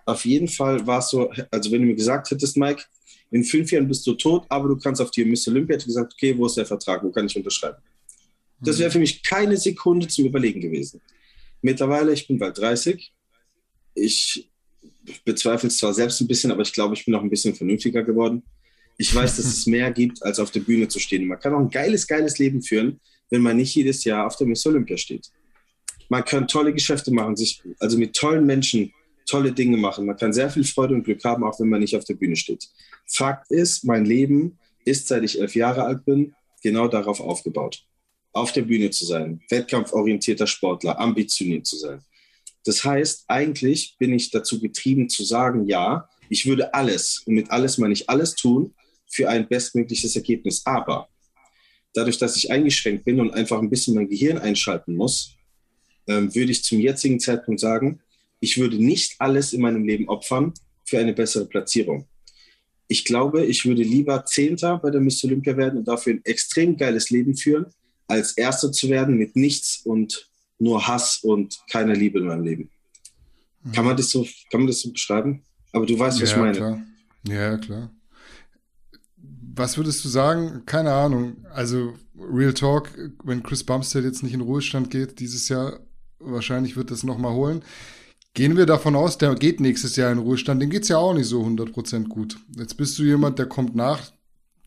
auf 0.06 0.24
jeden 0.24 0.48
Fall 0.48 0.86
war 0.86 1.00
es 1.00 1.10
so, 1.10 1.30
also 1.50 1.70
wenn 1.70 1.82
du 1.82 1.88
mir 1.88 1.94
gesagt 1.94 2.30
hättest, 2.30 2.56
Mike, 2.56 2.84
in 3.30 3.44
fünf 3.44 3.70
Jahren 3.72 3.88
bist 3.88 4.06
du 4.06 4.14
tot, 4.14 4.46
aber 4.48 4.68
du 4.68 4.76
kannst 4.76 5.00
auf 5.00 5.10
die 5.10 5.24
Miss 5.24 5.46
Olympia, 5.48 5.74
hätte 5.74 5.86
gesagt, 5.86 6.12
okay, 6.14 6.36
wo 6.36 6.46
ist 6.46 6.56
der 6.56 6.66
Vertrag, 6.66 7.02
wo 7.02 7.10
kann 7.10 7.26
ich 7.26 7.36
unterschreiben? 7.36 7.78
Das 8.60 8.78
wäre 8.78 8.90
für 8.90 8.98
mich 8.98 9.22
keine 9.22 9.56
Sekunde 9.56 10.08
zum 10.08 10.26
Überlegen 10.26 10.60
gewesen. 10.60 11.00
Mittlerweile, 11.60 12.12
ich 12.12 12.26
bin 12.26 12.38
bald 12.38 12.56
30. 12.56 13.12
Ich 13.94 14.48
bezweifle 15.24 15.68
es 15.68 15.78
zwar 15.78 15.92
selbst 15.92 16.20
ein 16.20 16.26
bisschen, 16.26 16.50
aber 16.50 16.62
ich 16.62 16.72
glaube, 16.72 16.94
ich 16.94 17.04
bin 17.04 17.14
auch 17.14 17.22
ein 17.22 17.30
bisschen 17.30 17.54
vernünftiger 17.54 18.02
geworden. 18.02 18.42
Ich 18.96 19.14
weiß, 19.14 19.36
dass 19.36 19.46
es 19.46 19.66
mehr 19.66 19.90
gibt, 19.90 20.22
als 20.22 20.38
auf 20.38 20.50
der 20.50 20.60
Bühne 20.60 20.88
zu 20.88 20.98
stehen. 20.98 21.26
Man 21.26 21.38
kann 21.38 21.54
auch 21.54 21.60
ein 21.60 21.70
geiles, 21.70 22.06
geiles 22.06 22.38
Leben 22.38 22.62
führen, 22.62 23.00
wenn 23.30 23.42
man 23.42 23.56
nicht 23.56 23.74
jedes 23.74 24.04
Jahr 24.04 24.26
auf 24.26 24.36
der 24.36 24.46
Miss 24.46 24.64
Olympia 24.64 24.96
steht. 24.96 25.30
Man 26.08 26.24
kann 26.24 26.48
tolle 26.48 26.72
Geschäfte 26.72 27.12
machen, 27.12 27.36
sich 27.36 27.62
also 27.78 27.98
mit 27.98 28.14
tollen 28.14 28.46
Menschen 28.46 28.92
tolle 29.26 29.52
Dinge 29.52 29.76
machen. 29.76 30.06
Man 30.06 30.16
kann 30.16 30.32
sehr 30.32 30.50
viel 30.50 30.64
Freude 30.64 30.94
und 30.94 31.04
Glück 31.04 31.22
haben, 31.24 31.44
auch 31.44 31.58
wenn 31.58 31.68
man 31.68 31.80
nicht 31.80 31.96
auf 31.96 32.04
der 32.04 32.14
Bühne 32.14 32.36
steht. 32.36 32.68
Fakt 33.06 33.50
ist, 33.50 33.84
mein 33.84 34.04
Leben 34.04 34.58
ist, 34.84 35.08
seit 35.08 35.24
ich 35.24 35.40
elf 35.40 35.54
Jahre 35.54 35.84
alt 35.84 36.04
bin, 36.04 36.34
genau 36.62 36.88
darauf 36.88 37.20
aufgebaut. 37.20 37.84
Auf 38.32 38.52
der 38.52 38.62
Bühne 38.62 38.90
zu 38.90 39.04
sein, 39.04 39.40
wettkampforientierter 39.50 40.46
Sportler, 40.46 40.98
ambitioniert 41.00 41.66
zu 41.66 41.76
sein. 41.76 42.00
Das 42.64 42.84
heißt, 42.84 43.24
eigentlich 43.28 43.96
bin 43.98 44.12
ich 44.12 44.30
dazu 44.30 44.60
getrieben 44.60 45.08
zu 45.08 45.24
sagen, 45.24 45.66
ja, 45.66 46.08
ich 46.28 46.46
würde 46.46 46.74
alles, 46.74 47.22
und 47.24 47.34
mit 47.34 47.50
alles 47.50 47.78
meine 47.78 47.92
ich 47.92 48.10
alles 48.10 48.34
tun, 48.34 48.74
für 49.08 49.28
ein 49.28 49.48
bestmögliches 49.48 50.16
Ergebnis. 50.16 50.62
Aber 50.66 51.08
dadurch, 51.94 52.18
dass 52.18 52.36
ich 52.36 52.50
eingeschränkt 52.50 53.04
bin 53.04 53.20
und 53.20 53.32
einfach 53.32 53.60
ein 53.60 53.70
bisschen 53.70 53.94
mein 53.94 54.08
Gehirn 54.08 54.38
einschalten 54.38 54.96
muss, 54.96 55.35
ähm, 56.06 56.34
würde 56.34 56.52
ich 56.52 56.64
zum 56.64 56.80
jetzigen 56.80 57.20
Zeitpunkt 57.20 57.60
sagen, 57.60 58.00
ich 58.40 58.58
würde 58.58 58.76
nicht 58.82 59.16
alles 59.18 59.52
in 59.52 59.60
meinem 59.60 59.84
Leben 59.84 60.08
opfern 60.08 60.52
für 60.84 60.98
eine 60.98 61.12
bessere 61.12 61.46
Platzierung. 61.46 62.06
Ich 62.88 63.04
glaube, 63.04 63.44
ich 63.44 63.64
würde 63.64 63.82
lieber 63.82 64.24
Zehnter 64.24 64.78
bei 64.78 64.90
der 64.90 65.00
Miss 65.00 65.24
Olympia 65.24 65.56
werden 65.56 65.78
und 65.78 65.88
dafür 65.88 66.14
ein 66.14 66.24
extrem 66.24 66.76
geiles 66.76 67.10
Leben 67.10 67.36
führen, 67.36 67.66
als 68.06 68.36
Erster 68.36 68.70
zu 68.70 68.88
werden 68.88 69.16
mit 69.16 69.34
nichts 69.34 69.80
und 69.84 70.30
nur 70.58 70.86
Hass 70.86 71.18
und 71.22 71.58
keiner 71.70 71.94
Liebe 71.94 72.20
in 72.20 72.26
meinem 72.26 72.44
Leben. 72.44 72.70
Mhm. 73.64 73.72
Kann 73.72 73.84
man 73.84 73.96
das 73.96 74.10
so, 74.10 74.24
kann 74.50 74.60
man 74.60 74.68
das 74.68 74.80
so 74.80 74.92
beschreiben? 74.92 75.42
Aber 75.72 75.86
du 75.86 75.98
weißt, 75.98 76.22
was 76.22 76.30
ja, 76.30 76.36
ich 76.36 76.40
meine. 76.40 76.56
Klar. 76.56 76.82
Ja, 77.28 77.56
klar. 77.58 77.90
Was 79.54 79.76
würdest 79.76 80.04
du 80.04 80.08
sagen? 80.08 80.62
Keine 80.66 80.92
Ahnung. 80.92 81.44
Also, 81.52 81.94
Real 82.16 82.54
Talk, 82.54 82.90
wenn 83.24 83.42
Chris 83.42 83.64
Bumstead 83.64 84.04
jetzt 84.04 84.22
nicht 84.22 84.34
in 84.34 84.42
Ruhestand 84.42 84.90
geht 84.90 85.18
dieses 85.18 85.48
Jahr, 85.48 85.80
wahrscheinlich 86.18 86.76
wird 86.76 86.90
das 86.90 87.02
nochmal 87.02 87.34
holen. 87.34 87.62
Gehen 88.34 88.56
wir 88.56 88.66
davon 88.66 88.96
aus, 88.96 89.16
der 89.16 89.34
geht 89.34 89.60
nächstes 89.60 89.96
Jahr 89.96 90.12
in 90.12 90.18
Ruhestand, 90.18 90.60
dem 90.60 90.70
geht's 90.70 90.88
ja 90.88 90.98
auch 90.98 91.14
nicht 91.14 91.26
so 91.26 91.42
100% 91.42 92.08
gut. 92.08 92.36
Jetzt 92.56 92.76
bist 92.76 92.98
du 92.98 93.02
jemand, 93.02 93.38
der 93.38 93.46
kommt 93.46 93.74
nach, 93.74 94.12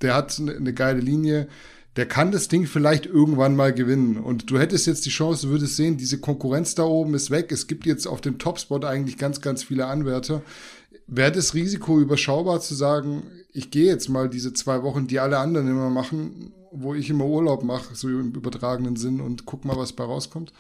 der 0.02 0.16
hat 0.16 0.40
eine, 0.40 0.56
eine 0.56 0.74
geile 0.74 1.00
Linie, 1.00 1.48
der 1.96 2.08
kann 2.08 2.32
das 2.32 2.48
Ding 2.48 2.66
vielleicht 2.66 3.06
irgendwann 3.06 3.56
mal 3.56 3.74
gewinnen. 3.74 4.18
Und 4.18 4.50
du 4.50 4.58
hättest 4.58 4.88
jetzt 4.88 5.06
die 5.06 5.10
Chance, 5.10 5.50
würdest 5.50 5.76
sehen, 5.76 5.98
diese 5.98 6.20
Konkurrenz 6.20 6.74
da 6.74 6.84
oben 6.84 7.14
ist 7.14 7.30
weg. 7.30 7.52
Es 7.52 7.68
gibt 7.68 7.86
jetzt 7.86 8.08
auf 8.08 8.22
dem 8.22 8.38
Topspot 8.38 8.86
eigentlich 8.86 9.18
ganz, 9.18 9.42
ganz 9.42 9.64
viele 9.64 9.88
Anwärter. 9.88 10.42
Wäre 11.08 11.32
das 11.32 11.56
Risiko 11.56 12.00
überschaubar 12.00 12.62
zu 12.62 12.74
sagen, 12.74 13.24
ich 13.52 13.70
gehe 13.70 13.86
jetzt 13.86 14.10
mal 14.10 14.30
diese 14.30 14.54
zwei 14.54 14.82
Wochen, 14.84 15.08
die 15.08 15.20
alle 15.20 15.40
anderen 15.40 15.68
immer 15.68 15.90
machen, 15.90 16.54
wo 16.72 16.94
ich 16.94 17.10
immer 17.10 17.26
Urlaub 17.26 17.64
mache, 17.64 17.96
so 17.96 18.08
im 18.08 18.32
übertragenen 18.32 18.96
Sinn 18.96 19.20
und 19.20 19.46
guck 19.46 19.66
mal, 19.66 19.76
was 19.76 19.94
bei 19.94 20.04
rauskommt? 20.04 20.54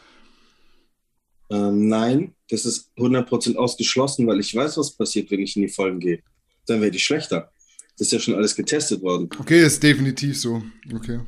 Ähm, 1.50 1.88
nein, 1.88 2.36
das 2.50 2.66
ist 2.66 2.92
100% 2.98 3.56
ausgeschlossen, 3.56 4.28
weil 4.28 4.40
ich 4.40 4.54
weiß, 4.56 4.78
was 4.78 4.92
passiert, 4.92 5.32
wenn 5.32 5.40
ich 5.40 5.56
in 5.56 5.64
die 5.64 5.70
Folgen 5.70 6.00
gehe. 6.00 6.22
Dann 6.68 6.82
werde 6.82 6.96
ich 6.96 7.04
schlechter. 7.04 7.52
Das 7.98 8.08
ist 8.08 8.14
ja 8.14 8.20
schon 8.20 8.36
alles 8.36 8.56
getestet 8.56 9.02
worden. 9.02 9.30
Okay, 9.40 9.66
ist 9.66 9.82
definitiv 9.82 10.40
so. 10.40 10.62
Okay. 10.94 11.20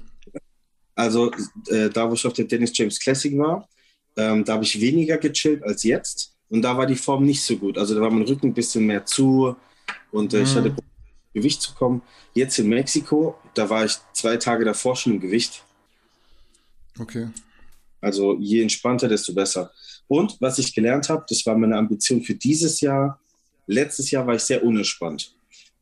Also, 0.95 1.31
äh, 1.67 1.89
da 1.89 2.09
wo 2.09 2.13
ich 2.13 2.25
auf 2.25 2.33
der 2.33 2.45
Dennis 2.45 2.71
James 2.75 2.99
Classic 2.99 3.35
war, 3.37 3.67
ähm, 4.15 4.45
da 4.45 4.53
habe 4.53 4.63
ich 4.63 4.79
weniger 4.79 5.17
gechillt 5.17 5.63
als 5.63 5.83
jetzt. 5.83 6.35
Und 6.49 6.61
da 6.61 6.77
war 6.77 6.85
die 6.85 6.95
Form 6.95 7.25
nicht 7.25 7.41
so 7.41 7.57
gut. 7.57 7.77
Also, 7.77 7.95
da 7.95 8.01
war 8.01 8.11
mein 8.11 8.27
Rücken 8.27 8.47
ein 8.47 8.53
bisschen 8.53 8.85
mehr 8.85 9.05
zu 9.05 9.55
und 10.11 10.33
äh, 10.33 10.37
mhm. 10.37 10.43
ich 10.43 10.55
hatte 10.55 10.75
Gewicht 11.33 11.61
zu 11.61 11.73
kommen. 11.73 12.01
Jetzt 12.33 12.59
in 12.59 12.69
Mexiko, 12.69 13.35
da 13.53 13.69
war 13.69 13.85
ich 13.85 13.97
zwei 14.13 14.37
Tage 14.37 14.65
davor 14.65 14.95
schon 14.95 15.13
im 15.13 15.19
Gewicht. 15.19 15.63
Okay. 16.99 17.29
Also, 18.01 18.37
je 18.39 18.61
entspannter, 18.61 19.07
desto 19.07 19.33
besser. 19.33 19.71
Und 20.11 20.35
was 20.41 20.59
ich 20.59 20.75
gelernt 20.75 21.07
habe, 21.07 21.23
das 21.29 21.45
war 21.45 21.57
meine 21.57 21.77
Ambition 21.77 22.21
für 22.21 22.35
dieses 22.35 22.81
Jahr. 22.81 23.17
Letztes 23.65 24.11
Jahr 24.11 24.27
war 24.27 24.35
ich 24.35 24.41
sehr 24.41 24.61
unentspannt. 24.61 25.33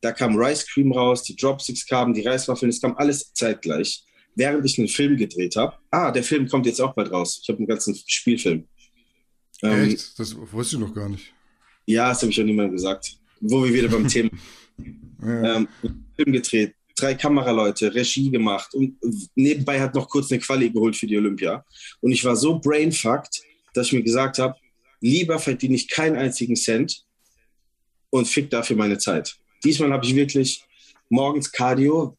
Da 0.01 0.11
kam 0.11 0.38
Rice 0.38 0.67
Cream 0.67 0.91
raus, 0.91 1.23
die 1.23 1.36
Dropsticks 1.36 1.88
kamen, 1.88 2.13
die 2.13 2.21
Reiswaffeln, 2.21 2.69
es 2.69 2.80
kam 2.80 2.95
alles 2.97 3.34
zeitgleich. 3.34 4.03
Während 4.36 4.63
ich 4.67 4.77
einen 4.77 4.88
Film 4.88 5.17
gedreht 5.17 5.55
habe. 5.55 5.75
Ah, 5.89 6.11
der 6.11 6.21
Film 6.21 6.47
kommt 6.47 6.67
jetzt 6.67 6.80
auch 6.80 6.93
bald 6.93 7.11
raus. 7.11 7.39
Ich 7.41 7.49
habe 7.49 7.57
einen 7.57 7.65
ganzen 7.65 7.95
Spielfilm. 8.05 8.67
Ähm, 9.63 9.89
Echt? 9.89 10.19
Das 10.19 10.36
wusste 10.51 10.75
ich 10.75 10.80
noch 10.80 10.93
gar 10.93 11.09
nicht. 11.09 11.34
Ja, 11.88 12.09
das 12.09 12.21
habe 12.21 12.32
ich 12.32 12.39
auch 12.39 12.45
niemandem 12.45 12.73
gesagt. 12.73 13.17
Wo 13.41 13.63
wir 13.63 13.73
wieder 13.73 13.88
beim 13.88 14.07
Thema. 14.07 14.30
Ja. 15.21 15.57
Ähm, 15.57 15.67
Film 16.15 16.32
gedreht, 16.32 16.75
drei 16.95 17.13
Kameraleute, 17.13 17.93
Regie 17.93 18.32
gemacht 18.32 18.73
und 18.73 18.95
nebenbei 19.36 19.82
hat 19.82 19.93
noch 19.93 20.07
kurz 20.07 20.32
eine 20.32 20.39
Quali 20.39 20.69
geholt 20.69 20.95
für 20.95 21.07
die 21.07 21.17
Olympia. 21.17 21.65
Und 21.99 22.13
ich 22.13 22.23
war 22.23 22.38
so 22.38 22.57
brainfucked, 22.57 23.41
dass 23.74 23.88
ich 23.88 23.93
mir 23.93 24.03
gesagt 24.03 24.39
habe, 24.39 24.55
lieber 25.01 25.39
verdiene 25.39 25.76
ich 25.76 25.88
keinen 25.88 26.15
einzigen 26.15 26.55
Cent 26.55 27.05
und 28.09 28.28
fick 28.28 28.49
dafür 28.49 28.76
meine 28.76 28.97
Zeit. 28.97 29.38
Diesmal 29.63 29.91
habe 29.91 30.05
ich 30.05 30.15
wirklich 30.15 30.63
morgens 31.09 31.51
Cardio, 31.51 32.17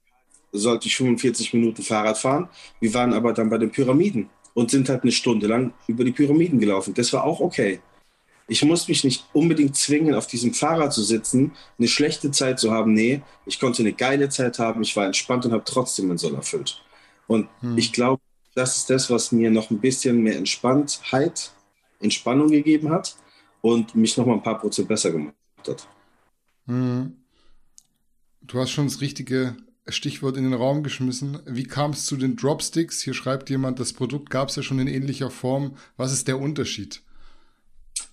sollte 0.53 0.88
ich 0.88 0.96
45 0.96 1.55
Minuten 1.55 1.82
Fahrrad 1.82 2.18
fahren. 2.18 2.48
Wir 2.80 2.92
waren 2.94 3.12
aber 3.12 3.32
dann 3.32 3.51
bei 3.51 3.59
den 3.59 3.70
Pyramiden 3.70 4.28
und 4.55 4.70
sind 4.70 4.88
halt 4.88 5.03
eine 5.03 5.12
Stunde 5.12 5.46
lang 5.46 5.72
über 5.86 6.05
die 6.05 6.12
Pyramiden 6.12 6.59
gelaufen. 6.59 6.94
Das 6.94 7.12
war 7.12 7.24
auch 7.24 7.40
okay. 7.40 7.80
Ich 8.48 8.64
muss 8.64 8.88
mich 8.88 9.05
nicht 9.05 9.24
unbedingt 9.32 9.76
zwingen, 9.76 10.12
auf 10.12 10.26
diesem 10.26 10.53
Fahrrad 10.53 10.92
zu 10.92 11.05
sitzen, 11.05 11.53
eine 11.78 11.86
schlechte 11.86 12.32
Zeit 12.32 12.59
zu 12.59 12.72
haben. 12.72 12.94
Nee, 12.94 13.22
ich 13.46 13.61
konnte 13.61 13.82
eine 13.82 13.92
geile 13.92 14.28
Zeit 14.28 14.59
haben. 14.59 14.82
Ich 14.82 14.96
war 14.96 15.07
entspannt 15.07 15.46
und 15.46 15.53
habe 15.53 15.62
trotzdem 15.64 16.09
meinen 16.09 16.18
Soll 16.18 16.34
erfüllt. 16.34 16.82
Und 17.28 17.48
hm. 17.61 17.78
ich 17.78 17.92
glaube, 17.92 18.20
das 18.61 18.76
ist 18.76 18.90
das, 18.90 19.08
was 19.08 19.32
mir 19.32 19.50
noch 19.50 19.70
ein 19.70 19.80
bisschen 19.80 20.22
mehr 20.22 20.36
Entspanntheit, 20.36 21.50
Entspannung 21.98 22.48
gegeben 22.48 22.90
hat 22.90 23.16
und 23.62 23.94
mich 23.94 24.18
noch 24.18 24.26
mal 24.26 24.34
ein 24.34 24.42
paar 24.42 24.58
Prozent 24.58 24.86
besser 24.86 25.11
gemacht 25.11 25.34
hat. 25.66 25.88
Mhm. 26.66 27.16
Du 28.42 28.61
hast 28.61 28.70
schon 28.70 28.86
das 28.86 29.00
richtige 29.00 29.56
Stichwort 29.88 30.36
in 30.36 30.44
den 30.44 30.52
Raum 30.52 30.82
geschmissen. 30.82 31.38
Wie 31.46 31.64
kam 31.64 31.92
es 31.92 32.04
zu 32.04 32.18
den 32.18 32.36
Dropsticks? 32.36 33.00
Hier 33.00 33.14
schreibt 33.14 33.48
jemand, 33.48 33.80
das 33.80 33.94
Produkt 33.94 34.28
gab 34.28 34.50
es 34.50 34.56
ja 34.56 34.62
schon 34.62 34.78
in 34.78 34.88
ähnlicher 34.88 35.30
Form. 35.30 35.76
Was 35.96 36.12
ist 36.12 36.28
der 36.28 36.38
Unterschied? 36.38 37.02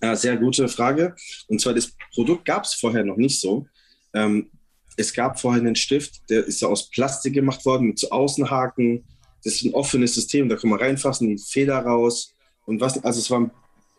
Ja, 0.02 0.16
sehr 0.16 0.38
gute 0.38 0.66
Frage. 0.68 1.14
Und 1.48 1.60
zwar, 1.60 1.74
das 1.74 1.92
Produkt 2.14 2.46
gab 2.46 2.64
es 2.64 2.72
vorher 2.72 3.04
noch 3.04 3.16
nicht 3.16 3.38
so. 3.38 3.66
Ähm, 4.14 4.50
es 4.96 5.12
gab 5.12 5.38
vorher 5.38 5.60
einen 5.60 5.76
Stift, 5.76 6.22
der 6.30 6.46
ist 6.46 6.62
ja 6.62 6.68
aus 6.68 6.88
Plastik 6.88 7.34
gemacht 7.34 7.66
worden 7.66 7.88
mit 7.88 7.98
so 7.98 8.08
Außenhaken. 8.08 9.04
Das 9.44 9.54
ist 9.54 9.64
ein 9.64 9.74
offenes 9.74 10.14
System, 10.14 10.48
da 10.48 10.56
kann 10.56 10.70
man 10.70 10.78
reinfassen, 10.78 11.28
die 11.28 11.38
Feder 11.38 11.78
raus. 11.78 12.34
Und 12.66 12.80
was, 12.80 13.02
also 13.04 13.20
es 13.20 13.30
war, 13.30 13.50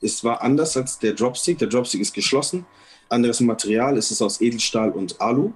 es 0.01 0.23
war 0.23 0.41
anders 0.41 0.75
als 0.77 0.99
der 0.99 1.13
Dropstick. 1.13 1.57
Der 1.57 1.67
Dropstick 1.67 2.01
ist 2.01 2.13
geschlossen. 2.13 2.65
Anderes 3.09 3.39
Material, 3.39 3.97
es 3.97 4.11
ist 4.11 4.21
aus 4.21 4.41
Edelstahl 4.41 4.91
und 4.91 5.19
Alu. 5.19 5.53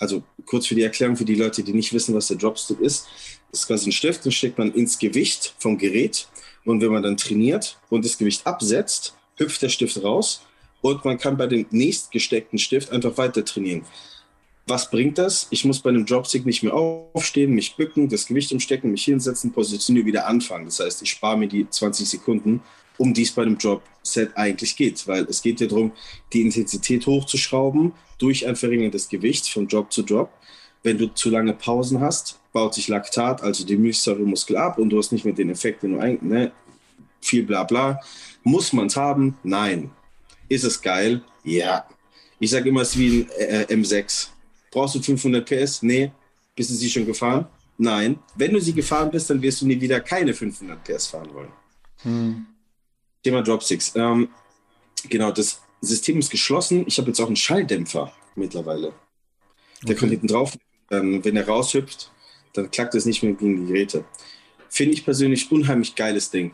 Also 0.00 0.22
kurz 0.46 0.66
für 0.66 0.74
die 0.74 0.82
Erklärung 0.82 1.16
für 1.16 1.24
die 1.24 1.34
Leute, 1.34 1.62
die 1.62 1.72
nicht 1.72 1.92
wissen, 1.92 2.14
was 2.14 2.28
der 2.28 2.36
Dropstick 2.36 2.80
ist. 2.80 3.06
Das 3.50 3.60
ist 3.60 3.66
quasi 3.66 3.88
ein 3.88 3.92
Stift, 3.92 4.24
den 4.24 4.32
steckt 4.32 4.58
man 4.58 4.72
ins 4.72 4.98
Gewicht 4.98 5.54
vom 5.58 5.78
Gerät. 5.78 6.28
Und 6.64 6.80
wenn 6.80 6.92
man 6.92 7.02
dann 7.02 7.16
trainiert 7.16 7.78
und 7.88 8.04
das 8.04 8.18
Gewicht 8.18 8.46
absetzt, 8.46 9.14
hüpft 9.36 9.62
der 9.62 9.68
Stift 9.68 10.02
raus 10.02 10.42
und 10.80 11.04
man 11.04 11.18
kann 11.18 11.36
bei 11.36 11.46
dem 11.46 11.66
nächstgesteckten 11.70 12.58
Stift 12.58 12.90
einfach 12.90 13.16
weiter 13.16 13.44
trainieren. 13.44 13.84
Was 14.68 14.90
bringt 14.90 15.16
das? 15.16 15.46
Ich 15.48 15.64
muss 15.64 15.80
bei 15.80 15.88
einem 15.88 16.04
Dropstick 16.04 16.44
nicht 16.44 16.62
mehr 16.62 16.74
aufstehen, 16.74 17.54
mich 17.54 17.74
bücken, 17.76 18.06
das 18.10 18.26
Gewicht 18.26 18.52
umstecken, 18.52 18.90
mich 18.90 19.04
hinsetzen, 19.04 19.50
positionieren, 19.50 20.06
wieder 20.06 20.26
anfangen. 20.26 20.66
Das 20.66 20.78
heißt, 20.78 21.00
ich 21.00 21.10
spare 21.10 21.38
mir 21.38 21.48
die 21.48 21.68
20 21.68 22.06
Sekunden, 22.06 22.60
um 22.98 23.14
dies 23.14 23.32
bei 23.32 23.42
einem 23.42 23.56
Dropset 23.56 24.36
eigentlich 24.36 24.76
geht. 24.76 25.08
Weil 25.08 25.24
es 25.24 25.40
geht 25.40 25.62
ja 25.62 25.68
darum, 25.68 25.92
die 26.34 26.42
Intensität 26.42 27.06
hochzuschrauben 27.06 27.92
durch 28.18 28.46
ein 28.46 28.56
verringertes 28.56 29.08
Gewicht 29.08 29.48
von 29.48 29.66
Drop 29.66 29.90
zu 29.90 30.02
Drop. 30.02 30.28
Wenn 30.82 30.98
du 30.98 31.06
zu 31.14 31.30
lange 31.30 31.54
Pausen 31.54 32.00
hast, 32.00 32.38
baut 32.52 32.74
sich 32.74 32.88
Laktat, 32.88 33.42
also 33.42 33.64
die 33.64 33.76
Milchsäuremuskel 33.76 34.58
ab 34.58 34.78
und 34.78 34.90
du 34.90 34.98
hast 34.98 35.12
nicht 35.12 35.24
mehr 35.24 35.34
den 35.34 35.48
Effekt, 35.48 35.82
den 35.82 35.92
du 35.92 35.98
eigentlich, 35.98 36.30
ne, 36.30 36.52
viel 37.22 37.44
bla 37.44 37.64
bla. 37.64 38.00
Muss 38.42 38.74
man 38.74 38.88
es 38.88 38.96
haben? 38.96 39.38
Nein. 39.42 39.90
Ist 40.50 40.64
es 40.64 40.82
geil? 40.82 41.22
Ja. 41.42 41.86
Ich 42.38 42.50
sage 42.50 42.68
immer, 42.68 42.82
es 42.82 42.90
ist 42.90 42.98
wie 42.98 43.20
ein 43.20 43.30
äh, 43.38 43.64
M6. 43.74 44.28
Brauchst 44.70 44.94
du 44.94 45.02
500 45.02 45.48
PS? 45.48 45.82
Nee. 45.82 46.12
Bist 46.54 46.70
du 46.70 46.74
sie 46.74 46.90
schon 46.90 47.06
gefahren? 47.06 47.46
Nein. 47.76 48.18
Wenn 48.34 48.52
du 48.52 48.60
sie 48.60 48.72
gefahren 48.72 49.10
bist, 49.10 49.30
dann 49.30 49.40
wirst 49.40 49.60
du 49.60 49.66
nie 49.66 49.80
wieder 49.80 50.00
keine 50.00 50.34
500 50.34 50.82
PS 50.84 51.06
fahren 51.06 51.32
wollen. 51.32 51.52
Hm. 52.02 52.46
Thema 53.22 53.42
Dropsticks. 53.42 53.94
Ähm, 53.96 54.28
genau, 55.08 55.30
das 55.30 55.60
System 55.80 56.18
ist 56.18 56.30
geschlossen. 56.30 56.84
Ich 56.86 56.98
habe 56.98 57.08
jetzt 57.08 57.20
auch 57.20 57.26
einen 57.26 57.36
Schalldämpfer 57.36 58.12
mittlerweile. 58.34 58.92
Der 59.82 59.90
okay. 59.90 59.94
kommt 59.94 60.10
hinten 60.10 60.26
drauf. 60.26 60.56
Ähm, 60.90 61.24
wenn 61.24 61.36
er 61.36 61.46
raushüpft, 61.46 62.10
dann 62.54 62.70
klackt 62.70 62.94
es 62.94 63.04
nicht 63.04 63.22
mehr 63.22 63.32
gegen 63.32 63.66
die 63.66 63.72
Geräte. 63.72 64.04
Finde 64.68 64.94
ich 64.94 65.04
persönlich 65.04 65.50
unheimlich 65.52 65.94
geiles 65.94 66.30
Ding 66.30 66.52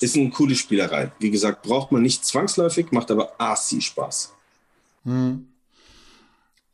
ist 0.00 0.16
eine 0.16 0.30
coole 0.30 0.54
Spielerei. 0.54 1.12
Wie 1.18 1.30
gesagt, 1.30 1.62
braucht 1.62 1.92
man 1.92 2.02
nicht 2.02 2.24
zwangsläufig, 2.24 2.92
macht 2.92 3.10
aber 3.10 3.34
assi 3.38 3.80
Spaß. 3.80 4.34
Hm. 5.04 5.48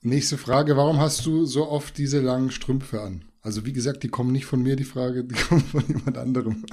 Nächste 0.03 0.39
Frage, 0.39 0.77
warum 0.77 0.99
hast 0.99 1.27
du 1.27 1.45
so 1.45 1.69
oft 1.69 1.99
diese 1.99 2.21
langen 2.21 2.51
Strümpfe 2.51 3.03
an? 3.03 3.25
Also 3.43 3.67
wie 3.67 3.73
gesagt, 3.73 4.03
die 4.03 4.09
kommen 4.09 4.33
nicht 4.33 4.47
von 4.47 4.63
mir, 4.63 4.77
die 4.77 4.85
Frage, 4.85 5.25
die 5.25 5.35
kommen 5.49 5.65
von 5.65 5.87
jemand 5.87 6.17
anderem. 6.17 6.65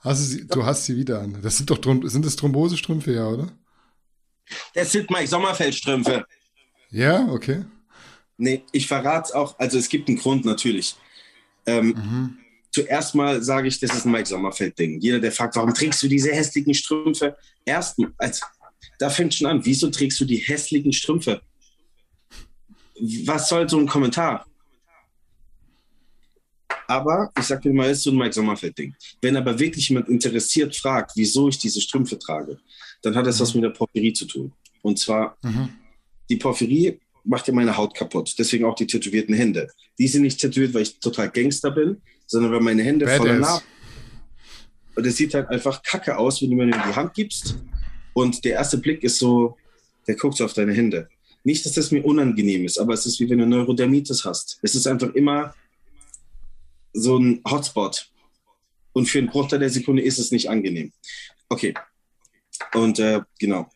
Hast 0.00 0.20
du, 0.20 0.24
sie, 0.24 0.46
du 0.46 0.64
hast 0.64 0.84
sie 0.84 0.96
wieder 0.96 1.20
an. 1.20 1.38
Das 1.42 1.56
sind 1.56 1.70
doch 1.70 1.80
sind 2.04 2.24
das 2.24 2.36
Thrombosestrümpfe, 2.36 3.12
ja, 3.12 3.26
oder? 3.26 3.50
Das 4.74 4.92
sind 4.92 5.10
Mike 5.10 5.26
Sommerfeld-Strümpfe. 5.26 6.26
Ja, 6.90 7.26
okay. 7.28 7.64
Nee, 8.36 8.64
ich 8.72 8.86
verrate 8.86 9.28
es 9.28 9.32
auch. 9.32 9.58
Also 9.58 9.78
es 9.78 9.88
gibt 9.88 10.08
einen 10.08 10.18
Grund 10.18 10.44
natürlich. 10.44 10.96
Ähm, 11.66 11.88
mhm 11.88 12.38
zuerst 12.70 13.14
mal 13.14 13.42
sage 13.42 13.68
ich, 13.68 13.80
das 13.80 13.94
ist 13.94 14.04
ein 14.04 14.12
Mike 14.12 14.26
Sommerfeld-Ding. 14.28 15.00
Jeder, 15.00 15.20
der 15.20 15.32
fragt, 15.32 15.56
warum 15.56 15.74
trägst 15.74 16.02
du 16.02 16.08
diese 16.08 16.30
hässlichen 16.30 16.74
Strümpfe? 16.74 17.36
Erstmal, 17.64 18.12
als, 18.18 18.40
da 18.98 19.10
fängt 19.10 19.34
schon 19.34 19.46
an, 19.46 19.64
wieso 19.64 19.88
trägst 19.90 20.20
du 20.20 20.24
die 20.24 20.36
hässlichen 20.36 20.92
Strümpfe? 20.92 21.40
Was 23.24 23.48
soll 23.48 23.68
so 23.68 23.78
ein 23.78 23.86
Kommentar? 23.86 24.44
Aber 26.88 27.30
ich 27.38 27.44
sage 27.44 27.62
dir 27.62 27.72
mal, 27.74 27.90
es 27.90 27.98
ist 27.98 28.04
so 28.04 28.10
ein 28.10 28.16
Mike 28.16 28.32
Sommerfeld-Ding. 28.32 28.94
Wenn 29.20 29.36
aber 29.36 29.58
wirklich 29.58 29.88
jemand 29.90 30.08
interessiert 30.08 30.74
fragt, 30.74 31.12
wieso 31.16 31.48
ich 31.48 31.58
diese 31.58 31.80
Strümpfe 31.80 32.18
trage, 32.18 32.58
dann 33.02 33.14
hat 33.14 33.26
das 33.26 33.38
mhm. 33.38 33.42
was 33.42 33.54
mit 33.54 33.64
der 33.64 33.70
Porphyrie 33.70 34.12
zu 34.14 34.24
tun. 34.24 34.52
Und 34.82 34.98
zwar, 34.98 35.36
mhm. 35.42 35.68
die 36.30 36.36
Porphyrie 36.36 36.98
macht 37.24 37.46
ja 37.46 37.52
meine 37.52 37.76
Haut 37.76 37.94
kaputt. 37.94 38.34
Deswegen 38.38 38.64
auch 38.64 38.74
die 38.74 38.86
tätowierten 38.86 39.34
Hände. 39.34 39.68
Die 39.98 40.08
sind 40.08 40.22
nicht 40.22 40.40
tätowiert, 40.40 40.72
weil 40.72 40.82
ich 40.82 40.98
total 40.98 41.30
Gangster 41.30 41.70
bin, 41.70 42.00
sondern 42.26 42.52
weil 42.52 42.60
meine 42.60 42.82
Hände 42.82 43.04
Badass. 43.04 43.18
voller 43.18 43.38
Narben. 43.38 43.66
Und 44.96 45.06
es 45.06 45.16
sieht 45.16 45.34
halt 45.34 45.48
einfach 45.48 45.82
kacke 45.82 46.16
aus, 46.16 46.40
wenn 46.40 46.50
du 46.50 46.56
mir 46.56 46.66
die 46.66 46.72
Hand 46.72 47.14
gibst. 47.14 47.56
Und 48.18 48.44
der 48.44 48.54
erste 48.54 48.78
Blick 48.78 49.04
ist 49.04 49.20
so, 49.20 49.56
der 50.08 50.16
guckt 50.16 50.36
so 50.36 50.44
auf 50.44 50.52
deine 50.52 50.72
Hände. 50.72 51.08
Nicht, 51.44 51.64
dass 51.64 51.74
das 51.74 51.92
mir 51.92 52.04
unangenehm 52.04 52.64
ist, 52.64 52.76
aber 52.76 52.94
es 52.94 53.06
ist 53.06 53.20
wie 53.20 53.30
wenn 53.30 53.38
du 53.38 53.46
Neurodermitis 53.46 54.24
hast. 54.24 54.58
Es 54.60 54.74
ist 54.74 54.88
einfach 54.88 55.14
immer 55.14 55.54
so 56.92 57.16
ein 57.16 57.40
Hotspot. 57.48 58.10
Und 58.92 59.06
für 59.06 59.18
einen 59.18 59.28
Bruchteil 59.28 59.60
der 59.60 59.70
Sekunde 59.70 60.02
ist 60.02 60.18
es 60.18 60.32
nicht 60.32 60.50
angenehm. 60.50 60.90
Okay. 61.48 61.74
Und 62.74 62.98
äh, 62.98 63.20
genau. 63.38 63.70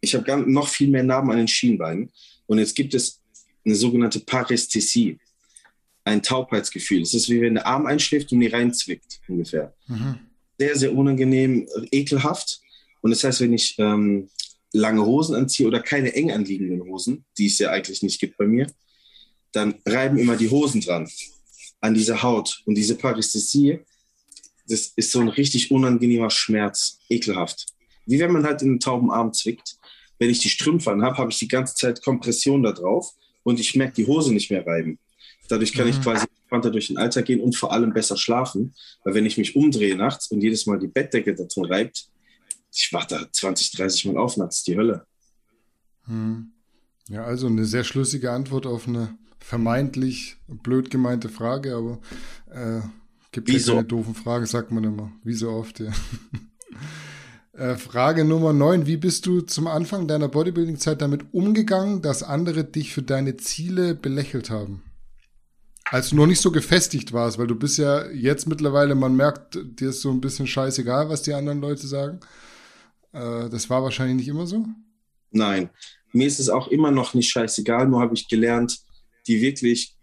Ich 0.00 0.14
habe 0.14 0.48
noch 0.48 0.68
viel 0.68 0.90
mehr 0.90 1.02
Narben 1.02 1.32
an 1.32 1.38
den 1.38 1.48
Schienbeinen. 1.48 2.12
Und 2.46 2.60
jetzt 2.60 2.76
gibt 2.76 2.94
es 2.94 3.20
eine 3.64 3.74
sogenannte 3.74 4.20
Parästhesie 4.20 5.18
ein 6.04 6.22
Taubheitsgefühl. 6.22 7.02
Es 7.02 7.14
ist 7.14 7.28
wie 7.28 7.40
wenn 7.40 7.54
der 7.54 7.66
Arm 7.66 7.86
einschläft 7.86 8.30
und 8.30 8.38
die 8.38 8.46
reinzwickt, 8.46 9.20
ungefähr. 9.26 9.74
Mhm. 9.88 10.20
Sehr, 10.56 10.76
sehr 10.76 10.94
unangenehm, 10.94 11.68
ekelhaft. 11.90 12.60
Und 13.00 13.10
das 13.10 13.24
heißt, 13.24 13.40
wenn 13.40 13.52
ich 13.52 13.76
ähm, 13.78 14.28
lange 14.72 15.04
Hosen 15.04 15.34
anziehe 15.34 15.66
oder 15.66 15.80
keine 15.80 16.14
eng 16.14 16.30
anliegenden 16.30 16.82
Hosen, 16.82 17.24
die 17.36 17.46
es 17.46 17.58
ja 17.58 17.70
eigentlich 17.70 18.02
nicht 18.02 18.20
gibt 18.20 18.36
bei 18.36 18.46
mir, 18.46 18.66
dann 19.52 19.76
reiben 19.86 20.18
immer 20.18 20.36
die 20.36 20.50
Hosen 20.50 20.80
dran 20.80 21.08
an 21.80 21.94
dieser 21.94 22.22
Haut. 22.22 22.62
Und 22.66 22.74
diese 22.74 22.96
Parästhesie, 22.96 23.80
das 24.66 24.92
ist 24.96 25.12
so 25.12 25.20
ein 25.20 25.28
richtig 25.28 25.70
unangenehmer 25.70 26.30
Schmerz, 26.30 26.98
ekelhaft. 27.08 27.66
Wie 28.06 28.18
wenn 28.18 28.32
man 28.32 28.44
halt 28.44 28.62
in 28.62 28.68
einen 28.68 28.80
tauben 28.80 29.10
Arm 29.10 29.32
zwickt. 29.32 29.76
Wenn 30.18 30.30
ich 30.30 30.40
die 30.40 30.48
Strümpfe 30.48 30.90
anhabe, 30.90 31.16
habe 31.18 31.30
ich 31.30 31.38
die 31.38 31.48
ganze 31.48 31.76
Zeit 31.76 32.02
Kompression 32.02 32.62
da 32.62 32.72
drauf 32.72 33.12
und 33.44 33.60
ich 33.60 33.76
merke 33.76 33.94
die 33.94 34.06
Hose 34.06 34.32
nicht 34.32 34.50
mehr 34.50 34.66
reiben. 34.66 34.98
Dadurch 35.48 35.72
kann 35.72 35.84
mhm. 35.86 35.92
ich 35.92 36.02
quasi 36.02 36.26
entspannter 36.26 36.70
durch 36.70 36.88
den 36.88 36.98
Alltag 36.98 37.26
gehen 37.26 37.40
und 37.40 37.56
vor 37.56 37.72
allem 37.72 37.92
besser 37.92 38.16
schlafen. 38.16 38.74
Weil 39.04 39.14
wenn 39.14 39.26
ich 39.26 39.38
mich 39.38 39.54
umdrehe 39.54 39.96
nachts 39.96 40.30
und 40.30 40.42
jedes 40.42 40.66
Mal 40.66 40.78
die 40.78 40.88
Bettdecke 40.88 41.34
da 41.34 41.44
drin 41.44 41.66
reibt, 41.66 42.08
ich 42.80 42.92
warte 42.92 43.28
20, 43.30 43.72
30 43.72 44.04
Mal 44.06 44.18
auf 44.18 44.36
nachts, 44.36 44.62
die 44.62 44.76
Hölle. 44.76 45.06
Mhm. 46.06 46.52
Ja, 47.08 47.24
also 47.24 47.46
eine 47.46 47.64
sehr 47.64 47.84
schlüssige 47.84 48.32
Antwort 48.32 48.66
auf 48.66 48.86
eine 48.86 49.16
vermeintlich 49.38 50.36
blöd 50.46 50.90
gemeinte 50.90 51.28
Frage, 51.28 51.74
aber 51.74 52.00
äh, 52.50 52.80
gibt 53.32 53.48
ja 53.48 53.58
keine 53.58 53.84
doofen 53.84 54.14
Fragen, 54.14 54.46
sagt 54.46 54.70
man 54.70 54.84
immer. 54.84 55.12
Wie 55.24 55.34
so 55.34 55.50
oft, 55.50 55.80
ja. 55.80 55.92
Äh, 57.58 57.74
Frage 57.74 58.24
Nummer 58.24 58.52
9. 58.52 58.86
Wie 58.86 58.96
bist 58.96 59.26
du 59.26 59.40
zum 59.40 59.66
Anfang 59.66 60.06
deiner 60.06 60.28
Bodybuilding-Zeit 60.28 61.02
damit 61.02 61.34
umgegangen, 61.34 62.02
dass 62.02 62.22
andere 62.22 62.62
dich 62.62 62.94
für 62.94 63.02
deine 63.02 63.36
Ziele 63.36 63.96
belächelt 63.96 64.48
haben? 64.48 64.84
Als 65.86 66.10
du 66.10 66.16
noch 66.16 66.26
nicht 66.26 66.40
so 66.40 66.52
gefestigt 66.52 67.12
warst, 67.12 67.36
weil 67.36 67.48
du 67.48 67.56
bist 67.56 67.76
ja 67.76 68.06
jetzt 68.10 68.46
mittlerweile, 68.46 68.94
man 68.94 69.16
merkt, 69.16 69.58
dir 69.60 69.88
ist 69.88 70.02
so 70.02 70.10
ein 70.12 70.20
bisschen 70.20 70.46
scheißegal, 70.46 71.08
was 71.08 71.22
die 71.22 71.34
anderen 71.34 71.60
Leute 71.60 71.88
sagen. 71.88 72.20
Äh, 73.18 73.50
das 73.50 73.68
war 73.68 73.82
wahrscheinlich 73.82 74.16
nicht 74.16 74.28
immer 74.28 74.46
so? 74.46 74.64
Nein, 75.30 75.70
mir 76.12 76.26
ist 76.26 76.38
es 76.38 76.48
auch 76.48 76.68
immer 76.68 76.90
noch 76.90 77.14
nicht 77.14 77.30
scheißegal, 77.30 77.88
nur 77.88 78.00
habe 78.00 78.14
ich 78.14 78.28
gelernt, 78.28 78.78
die 79.26 79.40
wirklich 79.40 79.94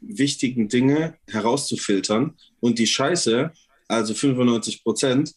wichtigen 0.00 0.68
Dinge 0.68 1.16
herauszufiltern 1.28 2.36
und 2.60 2.78
die 2.78 2.86
Scheiße, 2.86 3.52
also 3.88 4.14
95 4.14 4.82
Prozent, 4.82 5.34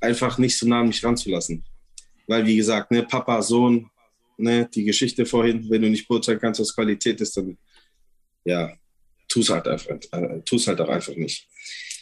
einfach 0.00 0.38
nicht 0.38 0.58
so 0.58 0.66
nah 0.66 0.80
an 0.80 0.88
mich 0.88 1.04
ranzulassen. 1.04 1.64
Weil, 2.26 2.46
wie 2.46 2.56
gesagt, 2.56 2.90
ne, 2.90 3.02
Papa, 3.02 3.40
Sohn, 3.42 3.90
ne, 4.36 4.68
die 4.74 4.84
Geschichte 4.84 5.26
vorhin, 5.26 5.68
wenn 5.70 5.82
du 5.82 5.90
nicht 5.90 6.08
beurteilen 6.08 6.40
kannst, 6.40 6.60
was 6.60 6.74
Qualität 6.74 7.20
ist, 7.20 7.36
dann 7.36 7.56
ja, 8.44 8.72
tu 9.28 9.40
es 9.40 9.50
halt 9.50 9.68
einfach, 9.68 9.90
äh, 10.12 10.40
tu's 10.44 10.66
halt 10.66 10.80
auch 10.80 10.88
einfach 10.88 11.14
nicht. 11.14 11.46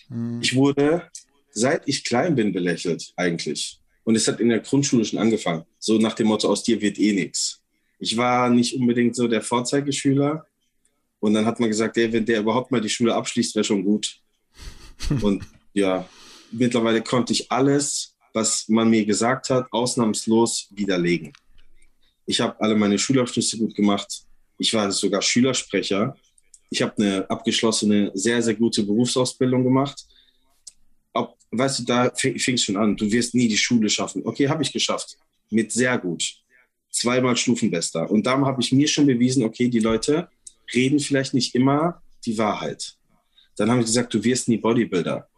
Mhm. 0.09 0.41
Ich 0.41 0.55
wurde, 0.55 1.11
seit 1.51 1.83
ich 1.87 2.05
klein 2.05 2.35
bin, 2.35 2.53
belächelt, 2.53 3.13
eigentlich. 3.17 3.81
Und 4.09 4.15
es 4.15 4.27
hat 4.27 4.41
in 4.41 4.49
der 4.49 4.61
Grundschule 4.61 5.05
schon 5.05 5.19
angefangen. 5.19 5.67
So 5.79 5.99
nach 5.99 6.15
dem 6.15 6.29
Motto, 6.29 6.49
aus 6.49 6.63
dir 6.63 6.81
wird 6.81 6.99
eh 6.99 7.13
nichts. 7.13 7.61
Ich 7.99 8.17
war 8.17 8.49
nicht 8.49 8.75
unbedingt 8.75 9.15
so 9.15 9.29
der 9.29 9.43
Vorzeigeschüler. 9.43 10.47
Und 11.21 11.35
dann 11.35 11.45
hat 11.45 11.61
man 11.61 11.69
gesagt, 11.69 11.99
ey, 11.99 12.11
wenn 12.11 12.25
der 12.25 12.41
überhaupt 12.41 12.71
mal 12.71 12.81
die 12.81 12.89
Schule 12.89 13.15
abschließt, 13.15 13.55
wäre 13.55 13.65
schon 13.65 13.85
gut. 13.85 14.19
Und 15.21 15.45
ja, 15.75 16.09
mittlerweile 16.51 17.03
konnte 17.03 17.35
ich 17.35 17.53
alles, 17.53 18.15
was 18.33 18.67
man 18.71 18.89
mir 18.89 19.05
gesagt 19.05 19.51
hat, 19.51 19.71
ausnahmslos 19.71 20.69
widerlegen. 20.71 21.31
Ich 22.25 22.41
habe 22.41 22.59
alle 22.63 22.77
meine 22.77 22.99
Schulabschlüsse 22.99 23.59
gut 23.59 23.75
gemacht. 23.75 24.23
Ich 24.57 24.73
war 24.73 24.91
sogar 24.91 25.21
Schülersprecher. 25.21 26.17
Ich 26.71 26.81
habe 26.81 26.95
eine 26.97 27.29
abgeschlossene, 27.29 28.11
sehr, 28.15 28.41
sehr 28.41 28.55
gute 28.55 28.85
Berufsausbildung 28.85 29.65
gemacht. 29.65 30.07
Weißt 31.51 31.81
du, 31.81 31.85
da 31.85 32.11
fing 32.15 32.55
es 32.55 32.63
schon 32.63 32.77
an. 32.77 32.97
Du 32.97 33.11
wirst 33.11 33.35
nie 33.35 33.49
die 33.49 33.57
Schule 33.57 33.89
schaffen. 33.89 34.23
Okay, 34.25 34.49
habe 34.49 34.63
ich 34.63 34.73
geschafft. 34.73 35.17
Mit 35.51 35.73
sehr 35.73 35.97
gut. 35.99 36.23
Zweimal 36.91 37.37
Stufenbester. 37.37 38.11
Und 38.11 38.27
dann 38.27 38.45
habe 38.45 38.61
ich 38.61 38.73
mir 38.73 38.89
schon 38.89 39.07
bewiesen, 39.07 39.43
okay, 39.45 39.69
die 39.69 39.79
Leute 39.79 40.29
reden 40.75 41.01
vielleicht 41.01 41.35
nicht 41.35 41.55
immer 41.55 42.03
die 42.25 42.37
Wahrheit. 42.37 42.97
Dann 43.57 43.71
haben 43.71 43.81
sie 43.81 43.87
gesagt, 43.87 44.13
du 44.15 44.23
wirst 44.23 44.49
nie 44.49 44.59
Bodybuilder. 44.59 45.29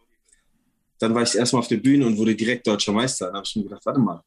Dann 0.98 1.14
war 1.14 1.22
ich 1.22 1.34
erstmal 1.34 1.60
auf 1.60 1.68
der 1.68 1.78
Bühne 1.78 2.06
und 2.06 2.18
wurde 2.18 2.34
direkt 2.34 2.66
deutscher 2.66 2.92
Meister. 2.92 3.26
Dann 3.26 3.36
habe 3.36 3.46
ich 3.46 3.56
mir 3.56 3.62
gedacht, 3.64 3.86
warte 3.86 4.00
mal, 4.00 4.22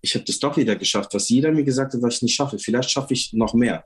ich 0.00 0.14
habe 0.14 0.24
das 0.24 0.38
doch 0.38 0.56
wieder 0.56 0.76
geschafft, 0.76 1.12
was 1.14 1.28
jeder 1.28 1.52
mir 1.52 1.62
gesagt 1.62 1.94
hat, 1.94 2.02
was 2.02 2.16
ich 2.16 2.22
nicht 2.22 2.34
schaffe. 2.34 2.58
Vielleicht 2.58 2.90
schaffe 2.90 3.14
ich 3.14 3.32
noch 3.32 3.54
mehr. 3.54 3.84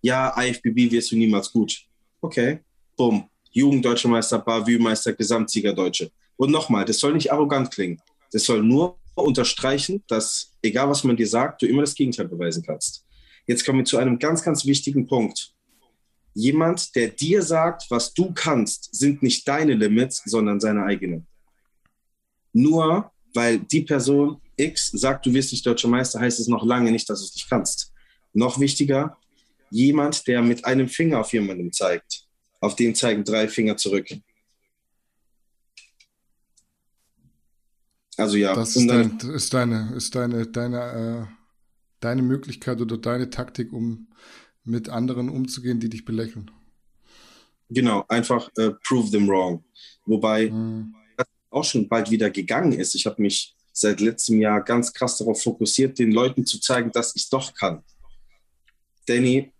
Ja, 0.00 0.34
IFBB 0.40 0.90
wirst 0.90 1.10
du 1.10 1.16
niemals 1.16 1.52
gut. 1.52 1.84
Okay, 2.20 2.60
bumm. 2.96 3.28
Jugenddeutscher 3.52 4.08
Meister, 4.08 4.38
Bavü-Meister, 4.38 5.12
Gesamtsieger 5.12 5.72
Deutsche. 5.72 6.10
Und 6.40 6.50
nochmal, 6.50 6.86
das 6.86 7.00
soll 7.00 7.12
nicht 7.12 7.30
arrogant 7.30 7.70
klingen. 7.70 8.00
Das 8.32 8.44
soll 8.44 8.62
nur 8.62 8.98
unterstreichen, 9.14 10.02
dass 10.08 10.54
egal 10.62 10.88
was 10.88 11.04
man 11.04 11.14
dir 11.14 11.26
sagt, 11.26 11.60
du 11.60 11.66
immer 11.66 11.82
das 11.82 11.94
Gegenteil 11.94 12.28
beweisen 12.28 12.62
kannst. 12.62 13.04
Jetzt 13.46 13.66
kommen 13.66 13.80
wir 13.80 13.84
zu 13.84 13.98
einem 13.98 14.18
ganz, 14.18 14.42
ganz 14.42 14.64
wichtigen 14.64 15.06
Punkt. 15.06 15.52
Jemand, 16.32 16.96
der 16.96 17.08
dir 17.08 17.42
sagt, 17.42 17.90
was 17.90 18.14
du 18.14 18.32
kannst, 18.32 18.88
sind 18.90 19.22
nicht 19.22 19.46
deine 19.46 19.74
Limits, 19.74 20.22
sondern 20.24 20.60
seine 20.60 20.84
eigenen. 20.84 21.26
Nur 22.54 23.12
weil 23.34 23.58
die 23.58 23.82
Person 23.82 24.40
X 24.56 24.92
sagt, 24.92 25.26
du 25.26 25.34
wirst 25.34 25.52
nicht 25.52 25.66
deutscher 25.66 25.88
Meister, 25.88 26.20
heißt 26.20 26.40
es 26.40 26.48
noch 26.48 26.64
lange 26.64 26.90
nicht, 26.90 27.10
dass 27.10 27.20
du 27.20 27.26
es 27.26 27.34
nicht 27.34 27.50
kannst. 27.50 27.92
Noch 28.32 28.58
wichtiger, 28.58 29.18
jemand, 29.70 30.26
der 30.26 30.40
mit 30.40 30.64
einem 30.64 30.88
Finger 30.88 31.20
auf 31.20 31.34
jemanden 31.34 31.70
zeigt, 31.70 32.24
auf 32.60 32.76
den 32.76 32.94
zeigen 32.94 33.24
drei 33.24 33.46
Finger 33.46 33.76
zurück. 33.76 34.08
Also 38.16 38.36
ja. 38.36 38.54
Das 38.54 38.76
ist, 38.76 38.88
dein, 38.88 39.18
ist 39.18 39.54
deine, 39.54 39.92
ist 39.96 40.14
deine, 40.14 40.46
deine, 40.46 41.28
äh, 41.28 41.34
deine 42.00 42.22
Möglichkeit 42.22 42.80
oder 42.80 42.98
deine 42.98 43.30
Taktik, 43.30 43.72
um 43.72 44.08
mit 44.64 44.88
anderen 44.88 45.28
umzugehen, 45.28 45.80
die 45.80 45.88
dich 45.88 46.04
belächeln. 46.04 46.50
Genau, 47.70 48.04
einfach 48.08 48.50
äh, 48.56 48.70
prove 48.86 49.10
them 49.10 49.28
wrong. 49.28 49.64
Wobei 50.04 50.50
mhm. 50.50 50.94
das 51.16 51.26
auch 51.50 51.64
schon 51.64 51.88
bald 51.88 52.10
wieder 52.10 52.30
gegangen 52.30 52.72
ist. 52.72 52.94
Ich 52.94 53.06
habe 53.06 53.22
mich 53.22 53.54
seit 53.72 54.00
letztem 54.00 54.40
Jahr 54.40 54.62
ganz 54.62 54.92
krass 54.92 55.16
darauf 55.18 55.42
fokussiert, 55.42 55.98
den 55.98 56.12
Leuten 56.12 56.44
zu 56.44 56.60
zeigen, 56.60 56.90
dass 56.92 57.14
ich 57.14 57.22
es 57.22 57.28
doch 57.30 57.54
kann. 57.54 57.82
Danny, 59.06 59.52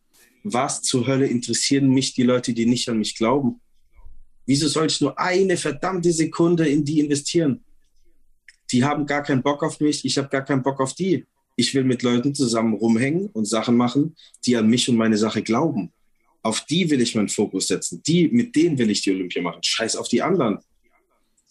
was 0.43 0.83
zur 0.83 1.07
Hölle 1.07 1.27
interessieren 1.27 1.89
mich 1.89 2.15
die 2.15 2.23
Leute, 2.23 2.53
die 2.53 2.67
nicht 2.67 2.89
an 2.89 2.99
mich 2.99 3.17
glauben? 3.17 3.61
Wieso 4.47 4.69
soll 4.69 4.87
ich 4.87 5.01
nur 5.01 5.19
eine 5.19 5.57
verdammte 5.57 6.13
Sekunde 6.13 6.69
in 6.69 6.85
die 6.85 7.01
investieren? 7.01 7.63
Die 8.73 8.85
haben 8.85 9.07
gar 9.07 9.23
keinen 9.23 9.43
Bock 9.43 9.63
auf 9.63 9.81
mich, 9.81 10.05
ich 10.05 10.17
habe 10.19 10.29
gar 10.29 10.45
keinen 10.45 10.63
Bock 10.63 10.81
auf 10.81 10.95
die. 10.95 11.27
Ich 11.57 11.75
will 11.75 11.85
mit 11.85 12.03
Leuten 12.03 12.35
zusammen 12.35 12.75
rumhängen 12.75 13.27
und 13.29 13.45
Sachen 13.45 13.77
machen, 13.77 14.17
die 14.47 14.57
an 14.57 14.69
mich 14.69 14.89
und 14.89 14.97
meine 14.97 15.19
Sache 15.19 15.43
glauben. 15.43 15.93
Auf 16.43 16.65
die 16.65 16.89
will 16.89 17.01
ich 17.01 17.15
meinen 17.15 17.29
Fokus 17.29 17.67
setzen. 17.67 18.03
Die, 18.07 18.29
mit 18.29 18.57
denen 18.57 18.79
will 18.79 18.91
ich 18.91 19.03
die 19.03 19.11
Olympia 19.11 19.43
machen. 19.43 19.63
Scheiß 19.63 19.97
auf 19.97 20.09
die 20.09 20.23
anderen. 20.23 20.59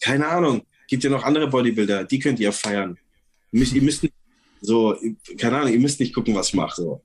Keine 0.00 0.26
Ahnung. 0.26 0.62
Gibt 0.88 1.04
ja 1.04 1.10
noch 1.10 1.22
andere 1.22 1.46
Bodybuilder, 1.48 2.04
die 2.04 2.18
könnt 2.18 2.40
ihr 2.40 2.50
feiern. 2.50 2.98
Ihr 3.52 3.60
müsst 3.60 4.02
nicht, 4.02 4.14
so, 4.60 4.96
keine 5.38 5.58
Ahnung, 5.58 5.72
ihr 5.72 5.78
müsst 5.78 6.00
nicht 6.00 6.12
gucken, 6.12 6.34
was 6.34 6.48
ich 6.48 6.54
mache. 6.54 6.82
So. 6.82 7.04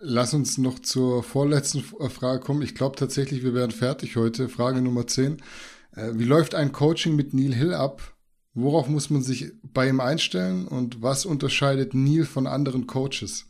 Lass 0.00 0.34
uns 0.34 0.58
noch 0.58 0.80
zur 0.80 1.22
vorletzten 1.22 1.82
Frage 1.82 2.40
kommen. 2.40 2.62
Ich 2.62 2.74
glaube 2.74 2.96
tatsächlich, 2.96 3.44
wir 3.44 3.54
werden 3.54 3.70
fertig 3.70 4.16
heute. 4.16 4.48
Frage 4.48 4.82
Nummer 4.82 5.06
10. 5.06 5.40
Äh, 5.94 6.10
wie 6.14 6.24
läuft 6.24 6.54
ein 6.54 6.72
Coaching 6.72 7.16
mit 7.16 7.34
Neil 7.34 7.54
Hill 7.54 7.74
ab? 7.74 8.14
Worauf 8.54 8.88
muss 8.88 9.10
man 9.10 9.22
sich 9.22 9.52
bei 9.62 9.88
ihm 9.88 10.00
einstellen 10.00 10.66
und 10.66 11.02
was 11.02 11.26
unterscheidet 11.26 11.94
Neil 11.94 12.24
von 12.24 12.46
anderen 12.46 12.86
Coaches? 12.86 13.46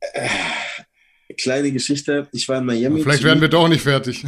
Äh, 0.00 0.28
kleine 1.36 1.72
Geschichte. 1.72 2.28
Ich 2.32 2.48
war 2.48 2.58
in 2.58 2.66
Miami. 2.66 3.02
Vielleicht 3.02 3.24
werden 3.24 3.40
wir 3.40 3.48
doch 3.48 3.68
nicht 3.68 3.82
fertig. 3.82 4.24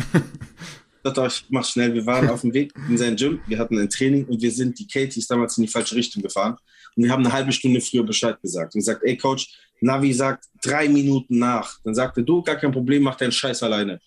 Doch, 1.02 1.14
doch, 1.14 1.26
ich 1.28 1.46
mach 1.48 1.64
schnell. 1.64 1.94
Wir 1.94 2.04
waren 2.04 2.28
auf 2.28 2.42
dem 2.42 2.52
Weg 2.52 2.74
in 2.88 2.98
sein 2.98 3.16
Gym. 3.16 3.40
Wir 3.46 3.58
hatten 3.58 3.78
ein 3.78 3.88
Training 3.88 4.26
und 4.26 4.42
wir 4.42 4.50
sind, 4.50 4.78
die 4.78 4.86
Katie 4.86 5.18
ist 5.18 5.30
damals 5.30 5.56
in 5.56 5.62
die 5.62 5.68
falsche 5.68 5.94
Richtung 5.94 6.22
gefahren. 6.22 6.56
Und 6.94 7.04
wir 7.04 7.10
haben 7.10 7.24
eine 7.24 7.32
halbe 7.32 7.52
Stunde 7.52 7.80
früher 7.80 8.04
Bescheid 8.04 8.40
gesagt. 8.42 8.74
Und 8.74 8.80
gesagt, 8.80 9.02
ey 9.04 9.16
Coach, 9.16 9.48
Navi 9.80 10.12
sagt 10.12 10.44
drei 10.62 10.88
Minuten 10.88 11.38
nach. 11.38 11.78
Dann 11.84 11.94
sagte 11.94 12.22
du, 12.22 12.42
gar 12.42 12.56
kein 12.56 12.72
Problem, 12.72 13.02
mach 13.02 13.16
deinen 13.16 13.32
Scheiß 13.32 13.62
alleine. 13.62 13.98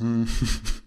Hm. 0.00 0.28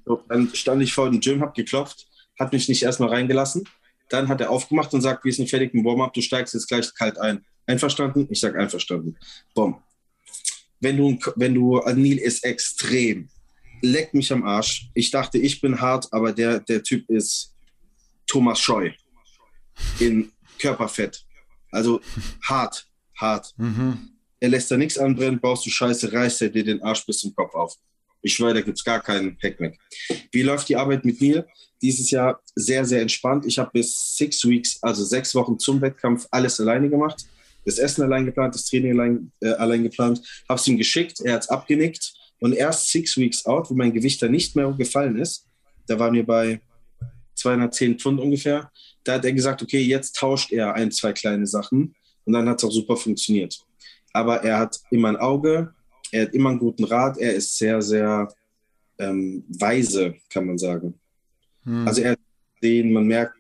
So, 0.06 0.22
dann 0.28 0.54
stand 0.54 0.84
ich 0.84 0.94
vor 0.94 1.10
dem 1.10 1.22
Gym, 1.22 1.42
hab 1.42 1.56
geklopft 1.56 2.08
hat 2.40 2.54
mich 2.54 2.70
nicht 2.70 2.84
erstmal 2.84 3.10
reingelassen. 3.10 3.68
Dann 4.10 4.28
hat 4.28 4.42
er 4.42 4.50
aufgemacht 4.50 4.94
und 4.94 5.02
sagt, 5.02 5.26
wir 5.26 5.34
sind 5.34 5.50
fertig 5.50 5.74
mit 5.74 5.86
Warm-up, 5.86 6.14
du 6.14 6.22
steigst 6.22 6.54
jetzt 6.54 6.68
gleich 6.68 6.94
kalt 6.96 7.18
ein. 7.18 7.46
Einverstanden? 7.66 8.28
Ich 8.30 8.40
sage 8.40 8.60
einverstanden. 8.60 9.18
Bom. 9.54 9.82
Wenn 10.80 10.98
du, 10.98 11.18
wenn 11.38 11.54
du, 11.54 11.80
Neil 11.86 12.18
ist 12.18 12.44
extrem. 12.44 13.30
Leck 13.82 14.14
mich 14.14 14.32
am 14.32 14.44
Arsch. 14.44 14.90
Ich 14.94 15.12
dachte, 15.12 15.38
ich 15.38 15.62
bin 15.62 15.80
hart, 15.80 16.12
aber 16.12 16.34
der, 16.34 16.60
der 16.60 16.84
Typ 16.84 17.10
ist 17.10 17.54
Thomas 18.28 18.60
Scheu. 18.60 18.92
In 20.00 20.32
Körperfett. 20.60 21.24
Also 21.72 22.02
hart, 22.44 22.86
hart. 23.18 23.54
Mhm. 23.58 24.10
Er 24.40 24.50
lässt 24.50 24.70
da 24.70 24.78
nichts 24.78 24.98
anbrennen, 24.98 25.40
baust 25.40 25.66
du 25.66 25.70
Scheiße, 25.70 26.12
reißt 26.12 26.42
er 26.42 26.50
dir 26.50 26.66
den 26.66 26.82
Arsch 26.82 27.06
bis 27.06 27.20
zum 27.20 27.34
Kopf 27.34 27.56
auf. 27.56 27.76
Ich 28.24 28.34
schwöre, 28.34 28.56
da 28.56 28.62
gibt 28.62 28.78
es 28.78 28.84
gar 28.84 29.02
keinen 29.02 29.38
Hackmack. 29.44 29.76
Wie 30.32 30.42
läuft 30.42 30.70
die 30.70 30.78
Arbeit 30.78 31.04
mit 31.04 31.20
mir? 31.20 31.46
Dieses 31.82 32.10
Jahr 32.10 32.42
sehr, 32.56 32.86
sehr 32.86 33.02
entspannt. 33.02 33.46
Ich 33.46 33.60
habe 33.60 33.70
bis 33.74 34.16
six 34.16 34.48
weeks, 34.48 34.82
also 34.82 35.04
sechs 35.04 35.36
Wochen 35.36 35.60
zum 35.60 35.82
Wettkampf, 35.82 36.26
alles 36.32 36.60
alleine 36.60 36.90
gemacht. 36.90 37.26
Das 37.66 37.78
Essen 37.78 38.02
allein 38.02 38.26
geplant, 38.26 38.56
das 38.56 38.66
Training 38.66 39.00
allein, 39.00 39.32
äh, 39.42 39.50
allein 39.50 39.84
geplant. 39.84 40.22
Habe 40.48 40.60
es 40.60 40.68
ihm 40.68 40.78
geschickt, 40.78 41.20
er 41.20 41.34
hat 41.34 41.44
es 41.44 41.50
abgenickt. 41.50 42.14
Und 42.40 42.54
erst 42.54 42.90
six 42.90 43.18
weeks 43.18 43.46
out, 43.46 43.70
wo 43.70 43.74
mein 43.74 43.94
Gewicht 43.94 44.22
dann 44.22 44.32
nicht 44.32 44.56
mehr 44.56 44.72
gefallen 44.72 45.18
ist, 45.18 45.46
da 45.88 46.00
waren 46.00 46.14
wir 46.14 46.26
bei 46.26 46.62
210 47.36 48.00
Pfund 48.00 48.20
ungefähr, 48.20 48.72
da 49.04 49.14
hat 49.14 49.26
er 49.26 49.34
gesagt, 49.34 49.62
okay, 49.62 49.82
jetzt 49.82 50.16
tauscht 50.16 50.52
er 50.52 50.74
ein, 50.76 50.92
zwei 50.92 51.12
kleine 51.12 51.46
Sachen. 51.46 51.96
Und 52.26 52.34
dann 52.34 52.48
hat 52.48 52.60
es 52.60 52.64
auch 52.64 52.72
super 52.72 52.96
funktioniert. 52.96 53.60
Aber 54.14 54.44
er 54.44 54.60
hat 54.60 54.80
immer 54.92 55.10
ein 55.10 55.18
Auge, 55.18 55.74
er 56.14 56.28
hat 56.28 56.34
immer 56.34 56.52
einen 56.52 56.60
guten 56.60 56.84
Rat, 56.84 57.18
er 57.18 57.34
ist 57.34 57.58
sehr, 57.58 57.82
sehr 57.82 58.32
ähm, 59.00 59.44
weise, 59.48 60.16
kann 60.30 60.46
man 60.46 60.60
sagen. 60.60 61.00
Hm. 61.64 61.88
Also 61.88 62.02
er 62.02 62.16
den, 62.62 62.94
man 62.94 63.08
merkt, 63.08 63.36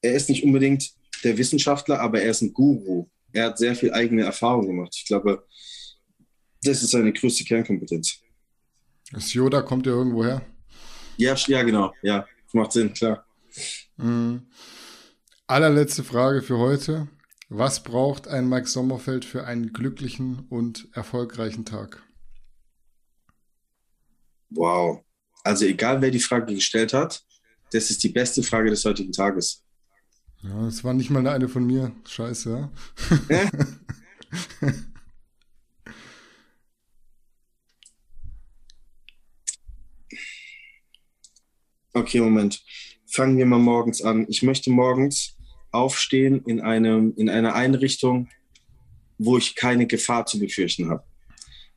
er 0.00 0.14
ist 0.14 0.28
nicht 0.28 0.44
unbedingt 0.44 0.92
der 1.24 1.36
Wissenschaftler, 1.36 2.00
aber 2.00 2.22
er 2.22 2.30
ist 2.30 2.42
ein 2.42 2.52
Guru. 2.52 3.08
Er 3.32 3.46
hat 3.46 3.58
sehr 3.58 3.74
viel 3.74 3.92
eigene 3.92 4.22
Erfahrung 4.22 4.68
gemacht. 4.68 4.94
Ich 4.96 5.04
glaube, 5.04 5.44
das 6.62 6.82
ist 6.82 6.92
seine 6.92 7.12
größte 7.12 7.44
Kernkompetenz. 7.44 8.20
Das 9.10 9.34
Yoda 9.34 9.62
kommt 9.62 9.86
ja 9.86 9.92
irgendwo 9.92 10.24
her. 10.24 10.42
Ja, 11.16 11.34
ja, 11.48 11.62
genau. 11.64 11.92
Ja, 12.02 12.24
macht 12.52 12.72
Sinn, 12.72 12.92
klar. 12.92 13.26
Mhm. 13.96 14.46
Allerletzte 15.48 16.04
Frage 16.04 16.40
für 16.40 16.58
heute. 16.58 17.08
Was 17.48 17.84
braucht 17.84 18.26
ein 18.26 18.48
Mike 18.48 18.66
Sommerfeld 18.66 19.24
für 19.24 19.46
einen 19.46 19.72
glücklichen 19.72 20.46
und 20.48 20.88
erfolgreichen 20.94 21.64
Tag? 21.64 22.02
Wow. 24.50 25.04
Also 25.44 25.64
egal, 25.64 26.02
wer 26.02 26.10
die 26.10 26.18
Frage 26.18 26.52
gestellt 26.52 26.92
hat, 26.92 27.24
das 27.70 27.90
ist 27.90 28.02
die 28.02 28.08
beste 28.08 28.42
Frage 28.42 28.70
des 28.70 28.84
heutigen 28.84 29.12
Tages. 29.12 29.62
Ja, 30.42 30.64
das 30.64 30.82
war 30.82 30.92
nicht 30.92 31.10
mal 31.10 31.24
eine 31.26 31.48
von 31.48 31.64
mir. 31.64 31.94
Scheiße, 32.04 32.50
ja. 32.50 32.72
okay, 41.92 42.20
Moment. 42.20 42.60
Fangen 43.06 43.38
wir 43.38 43.46
mal 43.46 43.60
morgens 43.60 44.02
an. 44.02 44.26
Ich 44.28 44.42
möchte 44.42 44.70
morgens 44.70 45.35
aufstehen 45.76 46.42
in, 46.46 46.60
einem, 46.60 47.12
in 47.16 47.28
einer 47.28 47.54
Einrichtung, 47.54 48.28
wo 49.18 49.38
ich 49.38 49.54
keine 49.54 49.86
Gefahr 49.86 50.26
zu 50.26 50.38
befürchten 50.38 50.88
habe. 50.88 51.04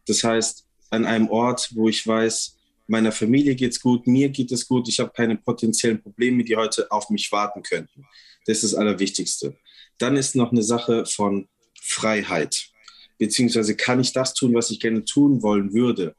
Das 0.07 0.23
heißt, 0.23 0.65
an 0.89 1.05
einem 1.05 1.29
Ort, 1.29 1.69
wo 1.75 1.87
ich 1.89 2.05
weiß, 2.05 2.57
meiner 2.87 3.11
Familie 3.11 3.55
geht 3.55 3.73
es 3.73 3.79
gut, 3.79 4.07
mir 4.07 4.29
geht 4.29 4.51
es 4.51 4.67
gut, 4.67 4.87
ich 4.89 4.99
habe 4.99 5.11
keine 5.15 5.35
potenziellen 5.35 6.01
Probleme, 6.01 6.43
die 6.43 6.55
heute 6.55 6.91
auf 6.91 7.09
mich 7.09 7.31
warten 7.31 7.61
könnten. 7.61 8.05
Das 8.45 8.63
ist 8.63 8.73
das 8.73 8.75
Allerwichtigste. 8.75 9.55
Dann 9.99 10.15
ist 10.17 10.35
noch 10.35 10.51
eine 10.51 10.63
Sache 10.63 11.05
von 11.05 11.47
Freiheit. 11.79 12.71
Beziehungsweise 13.17 13.75
kann 13.75 13.99
ich 13.99 14.11
das 14.13 14.33
tun, 14.33 14.53
was 14.53 14.71
ich 14.71 14.79
gerne 14.79 15.05
tun 15.05 15.43
wollen 15.43 15.73
würde. 15.73 16.15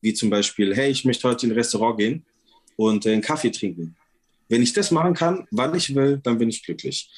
Wie 0.00 0.14
zum 0.14 0.30
Beispiel, 0.30 0.74
hey, 0.74 0.90
ich 0.90 1.04
möchte 1.04 1.28
heute 1.28 1.46
in 1.46 1.52
ein 1.52 1.58
Restaurant 1.58 1.98
gehen 1.98 2.24
und 2.76 3.06
einen 3.06 3.22
Kaffee 3.22 3.50
trinken 3.50 3.96
Wenn 4.48 4.62
ich 4.62 4.72
das 4.72 4.90
machen 4.90 5.14
kann, 5.14 5.46
wann 5.50 5.74
ich 5.74 5.94
will, 5.94 6.20
dann 6.22 6.38
bin 6.38 6.48
ich 6.48 6.64
glücklich. 6.64 7.10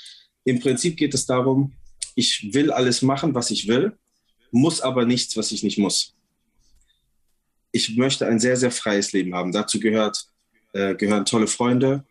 Im 0.45 0.61
Prinzip 0.61 0.97
geht 0.97 1.15
es 1.15 1.27
darum, 1.27 1.75
ich 2.15 2.53
will 2.53 2.71
alles 2.71 3.03
machen, 3.03 3.35
was 3.35 3.51
ich 3.51 3.69
will, 3.69 3.97
muss 4.51 4.81
aber 4.81 5.05
nichts, 5.05 5.37
was 5.37 5.53
ich 5.53 5.63
nicht 5.63 5.79
muss. 5.79 6.15
Ich 7.71 7.97
möchte 7.97 8.27
ein 8.27 8.41
sehr, 8.41 8.57
sehr 8.57 8.71
freies 8.71 9.13
Leben 9.13 9.35
haben. 9.35 9.53
Dazu 9.53 9.79
gehört, 9.79 10.25
äh, 10.73 10.95
gehören 10.95 11.27
tolle 11.27 11.47
Freunde, 11.47 12.05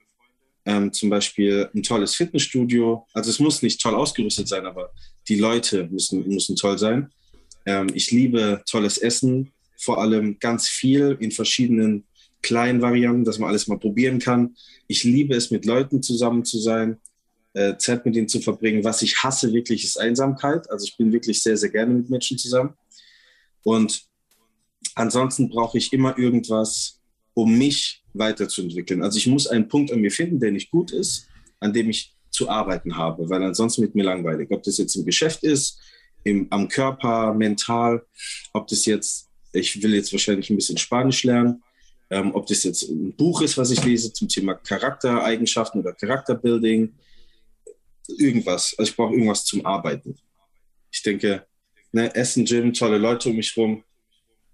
ähm, 0.65 0.93
zum 0.93 1.09
Beispiel 1.09 1.69
ein 1.73 1.81
tolles 1.81 2.15
Fitnessstudio. 2.15 3.07
Also 3.13 3.31
es 3.31 3.39
muss 3.39 3.61
nicht 3.63 3.81
toll 3.81 3.95
ausgerüstet 3.95 4.47
sein, 4.47 4.65
aber 4.65 4.91
die 5.27 5.39
Leute 5.39 5.87
müssen, 5.87 6.27
müssen 6.27 6.55
toll 6.55 6.77
sein. 6.77 7.11
Ähm, 7.65 7.87
ich 7.93 8.11
liebe 8.11 8.61
tolles 8.69 8.97
Essen, 8.97 9.51
vor 9.77 9.99
allem 9.99 10.37
ganz 10.39 10.67
viel 10.67 11.17
in 11.19 11.31
verschiedenen 11.31 12.05
kleinen 12.47 12.81
Varianten, 12.81 13.25
dass 13.25 13.39
man 13.39 13.49
alles 13.49 13.67
mal 13.67 13.77
probieren 13.77 14.19
kann. 14.19 14.55
Ich 14.87 15.03
liebe 15.03 15.35
es, 15.35 15.51
mit 15.51 15.65
Leuten 15.65 16.01
zusammen 16.01 16.45
zu 16.45 16.59
sein, 16.59 16.97
äh, 17.53 17.75
Zeit 17.77 18.05
mit 18.05 18.15
ihnen 18.15 18.29
zu 18.29 18.39
verbringen. 18.39 18.85
Was 18.85 19.01
ich 19.01 19.21
hasse 19.21 19.51
wirklich 19.51 19.83
ist 19.83 19.99
Einsamkeit. 19.99 20.69
Also 20.71 20.85
ich 20.85 20.95
bin 20.95 21.11
wirklich 21.11 21.43
sehr, 21.43 21.57
sehr 21.57 21.69
gerne 21.69 21.93
mit 21.93 22.09
Menschen 22.09 22.37
zusammen. 22.37 22.73
Und 23.63 24.03
ansonsten 24.95 25.49
brauche 25.49 25.77
ich 25.77 25.91
immer 25.91 26.17
irgendwas, 26.17 27.01
um 27.33 27.57
mich 27.57 28.01
weiterzuentwickeln. 28.13 29.03
Also 29.03 29.17
ich 29.17 29.27
muss 29.27 29.47
einen 29.47 29.67
Punkt 29.67 29.91
an 29.91 29.99
mir 29.99 30.11
finden, 30.11 30.39
der 30.39 30.53
nicht 30.53 30.71
gut 30.71 30.91
ist, 30.91 31.27
an 31.59 31.73
dem 31.73 31.89
ich 31.89 32.15
zu 32.29 32.47
arbeiten 32.49 32.95
habe, 32.95 33.29
weil 33.29 33.43
ansonsten 33.43 33.81
mit 33.81 33.93
mir 33.93 34.05
langweilig. 34.05 34.49
Ob 34.51 34.63
das 34.63 34.77
jetzt 34.77 34.95
im 34.95 35.05
Geschäft 35.05 35.43
ist, 35.43 35.81
im, 36.23 36.47
am 36.49 36.69
Körper, 36.69 37.33
mental, 37.33 38.05
ob 38.53 38.67
das 38.67 38.85
jetzt, 38.85 39.27
ich 39.51 39.83
will 39.83 39.93
jetzt 39.93 40.13
wahrscheinlich 40.13 40.49
ein 40.49 40.55
bisschen 40.55 40.77
Spanisch 40.77 41.23
lernen, 41.23 41.61
ähm, 42.09 42.33
ob 42.33 42.47
das 42.47 42.63
jetzt 42.63 42.83
ein 42.83 43.13
Buch 43.13 43.41
ist, 43.41 43.57
was 43.57 43.71
ich 43.71 43.83
lese 43.83 44.13
zum 44.13 44.27
Thema 44.27 44.55
Charaktereigenschaften 44.55 45.81
oder 45.81 45.93
Charakterbuilding, 45.93 46.93
irgendwas. 48.07 48.75
Also 48.77 48.91
ich 48.91 48.95
brauche 48.95 49.13
irgendwas 49.13 49.43
zum 49.45 49.65
Arbeiten. 49.65 50.17
Ich 50.91 51.03
denke, 51.03 51.45
ne, 51.91 52.13
Essen, 52.15 52.45
Gym, 52.45 52.73
tolle 52.73 52.97
Leute 52.97 53.29
um 53.29 53.35
mich 53.35 53.55
rum. 53.57 53.83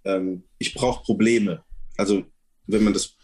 Ähm, 0.04 0.44
ich 0.58 0.74
brauche 0.74 1.04
Probleme. 1.04 1.64
Also 1.98 2.24
wenn 2.66 2.84
man 2.84 2.94
das, 2.94 3.16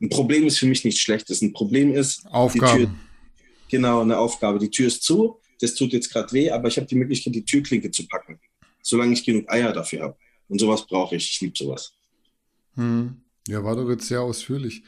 ein 0.00 0.10
Problem 0.10 0.46
ist 0.46 0.58
für 0.58 0.66
mich 0.66 0.84
nichts 0.84 1.00
Schlechtes. 1.00 1.40
Ein 1.40 1.52
Problem 1.52 1.94
ist 1.94 2.26
Aufgabe. 2.26 2.78
Tür, 2.78 2.94
genau 3.70 4.02
eine 4.02 4.18
Aufgabe. 4.18 4.58
Die 4.58 4.70
Tür 4.70 4.88
ist 4.88 5.02
zu. 5.02 5.40
Das 5.60 5.74
tut 5.74 5.92
jetzt 5.92 6.12
gerade 6.12 6.32
weh, 6.32 6.50
aber 6.50 6.68
ich 6.68 6.76
habe 6.76 6.86
die 6.86 6.94
Möglichkeit, 6.94 7.34
die 7.34 7.44
Türklinke 7.44 7.90
zu 7.90 8.06
packen, 8.06 8.38
solange 8.80 9.12
ich 9.14 9.24
genug 9.24 9.50
Eier 9.50 9.72
dafür 9.72 10.02
habe. 10.02 10.16
Und 10.48 10.60
sowas 10.60 10.86
brauche 10.86 11.16
ich. 11.16 11.30
Ich 11.30 11.40
liebe 11.40 11.56
sowas. 11.56 11.92
Hm. 12.76 13.20
Ja, 13.48 13.64
war 13.64 13.76
doch 13.76 13.88
jetzt 13.88 14.06
sehr 14.06 14.20
ausführlich. 14.20 14.82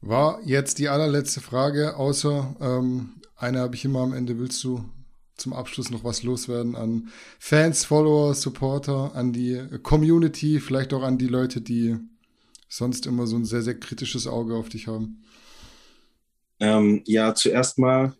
War 0.00 0.40
jetzt 0.42 0.78
die 0.78 0.88
allerletzte 0.88 1.42
Frage, 1.42 1.96
außer 1.96 2.56
ähm, 2.58 3.20
eine 3.36 3.60
habe 3.60 3.74
ich 3.74 3.84
immer 3.84 4.00
am 4.00 4.14
Ende. 4.14 4.38
Willst 4.38 4.64
du 4.64 4.88
zum 5.36 5.52
Abschluss 5.52 5.90
noch 5.90 6.04
was 6.04 6.22
loswerden 6.22 6.74
an 6.74 7.10
Fans, 7.38 7.84
Follower, 7.84 8.32
Supporter, 8.32 9.14
an 9.14 9.34
die 9.34 9.62
Community, 9.82 10.58
vielleicht 10.58 10.94
auch 10.94 11.02
an 11.02 11.18
die 11.18 11.26
Leute, 11.26 11.60
die 11.60 11.96
sonst 12.66 13.04
immer 13.04 13.26
so 13.26 13.36
ein 13.36 13.44
sehr, 13.44 13.60
sehr 13.60 13.78
kritisches 13.78 14.26
Auge 14.26 14.54
auf 14.54 14.70
dich 14.70 14.86
haben? 14.86 15.22
Ähm, 16.60 17.02
ja, 17.04 17.34
zuerst 17.34 17.78
mal, 17.78 18.16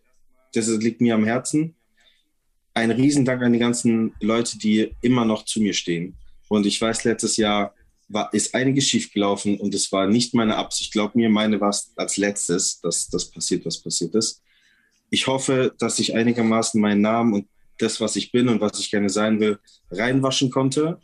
das 0.53 0.69
liegt 0.69 1.01
mir 1.01 1.15
am 1.15 1.25
Herzen. 1.25 1.77
Ein 2.75 2.91
Riesendank 2.91 3.41
an 3.43 3.55
die 3.55 3.59
ganzen 3.59 4.13
Leute, 4.21 4.59
die 4.59 4.95
immer 5.01 5.25
noch 5.25 5.47
zu 5.47 5.63
mir 5.63 5.73
stehen. 5.73 6.19
Und 6.49 6.67
ich 6.67 6.79
weiß, 6.79 7.05
letztes 7.05 7.39
Jahr 7.39 7.75
war, 8.09 8.33
ist 8.33 8.55
einiges 8.55 8.89
schiefgelaufen 8.89 9.59
und 9.59 9.75
es 9.75 9.93
war 9.93 10.07
nicht 10.07 10.35
meine 10.35 10.57
Absicht. 10.57 10.93
Glaub 10.93 11.15
mir, 11.15 11.29
meine 11.29 11.61
war 11.61 11.71
es 11.71 11.93
als 11.97 12.17
letztes, 12.17 12.81
dass 12.81 13.09
das 13.09 13.31
passiert, 13.31 13.67
was 13.67 13.79
passiert 13.79 14.15
ist. 14.15 14.43
Ich 15.11 15.27
hoffe, 15.27 15.75
dass 15.79 15.99
ich 15.99 16.15
einigermaßen 16.15 16.81
meinen 16.81 17.03
Namen 17.03 17.33
und 17.35 17.49
das, 17.79 18.01
was 18.01 18.17
ich 18.17 18.33
bin 18.33 18.49
und 18.49 18.61
was 18.61 18.79
ich 18.81 18.91
gerne 18.91 19.09
sein 19.09 19.41
will, 19.41 19.59
reinwaschen 19.91 20.51
konnte 20.51 20.99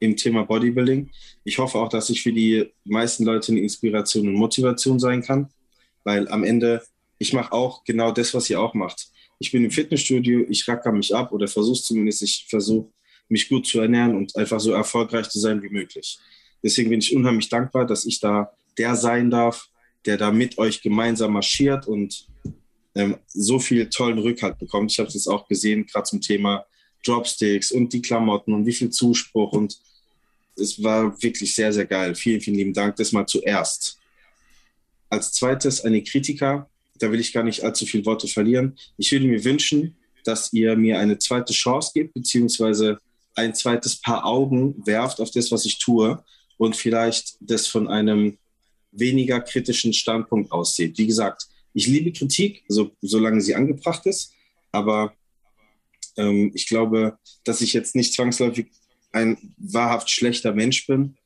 im 0.00 0.16
Thema 0.16 0.44
Bodybuilding. 0.44 1.10
Ich 1.44 1.58
hoffe 1.58 1.78
auch, 1.78 1.88
dass 1.88 2.10
ich 2.10 2.22
für 2.22 2.32
die 2.32 2.72
meisten 2.84 3.24
Leute 3.24 3.52
eine 3.52 3.60
Inspiration 3.60 4.28
und 4.28 4.34
Motivation 4.34 4.98
sein 4.98 5.22
kann, 5.22 5.48
weil 6.02 6.28
am 6.28 6.44
Ende, 6.44 6.82
ich 7.18 7.32
mache 7.32 7.52
auch 7.52 7.84
genau 7.84 8.12
das, 8.12 8.34
was 8.34 8.48
ihr 8.50 8.60
auch 8.60 8.74
macht. 8.74 9.08
Ich 9.38 9.52
bin 9.52 9.64
im 9.64 9.70
Fitnessstudio, 9.70 10.46
ich 10.48 10.66
racker 10.66 10.92
mich 10.92 11.14
ab 11.14 11.32
oder 11.32 11.48
versuche 11.48 11.82
zumindest, 11.82 12.22
ich 12.22 12.46
versuche 12.48 12.90
mich 13.28 13.48
gut 13.48 13.66
zu 13.66 13.80
ernähren 13.80 14.14
und 14.16 14.34
einfach 14.36 14.60
so 14.60 14.72
erfolgreich 14.72 15.28
zu 15.28 15.38
sein 15.38 15.62
wie 15.62 15.68
möglich. 15.68 16.18
Deswegen 16.64 16.88
bin 16.88 17.00
ich 17.00 17.14
unheimlich 17.14 17.50
dankbar, 17.50 17.86
dass 17.86 18.06
ich 18.06 18.18
da 18.20 18.50
der 18.78 18.96
sein 18.96 19.30
darf, 19.30 19.68
der 20.06 20.16
da 20.16 20.32
mit 20.32 20.56
euch 20.58 20.80
gemeinsam 20.80 21.34
marschiert 21.34 21.86
und 21.86 22.26
ähm, 22.94 23.18
so 23.28 23.58
viel 23.58 23.88
tollen 23.90 24.18
Rückhalt 24.18 24.58
bekommt. 24.58 24.90
Ich 24.90 24.98
habe 24.98 25.08
es 25.08 25.28
auch 25.28 25.46
gesehen, 25.46 25.86
gerade 25.86 26.04
zum 26.04 26.22
Thema 26.22 26.64
Dropsticks 27.04 27.70
und 27.70 27.92
die 27.92 28.00
Klamotten 28.00 28.54
und 28.54 28.64
wie 28.64 28.72
viel 28.72 28.90
Zuspruch 28.90 29.52
und 29.52 29.78
es 30.56 30.82
war 30.82 31.20
wirklich 31.22 31.54
sehr, 31.54 31.72
sehr 31.72 31.84
geil. 31.84 32.14
Vielen, 32.14 32.40
vielen 32.40 32.56
lieben 32.56 32.72
Dank. 32.72 32.96
Das 32.96 33.12
mal 33.12 33.26
zuerst. 33.26 33.98
Als 35.10 35.32
zweites 35.32 35.84
eine 35.84 36.02
Kritiker. 36.02 36.70
Da 37.00 37.10
will 37.10 37.18
ich 37.18 37.32
gar 37.32 37.42
nicht 37.42 37.64
allzu 37.64 37.86
viele 37.86 38.06
Worte 38.06 38.28
verlieren. 38.28 38.78
Ich 38.96 39.10
würde 39.10 39.26
mir 39.26 39.42
wünschen, 39.44 39.96
dass 40.24 40.52
ihr 40.52 40.76
mir 40.76 41.00
eine 41.00 41.18
zweite 41.18 41.52
Chance 41.52 41.90
gebt, 41.92 42.14
beziehungsweise 42.14 42.98
ein 43.34 43.52
zweites 43.52 43.96
Paar 43.96 44.24
Augen 44.24 44.80
werft 44.86 45.20
auf 45.20 45.32
das, 45.32 45.50
was 45.50 45.66
ich 45.66 45.80
tue 45.80 46.22
und 46.58 46.76
vielleicht 46.76 47.36
das 47.40 47.66
von 47.66 47.88
einem 47.88 48.38
weniger 48.92 49.40
kritischen 49.40 49.92
Standpunkt 49.92 50.52
aussieht. 50.52 50.96
Wie 50.98 51.06
gesagt, 51.06 51.46
ich 51.72 51.86
liebe 51.86 52.12
Kritik, 52.12 52.62
so, 52.68 52.92
solange 53.02 53.40
sie 53.40 53.54
angebracht 53.54 54.06
ist, 54.06 54.32
aber 54.72 55.14
ähm, 56.16 56.52
ich 56.54 56.66
glaube, 56.66 57.18
dass 57.44 57.60
ich 57.60 57.72
jetzt 57.72 57.96
nicht 57.96 58.14
zwangsläufig 58.14 58.66
ein 59.12 59.54
wahrhaft 59.58 60.10
schlechter 60.10 60.52
Mensch 60.52 60.86
bin 60.86 61.16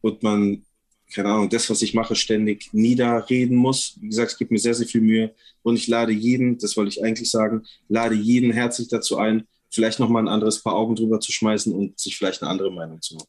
und 0.00 0.22
man, 0.22 0.64
keine 1.12 1.30
Ahnung, 1.30 1.50
das, 1.50 1.68
was 1.70 1.82
ich 1.82 1.94
mache, 1.94 2.16
ständig 2.16 2.72
niederreden 2.72 3.56
muss. 3.56 3.96
Wie 4.00 4.08
gesagt, 4.08 4.32
es 4.32 4.38
gibt 4.38 4.50
mir 4.50 4.58
sehr, 4.58 4.74
sehr 4.74 4.86
viel 4.86 5.00
Mühe 5.00 5.34
und 5.62 5.76
ich 5.76 5.86
lade 5.88 6.12
jeden, 6.12 6.58
das 6.58 6.76
wollte 6.76 6.90
ich 6.90 7.04
eigentlich 7.04 7.30
sagen, 7.30 7.64
lade 7.88 8.14
jeden 8.14 8.52
herzlich 8.52 8.88
dazu 8.88 9.18
ein, 9.18 9.46
vielleicht 9.70 9.98
nochmal 9.98 10.22
ein 10.22 10.28
anderes 10.28 10.62
Paar 10.62 10.74
Augen 10.74 10.94
drüber 10.94 11.20
zu 11.20 11.32
schmeißen 11.32 11.72
und 11.72 11.98
sich 11.98 12.16
vielleicht 12.16 12.42
eine 12.42 12.50
andere 12.50 12.70
Meinung 12.70 13.00
zu 13.00 13.14
machen. 13.14 13.28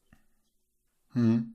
Hm. 1.14 1.53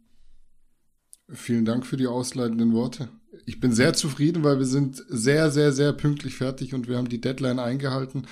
Vielen 1.31 1.65
Dank 1.65 1.87
für 1.87 1.97
die 1.97 2.07
ausleitenden 2.07 2.73
Worte. 2.73 3.09
Ich 3.45 3.61
bin 3.61 3.73
sehr 3.73 3.93
zufrieden, 3.93 4.45
weil 4.45 4.59
wir 4.59 4.67
sind 4.67 5.05
sehr, 5.09 5.51
sehr, 5.51 5.73
sehr 5.73 5.93
pünktlich 5.93 6.35
fertig 6.35 6.75
und 6.75 6.89
wir 6.89 6.97
haben 6.97 7.09
die 7.09 7.21
Deadline 7.21 7.59
eingehalten. 7.59 8.27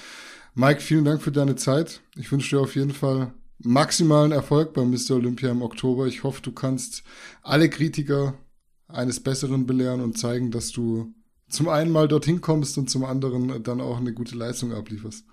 Mike, 0.55 0.81
vielen 0.81 1.05
Dank 1.05 1.23
für 1.23 1.33
deine 1.33 1.57
Zeit. 1.57 2.01
Ich 2.17 2.33
wünsche 2.33 2.57
dir 2.57 2.63
auf 2.63 2.75
jeden 2.75 2.93
Fall 2.93 3.35
maximalen 3.59 4.33
Erfolg 4.33 4.73
beim 4.73 4.91
Mr. 4.91 5.13
Olympia 5.17 5.51
im 5.51 5.63
Oktober. 5.63 6.07
Ich 6.07 6.25
hoffe, 6.25 6.41
du 6.43 6.53
kannst 6.53 7.03
alle 7.43 7.69
Kritiker 7.69 8.35
eines 8.89 9.21
Besseren 9.21 9.67
belehren 9.67 10.01
und 10.01 10.19
zeigen, 10.19 10.51
dass 10.51 10.73
du 10.73 11.15
zum 11.49 11.69
einen 11.69 11.91
mal 11.91 12.09
dorthin 12.09 12.41
kommst 12.41 12.79
und 12.79 12.91
zum 12.91 13.05
anderen 13.05 13.63
dann 13.63 13.81
auch 13.81 13.99
eine 13.99 14.13
gute 14.13 14.37
Leistung 14.37 14.73
ablieferst. 14.73 15.25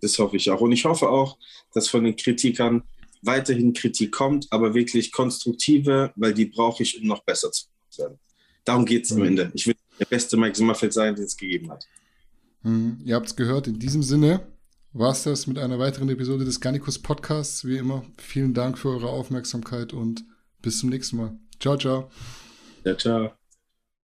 Das 0.00 0.18
hoffe 0.18 0.36
ich 0.36 0.50
auch. 0.50 0.60
Und 0.60 0.72
ich 0.72 0.84
hoffe 0.84 1.08
auch, 1.08 1.38
dass 1.72 1.88
von 1.88 2.04
den 2.04 2.16
Kritikern 2.16 2.82
weiterhin 3.22 3.72
Kritik 3.72 4.12
kommt, 4.12 4.46
aber 4.50 4.74
wirklich 4.74 5.12
konstruktive, 5.12 6.12
weil 6.16 6.34
die 6.34 6.46
brauche 6.46 6.82
ich, 6.82 7.00
um 7.00 7.06
noch 7.06 7.22
besser 7.24 7.50
zu 7.50 7.66
werden. 7.96 8.18
Darum 8.64 8.84
geht 8.84 9.04
es 9.04 9.12
mhm. 9.12 9.20
am 9.20 9.26
Ende. 9.28 9.50
Ich 9.54 9.66
will 9.66 9.74
der 9.98 10.04
beste 10.04 10.36
Mike 10.36 10.56
Sommerfeld 10.56 10.92
sein, 10.92 11.14
den 11.14 11.24
es 11.24 11.36
gegeben 11.36 11.70
hat. 11.70 11.86
Mhm. 12.62 13.00
Ihr 13.04 13.14
habt 13.14 13.26
es 13.26 13.36
gehört. 13.36 13.66
In 13.66 13.78
diesem 13.78 14.02
Sinne 14.02 14.46
war 14.92 15.12
es 15.12 15.22
das 15.22 15.46
mit 15.46 15.58
einer 15.58 15.78
weiteren 15.78 16.08
Episode 16.08 16.44
des 16.44 16.60
Garnicus 16.60 16.98
Podcasts. 16.98 17.64
Wie 17.64 17.78
immer, 17.78 18.04
vielen 18.16 18.54
Dank 18.54 18.78
für 18.78 18.88
eure 18.88 19.08
Aufmerksamkeit 19.08 19.92
und 19.92 20.24
bis 20.62 20.78
zum 20.78 20.90
nächsten 20.90 21.16
Mal. 21.16 21.38
Ciao, 21.60 21.76
ciao. 21.76 22.10
Ja, 22.84 22.96
ciao. 22.96 23.37